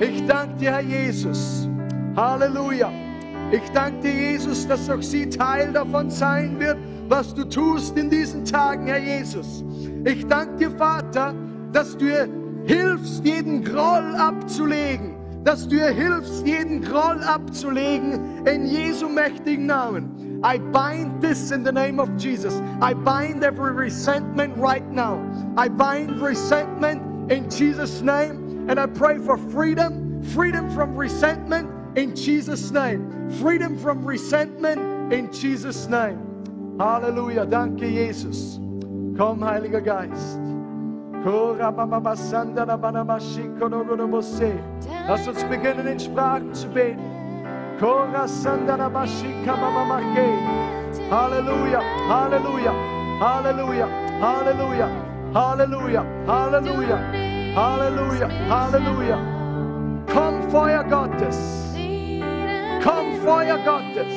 Ich 0.00 0.24
danke 0.26 0.54
dir, 0.56 0.72
Herr 0.72 0.80
Jesus. 0.80 1.68
Halleluja. 2.16 2.90
Ich 3.50 3.68
danke 3.72 4.00
dir, 4.00 4.32
Jesus, 4.32 4.66
dass 4.66 4.88
auch 4.88 5.02
sie 5.02 5.28
Teil 5.28 5.72
davon 5.72 6.10
sein 6.10 6.58
wird, 6.58 6.78
was 7.08 7.34
du 7.34 7.44
tust 7.44 7.96
in 7.98 8.08
diesen 8.08 8.44
Tagen, 8.44 8.86
Herr 8.86 8.98
Jesus. 8.98 9.62
Ich 10.04 10.26
danke 10.26 10.56
dir, 10.56 10.70
Vater, 10.70 11.34
dass 11.72 11.96
du 11.96 12.06
ihr 12.06 12.28
hilfst, 12.64 13.24
jeden 13.24 13.62
Groll 13.62 14.14
abzulegen 14.16 15.14
dass 15.44 15.68
du 15.68 15.76
ihr 15.76 15.90
hilfst, 15.90 16.46
jeden 16.46 16.80
Groll 16.80 17.22
abzulegen 17.22 18.46
in 18.46 18.66
Jesu 18.66 19.08
mächtigen 19.08 19.66
Namen. 19.66 20.33
I 20.44 20.58
bind 20.58 21.22
this 21.22 21.52
in 21.52 21.62
the 21.62 21.72
name 21.72 21.98
of 21.98 22.14
Jesus. 22.18 22.60
I 22.82 22.92
bind 22.92 23.42
every 23.42 23.72
resentment 23.72 24.54
right 24.58 24.86
now. 24.90 25.18
I 25.56 25.68
bind 25.68 26.20
resentment 26.20 27.32
in 27.32 27.48
Jesus' 27.48 28.02
name. 28.02 28.68
And 28.68 28.78
I 28.78 28.84
pray 28.84 29.16
for 29.16 29.38
freedom, 29.38 30.22
freedom 30.22 30.70
from 30.74 30.96
resentment 30.96 31.70
in 31.96 32.14
Jesus' 32.14 32.70
name. 32.70 33.30
Freedom 33.40 33.78
from 33.78 34.04
resentment 34.04 35.12
in 35.14 35.32
Jesus' 35.32 35.86
name. 35.88 36.18
Halleluja. 36.76 37.48
Danke, 37.48 37.88
Jesus. 37.88 38.58
Komm, 39.16 39.40
Heiliger 39.40 39.80
Geist. 39.80 40.38
Lass 45.08 45.26
uns 45.26 45.44
beginnen 45.44 45.86
in 45.86 45.98
Sprachen 45.98 46.52
zu 46.54 46.68
beten. 46.68 47.13
Halleluja, 51.10 51.80
Halleluja, 52.08 52.72
Halleluja, 53.20 53.88
Halleluja, 54.20 54.88
Halleluja, 55.34 56.04
Halleluja, 56.26 56.98
Halleluja, 57.54 58.28
Halleluja. 58.48 59.18
Komm, 60.12 60.50
Feuer 60.50 60.84
Gottes. 60.84 61.38
Komm, 62.84 63.06
Feuer 63.24 63.58
Gottes. 63.64 64.14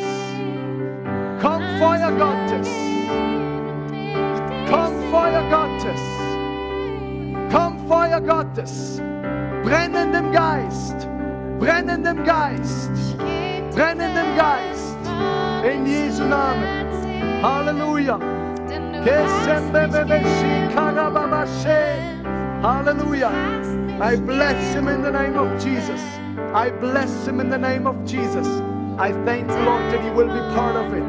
Komm, 1.41 1.63
Feuer 1.79 2.11
Gottes. 2.11 2.69
Komm, 4.69 4.93
Feuer 5.11 5.43
Gottes. 5.49 6.27
Komm, 7.51 7.87
Feuer 7.87 8.19
Gottes, 8.21 9.01
brennendem 9.63 10.31
Geist, 10.31 11.07
brennendem 11.59 12.23
Geist, 12.23 13.17
brennendem 13.73 14.35
Geist, 14.35 14.97
in 15.63 15.85
Jesu 15.85 16.23
Namen. 16.23 16.87
Halleluja. 17.41 18.19
Hallelujah. 22.61 23.31
I 24.01 24.15
bless 24.15 24.73
him 24.73 24.87
in 24.87 25.01
the 25.01 25.11
name 25.11 25.37
of 25.37 25.63
Jesus. 25.63 26.01
I 26.53 26.69
bless 26.69 27.27
him 27.27 27.39
in 27.39 27.49
the 27.49 27.57
name 27.57 27.87
of 27.87 27.95
Jesus. 28.05 28.47
I 28.97 29.11
thank 29.25 29.49
you, 29.49 29.57
Lord, 29.57 29.91
that 29.91 30.01
he 30.03 30.09
will 30.09 30.27
be 30.27 30.55
part 30.55 30.75
of 30.75 30.93
it. 30.93 31.03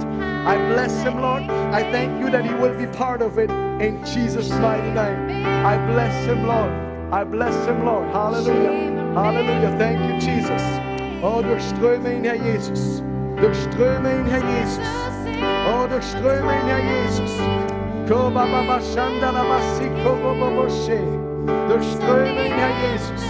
I 0.46 0.56
bless 0.72 1.02
him, 1.02 1.20
Lord. 1.20 1.42
I 1.44 1.82
thank 1.90 2.20
you 2.20 2.30
that 2.30 2.44
he 2.44 2.54
will 2.54 2.76
be 2.78 2.86
part 2.98 3.22
of 3.22 3.38
it 3.38 3.50
in 3.50 4.04
Jesus' 4.04 4.50
mighty 4.50 4.90
name. 4.90 5.46
I 5.64 5.76
bless 5.86 6.26
him, 6.26 6.46
Lord. 6.46 6.72
I 7.12 7.24
bless 7.24 7.54
him, 7.66 7.84
Lord. 7.84 8.08
Hallelujah. 8.10 9.07
Hallelujah. 9.18 9.74
Thank 9.78 9.98
you, 9.98 10.14
Jesus. 10.20 10.62
Oh, 11.24 11.42
durchströme 11.42 12.14
ihn, 12.14 12.24
Herr 12.24 12.36
Jesus. 12.36 13.02
Durchströme 13.40 14.20
ihn, 14.20 14.26
Herr 14.26 14.44
Jesus. 14.46 14.86
Oh, 15.66 15.88
durchströme 15.88 16.52
ihn, 16.52 16.68
Herr 16.68 16.78
Jesus. 16.78 17.32
Durchströme 21.66 22.46
ihn, 22.46 22.58
Herr 22.62 22.74
Jesus. 22.92 23.24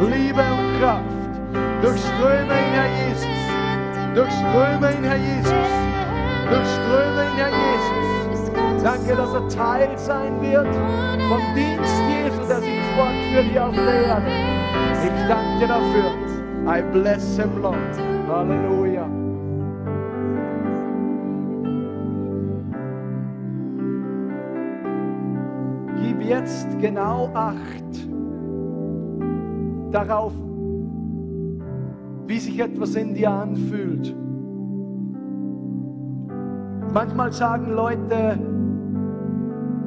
Liebe 0.00 0.44
und 0.52 0.78
Kraft. 0.78 1.32
Durchströme 1.80 2.52
ihn, 2.52 2.74
Herr 2.76 2.90
Jesus. 3.00 3.40
Durchströme 4.14 4.92
ihn, 4.92 5.04
Herr 5.04 5.16
Jesus. 5.16 5.70
Durchströme 6.50 7.22
ihn, 7.24 7.36
Herr 7.38 7.48
Jesus. 7.48 8.01
Danke, 8.82 9.14
dass 9.14 9.32
er 9.32 9.48
Teil 9.48 9.96
sein 9.96 10.40
wird 10.40 10.66
vom 10.66 11.40
Dienst 11.54 12.02
Jesu, 12.10 12.48
der 12.48 12.60
sich 12.60 12.80
fortführt 12.96 13.44
hier 13.52 13.68
auf 13.68 13.74
der 13.74 14.06
Erde. 14.06 14.26
Ich 15.04 15.28
danke 15.28 15.58
dir 15.60 15.68
dafür. 15.68 16.32
I 16.66 16.82
bless 16.92 17.36
him, 17.36 17.62
Lord. 17.62 17.76
Halleluja. 18.28 19.08
Gib 26.02 26.22
jetzt 26.22 26.68
genau 26.80 27.30
Acht 27.34 28.08
darauf, 29.92 30.32
wie 32.26 32.38
sich 32.38 32.58
etwas 32.58 32.96
in 32.96 33.14
dir 33.14 33.30
anfühlt. 33.30 34.16
Manchmal 36.92 37.32
sagen 37.32 37.72
Leute, 37.72 38.38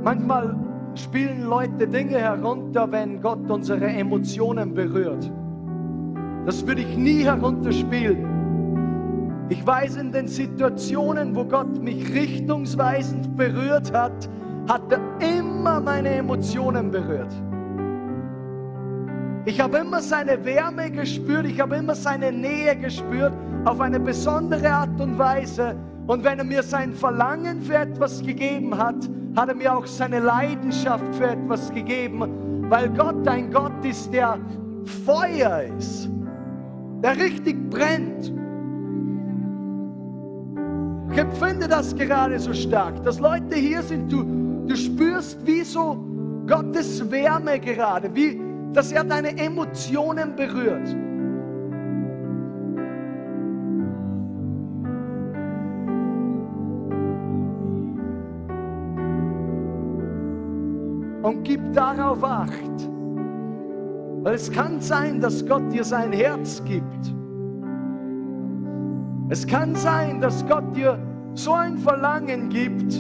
Manchmal 0.06 0.56
spielen 0.94 1.46
Leute 1.46 1.88
Dinge 1.88 2.20
herunter, 2.20 2.92
wenn 2.92 3.20
Gott 3.24 3.50
unsere 3.50 3.88
Emotionen 3.88 4.72
berührt. 4.72 5.32
Das 6.46 6.68
würde 6.68 6.82
ich 6.82 6.96
nie 6.96 7.24
herunterspielen. 7.24 9.48
Ich 9.50 9.66
weiß, 9.66 9.96
in 9.96 10.12
den 10.12 10.28
Situationen, 10.28 11.36
wo 11.36 11.44
Gott 11.44 11.82
mich 11.82 12.14
richtungsweisend 12.14 13.36
berührt 13.36 13.92
hat, 13.94 14.30
hat 14.70 14.84
er 14.92 15.00
immer 15.40 15.82
meine 15.82 16.10
Emotionen 16.10 16.92
berührt. 16.92 17.34
Ich 19.46 19.60
habe 19.60 19.80
immer 19.80 20.02
seine 20.02 20.46
Wärme 20.46 20.92
gespürt, 20.92 21.48
ich 21.48 21.60
habe 21.60 21.78
immer 21.78 21.96
seine 21.96 22.32
Nähe 22.32 22.76
gespürt, 22.76 23.34
auf 23.66 23.82
eine 23.82 24.00
besondere 24.00 24.70
Art 24.70 25.02
und 25.02 25.18
Weise. 25.18 25.76
Und 26.06 26.24
wenn 26.24 26.38
er 26.38 26.46
mir 26.46 26.62
sein 26.62 26.94
Verlangen 26.94 27.64
für 27.64 27.78
etwas 27.78 28.22
gegeben 28.22 28.78
hat, 28.78 29.10
hat 29.36 29.50
er 29.50 29.56
mir 29.56 29.76
auch 29.76 29.86
seine 29.86 30.20
Leidenschaft 30.20 31.04
für 31.16 31.28
etwas 31.28 31.72
gegeben, 31.74 32.66
weil 32.70 32.90
Gott 32.90 33.28
ein 33.28 33.52
Gott 33.52 33.84
ist, 33.84 34.14
der 34.14 34.40
Feuer 35.06 35.64
ist, 35.78 36.10
der 37.04 37.18
richtig 37.18 37.70
brennt. 37.70 38.32
Ich 41.12 41.18
empfinde 41.18 41.68
das 41.68 41.96
gerade 41.96 42.40
so 42.40 42.54
stark, 42.54 43.04
dass 43.04 43.20
Leute 43.20 43.56
hier 43.56 43.82
sind, 43.82 44.12
du, 44.12 44.24
du 44.68 44.76
spürst 44.76 45.46
wie 45.46 45.62
so 45.62 45.98
Gottes 46.48 47.10
Wärme 47.12 47.60
gerade, 47.60 48.14
wie 48.14 48.40
dass 48.76 48.92
er 48.92 49.06
deine 49.06 49.38
Emotionen 49.38 50.36
berührt. 50.36 50.96
Und 61.26 61.44
gib 61.44 61.74
darauf 61.74 62.24
Acht. 62.24 62.90
Weil 64.22 64.36
es 64.36 64.52
kann 64.52 64.80
sein, 64.80 65.20
dass 65.20 65.44
Gott 65.46 65.74
dir 65.74 65.84
sein 65.84 66.12
Herz 66.12 66.64
gibt. 66.66 67.14
Es 69.30 69.48
kann 69.48 69.74
sein, 69.76 70.22
dass 70.22 70.46
Gott 70.48 70.76
dir 70.76 71.00
so 71.34 71.54
ein 71.54 71.80
Verlangen 71.80 72.50
gibt 72.50 72.94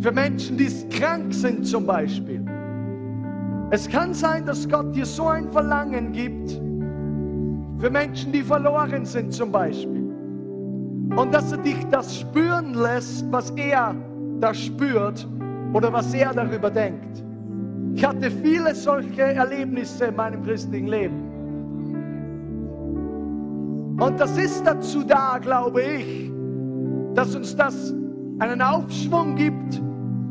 für 0.00 0.12
Menschen, 0.12 0.58
die 0.58 0.68
krank 0.90 1.32
sind 1.32 1.64
zum 1.64 1.86
Beispiel. 1.86 2.44
Es 3.70 3.88
kann 3.88 4.14
sein, 4.14 4.44
dass 4.46 4.68
Gott 4.68 4.94
dir 4.96 5.06
so 5.06 5.28
ein 5.28 5.50
Verlangen 5.52 6.10
gibt 6.10 6.60
für 7.78 7.90
Menschen, 7.90 8.32
die 8.32 8.42
verloren 8.42 9.06
sind 9.06 9.32
zum 9.32 9.52
Beispiel. 9.52 10.12
Und 11.16 11.32
dass 11.32 11.52
er 11.52 11.58
dich 11.58 11.86
das 11.92 12.18
spüren 12.18 12.74
lässt, 12.74 13.30
was 13.30 13.50
er 13.50 13.94
da 14.40 14.52
spürt 14.52 15.26
oder 15.76 15.92
was 15.92 16.14
er 16.14 16.32
darüber 16.32 16.70
denkt. 16.70 17.22
Ich 17.94 18.02
hatte 18.02 18.30
viele 18.30 18.74
solche 18.74 19.20
Erlebnisse 19.20 20.06
in 20.06 20.16
meinem 20.16 20.42
christlichen 20.42 20.86
Leben. 20.86 21.20
Und 24.00 24.18
das 24.18 24.38
ist 24.38 24.66
dazu 24.66 25.04
da, 25.04 25.36
glaube 25.36 25.82
ich, 25.82 26.32
dass 27.14 27.36
uns 27.36 27.54
das 27.54 27.92
einen 28.38 28.62
Aufschwung 28.62 29.34
gibt, 29.36 29.82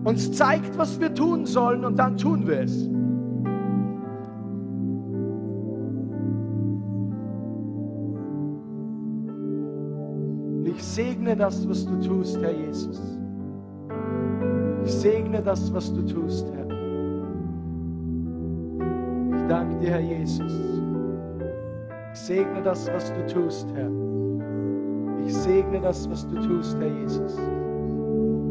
uns 0.03 0.31
zeigt, 0.31 0.75
was 0.79 0.99
wir 0.99 1.13
tun 1.13 1.45
sollen 1.45 1.85
und 1.85 1.99
dann 1.99 2.17
tun 2.17 2.47
wir 2.47 2.61
es. 2.61 2.89
Ich 10.75 10.83
segne 10.83 11.35
das, 11.35 11.69
was 11.69 11.85
du 11.85 11.99
tust, 12.01 12.41
Herr 12.41 12.51
Jesus. 12.51 13.19
Ich 14.85 14.93
segne 14.93 15.41
das, 15.41 15.73
was 15.73 15.91
du 15.91 16.03
tust, 16.03 16.45
Herr. 16.53 16.67
Ich 19.35 19.47
danke 19.47 19.77
dir, 19.79 19.89
Herr 19.89 19.99
Jesus. 19.99 20.53
Ich 22.13 22.19
segne 22.19 22.61
das, 22.63 22.87
was 22.93 23.11
du 23.11 23.25
tust, 23.25 23.67
Herr. 23.75 23.89
Ich 25.25 25.33
segne 25.33 25.81
das, 25.81 26.07
was 26.07 26.27
du 26.27 26.35
tust, 26.39 26.77
Herr 26.79 26.87
Jesus. 26.87 27.35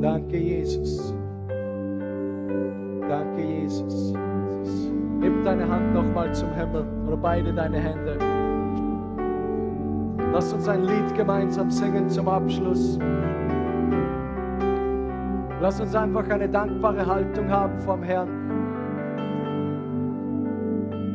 Danke, 0.00 0.36
Jesus. 0.36 1.14
Danke, 3.08 3.40
Jesus. 3.40 4.12
Heb 5.20 5.44
deine 5.44 5.68
Hand 5.68 5.94
nochmal 5.94 6.34
zum 6.34 6.52
Himmel 6.52 6.84
oder 7.06 7.16
beide 7.16 7.54
deine 7.54 7.78
Hände. 7.78 8.18
Lass 10.32 10.52
uns 10.52 10.68
ein 10.68 10.82
Lied 10.82 11.14
gemeinsam 11.14 11.70
singen 11.70 12.08
zum 12.08 12.28
Abschluss. 12.28 12.98
Lass 15.64 15.80
uns 15.80 15.94
einfach 15.94 16.28
eine 16.28 16.46
dankbare 16.46 17.06
Haltung 17.06 17.48
haben 17.48 17.78
vom 17.78 18.02
Herrn 18.02 18.28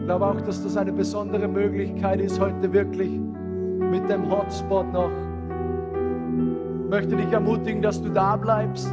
glaube 0.06 0.26
auch, 0.26 0.42
dass 0.42 0.64
das 0.64 0.76
eine 0.76 0.92
besondere 0.92 1.48
Möglichkeit 1.48 2.20
ist, 2.20 2.40
heute 2.40 2.74
wirklich 2.74 3.12
mit 3.12 4.10
dem 4.10 4.28
Hotspot 4.28 4.92
noch. 4.92 5.12
Ich 6.84 6.90
möchte 6.90 7.16
dich 7.16 7.32
ermutigen, 7.32 7.84
dass 7.84 8.02
du 8.02 8.10
da 8.10 8.36
bleibst, 8.38 8.92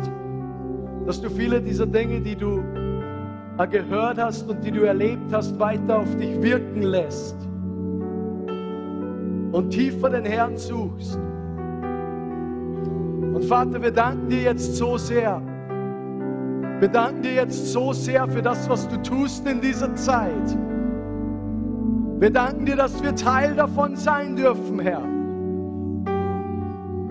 dass 1.07 1.23
du 1.23 1.31
viele 1.31 1.63
dieser 1.63 1.87
Dinge, 1.87 2.21
die 2.21 2.37
du 2.37 2.63
gehört 3.71 4.19
hast 4.19 4.47
und 4.51 4.63
die 4.63 4.71
du 4.71 4.83
erlebt 4.83 5.33
hast, 5.33 5.59
weiter 5.59 6.01
auf 6.01 6.17
dich 6.17 6.43
wirken 6.43 6.83
lässt 6.83 7.39
und 9.53 9.71
tiefer 9.71 10.11
den 10.11 10.27
Herrn 10.27 10.59
suchst. 10.59 11.19
Vater, 13.47 13.81
wir 13.81 13.93
danken 13.93 14.29
dir 14.29 14.43
jetzt 14.43 14.75
so 14.75 14.99
sehr. 14.99 15.41
Wir 16.81 16.89
danken 16.89 17.23
dir 17.23 17.35
jetzt 17.35 17.73
so 17.73 17.93
sehr 17.93 18.27
für 18.29 18.43
das, 18.43 18.69
was 18.69 18.89
du 18.89 19.01
tust 19.03 19.47
in 19.47 19.61
dieser 19.61 19.95
Zeit. 19.95 20.59
Wir 22.19 22.31
danken 22.31 22.67
dir, 22.67 22.75
dass 22.75 23.01
wir 23.03 23.15
Teil 23.15 23.55
davon 23.55 23.95
sein 23.95 24.35
dürfen, 24.35 24.81
Herr. 24.81 25.03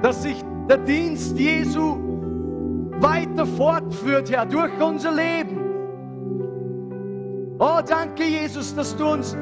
Dass 0.01 0.23
sich 0.23 0.43
der 0.69 0.79
Dienst 0.79 1.39
Jesu 1.39 1.97
weiter 2.99 3.45
fortführt, 3.45 4.29
Herr, 4.29 4.45
durch 4.45 4.71
unser 4.81 5.13
Leben. 5.13 5.61
Oh, 7.59 7.79
danke, 7.87 8.25
Jesus, 8.25 8.75
dass 8.75 8.95
du 8.97 9.07
uns 9.07 9.37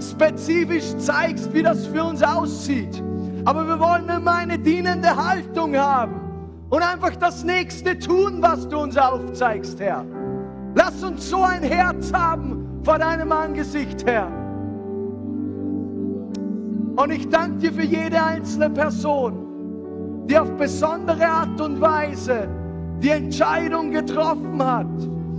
spezifisch 0.00 0.96
zeigst, 0.96 1.52
wie 1.52 1.62
das 1.62 1.86
für 1.86 2.02
uns 2.02 2.22
aussieht. 2.22 3.02
Aber 3.44 3.66
wir 3.66 3.78
wollen 3.78 4.08
immer 4.08 4.36
eine 4.36 4.58
dienende 4.58 5.14
Haltung 5.14 5.76
haben 5.76 6.21
und 6.72 6.82
einfach 6.82 7.14
das 7.16 7.44
Nächste 7.44 7.98
tun, 7.98 8.38
was 8.40 8.66
du 8.66 8.78
uns 8.78 8.96
aufzeigst, 8.96 9.78
Herr. 9.78 10.06
Lass 10.74 11.04
uns 11.04 11.28
so 11.28 11.42
ein 11.42 11.62
Herz 11.62 12.10
haben 12.14 12.80
vor 12.82 12.98
deinem 12.98 13.30
Angesicht, 13.30 14.06
Herr. 14.06 14.28
Und 16.96 17.10
ich 17.10 17.28
danke 17.28 17.58
dir 17.58 17.72
für 17.74 17.84
jede 17.84 18.22
einzelne 18.22 18.70
Person, 18.70 20.24
die 20.26 20.38
auf 20.38 20.50
besondere 20.56 21.26
Art 21.26 21.60
und 21.60 21.78
Weise 21.78 22.48
die 23.02 23.10
Entscheidung 23.10 23.90
getroffen 23.90 24.64
hat. 24.64 24.86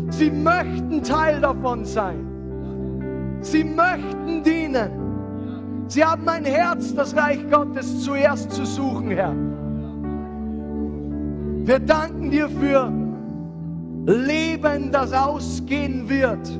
Sie 0.10 0.30
möchten 0.30 1.02
Teil 1.02 1.42
davon 1.42 1.84
sein. 1.84 3.40
Sie 3.42 3.64
möchten 3.64 4.44
dienen. 4.44 5.88
Sie 5.88 6.06
haben 6.06 6.30
ein 6.30 6.46
Herz, 6.46 6.94
das 6.94 7.16
Reich 7.16 7.50
Gottes 7.50 8.04
zuerst 8.04 8.52
zu 8.52 8.66
suchen, 8.66 9.10
Herr. 9.10 9.53
Wir 11.66 11.80
danken 11.80 12.30
dir 12.30 12.50
für 12.50 12.92
Leben, 14.06 14.92
das 14.92 15.14
ausgehen 15.14 16.10
wird 16.10 16.60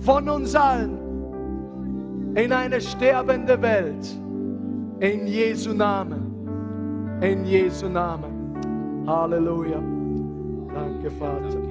von 0.00 0.28
uns 0.28 0.56
allen 0.56 0.98
in 2.34 2.52
eine 2.52 2.80
sterbende 2.80 3.60
Welt. 3.62 4.08
In 5.00 5.26
Jesu 5.26 5.72
Namen. 5.72 7.18
In 7.20 7.44
Jesu 7.44 7.88
Namen. 7.88 9.06
Halleluja. 9.06 9.80
Danke, 10.74 11.10
Vater. 11.12 11.69